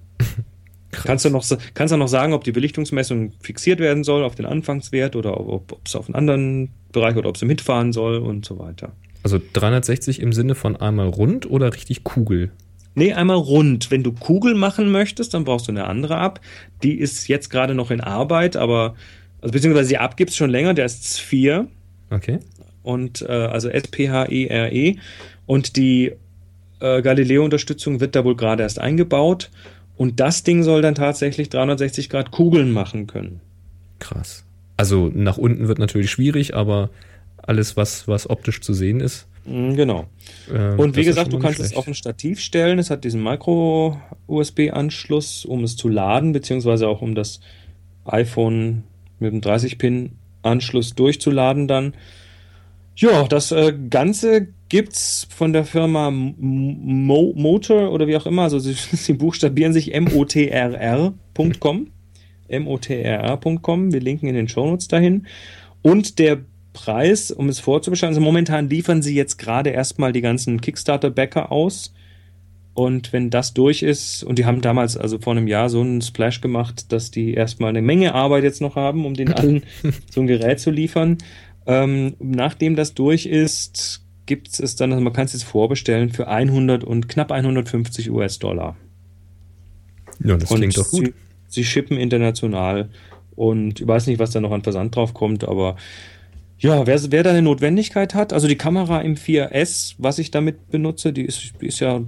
Kannst 1.04 1.24
du, 1.24 1.30
noch, 1.30 1.44
kannst 1.74 1.92
du 1.92 1.96
noch 1.96 2.08
sagen, 2.08 2.32
ob 2.32 2.44
die 2.44 2.52
Belichtungsmessung 2.52 3.32
fixiert 3.40 3.80
werden 3.80 4.04
soll 4.04 4.24
auf 4.24 4.34
den 4.34 4.46
Anfangswert 4.46 5.16
oder 5.16 5.38
ob 5.40 5.78
es 5.84 5.96
auf 5.96 6.06
einen 6.06 6.14
anderen 6.14 6.70
Bereich 6.92 7.16
oder 7.16 7.28
ob 7.28 7.36
sie 7.36 7.46
mitfahren 7.46 7.92
soll 7.92 8.18
und 8.18 8.44
so 8.44 8.58
weiter. 8.58 8.92
Also 9.22 9.40
360 9.52 10.20
im 10.20 10.32
Sinne 10.32 10.54
von 10.54 10.76
einmal 10.76 11.08
rund 11.08 11.50
oder 11.50 11.74
richtig 11.74 12.04
Kugel? 12.04 12.52
Nee, 12.94 13.12
einmal 13.12 13.36
rund. 13.36 13.90
Wenn 13.90 14.02
du 14.02 14.12
Kugel 14.12 14.54
machen 14.54 14.90
möchtest, 14.90 15.34
dann 15.34 15.44
brauchst 15.44 15.68
du 15.68 15.72
eine 15.72 15.86
andere 15.86 16.14
App. 16.14 16.40
Die 16.82 16.98
ist 16.98 17.28
jetzt 17.28 17.50
gerade 17.50 17.74
noch 17.74 17.90
in 17.90 18.00
Arbeit, 18.00 18.56
aber, 18.56 18.94
also 19.42 19.52
beziehungsweise 19.52 19.90
die 19.90 19.96
App 19.96 20.16
gibt 20.16 20.30
es 20.30 20.36
schon 20.36 20.48
länger, 20.48 20.72
der 20.74 20.86
ist 20.86 21.18
Sphere. 21.18 21.66
Okay. 22.10 22.38
Und 22.82 23.20
äh, 23.22 23.32
also 23.32 23.68
S-P-H-E-R-E. 23.68 24.90
E. 24.90 24.96
Und 25.44 25.76
die 25.76 26.12
äh, 26.80 27.02
Galileo-Unterstützung 27.02 28.00
wird 28.00 28.14
da 28.14 28.24
wohl 28.24 28.36
gerade 28.36 28.62
erst 28.62 28.78
eingebaut. 28.78 29.50
Und 29.96 30.20
das 30.20 30.42
Ding 30.42 30.62
soll 30.62 30.82
dann 30.82 30.94
tatsächlich 30.94 31.48
360 31.48 32.10
Grad 32.10 32.30
Kugeln 32.30 32.70
machen 32.70 33.06
können. 33.06 33.40
Krass. 33.98 34.44
Also 34.76 35.10
nach 35.12 35.38
unten 35.38 35.68
wird 35.68 35.78
natürlich 35.78 36.10
schwierig, 36.10 36.54
aber 36.54 36.90
alles, 37.38 37.76
was, 37.76 38.06
was 38.08 38.28
optisch 38.28 38.60
zu 38.60 38.74
sehen 38.74 39.00
ist. 39.00 39.26
Mm, 39.46 39.74
Genau. 39.74 40.06
äh, 40.52 40.74
Und 40.74 40.96
wie 40.96 41.04
gesagt, 41.04 41.32
du 41.32 41.38
kannst 41.38 41.60
es 41.60 41.68
schlecht. 41.68 41.78
auf 41.78 41.86
ein 41.86 41.94
Stativ 41.94 42.40
stellen. 42.40 42.78
Es 42.78 42.90
hat 42.90 43.04
diesen 43.04 43.22
Micro-USB-Anschluss, 43.22 45.44
um 45.44 45.64
es 45.64 45.76
zu 45.76 45.88
laden, 45.88 46.32
beziehungsweise 46.32 46.88
auch 46.88 47.02
um 47.02 47.14
das 47.14 47.40
iPhone 48.04 48.84
mit 49.18 49.32
dem 49.32 49.40
30-Pin-Anschluss 49.40 50.94
durchzuladen 50.94 51.68
dann. 51.68 51.94
Ja, 52.96 53.24
das 53.24 53.52
äh, 53.52 53.74
Ganze 53.90 54.48
gibt's 54.68 55.26
von 55.30 55.52
der 55.52 55.64
Firma 55.64 56.10
Mo 56.10 57.32
Motor 57.36 57.92
oder 57.92 58.06
wie 58.06 58.16
auch 58.16 58.26
immer. 58.26 58.42
Also 58.42 58.58
sie, 58.58 58.72
sie 58.92 59.12
buchstabieren 59.12 59.72
sich 59.72 59.98
motrr.com. 59.98 61.12
motrr.com. 62.50 63.92
Wir 63.92 64.00
linken 64.00 64.26
in 64.26 64.34
den 64.34 64.48
Shownotes 64.48 64.88
dahin. 64.88 65.26
Und 65.82 66.18
der 66.18 66.38
Preis, 66.72 67.30
um 67.30 67.48
es 67.48 67.60
vorzubestellen, 67.60 68.14
also 68.14 68.20
momentan 68.20 68.68
liefern 68.68 69.00
sie 69.00 69.14
jetzt 69.14 69.38
gerade 69.38 69.70
erstmal 69.70 70.12
die 70.12 70.20
ganzen 70.20 70.60
Kickstarter-Bäcker 70.60 71.50
aus. 71.50 71.94
Und 72.74 73.14
wenn 73.14 73.30
das 73.30 73.54
durch 73.54 73.82
ist, 73.82 74.22
und 74.22 74.38
die 74.38 74.44
haben 74.44 74.60
damals, 74.60 74.98
also 74.98 75.18
vor 75.18 75.32
einem 75.32 75.48
Jahr, 75.48 75.70
so 75.70 75.80
einen 75.80 76.02
Splash 76.02 76.42
gemacht, 76.42 76.92
dass 76.92 77.10
die 77.10 77.32
erstmal 77.32 77.70
eine 77.70 77.80
Menge 77.80 78.14
Arbeit 78.14 78.44
jetzt 78.44 78.60
noch 78.60 78.76
haben, 78.76 79.06
um 79.06 79.14
den 79.14 79.32
allen 79.32 79.62
so 80.10 80.20
ein 80.20 80.26
Gerät 80.26 80.60
zu 80.60 80.70
liefern. 80.70 81.16
Ähm, 81.66 82.16
nachdem 82.18 82.76
das 82.76 82.92
durch 82.92 83.24
ist, 83.24 84.05
gibt 84.26 84.58
es 84.58 84.76
dann, 84.76 84.92
also 84.92 85.02
man 85.02 85.12
kann 85.12 85.26
es 85.26 85.32
jetzt 85.32 85.44
vorbestellen 85.44 86.10
für 86.10 86.28
100 86.28 86.84
und 86.84 87.08
knapp 87.08 87.32
150 87.32 88.10
US-Dollar. 88.10 88.76
Ja, 90.24 90.36
das 90.36 90.50
Und 90.50 90.58
klingt 90.58 90.76
doch 90.76 90.90
gut. 90.90 91.06
Sie, 91.06 91.14
sie 91.48 91.64
shippen 91.64 91.96
international 91.96 92.88
und 93.34 93.80
ich 93.80 93.86
weiß 93.86 94.06
nicht, 94.06 94.18
was 94.18 94.30
da 94.30 94.40
noch 94.40 94.52
an 94.52 94.62
Versand 94.62 94.96
drauf 94.96 95.14
kommt, 95.14 95.44
aber 95.44 95.76
ja, 96.58 96.86
wer, 96.86 97.12
wer 97.12 97.22
da 97.22 97.30
eine 97.30 97.42
Notwendigkeit 97.42 98.14
hat, 98.14 98.32
also 98.32 98.48
die 98.48 98.56
Kamera 98.56 99.02
im 99.02 99.14
4S, 99.14 99.94
was 99.98 100.18
ich 100.18 100.30
damit 100.30 100.70
benutze, 100.70 101.12
die 101.12 101.24
ist, 101.24 101.52
die 101.60 101.66
ist 101.66 101.80
ja 101.80 102.00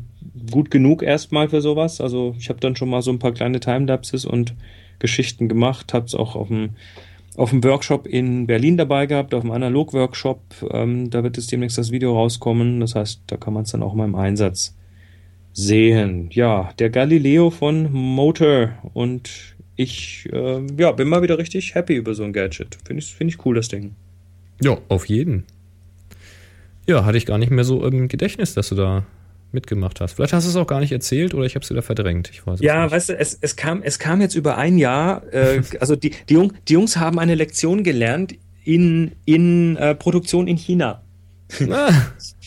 gut 0.51 0.71
genug 0.71 1.03
erstmal 1.03 1.51
für 1.51 1.61
sowas. 1.61 2.01
Also 2.01 2.35
ich 2.39 2.49
habe 2.49 2.61
dann 2.61 2.75
schon 2.75 2.89
mal 2.89 3.03
so 3.03 3.11
ein 3.11 3.19
paar 3.19 3.33
kleine 3.33 3.61
Timelapses 3.61 4.25
und 4.25 4.55
Geschichten 4.99 5.49
gemacht, 5.49 5.93
habe 5.93 6.07
es 6.07 6.15
auch 6.15 6.35
auf 6.35 6.49
dem, 6.49 6.71
auf 7.39 7.51
dem 7.51 7.63
Workshop 7.63 8.09
in 8.09 8.49
Berlin 8.49 8.77
dabei 8.77 9.07
gehabt, 9.07 9.33
auf 9.33 9.43
dem 9.43 9.53
Analog-Workshop. 9.53 10.41
Ähm, 10.73 11.09
da 11.09 11.23
wird 11.23 11.37
jetzt 11.37 11.53
demnächst 11.53 11.79
das 11.79 11.93
Video 11.93 12.15
rauskommen. 12.15 12.81
Das 12.81 12.97
heißt, 12.97 13.23
da 13.29 13.37
kann 13.37 13.55
man 13.55 13.63
es 13.63 13.71
dann 13.71 13.83
auch 13.85 13.95
mal 13.95 14.07
im 14.07 14.17
Einsatz 14.17 14.77
sehen. 15.53 16.31
Ja, 16.33 16.71
der 16.81 16.91
Galileo 16.91 17.51
von 17.51 17.93
Motor 17.93 18.73
und 18.93 19.57
ich 19.77 20.29
äh, 20.33 20.67
ja, 20.77 20.91
bin 20.91 21.09
mal 21.09 21.23
wieder 21.23 21.39
richtig 21.39 21.77
happy 21.77 21.95
über 21.95 22.13
so 22.15 22.25
ein 22.25 22.33
Gadget. 22.33 22.77
Finde 22.85 23.03
ich, 23.03 23.15
find 23.15 23.31
ich 23.33 23.47
cool, 23.47 23.55
das 23.55 23.69
Ding. 23.69 23.95
Ja, 24.61 24.79
auf 24.89 25.07
jeden. 25.07 25.45
Ja, 26.89 27.05
hatte 27.05 27.19
ich 27.19 27.27
gar 27.27 27.39
nicht 27.39 27.53
mehr 27.53 27.65
so 27.65 27.87
im 27.87 28.09
Gedächtnis, 28.09 28.55
dass 28.55 28.71
du 28.71 28.75
da 28.75 29.07
mitgemacht 29.53 30.01
hast. 30.01 30.15
Vielleicht 30.15 30.33
hast 30.33 30.45
du 30.47 30.51
es 30.51 30.57
auch 30.57 30.67
gar 30.67 30.81
nicht 30.81 30.93
erzählt 30.93 31.35
oder 31.35 31.45
ich 31.45 31.55
habe 31.55 31.63
es 31.65 31.71
wieder 31.71 31.83
verdrängt. 31.83 32.31
Ich 32.31 32.47
weiß 32.47 32.61
Ja, 32.61 32.85
nicht. 32.85 32.93
weißt 32.93 33.09
du, 33.11 33.17
es, 33.19 33.39
es, 33.41 33.57
kam, 33.57 33.83
es 33.83 33.99
kam 33.99 34.21
jetzt 34.21 34.35
über 34.35 34.59
ein 34.59 34.79
Jahr. 34.79 35.23
Äh, 35.33 35.63
also 35.81 35.97
die, 35.97 36.13
die, 36.29 36.35
Jung, 36.35 36.53
die 36.69 36.75
Jungs 36.75 36.97
haben 36.97 37.19
eine 37.19 37.35
Lektion 37.35 37.83
gelernt 37.85 38.35
in, 38.65 39.13
in 39.25 39.77
äh, 39.77 39.95
Produktion 39.95 40.47
in 40.49 40.57
China. 40.57 41.03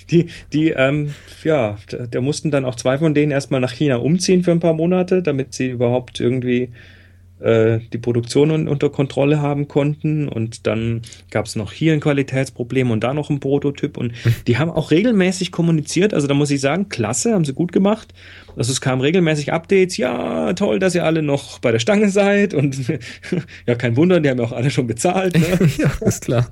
Die, 0.10 0.28
die, 0.52 0.72
ähm, 0.72 1.14
ja, 1.44 1.78
da, 1.90 2.06
da 2.06 2.20
mussten 2.22 2.52
dann 2.52 2.66
auch 2.66 2.76
zwei 2.76 2.98
von 2.98 3.14
denen 3.14 3.32
erstmal 3.32 3.62
nach 3.62 3.72
China 3.72 3.96
umziehen 3.96 4.44
für 4.44 4.52
ein 4.52 4.60
paar 4.60 4.74
Monate, 4.74 5.24
damit 5.24 5.54
sie 5.54 5.70
überhaupt 5.70 6.20
irgendwie 6.20 6.70
äh, 7.42 7.80
die 7.92 7.98
Produktion 7.98 8.52
un 8.52 8.68
unter 8.68 8.90
Kontrolle 8.90 9.42
haben 9.42 9.68
konnten. 9.68 10.28
Und 10.28 10.68
dann 10.68 11.02
gab 11.30 11.46
es 11.46 11.56
noch 11.56 11.72
hier 11.72 11.94
ein 11.94 12.00
Qualitätsproblem 12.00 12.92
und 12.92 13.04
da 13.04 13.14
noch 13.14 13.30
ein 13.30 13.40
Prototyp. 13.40 13.98
Und 13.98 14.14
die 14.48 14.58
haben 14.58 14.72
auch 14.72 14.92
regelmäßig 14.92 15.52
kommuniziert. 15.52 16.14
Also 16.14 16.28
da 16.28 16.34
muss 16.34 16.52
ich 16.52 16.62
sagen, 16.62 16.90
klasse, 16.90 17.34
haben 17.34 17.46
sie 17.46 17.54
gut 17.54 17.72
gemacht. 17.72 18.14
Also 18.56 18.72
es 18.72 18.82
kamen 18.82 19.02
regelmäßig 19.02 19.54
Updates. 19.54 19.98
Ja, 19.98 20.54
toll, 20.54 20.80
dass 20.80 20.96
ihr 20.96 21.06
alle 21.06 21.22
noch 21.22 21.60
bei 21.60 21.72
der 21.72 21.80
Stange 21.80 22.10
seid. 22.10 22.54
Und 22.54 22.78
ja, 23.68 23.76
kein 23.76 23.96
Wunder, 23.98 24.20
die 24.20 24.30
haben 24.30 24.40
ja 24.40 24.46
auch 24.46 24.52
alle 24.52 24.70
schon 24.70 24.88
bezahlt. 24.88 25.38
Ne? 25.38 25.70
ja, 25.78 25.92
ist 26.08 26.26
klar. 26.26 26.50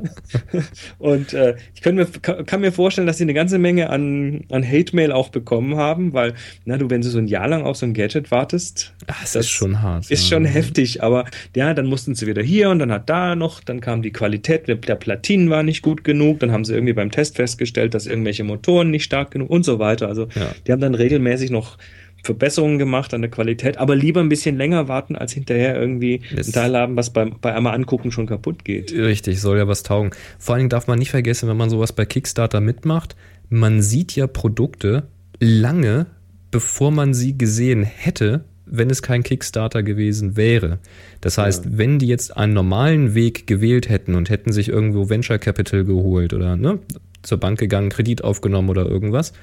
Und 0.97 1.33
äh, 1.33 1.55
ich 1.75 1.81
kann 1.81 1.95
mir, 1.95 2.05
kann 2.05 2.61
mir 2.61 2.71
vorstellen, 2.71 3.07
dass 3.07 3.17
sie 3.17 3.23
eine 3.23 3.33
ganze 3.33 3.59
Menge 3.59 3.89
an, 3.89 4.45
an 4.49 4.65
Hate-Mail 4.65 5.11
auch 5.11 5.29
bekommen 5.29 5.75
haben, 5.75 6.13
weil, 6.13 6.33
na 6.65 6.77
du, 6.77 6.89
wenn 6.89 7.01
du 7.01 7.09
so 7.09 7.19
ein 7.19 7.27
Jahr 7.27 7.47
lang 7.47 7.63
auf 7.63 7.77
so 7.77 7.85
ein 7.85 7.93
Gadget 7.93 8.31
wartest, 8.31 8.93
das 9.07 9.35
ist 9.35 9.49
schon 9.49 9.81
hart. 9.81 10.09
Ist 10.09 10.29
ja. 10.29 10.35
schon 10.35 10.45
heftig. 10.45 10.78
Fertig. 10.79 11.03
Aber 11.03 11.25
ja, 11.55 11.73
dann 11.73 11.85
mussten 11.85 12.15
sie 12.15 12.27
wieder 12.27 12.41
hier 12.41 12.69
und 12.69 12.79
dann 12.79 12.91
hat 12.91 13.09
da 13.09 13.35
noch, 13.35 13.63
dann 13.63 13.81
kam 13.81 14.01
die 14.01 14.11
Qualität 14.11 14.67
der, 14.67 14.75
Platinen 14.75 15.49
war 15.49 15.63
nicht 15.63 15.81
gut 15.81 16.03
genug. 16.03 16.39
Dann 16.39 16.51
haben 16.51 16.65
sie 16.65 16.73
irgendwie 16.73 16.93
beim 16.93 17.11
Test 17.11 17.35
festgestellt, 17.35 17.93
dass 17.93 18.07
irgendwelche 18.07 18.43
Motoren 18.43 18.89
nicht 18.91 19.03
stark 19.03 19.31
genug 19.31 19.49
und 19.49 19.63
so 19.63 19.79
weiter. 19.79 20.07
Also 20.07 20.27
Ja. 20.35 20.51
die 20.67 20.71
haben 20.71 20.81
dann 20.81 20.95
regelmäßig 20.95 21.51
noch 21.51 21.77
Verbesserungen 22.23 22.79
gemacht 22.79 23.13
an 23.13 23.21
der 23.21 23.31
Qualität, 23.31 23.77
aber 23.77 23.95
lieber 23.95 24.19
ein 24.19 24.27
bisschen 24.27 24.57
länger 24.57 24.89
warten, 24.89 25.15
als 25.15 25.31
hinterher 25.31 25.79
irgendwie 25.79 26.19
ein 26.35 26.51
Teil 26.51 26.75
haben, 26.75 26.97
was 26.97 27.11
beim, 27.11 27.35
bei 27.39 27.53
einmal 27.55 27.73
angucken 27.75 28.11
schon 28.11 28.27
kaputt 28.27 28.65
geht. 28.65 28.91
Richtig, 28.91 29.39
soll 29.39 29.57
ja 29.57 29.69
was 29.69 29.83
taugen. 29.83 30.11
Vor 30.37 30.53
allen 30.55 30.61
Dingen 30.63 30.69
darf 30.69 30.87
man 30.87 30.99
nicht 30.99 31.11
vergessen, 31.11 31.47
wenn 31.47 31.55
man 31.55 31.69
sowas 31.69 31.93
bei 31.93 32.05
Kickstarter 32.05 32.59
mitmacht, 32.59 33.15
man 33.47 33.81
sieht 33.81 34.15
ja 34.17 34.27
Produkte 34.27 35.07
lange, 35.39 36.07
bevor 36.51 36.91
man 36.91 37.13
sie 37.13 37.37
gesehen 37.37 37.83
hätte, 37.83 38.43
wenn 38.71 38.89
es 38.89 39.01
kein 39.01 39.23
Kickstarter 39.23 39.83
gewesen 39.83 40.37
wäre. 40.37 40.79
Das 41.21 41.37
heißt, 41.37 41.77
wenn 41.77 41.99
die 41.99 42.07
jetzt 42.07 42.35
einen 42.35 42.53
normalen 42.53 43.15
Weg 43.15 43.47
gewählt 43.47 43.89
hätten 43.89 44.15
und 44.15 44.29
hätten 44.29 44.51
sich 44.51 44.69
irgendwo 44.69 45.09
Venture 45.09 45.39
Capital 45.39 45.83
geholt 45.83 46.33
oder 46.33 46.55
ne, 46.55 46.79
zur 47.21 47.37
Bank 47.37 47.59
gegangen, 47.59 47.89
Kredit 47.89 48.23
aufgenommen 48.23 48.69
oder 48.69 48.85
irgendwas, 48.85 49.33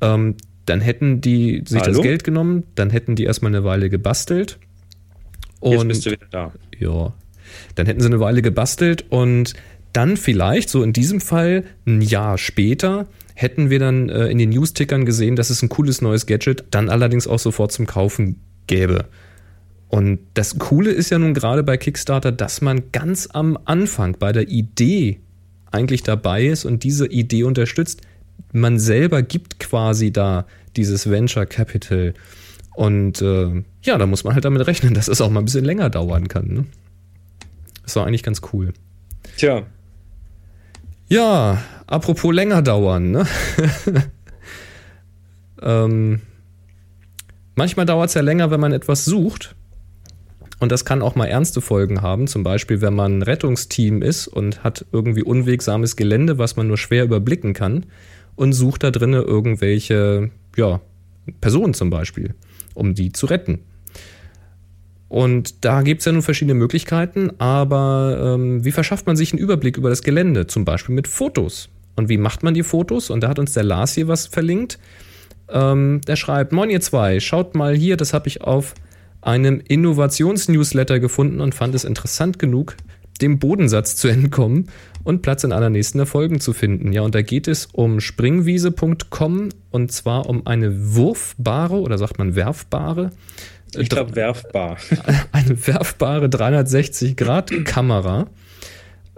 ähm, 0.00 0.36
dann 0.66 0.80
hätten 0.80 1.20
die 1.20 1.62
sich 1.66 1.82
das 1.82 1.96
Hallo? 1.96 2.02
Geld 2.02 2.24
genommen, 2.24 2.64
dann 2.74 2.90
hätten 2.90 3.16
die 3.16 3.24
erstmal 3.24 3.50
eine 3.52 3.64
Weile 3.64 3.90
gebastelt. 3.90 4.58
Jetzt 5.62 5.88
bist 5.88 6.06
du 6.06 6.10
wieder 6.12 6.26
da. 6.30 6.52
Ja. 6.78 7.12
Dann 7.74 7.86
hätten 7.86 8.00
sie 8.00 8.06
eine 8.06 8.20
Weile 8.20 8.42
gebastelt 8.42 9.04
und 9.10 9.54
dann 9.92 10.16
vielleicht, 10.16 10.70
so 10.70 10.82
in 10.82 10.92
diesem 10.92 11.20
Fall, 11.20 11.64
ein 11.86 12.00
Jahr 12.00 12.38
später, 12.38 13.06
hätten 13.34 13.70
wir 13.70 13.78
dann 13.78 14.08
äh, 14.08 14.26
in 14.28 14.38
den 14.38 14.50
News-Tickern 14.50 15.04
gesehen, 15.04 15.36
dass 15.36 15.50
es 15.50 15.62
ein 15.62 15.68
cooles 15.68 16.00
neues 16.00 16.26
Gadget 16.26 16.64
dann 16.70 16.88
allerdings 16.88 17.26
auch 17.26 17.38
sofort 17.38 17.72
zum 17.72 17.86
Kaufen 17.86 18.40
gäbe. 18.66 19.06
Und 19.88 20.20
das 20.34 20.58
Coole 20.58 20.90
ist 20.90 21.10
ja 21.10 21.18
nun 21.18 21.34
gerade 21.34 21.62
bei 21.62 21.76
Kickstarter, 21.76 22.32
dass 22.32 22.62
man 22.62 22.90
ganz 22.92 23.28
am 23.32 23.58
Anfang 23.66 24.16
bei 24.18 24.32
der 24.32 24.48
Idee 24.48 25.20
eigentlich 25.70 26.02
dabei 26.02 26.46
ist 26.46 26.64
und 26.64 26.82
diese 26.84 27.06
Idee 27.06 27.44
unterstützt. 27.44 28.00
Man 28.52 28.78
selber 28.78 29.22
gibt 29.22 29.58
quasi 29.58 30.10
da 30.10 30.46
dieses 30.76 31.10
Venture 31.10 31.46
Capital. 31.46 32.14
Und 32.74 33.20
äh, 33.20 33.62
ja, 33.82 33.98
da 33.98 34.06
muss 34.06 34.24
man 34.24 34.34
halt 34.34 34.44
damit 34.44 34.66
rechnen, 34.66 34.94
dass 34.94 35.08
es 35.08 35.20
auch 35.20 35.30
mal 35.30 35.40
ein 35.40 35.44
bisschen 35.44 35.64
länger 35.64 35.90
dauern 35.90 36.28
kann. 36.28 36.46
Ne? 36.46 36.64
Das 37.82 37.96
war 37.96 38.06
eigentlich 38.06 38.22
ganz 38.22 38.40
cool. 38.52 38.72
Tja. 39.36 39.66
Ja, 41.12 41.62
apropos 41.86 42.34
länger 42.34 42.62
dauern, 42.62 43.10
ne? 43.10 43.26
ähm, 45.62 46.22
manchmal 47.54 47.84
dauert 47.84 48.08
es 48.08 48.14
ja 48.14 48.22
länger, 48.22 48.50
wenn 48.50 48.60
man 48.60 48.72
etwas 48.72 49.04
sucht. 49.04 49.54
Und 50.58 50.72
das 50.72 50.86
kann 50.86 51.02
auch 51.02 51.14
mal 51.14 51.26
ernste 51.26 51.60
Folgen 51.60 52.00
haben. 52.00 52.28
Zum 52.28 52.44
Beispiel, 52.44 52.80
wenn 52.80 52.94
man 52.94 53.18
ein 53.18 53.22
Rettungsteam 53.22 54.00
ist 54.00 54.26
und 54.26 54.64
hat 54.64 54.86
irgendwie 54.90 55.22
unwegsames 55.22 55.96
Gelände, 55.96 56.38
was 56.38 56.56
man 56.56 56.66
nur 56.66 56.78
schwer 56.78 57.04
überblicken 57.04 57.52
kann 57.52 57.84
und 58.34 58.54
sucht 58.54 58.82
da 58.82 58.90
drinnen 58.90 59.22
irgendwelche, 59.22 60.30
ja, 60.56 60.80
Personen 61.42 61.74
zum 61.74 61.90
Beispiel, 61.90 62.34
um 62.72 62.94
die 62.94 63.12
zu 63.12 63.26
retten. 63.26 63.58
Und 65.12 65.66
da 65.66 65.82
gibt 65.82 66.00
es 66.00 66.06
ja 66.06 66.12
nun 66.12 66.22
verschiedene 66.22 66.54
Möglichkeiten, 66.54 67.32
aber 67.36 68.34
ähm, 68.34 68.64
wie 68.64 68.72
verschafft 68.72 69.06
man 69.06 69.14
sich 69.14 69.30
einen 69.30 69.42
Überblick 69.42 69.76
über 69.76 69.90
das 69.90 70.02
Gelände? 70.02 70.46
Zum 70.46 70.64
Beispiel 70.64 70.94
mit 70.94 71.06
Fotos. 71.06 71.68
Und 71.96 72.08
wie 72.08 72.16
macht 72.16 72.42
man 72.42 72.54
die 72.54 72.62
Fotos? 72.62 73.10
Und 73.10 73.20
da 73.20 73.28
hat 73.28 73.38
uns 73.38 73.52
der 73.52 73.62
Lars 73.62 73.92
hier 73.92 74.08
was 74.08 74.26
verlinkt. 74.26 74.78
Ähm, 75.50 76.00
der 76.06 76.16
schreibt, 76.16 76.52
Moin 76.52 76.70
ihr 76.70 76.80
zwei, 76.80 77.20
schaut 77.20 77.54
mal 77.54 77.74
hier, 77.76 77.98
das 77.98 78.14
habe 78.14 78.26
ich 78.26 78.40
auf 78.40 78.72
einem 79.20 79.60
Innovationsnewsletter 79.60 80.98
gefunden 80.98 81.42
und 81.42 81.54
fand 81.54 81.74
es 81.74 81.84
interessant 81.84 82.38
genug, 82.38 82.74
dem 83.20 83.38
Bodensatz 83.38 83.96
zu 83.96 84.08
entkommen 84.08 84.70
und 85.04 85.20
Platz 85.20 85.44
in 85.44 85.52
einer 85.52 85.68
nächsten 85.68 86.06
Folgen 86.06 86.40
zu 86.40 86.54
finden. 86.54 86.90
Ja, 86.90 87.02
und 87.02 87.14
da 87.14 87.20
geht 87.20 87.48
es 87.48 87.66
um 87.66 88.00
springwiese.com 88.00 89.50
und 89.70 89.92
zwar 89.92 90.26
um 90.26 90.46
eine 90.46 90.94
wurfbare 90.94 91.82
oder 91.82 91.98
sagt 91.98 92.16
man 92.16 92.34
werfbare 92.34 93.10
Ich 93.76 93.88
glaube, 93.88 94.14
werfbar. 94.16 94.76
eine 95.32 95.66
werfbare 95.66 96.26
360-Grad-Kamera. 96.26 98.26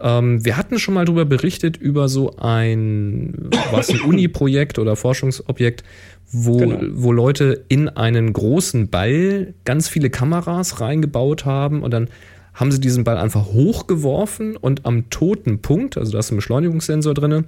Ähm, 0.01 0.45
wir 0.45 0.57
hatten 0.57 0.79
schon 0.79 0.95
mal 0.95 1.05
darüber 1.05 1.25
berichtet, 1.25 1.77
über 1.77 2.09
so 2.09 2.37
ein, 2.37 3.51
was 3.71 3.91
ein 3.91 4.01
Uni-Projekt 4.07 4.79
oder 4.79 4.97
Forschungsobjekt, 4.97 5.85
wo, 6.31 6.59
Genau. 6.59 6.81
wo 6.95 7.13
Leute 7.13 7.65
in 7.69 7.89
einen 7.89 8.33
großen 8.33 8.91
Ball 8.91 9.55
ganz 9.65 9.89
viele 9.89 10.11
Kameras 10.11 10.81
reingebaut 10.81 11.45
haben 11.45 11.83
und 11.83 11.93
dann 11.93 12.09
haben 12.55 12.71
sie 12.71 12.81
diesen 12.81 13.05
Ball 13.05 13.19
einfach 13.19 13.47
hochgeworfen 13.47 14.57
und 14.57 14.87
am 14.87 15.11
toten 15.11 15.61
Punkt, 15.61 15.99
also 15.99 16.13
da 16.13 16.21
ist 16.21 16.31
ein 16.31 16.37
Beschleunigungssensor 16.37 17.15
drin, 17.15 17.47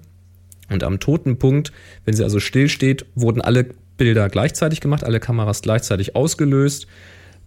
und 0.68 0.82
am 0.82 0.98
toten 0.98 1.38
Punkt, 1.38 1.70
wenn 2.04 2.14
sie 2.14 2.24
also 2.24 2.40
still 2.40 2.68
steht, 2.68 3.07
wurden 3.14 3.40
alle 3.40 3.66
Bilder 3.97 4.28
gleichzeitig 4.28 4.80
gemacht, 4.80 5.05
alle 5.05 5.20
Kameras 5.20 5.62
gleichzeitig 5.62 6.16
ausgelöst. 6.16 6.86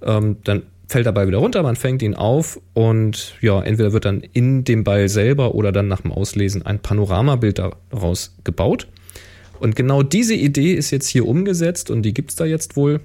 Ähm, 0.01 0.37
dann 0.43 0.63
fällt 0.87 1.05
der 1.05 1.11
Ball 1.11 1.27
wieder 1.27 1.37
runter, 1.37 1.61
man 1.61 1.75
fängt 1.75 2.01
ihn 2.01 2.15
auf 2.15 2.59
und 2.73 3.35
ja, 3.41 3.61
entweder 3.61 3.93
wird 3.93 4.05
dann 4.05 4.21
in 4.21 4.63
dem 4.63 4.83
Ball 4.83 5.07
selber 5.07 5.53
oder 5.53 5.71
dann 5.71 5.87
nach 5.87 6.01
dem 6.01 6.11
Auslesen 6.11 6.65
ein 6.65 6.79
Panoramabild 6.79 7.59
daraus 7.59 8.35
gebaut. 8.43 8.87
Und 9.59 9.75
genau 9.75 10.03
diese 10.03 10.33
Idee 10.33 10.73
ist 10.73 10.89
jetzt 10.89 11.07
hier 11.07 11.27
umgesetzt 11.27 11.91
und 11.91 12.01
die 12.01 12.13
gibt 12.13 12.31
es 12.31 12.37
da 12.37 12.45
jetzt 12.45 12.75
wohl. 12.75 13.01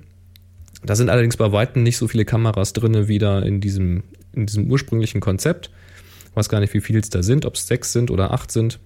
Da 0.85 0.97
sind 0.97 1.11
allerdings 1.11 1.37
bei 1.37 1.53
Weitem 1.53 1.83
nicht 1.83 1.99
so 1.99 2.09
viele 2.09 2.25
Kameras 2.25 2.73
drin 2.73 3.09
wieder 3.09 3.45
in 3.45 3.61
diesem, 3.61 4.03
in 4.33 4.47
diesem 4.47 4.71
ursprünglichen 4.71 5.21
Konzept. 5.21 5.71
Ich 6.31 6.37
weiß 6.37 6.49
gar 6.49 6.61
nicht, 6.61 6.73
wie 6.75 6.81
viele 6.81 7.01
es 7.01 7.11
da 7.11 7.23
sind, 7.23 7.45
ob 7.45 7.55
es 7.55 7.67
sechs 7.67 7.93
sind 7.93 8.11
oder 8.11 8.33
acht 8.33 8.51
sind. 8.51 8.79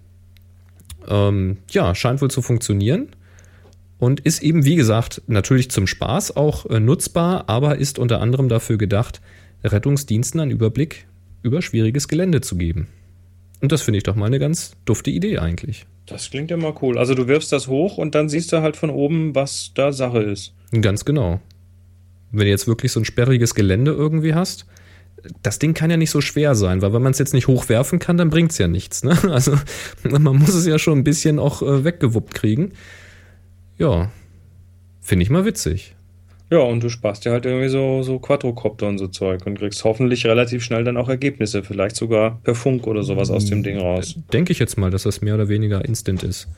Ähm, 1.06 1.58
ja, 1.70 1.94
scheint 1.94 2.20
wohl 2.20 2.30
zu 2.30 2.42
funktionieren 2.42 3.10
und 3.98 4.20
ist 4.20 4.42
eben, 4.42 4.64
wie 4.64 4.76
gesagt, 4.76 5.22
natürlich 5.26 5.70
zum 5.70 5.86
Spaß 5.86 6.36
auch 6.36 6.66
äh, 6.66 6.80
nutzbar, 6.80 7.48
aber 7.48 7.78
ist 7.78 7.98
unter 7.98 8.20
anderem 8.20 8.48
dafür 8.48 8.78
gedacht, 8.78 9.20
Rettungsdiensten 9.64 10.40
einen 10.40 10.50
Überblick 10.50 11.06
über 11.42 11.62
schwieriges 11.62 12.08
Gelände 12.08 12.40
zu 12.40 12.56
geben. 12.56 12.88
Und 13.60 13.72
das 13.72 13.82
finde 13.82 13.98
ich 13.98 14.04
doch 14.04 14.14
mal 14.14 14.26
eine 14.26 14.38
ganz 14.38 14.76
dufte 14.84 15.10
Idee 15.10 15.38
eigentlich. 15.38 15.86
Das 16.06 16.30
klingt 16.30 16.50
ja 16.50 16.56
mal 16.56 16.74
cool. 16.80 16.96
Also 16.96 17.14
du 17.14 17.26
wirfst 17.26 17.52
das 17.52 17.66
hoch 17.66 17.98
und 17.98 18.14
dann 18.14 18.28
siehst 18.28 18.52
du 18.52 18.62
halt 18.62 18.76
von 18.76 18.90
oben, 18.90 19.34
was 19.34 19.72
da 19.74 19.92
Sache 19.92 20.20
ist. 20.20 20.54
Ganz 20.80 21.04
genau. 21.04 21.40
Wenn 22.30 22.44
du 22.44 22.50
jetzt 22.50 22.66
wirklich 22.66 22.92
so 22.92 23.00
ein 23.00 23.04
sperriges 23.04 23.54
Gelände 23.54 23.90
irgendwie 23.90 24.34
hast, 24.34 24.66
das 25.42 25.58
Ding 25.58 25.74
kann 25.74 25.90
ja 25.90 25.96
nicht 25.96 26.10
so 26.10 26.20
schwer 26.20 26.54
sein, 26.54 26.82
weil 26.82 26.92
wenn 26.92 27.02
man 27.02 27.12
es 27.12 27.18
jetzt 27.18 27.34
nicht 27.34 27.48
hochwerfen 27.48 27.98
kann, 27.98 28.16
dann 28.16 28.30
bringt 28.30 28.52
es 28.52 28.58
ja 28.58 28.68
nichts. 28.68 29.02
Ne? 29.02 29.18
Also 29.30 29.58
man 30.04 30.36
muss 30.36 30.54
es 30.54 30.66
ja 30.66 30.78
schon 30.78 30.98
ein 30.98 31.04
bisschen 31.04 31.38
auch 31.38 31.62
äh, 31.62 31.84
weggewuppt 31.84 32.34
kriegen. 32.34 32.72
Ja, 33.78 34.10
finde 35.00 35.22
ich 35.22 35.30
mal 35.30 35.44
witzig. 35.44 35.94
Ja, 36.50 36.60
und 36.60 36.82
du 36.82 36.88
sparst 36.88 37.26
dir 37.26 37.32
halt 37.32 37.44
irgendwie 37.44 37.68
so, 37.68 38.02
so 38.02 38.18
Quadrocopter 38.18 38.88
und 38.88 38.96
so 38.96 39.08
Zeug 39.08 39.44
und 39.46 39.58
kriegst 39.58 39.84
hoffentlich 39.84 40.24
relativ 40.24 40.64
schnell 40.64 40.82
dann 40.82 40.96
auch 40.96 41.08
Ergebnisse, 41.08 41.62
vielleicht 41.62 41.94
sogar 41.94 42.40
per 42.42 42.54
Funk 42.54 42.86
oder 42.86 43.02
sowas 43.02 43.30
aus 43.30 43.46
dem 43.46 43.62
Ding 43.62 43.78
raus. 43.78 44.16
Denke 44.32 44.52
ich 44.52 44.58
jetzt 44.58 44.78
mal, 44.78 44.90
dass 44.90 45.02
das 45.02 45.20
mehr 45.20 45.34
oder 45.34 45.48
weniger 45.48 45.84
instant 45.84 46.22
ist. 46.22 46.48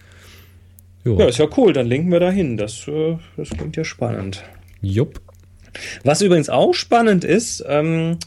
Jo. 1.05 1.19
Ja, 1.19 1.27
ist 1.27 1.39
ja 1.39 1.49
cool, 1.57 1.73
dann 1.73 1.87
linken 1.87 2.13
wir 2.13 2.21
da 2.21 2.31
hin. 2.31 2.57
Das, 2.57 2.87
äh, 2.87 3.17
das 3.37 3.51
klingt 3.51 3.77
ja 3.77 3.85
spannend. 3.85 4.45
Jupp. 4.81 5.21
Was 6.05 6.23
übrigens 6.23 6.49
auch 6.51 6.75
spannend 6.75 7.25
ist, 7.25 7.65
ähm, 7.67 8.19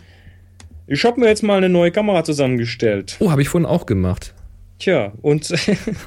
ich 0.88 1.06
habe 1.06 1.20
mir 1.20 1.28
jetzt 1.28 1.44
mal 1.44 1.58
eine 1.58 1.70
neue 1.70 1.92
Kamera 1.92 2.24
zusammengestellt. 2.26 3.16
Oh, 3.20 3.32
habe 3.32 3.42
ich 3.42 3.50
vorhin 3.50 3.66
auch 3.66 3.86
gemacht. 3.86 4.34
Tja, 4.80 5.14
und, 5.22 5.54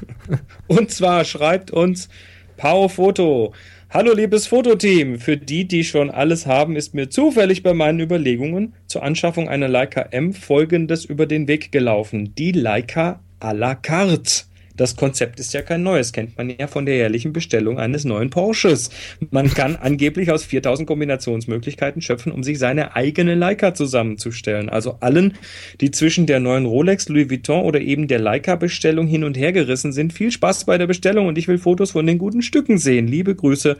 und 0.67 0.91
zwar 0.91 1.25
schreibt 1.25 1.71
uns 1.71 2.09
Pau 2.57 2.87
Foto. 2.87 3.53
Hallo 3.91 4.13
liebes 4.13 4.47
Fototeam. 4.47 5.19
Für 5.19 5.37
die, 5.37 5.67
die 5.67 5.83
schon 5.83 6.09
alles 6.09 6.47
haben, 6.47 6.75
ist 6.75 6.95
mir 6.95 7.07
zufällig 7.07 7.61
bei 7.61 7.75
meinen 7.75 7.99
Überlegungen 7.99 8.73
zur 8.87 9.03
Anschaffung 9.03 9.47
einer 9.47 9.67
Leica 9.67 10.01
M 10.09 10.33
folgendes 10.33 11.05
über 11.05 11.27
den 11.27 11.47
Weg 11.47 11.71
gelaufen. 11.71 12.33
Die 12.35 12.51
Leica 12.51 13.19
à 13.39 13.53
la 13.53 13.75
carte. 13.75 14.45
Das 14.77 14.95
Konzept 14.95 15.39
ist 15.39 15.53
ja 15.53 15.63
kein 15.63 15.83
neues, 15.83 16.13
kennt 16.13 16.37
man 16.37 16.49
ja 16.49 16.67
von 16.67 16.85
der 16.85 16.95
jährlichen 16.95 17.33
Bestellung 17.33 17.79
eines 17.79 18.05
neuen 18.05 18.29
Porsches. 18.29 18.91
Man 19.31 19.51
kann 19.53 19.75
angeblich 19.75 20.31
aus 20.31 20.45
4000 20.45 20.87
Kombinationsmöglichkeiten 20.87 22.01
schöpfen, 22.01 22.31
um 22.31 22.43
sich 22.43 22.59
seine 22.59 22.95
eigene 22.95 23.33
Leica 23.35 23.73
zusammenzustellen. 23.73 24.69
Also 24.69 24.97
allen, 24.99 25.33
die 25.81 25.91
zwischen 25.91 26.27
der 26.27 26.39
neuen 26.39 26.65
Rolex, 26.65 27.09
Louis 27.09 27.29
Vuitton 27.29 27.65
oder 27.65 27.81
eben 27.81 28.07
der 28.07 28.19
Leica-Bestellung 28.19 29.07
hin 29.07 29.23
und 29.23 29.35
her 29.35 29.51
gerissen 29.51 29.91
sind, 29.91 30.13
viel 30.13 30.31
Spaß 30.31 30.65
bei 30.65 30.77
der 30.77 30.87
Bestellung 30.87 31.27
und 31.27 31.37
ich 31.37 31.47
will 31.47 31.57
Fotos 31.57 31.91
von 31.91 32.05
den 32.05 32.19
guten 32.19 32.43
Stücken 32.43 32.77
sehen. 32.77 33.07
Liebe 33.07 33.35
Grüße, 33.35 33.77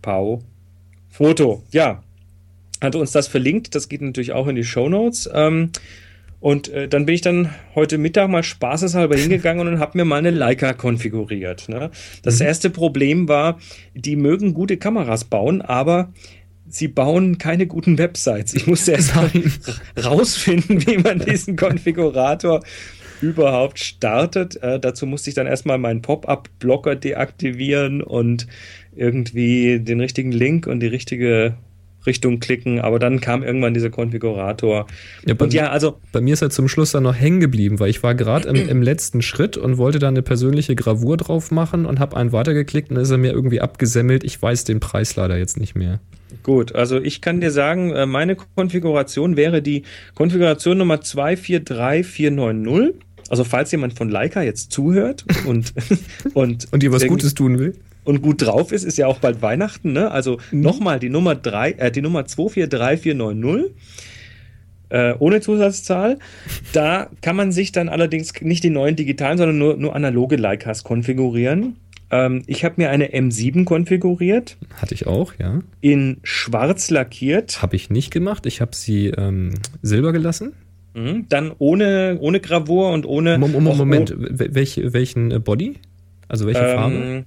Pau. 0.00 0.42
Foto. 1.10 1.62
Ja, 1.72 2.02
hat 2.80 2.94
uns 2.94 3.10
das 3.10 3.26
verlinkt. 3.26 3.74
Das 3.74 3.88
geht 3.88 4.02
natürlich 4.02 4.32
auch 4.32 4.46
in 4.46 4.56
die 4.56 4.64
Show 4.64 4.88
Notes. 4.88 5.28
Ähm, 5.32 5.70
und 6.40 6.68
äh, 6.68 6.88
dann 6.88 7.06
bin 7.06 7.14
ich 7.14 7.22
dann 7.22 7.54
heute 7.74 7.98
Mittag 7.98 8.28
mal 8.28 8.42
spaßeshalber 8.42 9.16
hingegangen 9.16 9.66
und 9.66 9.78
habe 9.78 9.98
mir 9.98 10.04
mal 10.04 10.16
eine 10.16 10.30
Leica 10.30 10.72
konfiguriert. 10.74 11.68
Ne? 11.68 11.90
Das 12.22 12.40
erste 12.40 12.70
Problem 12.70 13.28
war, 13.28 13.58
die 13.94 14.16
mögen 14.16 14.54
gute 14.54 14.76
Kameras 14.76 15.24
bauen, 15.24 15.62
aber 15.62 16.12
sie 16.68 16.88
bauen 16.88 17.38
keine 17.38 17.66
guten 17.66 17.98
Websites. 17.98 18.54
Ich 18.54 18.66
musste 18.66 18.92
erst 18.92 19.16
mal 19.16 19.30
rausfinden, 20.04 20.86
wie 20.86 20.98
man 20.98 21.20
diesen 21.20 21.56
Konfigurator 21.56 22.62
überhaupt 23.20 23.78
startet. 23.78 24.56
Äh, 24.62 24.78
dazu 24.78 25.06
musste 25.06 25.30
ich 25.30 25.34
dann 25.34 25.46
erstmal 25.46 25.78
meinen 25.78 26.02
Pop-up-Blocker 26.02 26.96
deaktivieren 26.96 28.02
und 28.02 28.46
irgendwie 28.94 29.80
den 29.80 30.00
richtigen 30.00 30.32
Link 30.32 30.66
und 30.66 30.80
die 30.80 30.86
richtige 30.86 31.56
Richtung 32.06 32.40
klicken, 32.40 32.80
aber 32.80 32.98
dann 32.98 33.20
kam 33.20 33.42
irgendwann 33.42 33.74
dieser 33.74 33.90
Konfigurator. 33.90 34.86
Ja, 35.26 35.34
bei, 35.34 35.44
und 35.44 35.54
ja, 35.54 35.70
also 35.70 35.98
bei 36.12 36.20
mir 36.20 36.34
ist 36.34 36.42
er 36.42 36.50
zum 36.50 36.68
Schluss 36.68 36.92
dann 36.92 37.02
noch 37.02 37.14
hängen 37.14 37.40
geblieben, 37.40 37.80
weil 37.80 37.90
ich 37.90 38.02
war 38.02 38.14
gerade 38.14 38.48
im, 38.48 38.68
im, 38.68 38.82
letzten 38.82 39.22
Schritt 39.22 39.56
und 39.56 39.78
wollte 39.78 39.98
da 39.98 40.08
eine 40.08 40.22
persönliche 40.22 40.74
Gravur 40.76 41.16
drauf 41.16 41.50
machen 41.50 41.86
und 41.86 41.98
habe 42.00 42.16
einen 42.16 42.32
weitergeklickt 42.32 42.90
und 42.90 42.96
dann 42.96 43.04
ist 43.04 43.10
er 43.10 43.18
mir 43.18 43.32
irgendwie 43.32 43.60
abgesemmelt. 43.60 44.24
Ich 44.24 44.40
weiß 44.40 44.64
den 44.64 44.80
Preis 44.80 45.16
leider 45.16 45.36
jetzt 45.36 45.58
nicht 45.58 45.74
mehr. 45.74 46.00
Gut, 46.42 46.74
also 46.74 47.00
ich 47.00 47.20
kann 47.20 47.40
dir 47.40 47.50
sagen, 47.50 47.92
äh, 47.92 48.06
meine 48.06 48.36
Konfiguration 48.36 49.36
wäre 49.36 49.62
die 49.62 49.84
Konfiguration 50.14 50.78
Nummer 50.78 51.00
243490. 51.00 52.94
Also 53.28 53.42
falls 53.42 53.72
jemand 53.72 53.94
von 53.94 54.08
Leica 54.08 54.42
jetzt 54.42 54.70
zuhört 54.70 55.24
und 55.46 55.74
und 56.34 56.68
und 56.70 56.82
dir 56.82 56.92
was 56.92 57.06
Gutes 57.06 57.34
tun 57.34 57.58
will 57.58 57.74
und 58.06 58.22
gut 58.22 58.42
drauf 58.42 58.72
ist, 58.72 58.84
ist 58.84 58.96
ja 58.98 59.06
auch 59.06 59.18
bald 59.18 59.42
Weihnachten, 59.42 59.92
ne? 59.92 60.10
Also 60.10 60.38
mhm. 60.50 60.60
nochmal 60.60 60.98
die 60.98 61.10
Nummer 61.10 61.34
3, 61.34 61.72
äh, 61.72 61.90
die 61.90 62.02
Nummer 62.02 62.24
243490. 62.24 63.74
Äh, 64.88 65.14
ohne 65.18 65.40
Zusatzzahl. 65.40 66.20
Da 66.72 67.10
kann 67.20 67.34
man 67.34 67.50
sich 67.50 67.72
dann 67.72 67.88
allerdings 67.88 68.40
nicht 68.40 68.62
die 68.62 68.70
neuen 68.70 68.94
digitalen, 68.94 69.36
sondern 69.36 69.58
nur, 69.58 69.76
nur 69.76 69.96
analoge 69.96 70.36
Leicas 70.36 70.84
konfigurieren. 70.84 71.74
Ähm, 72.12 72.42
ich 72.46 72.64
habe 72.64 72.76
mir 72.78 72.90
eine 72.90 73.08
M7 73.08 73.64
konfiguriert. 73.64 74.56
Hatte 74.76 74.94
ich 74.94 75.08
auch, 75.08 75.34
ja. 75.40 75.60
In 75.80 76.18
schwarz 76.22 76.90
lackiert. 76.90 77.62
Habe 77.62 77.74
ich 77.74 77.90
nicht 77.90 78.12
gemacht. 78.12 78.46
Ich 78.46 78.60
habe 78.60 78.76
sie 78.76 79.08
ähm, 79.08 79.54
silber 79.82 80.12
gelassen. 80.12 80.52
Mhm. 80.94 81.26
Dann 81.28 81.52
ohne, 81.58 82.18
ohne 82.20 82.38
Gravur 82.38 82.92
und 82.92 83.06
ohne. 83.06 83.38
Moment, 83.38 83.76
Moment. 83.76 84.14
Welch, 84.16 84.80
welchen 84.84 85.32
äh, 85.32 85.40
Body? 85.40 85.74
Also 86.28 86.46
welche 86.46 86.60
ähm, 86.60 86.76
Farbe? 86.76 87.24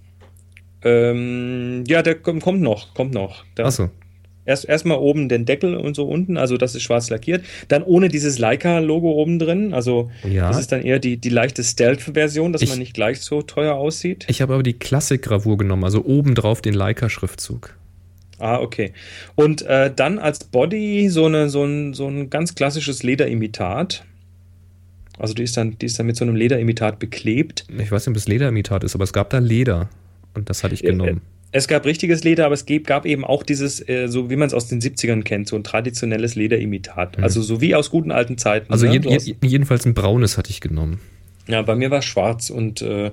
Ähm, 0.84 1.84
ja, 1.88 2.02
der 2.02 2.16
kommt 2.16 2.62
noch, 2.62 2.94
kommt 2.94 3.14
noch. 3.14 3.44
Der, 3.58 3.66
Achso. 3.66 3.90
Erst 4.46 4.66
erstmal 4.66 4.98
oben 4.98 5.30
den 5.30 5.46
Deckel 5.46 5.76
und 5.76 5.96
so 5.96 6.08
unten, 6.08 6.36
also 6.36 6.58
das 6.58 6.74
ist 6.74 6.82
schwarz 6.82 7.12
lackiert. 7.12 7.44
Dann 7.68 7.84
ohne 7.84 8.08
dieses 8.08 8.40
Leica-Logo 8.40 9.12
oben 9.12 9.38
drin. 9.38 9.76
Also 9.76 10.10
ja. 10.28 10.48
das 10.48 10.60
ist 10.60 10.72
dann 10.72 10.82
eher 10.82 10.98
die, 10.98 11.18
die 11.18 11.30
leichte 11.30 11.64
Stealth-Version, 11.64 12.52
dass 12.52 12.64
ich, 12.64 12.70
man 12.70 12.80
nicht 12.80 12.96
gleich 12.96 13.22
so 13.22 13.44
teuer 13.44 13.76
aussieht. 13.76 14.26
Ich 14.28 14.42
habe 14.42 14.56
aber 14.56 14.64
die 14.64 14.74
Klassik-Gravur 14.74 15.58
genommen, 15.58 15.84
also 15.84 16.04
oben 16.04 16.34
drauf 16.34 16.62
den 16.62 16.74
Leica-Schriftzug. 16.74 17.78
Ah, 18.40 18.58
okay. 18.58 18.94
Und 19.36 19.62
äh, 19.64 19.94
dann 19.94 20.18
als 20.18 20.46
Body 20.46 21.10
so, 21.10 21.26
eine, 21.26 21.50
so, 21.50 21.64
ein, 21.66 21.94
so 21.94 22.08
ein 22.08 22.32
ganz 22.32 22.56
klassisches 22.56 23.04
Lederimitat. 23.04 24.04
Also 25.20 25.34
die 25.34 25.44
ist, 25.44 25.58
dann, 25.58 25.78
die 25.78 25.86
ist 25.86 26.00
dann 26.00 26.08
mit 26.08 26.16
so 26.16 26.26
einem 26.26 26.36
Lederimitat 26.36 26.98
beklebt. 26.98 27.66
Ich 27.78 27.92
weiß 27.92 28.08
nicht, 28.08 28.14
ob 28.14 28.18
es 28.18 28.28
Lederimitat 28.28 28.84
ist, 28.84 28.96
aber 28.96 29.04
es 29.04 29.14
gab 29.14 29.30
da 29.30 29.38
Leder. 29.40 29.90
Und 30.34 30.50
das 30.50 30.64
hatte 30.64 30.74
ich 30.74 30.82
genommen. 30.82 31.22
Es 31.52 31.68
gab 31.68 31.86
richtiges 31.86 32.24
Leder, 32.24 32.46
aber 32.46 32.54
es 32.54 32.66
gab 32.84 33.06
eben 33.08 33.26
auch 33.26 33.42
dieses, 33.42 33.88
äh, 33.88 34.08
so 34.08 34.30
wie 34.30 34.36
man 34.36 34.48
es 34.48 34.54
aus 34.54 34.68
den 34.68 34.82
70ern 34.82 35.24
kennt, 35.24 35.48
so 35.48 35.56
ein 35.56 35.64
traditionelles 35.64 36.36
Lederimitat. 36.36 37.18
Mhm. 37.18 37.24
Also 37.24 37.42
so 37.42 37.60
wie 37.60 37.74
aus 37.74 37.90
guten 37.90 38.12
alten 38.12 38.38
Zeiten. 38.38 38.72
Also 38.72 38.86
ne? 38.86 39.00
je, 39.00 39.18
je, 39.18 39.36
jedenfalls 39.44 39.86
ein 39.86 39.96
braunes 39.96 40.38
hatte 40.38 40.52
ich 40.52 40.62
genommen. 40.62 41.00
Ja, 41.48 41.64
bei 41.64 41.76
mir 41.76 41.90
war 41.90 42.00
es 42.00 42.06
schwarz 42.06 42.52
und 42.52 42.84
äh, 42.84 43.10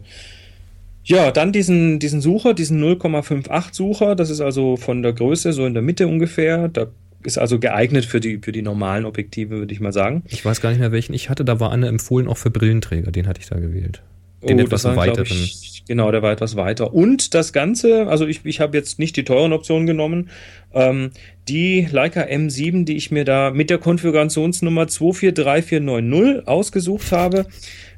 ja, 1.05 1.31
dann 1.31 1.53
diesen, 1.53 1.99
diesen 1.99 2.21
Sucher, 2.21 2.53
diesen 2.53 2.83
0,58 2.83 3.75
Sucher, 3.75 4.17
das 4.17 4.29
ist 4.29 4.41
also 4.41 4.77
von 4.77 5.03
der 5.03 5.13
Größe 5.13 5.53
so 5.53 5.65
in 5.65 5.73
der 5.73 5.83
Mitte 5.83 6.09
ungefähr. 6.09 6.69
Da 6.69 6.89
ist 7.23 7.39
also 7.39 7.59
geeignet 7.59 8.05
für 8.05 8.21
die, 8.21 8.39
für 8.43 8.53
die 8.53 8.63
normalen 8.63 9.05
Objektive, 9.05 9.57
würde 9.57 9.73
ich 9.73 9.81
mal 9.81 9.93
sagen. 9.93 10.25
Ich 10.27 10.45
weiß 10.45 10.61
gar 10.61 10.71
nicht 10.71 10.81
mehr, 10.81 10.93
welchen 10.93 11.15
ich 11.15 11.31
hatte. 11.31 11.45
Da 11.45 11.61
war 11.61 11.71
einer 11.71 11.87
empfohlen 11.87 12.27
auch 12.27 12.37
für 12.37 12.51
Brillenträger. 12.51 13.13
Den 13.13 13.29
hatte 13.29 13.41
ich 13.41 13.49
da 13.49 13.59
gewählt. 13.59 14.03
Den 14.49 14.61
oh, 14.61 14.65
etwas 14.65 14.85
war, 14.85 14.97
weiteren. 14.97 15.27
Ich, 15.27 15.85
genau, 15.87 16.11
der 16.11 16.23
war 16.23 16.33
etwas 16.33 16.57
weiter. 16.57 16.95
Und 16.95 17.35
das 17.35 17.53
Ganze, 17.53 18.09
also 18.09 18.27
ich, 18.27 18.45
ich 18.45 18.61
habe 18.61 18.77
jetzt 18.77 18.99
nicht 18.99 19.17
die 19.17 19.25
teuren 19.25 19.53
Optionen 19.53 19.87
genommen. 19.87 20.31
Ähm, 20.73 21.11
die 21.49 21.87
Leica 21.91 22.23
M7, 22.23 22.85
die 22.85 22.97
ich 22.97 23.11
mir 23.11 23.25
da 23.25 23.51
mit 23.51 23.71
der 23.71 23.79
Konfigurationsnummer 23.79 24.89
243490 24.89 26.49
ausgesucht 26.49 27.13
habe, 27.13 27.47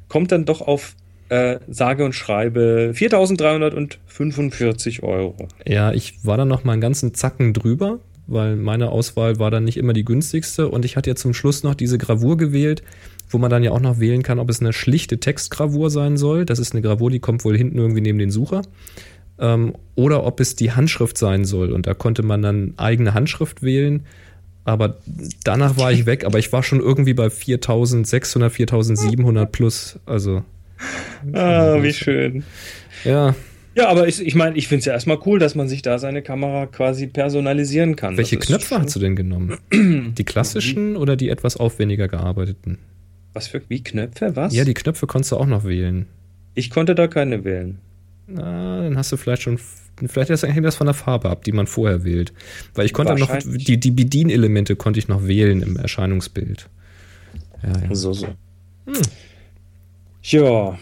kommt 0.07 0.31
dann 0.31 0.45
doch 0.45 0.61
auf 0.61 0.95
äh, 1.29 1.59
sage 1.67 2.05
und 2.05 2.13
schreibe 2.13 2.93
4.345 2.95 5.03
Euro. 5.03 5.47
Ja, 5.65 5.93
ich 5.93 6.25
war 6.25 6.37
dann 6.37 6.47
noch 6.47 6.63
mal 6.63 6.73
einen 6.73 6.81
ganzen 6.81 7.13
Zacken 7.13 7.53
drüber, 7.53 7.99
weil 8.27 8.55
meine 8.55 8.89
Auswahl 8.89 9.39
war 9.39 9.51
dann 9.51 9.63
nicht 9.63 9.77
immer 9.77 9.93
die 9.93 10.05
günstigste 10.05 10.69
und 10.69 10.85
ich 10.85 10.97
hatte 10.97 11.11
ja 11.11 11.15
zum 11.15 11.33
Schluss 11.33 11.63
noch 11.63 11.75
diese 11.75 11.97
Gravur 11.97 12.37
gewählt, 12.37 12.83
wo 13.29 13.37
man 13.37 13.49
dann 13.49 13.63
ja 13.63 13.71
auch 13.71 13.79
noch 13.79 13.99
wählen 13.99 14.23
kann, 14.23 14.39
ob 14.39 14.49
es 14.49 14.59
eine 14.59 14.73
schlichte 14.73 15.19
Textgravur 15.19 15.89
sein 15.89 16.17
soll. 16.17 16.45
Das 16.45 16.59
ist 16.59 16.73
eine 16.73 16.81
Gravur, 16.81 17.11
die 17.11 17.19
kommt 17.19 17.45
wohl 17.45 17.55
hinten 17.55 17.77
irgendwie 17.77 18.01
neben 18.01 18.19
den 18.19 18.31
Sucher. 18.31 18.63
Ähm, 19.39 19.75
oder 19.95 20.25
ob 20.25 20.39
es 20.39 20.55
die 20.55 20.71
Handschrift 20.71 21.17
sein 21.17 21.45
soll. 21.45 21.71
Und 21.71 21.87
da 21.87 21.93
konnte 21.93 22.23
man 22.23 22.41
dann 22.41 22.73
eigene 22.77 23.13
Handschrift 23.13 23.61
wählen. 23.63 24.05
Aber 24.65 24.97
danach 25.43 25.77
war 25.77 25.91
ich 25.91 26.05
weg. 26.05 26.25
Aber 26.25 26.39
ich 26.39 26.51
war 26.51 26.63
schon 26.63 26.79
irgendwie 26.79 27.13
bei 27.13 27.29
4600, 27.29 28.51
4700 28.51 29.51
plus. 29.51 29.99
Also. 30.05 30.43
Ah, 31.33 31.77
wie 31.81 31.93
schön. 31.93 32.43
Ja. 33.03 33.35
Ja, 33.75 33.87
aber 33.87 34.07
ich, 34.07 34.25
ich 34.25 34.35
meine, 34.35 34.57
ich 34.57 34.67
finde 34.67 34.79
es 34.79 34.85
ja 34.85 34.93
erstmal 34.93 35.19
cool, 35.25 35.39
dass 35.39 35.55
man 35.55 35.69
sich 35.69 35.81
da 35.81 35.99
seine 35.99 36.21
Kamera 36.21 36.65
quasi 36.65 37.07
personalisieren 37.07 37.95
kann. 37.95 38.17
Welche 38.17 38.37
Knöpfe 38.37 38.79
hast 38.79 38.95
du 38.95 38.99
denn 38.99 39.15
genommen? 39.15 39.57
Die 39.71 40.25
klassischen 40.25 40.97
oder 40.97 41.15
die 41.15 41.29
etwas 41.29 41.55
aufwendiger 41.55 42.07
gearbeiteten? 42.07 42.79
Was 43.33 43.47
für 43.47 43.61
wie 43.67 43.83
Knöpfe? 43.83 44.35
Was? 44.35 44.53
Ja, 44.53 44.65
die 44.65 44.73
Knöpfe 44.73 45.07
konntest 45.07 45.31
du 45.31 45.37
auch 45.37 45.45
noch 45.45 45.63
wählen. 45.63 46.07
Ich 46.55 46.69
konnte 46.69 46.95
da 46.95 47.07
keine 47.07 47.43
wählen. 47.43 47.79
Na, 48.27 48.83
dann 48.83 48.97
hast 48.97 49.11
du 49.11 49.17
vielleicht 49.17 49.43
schon. 49.43 49.59
Vielleicht 50.07 50.29
hängt 50.43 50.65
das 50.65 50.75
von 50.75 50.87
der 50.87 50.93
Farbe 50.93 51.29
ab, 51.29 51.43
die 51.43 51.51
man 51.51 51.67
vorher 51.67 52.03
wählt. 52.03 52.31
Weil 52.73 52.85
ich 52.85 52.93
konnte 52.93 53.15
noch. 53.15 53.37
Die, 53.43 53.79
die 53.79 53.91
Bedienelemente 53.91 54.75
konnte 54.75 54.99
ich 54.99 55.07
noch 55.07 55.27
wählen 55.27 55.61
im 55.61 55.77
Erscheinungsbild. 55.77 56.69
Ja, 57.63 57.69
ja. 57.69 57.95
So, 57.95 58.13
so. 58.13 58.27
Hm. 58.85 58.95
Ja. 60.23 60.79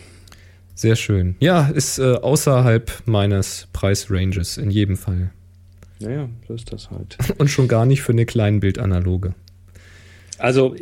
Sehr 0.76 0.95
schön. 0.95 1.36
Ja, 1.39 1.70
ist 1.70 1.98
äh, 1.98 2.14
außerhalb 2.14 2.91
meines 3.06 3.68
Preisranges, 3.74 4.58
in 4.58 4.70
jedem 4.70 4.95
Fall. 4.95 5.32
Naja, 6.00 6.30
so 6.48 6.54
ist 6.54 6.72
das 6.72 6.91
halt. 6.91 7.18
Und 7.39 7.50
schon 7.50 7.68
gar 7.68 7.86
nicht 7.86 8.04
für 8.04 8.12
eine 8.12 8.26
Kleinbildanaloge. 8.26 9.34
Also 10.38 10.76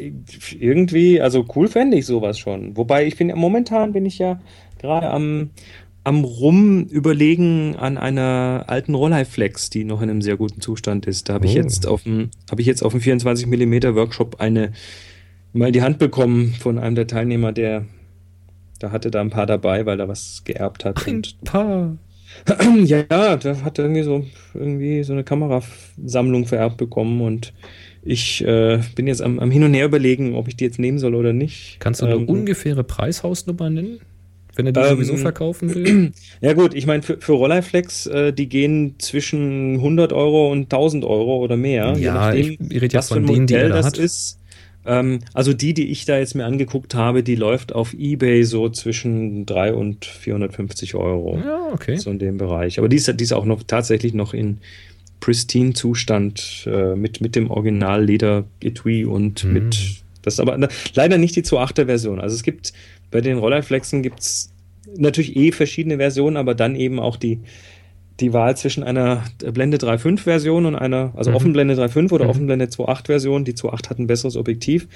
irgendwie, 0.59 1.21
also 1.21 1.45
cool 1.55 1.67
fände 1.67 1.97
ich 1.97 2.05
sowas 2.05 2.37
schon. 2.37 2.75
Wobei 2.75 3.05
ich 3.05 3.17
bin 3.17 3.31
momentan 3.35 3.93
bin 3.93 4.05
ich 4.05 4.19
ja 4.19 4.39
gerade 4.79 5.09
am 5.09 5.51
am 6.03 6.23
rum 6.23 6.83
überlegen 6.83 7.75
an 7.77 7.97
einer 7.97 8.65
alten 8.67 8.93
Rollei-Flex, 8.93 9.71
die 9.71 9.83
noch 9.83 10.03
in 10.03 10.09
einem 10.11 10.21
sehr 10.21 10.37
guten 10.37 10.61
Zustand 10.61 11.07
ist. 11.07 11.29
Da 11.29 11.33
habe 11.33 11.47
oh. 11.47 11.49
ich 11.49 11.55
jetzt 11.55 11.87
auf 11.87 12.03
dem 12.03 12.29
habe 12.51 12.61
ich 12.61 12.67
jetzt 12.67 12.83
auf 12.83 12.91
dem 12.93 13.01
24 13.01 13.47
mm 13.47 13.95
Workshop 13.95 14.39
eine 14.39 14.71
mal 15.53 15.67
in 15.67 15.73
die 15.73 15.81
Hand 15.81 15.97
bekommen 15.97 16.53
von 16.59 16.77
einem 16.77 16.95
der 16.95 17.07
Teilnehmer, 17.07 17.53
der 17.53 17.85
da 18.79 18.91
hatte 18.91 19.09
da 19.09 19.21
ein 19.21 19.29
paar 19.29 19.45
dabei, 19.45 19.85
weil 19.85 19.99
er 19.99 20.07
was 20.07 20.43
geerbt 20.45 20.85
hat. 20.85 21.07
Ein 21.07 21.23
paar. 21.43 21.97
Ja, 22.83 23.37
der 23.37 23.63
hat 23.63 23.79
irgendwie 23.79 24.03
so 24.03 24.25
irgendwie 24.53 25.03
so 25.03 25.13
eine 25.13 25.23
Kamerasammlung 25.23 26.45
vererbt 26.45 26.75
bekommen 26.75 27.21
und 27.21 27.53
ich 28.05 28.45
äh, 28.45 28.79
bin 28.95 29.07
jetzt 29.07 29.21
am, 29.21 29.39
am, 29.39 29.49
Hin 29.49 29.63
und 29.63 29.73
Her 29.73 29.85
überlegen, 29.85 30.35
ob 30.35 30.47
ich 30.47 30.55
die 30.55 30.63
jetzt 30.63 30.79
nehmen 30.79 30.99
soll 30.99 31.15
oder 31.15 31.33
nicht. 31.33 31.77
Kannst 31.79 32.01
du 32.01 32.05
eine 32.05 32.15
ähm, 32.15 32.29
ungefähre 32.29 32.83
Preishausnummer 32.83 33.69
nennen? 33.69 33.99
Wenn 34.55 34.67
er 34.67 34.71
die 34.71 34.79
ähm, 34.79 34.89
sowieso 34.89 35.17
verkaufen 35.17 35.73
will? 35.73 36.11
Ja 36.41 36.53
gut, 36.53 36.73
ich 36.75 36.85
meine, 36.85 37.01
für, 37.01 37.17
für 37.17 37.33
Rolleiflex, 37.33 38.05
äh, 38.05 38.31
die 38.31 38.47
gehen 38.47 38.95
zwischen 38.99 39.75
100 39.75 40.13
Euro 40.13 40.51
und 40.51 40.65
1000 40.65 41.03
Euro 41.03 41.37
oder 41.37 41.57
mehr. 41.57 41.97
Ja, 41.97 42.13
nachdem, 42.13 42.57
ich 42.69 42.81
rede 42.81 42.93
ja 42.93 43.01
von 43.01 43.25
denen, 43.25 43.47
die 43.47 43.55
er 43.55 43.69
da 43.69 43.83
hat. 43.83 43.97
Ist. 43.97 44.39
Ähm, 44.85 45.19
also 45.33 45.53
die, 45.53 45.73
die 45.73 45.89
ich 45.89 46.05
da 46.05 46.17
jetzt 46.17 46.35
mir 46.35 46.45
angeguckt 46.45 46.93
habe, 46.93 47.23
die 47.23 47.35
läuft 47.35 47.73
auf 47.73 47.93
Ebay 47.93 48.43
so 48.43 48.69
zwischen 48.69 49.45
3 49.47 49.73
und 49.73 50.05
450 50.05 50.93
Euro. 50.93 51.39
Ja, 51.43 51.69
okay. 51.73 51.97
So 51.97 52.11
in 52.11 52.19
dem 52.19 52.37
Bereich. 52.37 52.77
Aber 52.77 52.87
die 52.87 52.97
ist, 52.97 53.11
die 53.19 53.23
ist 53.23 53.33
auch 53.33 53.45
noch 53.45 53.63
tatsächlich 53.63 54.13
noch 54.13 54.33
in 54.33 54.59
pristine 55.25 55.73
Zustand 55.73 56.67
äh, 56.67 56.95
mit, 56.95 57.19
mit 57.19 57.35
dem 57.35 57.49
Original 57.49 58.05
Leder 58.05 58.43
Etui 58.61 59.05
und 59.05 59.43
mhm. 59.43 59.53
mit 59.53 60.03
das 60.21 60.35
ist 60.35 60.39
aber 60.39 60.55
na, 60.55 60.67
leider 60.93 61.17
nicht 61.17 61.35
die 61.35 61.43
2.8er 61.43 61.85
Version. 61.85 62.19
Also 62.19 62.35
es 62.35 62.43
gibt 62.43 62.73
bei 63.09 63.21
den 63.21 63.39
Rolleiflexen 63.39 64.03
gibt 64.03 64.19
es 64.19 64.53
natürlich 64.95 65.35
eh 65.35 65.51
verschiedene 65.51 65.97
Versionen, 65.97 66.37
aber 66.37 66.53
dann 66.53 66.75
eben 66.75 66.99
auch 66.99 67.15
die, 67.15 67.39
die 68.19 68.33
Wahl 68.33 68.55
zwischen 68.55 68.83
einer 68.83 69.23
Blende 69.39 69.77
3.5 69.77 70.19
Version 70.19 70.67
und 70.67 70.75
einer, 70.75 71.11
also 71.15 71.31
mhm. 71.31 71.35
Offenblende 71.37 71.73
3.5 71.73 72.11
oder 72.11 72.25
mhm. 72.25 72.29
Offenblende 72.29 72.65
2.8 72.65 73.05
Version. 73.07 73.45
Die 73.45 73.53
2.8 73.53 73.89
hat 73.89 73.99
ein 73.99 74.07
besseres 74.07 74.35
Objektiv 74.37 74.87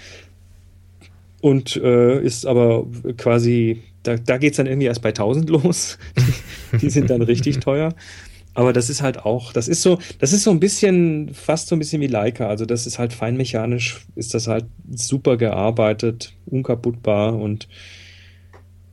und 1.41 1.76
äh, 1.76 2.22
ist 2.22 2.45
aber 2.45 2.85
quasi, 3.18 3.81
da, 4.03 4.15
da 4.15 4.38
geht 4.38 4.51
es 4.51 4.57
dann 4.57 4.68
irgendwie 4.68 4.88
erst 4.88 5.01
bei 5.01 5.10
1000 5.10 5.49
los. 5.49 5.97
die 6.80 6.89
sind 6.91 7.10
dann 7.10 7.23
richtig 7.23 7.60
teuer. 7.61 7.95
Aber 8.53 8.73
das 8.73 8.89
ist 8.89 9.01
halt 9.01 9.19
auch, 9.26 9.53
das 9.53 9.67
ist 9.67 9.81
so, 9.81 9.99
das 10.19 10.34
ist 10.34 10.43
so 10.43 10.51
ein 10.51 10.59
bisschen, 10.59 11.34
fast 11.34 11.67
so 11.67 11.76
ein 11.76 11.80
bisschen 11.80 12.01
wie 12.01 12.07
Leica. 12.07 12.47
Also 12.47 12.65
das 12.65 12.88
ist 12.88 12.99
halt 12.99 13.13
feinmechanisch, 13.13 14.01
ist 14.15 14.34
das 14.34 14.47
halt 14.47 14.65
super 14.91 15.38
gearbeitet, 15.38 16.34
unkaputtbar 16.45 17.35
und 17.35 17.67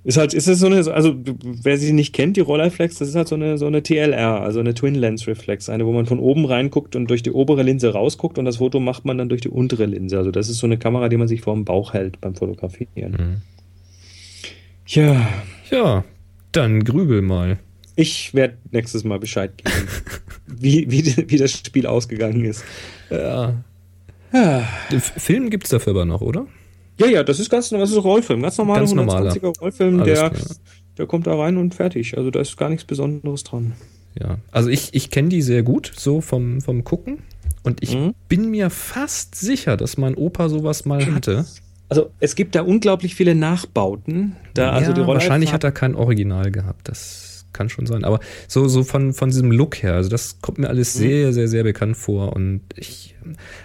ist 0.05 0.19
halt, 0.19 0.35
ist 0.35 0.47
es 0.47 0.61
so 0.61 0.67
eine, 0.67 0.77
also 0.93 1.17
wer 1.43 1.79
sie 1.79 1.93
nicht 1.93 2.13
kennt, 2.13 2.37
die 2.37 2.41
Rolleiflex, 2.41 2.99
das 2.99 3.09
ist 3.09 3.17
halt 3.17 3.27
so 3.27 3.35
eine, 3.35 3.59
so 3.59 3.67
eine 3.67 3.83
TLR, 3.83 4.41
also 4.41 4.61
eine 4.61 4.73
Twin 4.73 4.95
Lens 4.95 5.27
Reflex, 5.27 5.69
eine, 5.69 5.85
wo 5.85 5.91
man 5.91 6.07
von 6.07 6.21
oben 6.21 6.45
reinguckt 6.45 6.95
und 6.95 7.11
durch 7.11 7.25
die 7.25 7.33
obere 7.33 7.65
Linse 7.65 7.93
rausguckt 7.93 8.39
und 8.39 8.45
das 8.45 8.59
Foto 8.59 8.79
macht 8.79 9.05
man 9.05 9.19
dann 9.19 9.29
durch 9.29 9.41
die 9.41 9.49
untere 9.49 9.87
Linse. 9.87 10.17
Also 10.17 10.31
das 10.31 10.49
ist 10.49 10.59
so 10.59 10.67
eine 10.69 10.79
Kamera, 10.79 11.09
die 11.09 11.17
man 11.17 11.27
sich 11.27 11.41
vor 11.41 11.55
dem 11.55 11.65
Bauch 11.65 11.93
hält 11.93 12.21
beim 12.21 12.37
Fotografieren. 12.37 13.17
Mhm. 13.19 13.43
Ja. 14.87 15.29
Ja, 15.73 16.05
dann 16.53 16.85
grübel 16.85 17.21
mal. 17.21 17.59
Ich 17.97 18.35
werde 18.35 18.59
nächstes 18.71 19.05
Mal 19.05 19.19
Bescheid 19.19 19.57
geben, 19.57 19.71
wie, 20.47 20.91
wie, 20.91 21.29
wie 21.31 21.37
das 21.39 21.51
Spiel 21.53 21.87
ausgegangen 21.87 22.45
ist. 22.45 22.63
Ja. 23.11 23.55
Den 24.33 24.99
F- 24.99 25.15
Film 25.17 25.51
gibt's 25.51 25.71
dafür 25.71 25.93
aber 25.93 26.05
noch, 26.05 26.21
oder? 26.21 26.47
Ja, 26.99 27.07
ja, 27.07 27.23
das 27.23 27.41
ist 27.41 27.51
ganz 27.51 27.71
das 27.71 27.91
ist 27.91 27.97
ein 27.97 28.03
Rollfilm, 28.03 28.43
ganz 28.43 28.59
normaler 28.59 28.81
Ganz 28.81 28.93
normaler. 28.95 29.33
120er 29.33 29.59
Rollfilm, 29.61 30.01
Alles 30.01 30.19
der, 30.19 30.31
klar. 30.31 30.57
der 30.99 31.07
kommt 31.07 31.27
da 31.27 31.35
rein 31.37 31.57
und 31.57 31.75
fertig. 31.75 32.17
Also 32.19 32.31
da 32.31 32.41
ist 32.41 32.57
gar 32.57 32.69
nichts 32.69 32.85
Besonderes 32.85 33.45
dran. 33.45 33.73
Ja, 34.21 34.39
also 34.51 34.69
ich, 34.71 34.95
ich 34.95 35.11
kenne 35.11 35.29
die 35.29 35.43
sehr 35.43 35.63
gut, 35.63 35.93
so 35.97 36.21
vom, 36.21 36.61
vom 36.61 36.85
Gucken. 36.85 37.19
Und 37.65 37.83
ich 37.83 37.95
Mhm. 37.97 38.15
bin 38.29 38.51
mir 38.51 38.71
fast 38.71 39.35
sicher, 39.35 39.77
dass 39.77 39.97
mein 39.99 40.15
Opa 40.15 40.49
sowas 40.49 40.85
mal 40.85 41.05
hatte. 41.15 41.45
Also 41.89 42.11
es 42.21 42.35
gibt 42.35 42.55
da 42.55 42.63
unglaublich 42.63 43.15
viele 43.15 43.35
Nachbauten. 43.35 44.37
Da, 44.55 44.71
also 44.71 44.89
ja, 44.91 44.95
die 44.95 45.01
Roller 45.01 45.15
wahrscheinlich 45.15 45.53
hat 45.53 45.65
er 45.65 45.73
kein 45.73 45.95
Original 45.95 46.51
gehabt. 46.51 46.89
Das 46.89 47.26
kann 47.57 47.69
schon 47.69 47.87
sein. 47.87 48.05
Aber 48.05 48.21
so, 48.47 48.69
so 48.69 48.85
von, 48.85 49.13
von 49.13 49.31
diesem 49.31 49.51
Look 49.51 49.83
her, 49.83 49.95
also 49.95 50.09
das 50.11 50.41
kommt 50.43 50.59
mir 50.59 50.69
alles 50.69 50.95
Mhm. 50.95 50.99
sehr, 51.01 51.33
sehr, 51.33 51.49
sehr 51.49 51.63
bekannt 51.65 51.97
vor. 51.97 52.35
Und 52.35 52.61
ich, 52.77 53.15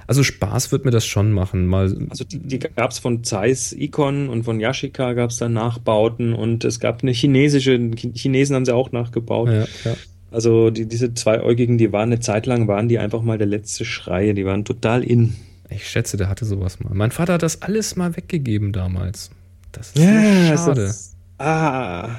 also 0.08 0.24
Spaß 0.24 0.72
wird 0.72 0.86
mir 0.86 0.92
das 0.92 1.06
schon 1.06 1.32
machen. 1.32 1.68
Mal, 1.68 1.96
Also 2.10 2.24
die, 2.24 2.40
die 2.40 2.60
gab 2.60 2.92
es 2.92 3.00
von 3.00 3.24
Zeiss 3.24 3.74
Icon 3.74 4.30
und 4.30 4.44
von 4.44 4.60
Yashica 4.60 5.14
gab 5.14 5.30
es 5.30 5.38
da 5.38 5.50
Nachbauten 5.50 6.34
und 6.34 6.64
es 6.66 6.80
gab 6.80 7.04
eine 7.04 7.12
chinesische, 7.12 7.78
die 7.78 8.12
Chinesen 8.14 8.56
haben 8.56 8.66
sie 8.66 8.74
auch 8.74 8.92
nachgebaut. 8.92 9.50
Ja, 9.50 9.66
ja. 9.84 9.96
Also 10.32 10.70
die, 10.70 10.86
diese 10.88 11.14
zweiäugigen, 11.14 11.78
die 11.78 11.92
waren 11.92 12.10
eine 12.10 12.22
Zeit 12.22 12.46
lang, 12.46 12.68
waren 12.70 12.88
die 12.88 12.98
einfach 13.00 13.22
mal 13.22 13.38
der 13.38 13.48
letzte 13.48 13.84
Schrei, 13.84 14.32
die 14.32 14.46
waren 14.46 14.64
total 14.64 15.04
in. 15.04 15.36
ich 15.70 15.90
schätze, 15.90 16.16
der 16.16 16.30
hatte 16.30 16.46
sowas 16.46 16.80
mal. 16.80 16.94
Mein 16.94 17.12
Vater 17.12 17.34
hat 17.34 17.44
das 17.44 17.62
alles 17.62 17.98
mal 17.98 18.16
weggegeben 18.16 18.72
damals. 18.72 19.30
Das 19.74 19.88
ist 19.92 19.98
Ja, 20.00 20.56
schade. 20.58 20.82
ist- 20.84 21.16
Ah. 21.38 22.10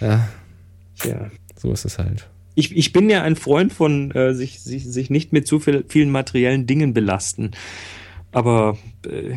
Ja, 0.00 0.28
Ja. 1.06 1.30
so 1.56 1.72
ist 1.72 1.84
es 1.84 1.98
halt. 1.98 2.28
Ich, 2.54 2.76
ich 2.76 2.92
bin 2.92 3.08
ja 3.08 3.22
ein 3.22 3.36
Freund 3.36 3.72
von 3.72 4.10
äh, 4.10 4.34
sich, 4.34 4.60
sich, 4.60 4.84
sich 4.84 5.08
nicht 5.10 5.32
mit 5.32 5.46
zu 5.46 5.60
viel, 5.60 5.84
vielen 5.88 6.10
materiellen 6.10 6.66
Dingen 6.66 6.92
belasten. 6.94 7.52
Aber 8.32 8.76
äh, 9.06 9.34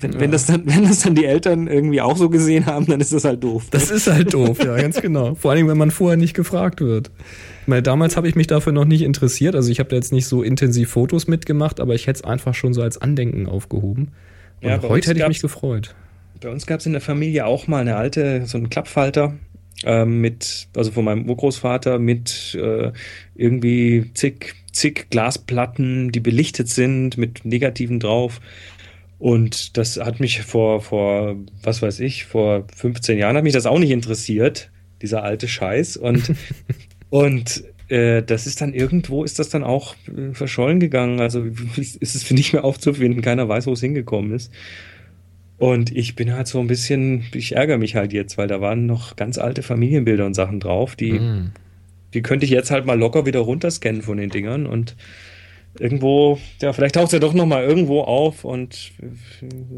wenn, 0.00 0.12
Ja. 0.12 0.20
wenn, 0.20 0.30
das 0.30 0.46
dann, 0.46 0.62
wenn 0.66 0.84
das 0.84 1.00
dann 1.00 1.14
die 1.14 1.24
Eltern 1.24 1.66
irgendwie 1.66 2.00
auch 2.00 2.16
so 2.16 2.28
gesehen 2.30 2.66
haben, 2.66 2.86
dann 2.86 3.00
ist 3.00 3.12
das 3.12 3.24
halt 3.24 3.42
doof. 3.42 3.68
Das 3.70 3.90
ist 3.90 4.06
halt 4.06 4.34
doof, 4.34 4.58
ja, 4.62 4.76
ganz 4.76 5.00
genau. 5.00 5.34
Vor 5.34 5.50
allem, 5.52 5.68
wenn 5.68 5.78
man 5.78 5.90
vorher 5.90 6.16
nicht 6.16 6.34
gefragt 6.34 6.80
wird. 6.80 7.10
Weil 7.66 7.82
damals 7.82 8.16
habe 8.16 8.28
ich 8.28 8.34
mich 8.36 8.46
dafür 8.46 8.72
noch 8.72 8.84
nicht 8.84 9.02
interessiert. 9.02 9.54
Also 9.56 9.70
ich 9.72 9.80
habe 9.80 9.88
da 9.88 9.96
jetzt 9.96 10.12
nicht 10.12 10.26
so 10.26 10.42
intensiv 10.42 10.90
Fotos 10.90 11.26
mitgemacht, 11.26 11.80
aber 11.80 11.94
ich 11.94 12.06
hätte 12.06 12.18
es 12.18 12.24
einfach 12.24 12.54
schon 12.54 12.72
so 12.74 12.82
als 12.82 12.98
Andenken 12.98 13.46
aufgehoben. 13.46 14.12
Und 14.62 14.68
Ja, 14.68 14.80
heute 14.82 15.10
hätte 15.10 15.20
ich 15.20 15.28
mich 15.28 15.40
gefreut. 15.42 15.94
Bei 16.40 16.50
uns 16.50 16.66
gab 16.66 16.80
es 16.80 16.86
in 16.86 16.92
der 16.92 17.00
Familie 17.00 17.46
auch 17.46 17.66
mal 17.66 17.80
eine 17.80 17.96
alte, 17.96 18.44
so 18.46 18.58
einen 18.58 18.68
Klappfalter 18.70 19.34
ähm, 19.84 20.20
mit, 20.20 20.68
also 20.74 20.90
von 20.90 21.04
meinem 21.04 21.28
Urgroßvater 21.28 21.98
mit 21.98 22.56
äh, 22.60 22.92
irgendwie 23.34 24.10
zig, 24.14 24.54
zig 24.72 25.10
Glasplatten, 25.10 26.12
die 26.12 26.20
belichtet 26.20 26.68
sind 26.68 27.18
mit 27.18 27.44
Negativen 27.44 28.00
drauf. 28.00 28.40
Und 29.18 29.76
das 29.76 29.96
hat 29.98 30.20
mich 30.20 30.42
vor, 30.42 30.82
vor, 30.82 31.36
was 31.62 31.80
weiß 31.80 32.00
ich, 32.00 32.24
vor 32.26 32.64
15 32.74 33.18
Jahren 33.18 33.36
hat 33.36 33.44
mich 33.44 33.54
das 33.54 33.66
auch 33.66 33.78
nicht 33.78 33.90
interessiert, 33.90 34.70
dieser 35.00 35.22
alte 35.22 35.48
Scheiß. 35.48 35.96
Und, 35.96 36.34
und 37.08 37.64
äh, 37.88 38.22
das 38.22 38.46
ist 38.46 38.60
dann 38.60 38.74
irgendwo, 38.74 39.24
ist 39.24 39.38
das 39.38 39.48
dann 39.48 39.64
auch 39.64 39.94
äh, 40.06 40.34
verschollen 40.34 40.80
gegangen. 40.80 41.20
Also 41.20 41.44
ist 41.76 42.02
es 42.02 42.30
nicht 42.30 42.52
mehr 42.52 42.64
aufzufinden. 42.64 43.22
Keiner 43.22 43.48
weiß, 43.48 43.66
wo 43.66 43.72
es 43.72 43.80
hingekommen 43.80 44.32
ist. 44.32 44.52
Und 45.58 45.94
ich 45.96 46.16
bin 46.16 46.32
halt 46.34 46.46
so 46.48 46.60
ein 46.60 46.66
bisschen, 46.66 47.24
ich 47.34 47.56
ärgere 47.56 47.78
mich 47.78 47.96
halt 47.96 48.12
jetzt, 48.12 48.36
weil 48.36 48.46
da 48.48 48.60
waren 48.60 48.86
noch 48.86 49.16
ganz 49.16 49.38
alte 49.38 49.62
Familienbilder 49.62 50.26
und 50.26 50.34
Sachen 50.34 50.60
drauf, 50.60 50.96
die, 50.96 51.12
Mm. 51.18 51.52
die 52.14 52.22
könnte 52.22 52.44
ich 52.44 52.50
jetzt 52.50 52.70
halt 52.70 52.84
mal 52.84 52.98
locker 52.98 53.24
wieder 53.24 53.40
runterscannen 53.40 54.02
von 54.02 54.18
den 54.18 54.28
Dingern 54.30 54.66
und 54.66 54.96
irgendwo, 55.78 56.38
ja, 56.62 56.72
vielleicht 56.72 56.94
taucht 56.94 57.06
es 57.06 57.12
ja 57.12 57.18
doch 57.18 57.34
noch 57.34 57.46
mal 57.46 57.62
irgendwo 57.64 58.00
auf 58.02 58.44
und 58.44 58.92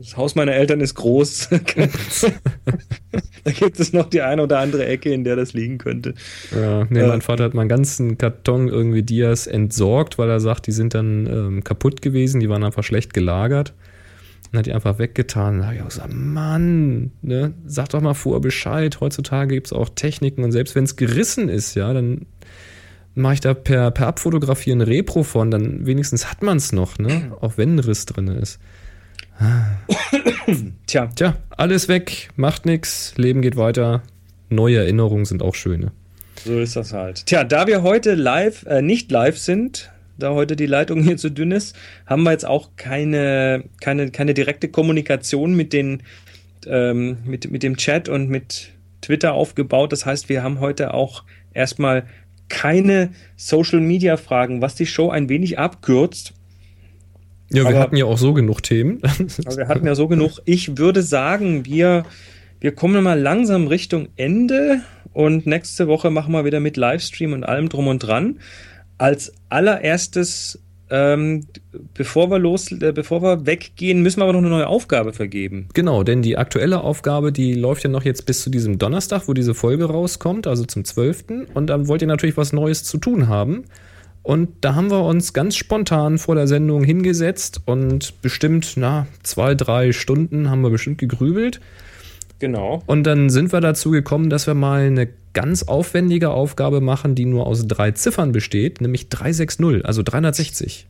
das 0.01 0.17
Haus 0.17 0.35
meiner 0.37 0.53
Eltern 0.53 0.81
ist 0.81 0.95
groß. 0.95 1.49
da 3.45 3.51
gibt 3.51 3.81
es 3.81 3.93
noch 3.93 4.09
die 4.09 4.23
eine 4.23 4.43
oder 4.43 4.59
andere 4.61 4.87
Ecke, 4.87 5.13
in 5.13 5.25
der 5.25 5.37
das 5.37 5.53
liegen 5.55 5.79
könnte. 5.79 6.15
Ja, 6.55 6.87
nee, 6.91 7.01
Äh, 7.01 7.07
mein 7.09 7.21
Vater 7.21 7.45
hat 7.45 7.55
mal 7.55 7.63
einen 7.63 7.69
ganzen 7.69 8.19
Karton 8.19 8.69
irgendwie 8.69 9.03
Dias 9.03 9.47
entsorgt, 9.47 10.19
weil 10.19 10.29
er 10.29 10.41
sagt, 10.41 10.67
die 10.67 10.73
sind 10.73 10.95
dann 10.95 11.27
ähm, 11.27 11.65
kaputt 11.65 12.03
gewesen, 12.03 12.41
die 12.41 12.49
waren 12.49 12.65
einfach 12.65 12.85
schlecht 12.85 13.15
gelagert. 13.15 13.75
Und 14.51 14.59
hat 14.59 14.67
die 14.67 14.73
einfach 14.73 14.99
weggetan. 14.99 15.59
Da 15.59 15.67
habe 15.67 15.77
ich 15.77 15.83
auch 15.83 15.89
gesagt, 15.89 16.13
Mann, 16.13 17.13
ne, 17.21 17.53
sag 17.67 17.91
doch 17.91 18.01
mal 18.01 18.15
vorher 18.15 18.41
Bescheid. 18.41 18.99
Heutzutage 19.01 19.55
gibt 19.55 19.67
es 19.67 19.73
auch 19.73 19.91
Techniken 19.91 20.43
und 20.43 20.53
selbst 20.53 20.75
wenn 20.75 20.85
es 20.85 20.97
gerissen 20.97 21.49
ist, 21.49 21.75
ja, 21.75 21.93
dann 21.93 22.27
mache 23.15 23.35
ich 23.35 23.41
da 23.41 23.53
per, 23.53 23.91
per 23.91 24.07
Abfotografie 24.07 24.73
ein 24.73 24.81
Repro 24.81 25.23
von, 25.23 25.51
dann 25.51 25.87
wenigstens 25.87 26.31
hat 26.31 26.43
man 26.43 26.57
es 26.57 26.73
noch, 26.73 26.99
ne? 26.99 27.33
Auch 27.41 27.55
wenn 27.57 27.77
ein 27.77 27.79
Riss 27.81 28.07
drin 28.07 28.29
ist. 28.29 28.59
Tja. 30.87 31.11
Tja, 31.15 31.37
alles 31.51 31.89
weg, 31.89 32.31
macht 32.37 32.67
nix, 32.67 33.15
Leben 33.17 33.43
geht 33.43 33.57
weiter. 33.57 34.03
Neue 34.49 34.79
Erinnerungen 34.79 35.27
sind 35.27 35.43
auch 35.43 35.55
schöne. 35.55 35.93
So 36.45 36.59
ist 36.59 36.77
das 36.77 36.93
halt. 36.93 37.27
Tja, 37.27 37.45
da 37.45 37.67
wir 37.67 37.83
heute 37.83 38.15
live, 38.15 38.65
äh, 38.67 38.81
nicht 38.81 39.11
live 39.11 39.37
sind, 39.37 39.91
da 40.19 40.35
heute 40.35 40.57
die 40.57 40.67
Leitung 40.67 41.03
hier 41.03 41.17
zu 41.17 41.31
dünn 41.31 41.53
ist, 41.53 41.77
haben 42.07 42.25
wir 42.25 42.33
jetzt 42.33 42.47
auch 42.47 42.71
keine, 42.77 43.65
keine, 43.81 44.11
keine 44.11 44.35
direkte 44.35 44.69
Kommunikation 44.69 45.55
mit 45.55 45.73
den, 45.73 46.03
ähm, 46.67 47.19
mit, 47.25 47.51
mit 47.51 47.63
dem 47.63 47.77
Chat 47.77 48.09
und 48.09 48.29
mit 48.29 48.71
Twitter 49.01 49.33
aufgebaut. 49.33 49.93
Das 49.93 50.05
heißt, 50.05 50.29
wir 50.29 50.43
haben 50.43 50.61
heute 50.61 50.93
auch 50.93 51.25
erstmal 51.55 52.05
keine 52.49 53.11
Social 53.37 53.81
Media 53.81 54.17
Fragen, 54.17 54.61
was 54.61 54.75
die 54.75 54.87
Show 54.87 55.11
ein 55.11 55.29
wenig 55.29 55.59
abkürzt. 55.59 56.35
Ja, 57.51 57.63
wir 57.63 57.69
Aber- 57.69 57.79
hatten 57.79 57.97
ja 57.97 58.05
auch 58.05 58.19
so 58.19 58.35
genug 58.35 58.63
Themen. 58.63 59.01
Aber 59.47 59.57
wir 59.57 59.69
hatten 59.69 59.87
ja 59.87 59.95
so 59.95 60.09
genug. 60.09 60.43
Ich 60.45 60.77
würde 60.77 61.03
sagen, 61.03 61.65
wir, 61.65 62.05
wir 62.61 62.73
kommen 62.73 63.03
mal 63.05 63.19
langsam 63.19 63.67
Richtung 63.69 64.09
Ende 64.17 64.81
und 65.13 65.47
nächste 65.47 65.89
Woche 65.89 66.11
machen 66.11 66.33
wir 66.33 66.45
wieder 66.45 66.61
mit 66.61 66.77
Livestream 66.77 67.33
und 67.33 67.45
allem 67.45 67.69
drum 67.69 67.87
und 67.87 68.01
dran. 68.01 68.39
Als 68.99 69.33
allererstes, 69.49 70.59
ähm, 70.91 71.47
bevor 71.95 72.31
wir 72.31 72.39
los, 72.39 72.73
äh, 72.73 72.93
bevor 72.93 73.23
wir 73.23 73.47
weggehen, 73.47 74.03
müssen 74.03 74.21
wir 74.21 74.25
aber 74.25 74.33
noch 74.33 74.41
eine 74.41 74.49
neue 74.49 74.67
Aufgabe 74.67 75.13
vergeben. 75.13 75.69
Genau, 75.75 76.03
denn 76.03 76.23
die 76.23 76.37
aktuelle 76.37 76.81
Aufgabe, 76.81 77.33
die 77.33 77.55
läuft 77.55 77.85
ja 77.85 77.91
noch 77.91 78.05
jetzt 78.05 78.27
bis 78.27 78.43
zu 78.43 78.51
diesem 78.51 78.79
Donnerstag, 78.79 79.29
wo 79.29 79.35
diese 79.35 79.55
Folge 79.55 79.85
rauskommt, 79.85 80.47
also 80.47 80.65
zum 80.65 80.85
12. 80.85 81.25
Und 81.55 81.69
dann 81.69 81.89
wollt 81.89 82.03
ihr 82.03 82.09
natürlich 82.09 82.37
was 82.37 82.53
Neues 82.53 82.85
zu 82.85 82.99
tun 82.99 83.29
haben. 83.29 83.65
Und 84.23 84.51
da 84.61 84.75
haben 84.75 84.91
wir 84.91 85.05
uns 85.05 85.33
ganz 85.33 85.57
spontan 85.57 86.19
vor 86.19 86.35
der 86.35 86.47
Sendung 86.47 86.85
hingesetzt 86.85 87.63
und 87.65 88.21
bestimmt, 88.21 88.75
na, 88.77 89.07
zwei, 89.23 89.55
drei 89.55 89.93
Stunden 89.93 90.51
haben 90.51 90.61
wir 90.61 90.71
bestimmt 90.71 90.99
gegrübelt. 90.99 91.61
Genau. 92.39 92.83
Und 92.87 93.05
dann 93.05 93.31
sind 93.31 93.53
wir 93.53 93.61
dazu 93.61 93.91
gekommen, 93.91 94.31
dass 94.31 94.47
wir 94.47 94.55
mal 94.55 94.87
eine 94.87 95.09
ganz 95.33 95.65
aufwendige 95.65 96.31
Aufgabe 96.31 96.81
machen, 96.81 97.15
die 97.15 97.25
nur 97.25 97.47
aus 97.47 97.67
drei 97.67 97.91
Ziffern 97.93 98.33
besteht, 98.33 98.81
nämlich 98.81 99.09
360, 99.09 99.85
also 99.85 100.03
360. 100.03 100.87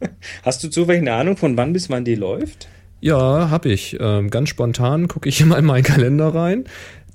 Hast 0.42 0.64
du 0.64 0.68
zufällig 0.68 1.02
eine 1.02 1.12
Ahnung, 1.12 1.36
von 1.36 1.56
wann 1.56 1.72
bis 1.72 1.90
wann 1.90 2.04
die 2.04 2.14
läuft? 2.14 2.68
Ja, 3.00 3.50
habe 3.50 3.70
ich. 3.70 3.96
Ähm, 3.98 4.30
ganz 4.30 4.50
spontan 4.50 5.08
gucke 5.08 5.28
ich 5.28 5.44
mal 5.44 5.58
in 5.58 5.64
meinen 5.64 5.84
Kalender 5.84 6.34
rein. 6.34 6.64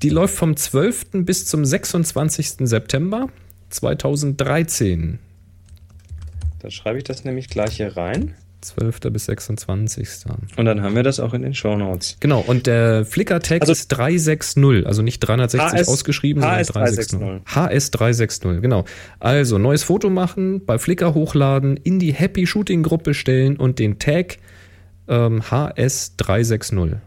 Die 0.02 0.10
läuft 0.10 0.36
vom 0.36 0.58
12. 0.58 1.24
bis 1.26 1.46
zum 1.46 1.64
26. 1.64 2.68
September 2.68 3.30
2013. 3.70 5.20
Dann 6.60 6.72
schreibe 6.72 6.98
ich 6.98 7.04
das 7.04 7.24
nämlich 7.24 7.50
gleich 7.50 7.78
hier 7.78 7.96
rein. 7.96 8.36
12. 8.62 9.00
bis 9.12 9.26
26. 9.26 10.08
Und 10.58 10.66
dann 10.66 10.82
haben 10.82 10.96
wir 10.96 11.04
das 11.04 11.20
auch 11.20 11.34
in 11.34 11.44
den 11.44 11.54
Shownotes. 11.54 12.18
Genau, 12.20 12.40
und 12.40 12.66
der 12.68 13.06
Flickr-Tag 13.06 13.62
Also- 13.62 13.72
ist 13.74 13.90
360, 13.90 14.86
also 14.88 15.02
nicht 15.02 15.20
360 15.20 15.80
HS 15.80 15.88
ausgeschrieben, 15.88 16.44
HS 16.44 16.68
sondern 16.68 16.84
360. 16.96 17.20
HS 17.56 17.92
360, 17.92 18.62
genau. 18.62 18.86
Also 19.20 19.58
neues 19.58 19.84
Foto 19.84 20.10
machen, 20.10 20.66
bei 20.66 20.78
Flickr 20.80 21.14
hochladen, 21.14 21.78
in 21.78 22.00
die 22.00 22.14
Happy 22.14 22.48
Shooting 22.48 22.82
Gruppe 22.84 23.14
stellen 23.14 23.58
und 23.58 23.78
den 23.80 24.00
Tag 24.00 24.38
ähm, 25.08 25.44
HS 25.52 26.16
360. 26.18 26.98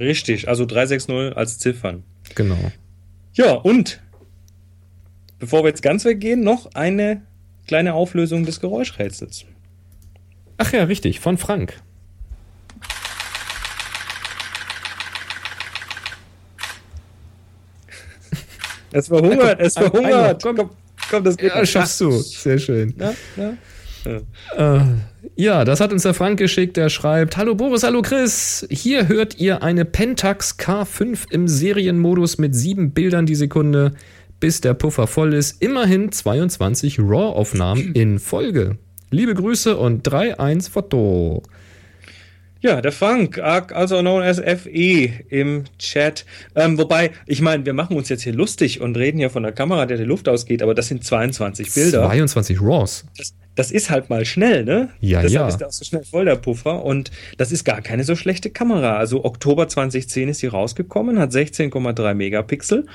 Richtig, 0.00 0.48
also 0.48 0.66
360 0.66 1.36
als 1.36 1.58
Ziffern. 1.58 2.02
Genau. 2.34 2.58
Ja, 3.34 3.52
und 3.54 4.02
bevor 5.38 5.62
wir 5.64 5.68
jetzt 5.68 5.82
ganz 5.82 6.04
weggehen, 6.04 6.42
noch 6.42 6.74
eine 6.74 7.22
kleine 7.66 7.94
Auflösung 7.94 8.44
des 8.44 8.60
Geräuschrätsels. 8.60 9.46
Ach 10.58 10.72
ja, 10.72 10.84
richtig, 10.84 11.20
von 11.20 11.38
Frank. 11.38 11.74
Es 18.92 19.08
verhungert, 19.08 19.60
es 19.60 19.74
verhungert. 19.74 20.04
einmal, 20.04 20.38
Komm, 20.40 20.70
komm, 21.10 21.24
das 21.24 21.36
geht 21.36 21.52
Ja, 21.52 21.66
schaffst 21.66 22.00
du. 22.00 22.12
Sehr 22.12 22.58
schön. 22.58 22.94
Na, 22.96 23.12
na? 23.36 23.56
Ja. 24.04 24.76
Äh, 24.76 24.84
ja, 25.36 25.64
das 25.64 25.80
hat 25.80 25.92
uns 25.92 26.02
der 26.02 26.14
Frank 26.14 26.38
geschickt, 26.38 26.76
der 26.76 26.88
schreibt: 26.90 27.36
Hallo 27.36 27.54
Boris, 27.54 27.82
hallo 27.82 28.02
Chris. 28.02 28.66
Hier 28.70 29.08
hört 29.08 29.38
ihr 29.40 29.62
eine 29.62 29.84
Pentax 29.84 30.58
K5 30.58 31.30
im 31.30 31.48
Serienmodus 31.48 32.38
mit 32.38 32.54
sieben 32.54 32.92
Bildern 32.92 33.26
die 33.26 33.34
Sekunde, 33.34 33.94
bis 34.40 34.60
der 34.60 34.74
Puffer 34.74 35.06
voll 35.06 35.34
ist. 35.34 35.60
Immerhin 35.62 36.12
22 36.12 37.00
RAW-Aufnahmen 37.00 37.92
in 37.94 38.18
Folge. 38.18 38.78
Liebe 39.14 39.34
Grüße 39.34 39.76
und 39.76 40.04
3-1 40.08 40.70
Foto. 40.70 41.40
Ja, 42.60 42.80
der 42.80 42.90
Frank, 42.90 43.38
also 43.38 44.00
known 44.00 44.22
as 44.22 44.38
FE 44.40 45.08
im 45.28 45.64
Chat. 45.78 46.24
Ähm, 46.56 46.76
wobei, 46.78 47.12
ich 47.24 47.40
meine, 47.40 47.64
wir 47.64 47.74
machen 47.74 47.96
uns 47.96 48.08
jetzt 48.08 48.24
hier 48.24 48.32
lustig 48.32 48.80
und 48.80 48.96
reden 48.96 49.20
ja 49.20 49.28
von 49.28 49.44
der 49.44 49.52
Kamera, 49.52 49.86
der 49.86 49.98
die 49.98 50.04
Luft 50.04 50.28
ausgeht, 50.28 50.64
aber 50.64 50.74
das 50.74 50.88
sind 50.88 51.04
22 51.04 51.72
Bilder. 51.72 52.08
22 52.08 52.60
RAWs. 52.60 53.04
Das, 53.16 53.34
das 53.54 53.70
ist 53.70 53.88
halt 53.88 54.10
mal 54.10 54.24
schnell, 54.24 54.64
ne? 54.64 54.88
Ja, 55.00 55.22
Deshalb 55.22 55.42
ja. 55.42 55.48
ist 55.48 55.58
der 55.58 55.68
auch 55.68 55.72
so 55.72 55.84
schnell 55.84 56.02
voll, 56.02 56.24
der 56.24 56.34
Puffer. 56.34 56.84
Und 56.84 57.12
das 57.38 57.52
ist 57.52 57.62
gar 57.62 57.82
keine 57.82 58.02
so 58.02 58.16
schlechte 58.16 58.50
Kamera. 58.50 58.96
Also 58.96 59.24
Oktober 59.24 59.68
2010 59.68 60.30
ist 60.30 60.40
sie 60.40 60.48
rausgekommen, 60.48 61.20
hat 61.20 61.30
16,3 61.30 62.14
Megapixel. 62.14 62.86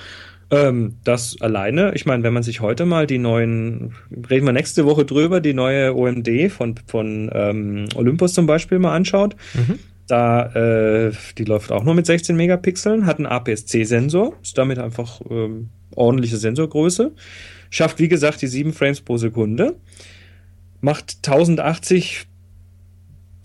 Ähm, 0.51 0.95
das 1.03 1.39
alleine, 1.41 1.93
ich 1.93 2.05
meine, 2.05 2.23
wenn 2.23 2.33
man 2.33 2.43
sich 2.43 2.61
heute 2.61 2.85
mal 2.85 3.05
die 3.05 3.19
neuen, 3.19 3.93
reden 4.29 4.45
wir 4.45 4.53
nächste 4.53 4.85
Woche 4.85 5.05
drüber, 5.05 5.41
die 5.41 5.53
neue 5.53 5.95
OMD 5.95 6.51
von, 6.51 6.75
von 6.87 7.29
ähm, 7.33 7.85
Olympus 7.95 8.33
zum 8.33 8.47
Beispiel 8.47 8.79
mal 8.79 8.95
anschaut, 8.95 9.35
da, 10.07 10.47
äh, 11.07 11.11
die 11.37 11.43
läuft 11.43 11.71
auch 11.71 11.83
nur 11.83 11.93
mit 11.93 12.07
16 12.07 12.35
Megapixeln, 12.35 13.05
hat 13.05 13.17
einen 13.17 13.27
APS-C-Sensor, 13.27 14.33
ist 14.41 14.57
damit 14.57 14.79
einfach 14.79 15.21
ähm, 15.29 15.69
ordentliche 15.95 16.37
Sensorgröße, 16.37 17.11
schafft 17.69 17.99
wie 17.99 18.07
gesagt 18.07 18.41
die 18.41 18.47
7 18.47 18.73
Frames 18.73 19.01
pro 19.01 19.17
Sekunde, 19.17 19.75
macht 20.81 21.17
1080 21.17 22.25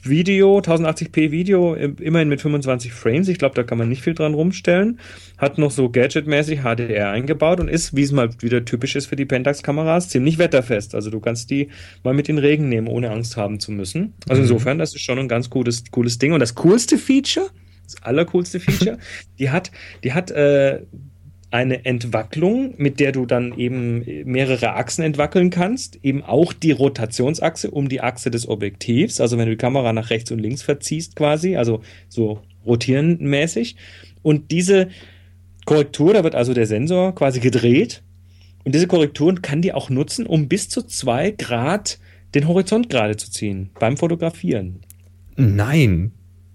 Video, 0.08 0.58
1080p 0.60 1.30
Video, 1.30 1.74
im- 1.74 1.96
immerhin 2.00 2.28
mit 2.28 2.40
25 2.40 2.92
Frames. 2.92 3.28
Ich 3.28 3.38
glaube, 3.38 3.54
da 3.54 3.62
kann 3.62 3.78
man 3.78 3.88
nicht 3.88 4.02
viel 4.02 4.14
dran 4.14 4.34
rumstellen. 4.34 4.98
Hat 5.38 5.58
noch 5.58 5.70
so 5.70 5.88
gadgetmäßig 5.90 6.60
HDR 6.62 7.10
eingebaut 7.10 7.60
und 7.60 7.68
ist, 7.68 7.96
wie 7.96 8.02
es 8.02 8.12
mal 8.12 8.30
wieder 8.40 8.64
typisch 8.64 8.96
ist 8.96 9.06
für 9.06 9.16
die 9.16 9.24
Pentax-Kameras, 9.24 10.08
ziemlich 10.08 10.38
wetterfest. 10.38 10.94
Also 10.94 11.10
du 11.10 11.20
kannst 11.20 11.50
die 11.50 11.68
mal 12.02 12.14
mit 12.14 12.28
in 12.28 12.36
den 12.36 12.44
Regen 12.44 12.68
nehmen, 12.68 12.86
ohne 12.88 13.10
Angst 13.10 13.36
haben 13.36 13.60
zu 13.60 13.72
müssen. 13.72 14.14
Also 14.28 14.40
Mhm. 14.42 14.48
insofern, 14.48 14.78
das 14.78 14.94
ist 14.94 15.02
schon 15.02 15.18
ein 15.18 15.28
ganz 15.28 15.50
cooles, 15.50 15.84
cooles 15.90 16.18
Ding. 16.18 16.32
Und 16.32 16.40
das 16.40 16.54
coolste 16.54 16.98
Feature, 16.98 17.46
das 17.84 18.02
allercoolste 18.02 18.60
Feature, 18.60 18.98
die 19.38 19.50
hat, 19.50 19.70
die 20.04 20.12
hat 20.12 20.30
äh, 20.30 20.80
eine 21.54 21.84
Entwacklung, 21.84 22.74
mit 22.78 22.98
der 22.98 23.12
du 23.12 23.26
dann 23.26 23.56
eben 23.56 24.04
mehrere 24.24 24.72
Achsen 24.72 25.04
entwackeln 25.04 25.50
kannst, 25.50 26.00
eben 26.02 26.24
auch 26.24 26.52
die 26.52 26.72
Rotationsachse 26.72 27.70
um 27.70 27.88
die 27.88 28.00
Achse 28.00 28.32
des 28.32 28.48
Objektivs, 28.48 29.20
also 29.20 29.38
wenn 29.38 29.46
du 29.46 29.52
die 29.52 29.56
Kamera 29.56 29.92
nach 29.92 30.10
rechts 30.10 30.32
und 30.32 30.40
links 30.40 30.62
verziehst 30.62 31.14
quasi, 31.14 31.54
also 31.54 31.80
so 32.08 32.40
rotierenmäßig. 32.66 33.76
Und 34.22 34.50
diese 34.50 34.88
Korrektur, 35.64 36.12
da 36.12 36.24
wird 36.24 36.34
also 36.34 36.54
der 36.54 36.66
Sensor 36.66 37.14
quasi 37.14 37.38
gedreht 37.38 38.02
und 38.64 38.74
diese 38.74 38.88
Korrekturen 38.88 39.40
kann 39.40 39.62
die 39.62 39.72
auch 39.72 39.90
nutzen, 39.90 40.26
um 40.26 40.48
bis 40.48 40.68
zu 40.68 40.82
zwei 40.82 41.30
Grad 41.30 42.00
den 42.34 42.48
Horizont 42.48 42.90
gerade 42.90 43.16
zu 43.16 43.30
ziehen 43.30 43.70
beim 43.78 43.96
Fotografieren. 43.96 44.80
Nein. 45.36 46.10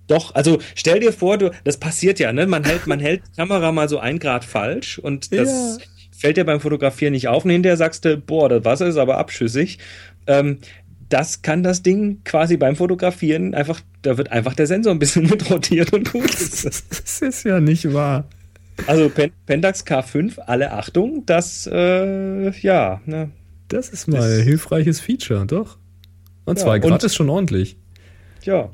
Doch, 0.10 0.36
also 0.36 0.58
stell 0.76 1.00
dir 1.00 1.14
vor, 1.14 1.38
du, 1.38 1.52
das 1.64 1.78
passiert 1.78 2.20
ja, 2.20 2.34
ne? 2.34 2.46
Man 2.48 2.66
hält, 2.66 2.86
man 2.88 3.00
hält 3.00 3.22
die 3.28 3.36
Kamera 3.38 3.72
mal 3.72 3.88
so 3.88 4.00
ein 4.00 4.20
Grad 4.20 4.44
falsch 4.44 5.00
und 5.00 5.32
das 5.32 5.78
Ja. 5.80 5.86
fällt 6.18 6.36
dir 6.38 6.44
beim 6.46 6.60
Fotografieren 6.60 7.14
nicht 7.14 7.30
auf 7.30 7.46
und 7.46 7.52
hinterher 7.52 7.78
sagst 7.78 8.04
du, 8.06 8.18
boah, 8.18 8.50
das 8.50 8.66
Wasser 8.66 8.88
ist 8.88 8.98
aber 8.98 9.18
abschüssig. 9.18 9.78
Ähm, 10.28 10.58
das 11.10 11.42
kann 11.42 11.64
das 11.64 11.82
Ding 11.82 12.22
quasi 12.26 12.58
beim 12.58 12.76
Fotografieren 12.76 13.56
einfach, 13.56 13.82
da 14.02 14.18
wird 14.18 14.32
einfach 14.32 14.54
der 14.54 14.68
Sensor 14.68 14.92
ein 14.94 15.00
bisschen 15.00 15.26
mit 15.30 15.50
rotiert 15.50 15.94
und 15.94 16.12
gut. 16.12 16.34
Das 16.34 17.22
ist 17.22 17.46
ja 17.46 17.60
nicht 17.60 17.94
wahr. 17.94 18.26
Also 18.88 19.10
Pen 19.10 19.32
Pentax 19.46 19.86
K5, 19.86 20.40
alle 20.40 20.72
Achtung, 20.72 21.24
das, 21.26 21.68
äh, 21.72 22.50
ja, 22.62 23.02
ne? 23.06 23.30
Das 23.68 23.90
ist 23.90 24.08
mal 24.08 24.22
ein 24.40 24.44
hilfreiches 24.44 25.00
Feature, 25.02 25.46
doch. 25.46 25.78
Und 26.46 26.58
Ja, 26.58 26.64
zwei 26.66 26.80
Grad 26.80 26.92
und- 26.94 27.04
ist 27.04 27.16
schon 27.16 27.30
ordentlich. 27.30 27.78
Ja. 28.44 28.72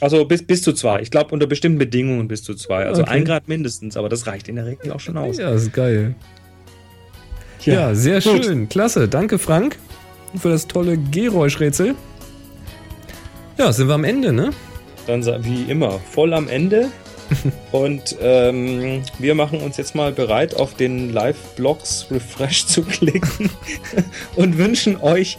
Also 0.00 0.24
bis, 0.24 0.42
bis 0.46 0.62
zu 0.62 0.72
zwei. 0.72 1.00
Ich 1.00 1.10
glaube, 1.10 1.32
unter 1.32 1.46
bestimmten 1.46 1.78
Bedingungen 1.78 2.28
bis 2.28 2.42
zu 2.44 2.54
zwei. 2.54 2.86
Also 2.86 3.02
Okay. 3.02 3.10
ein 3.10 3.24
Grad 3.24 3.48
mindestens, 3.48 3.96
aber 3.96 4.08
das 4.08 4.26
reicht 4.26 4.48
in 4.48 4.56
der 4.56 4.66
Regel 4.66 4.92
auch 4.92 5.00
schon 5.00 5.16
aus. 5.16 5.38
Ja, 5.38 5.50
ist 5.50 5.72
geil. 5.72 6.14
Ja, 7.64 7.74
Ja, 7.74 7.94
sehr 7.94 8.20
gut. 8.20 8.44
schön. 8.44 8.68
Klasse. 8.68 9.08
Danke, 9.08 9.38
Frank, 9.38 9.76
für 10.40 10.50
das 10.50 10.68
tolle 10.68 10.96
Geräuschrätsel. 10.96 11.94
Ja, 13.58 13.72
sind 13.72 13.88
wir 13.88 13.94
am 13.94 14.04
Ende, 14.04 14.32
ne? 14.32 14.50
Dann 15.06 15.24
wie 15.44 15.62
immer 15.64 15.98
voll 16.12 16.32
am 16.32 16.48
Ende. 16.48 16.90
Und 17.72 18.16
ähm, 18.22 19.02
wir 19.18 19.34
machen 19.34 19.60
uns 19.60 19.76
jetzt 19.76 19.94
mal 19.94 20.12
bereit, 20.12 20.54
auf 20.56 20.74
den 20.74 21.12
Live-Blogs 21.12 22.06
Refresh 22.10 22.66
zu 22.66 22.82
klicken 22.82 23.50
und 24.36 24.56
wünschen 24.56 24.96
euch 24.96 25.36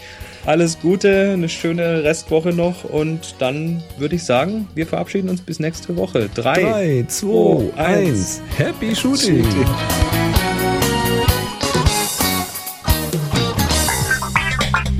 alles 0.49 0.79
Gute, 0.79 1.33
eine 1.33 1.47
schöne 1.47 2.03
Restwoche 2.03 2.49
noch 2.49 2.83
und 2.83 3.35
dann 3.37 3.83
würde 3.99 4.15
ich 4.15 4.23
sagen, 4.23 4.67
wir 4.73 4.87
verabschieden 4.87 5.29
uns 5.29 5.41
bis 5.41 5.59
nächste 5.59 5.95
Woche. 5.95 6.27
Drei, 6.33 6.63
3, 6.63 7.05
2, 7.07 7.77
1. 7.77 8.41
Happy 8.57 8.95
Shooting. 8.95 9.45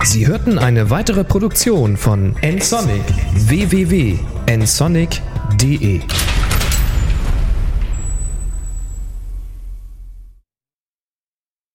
Sie 0.03 0.27
hörten 0.27 0.59
eine 0.59 0.91
weitere 0.91 1.23
Produktion 1.23 1.97
von 1.97 2.35
nsonic 2.43 3.01
www.nsonic.de 3.33 6.01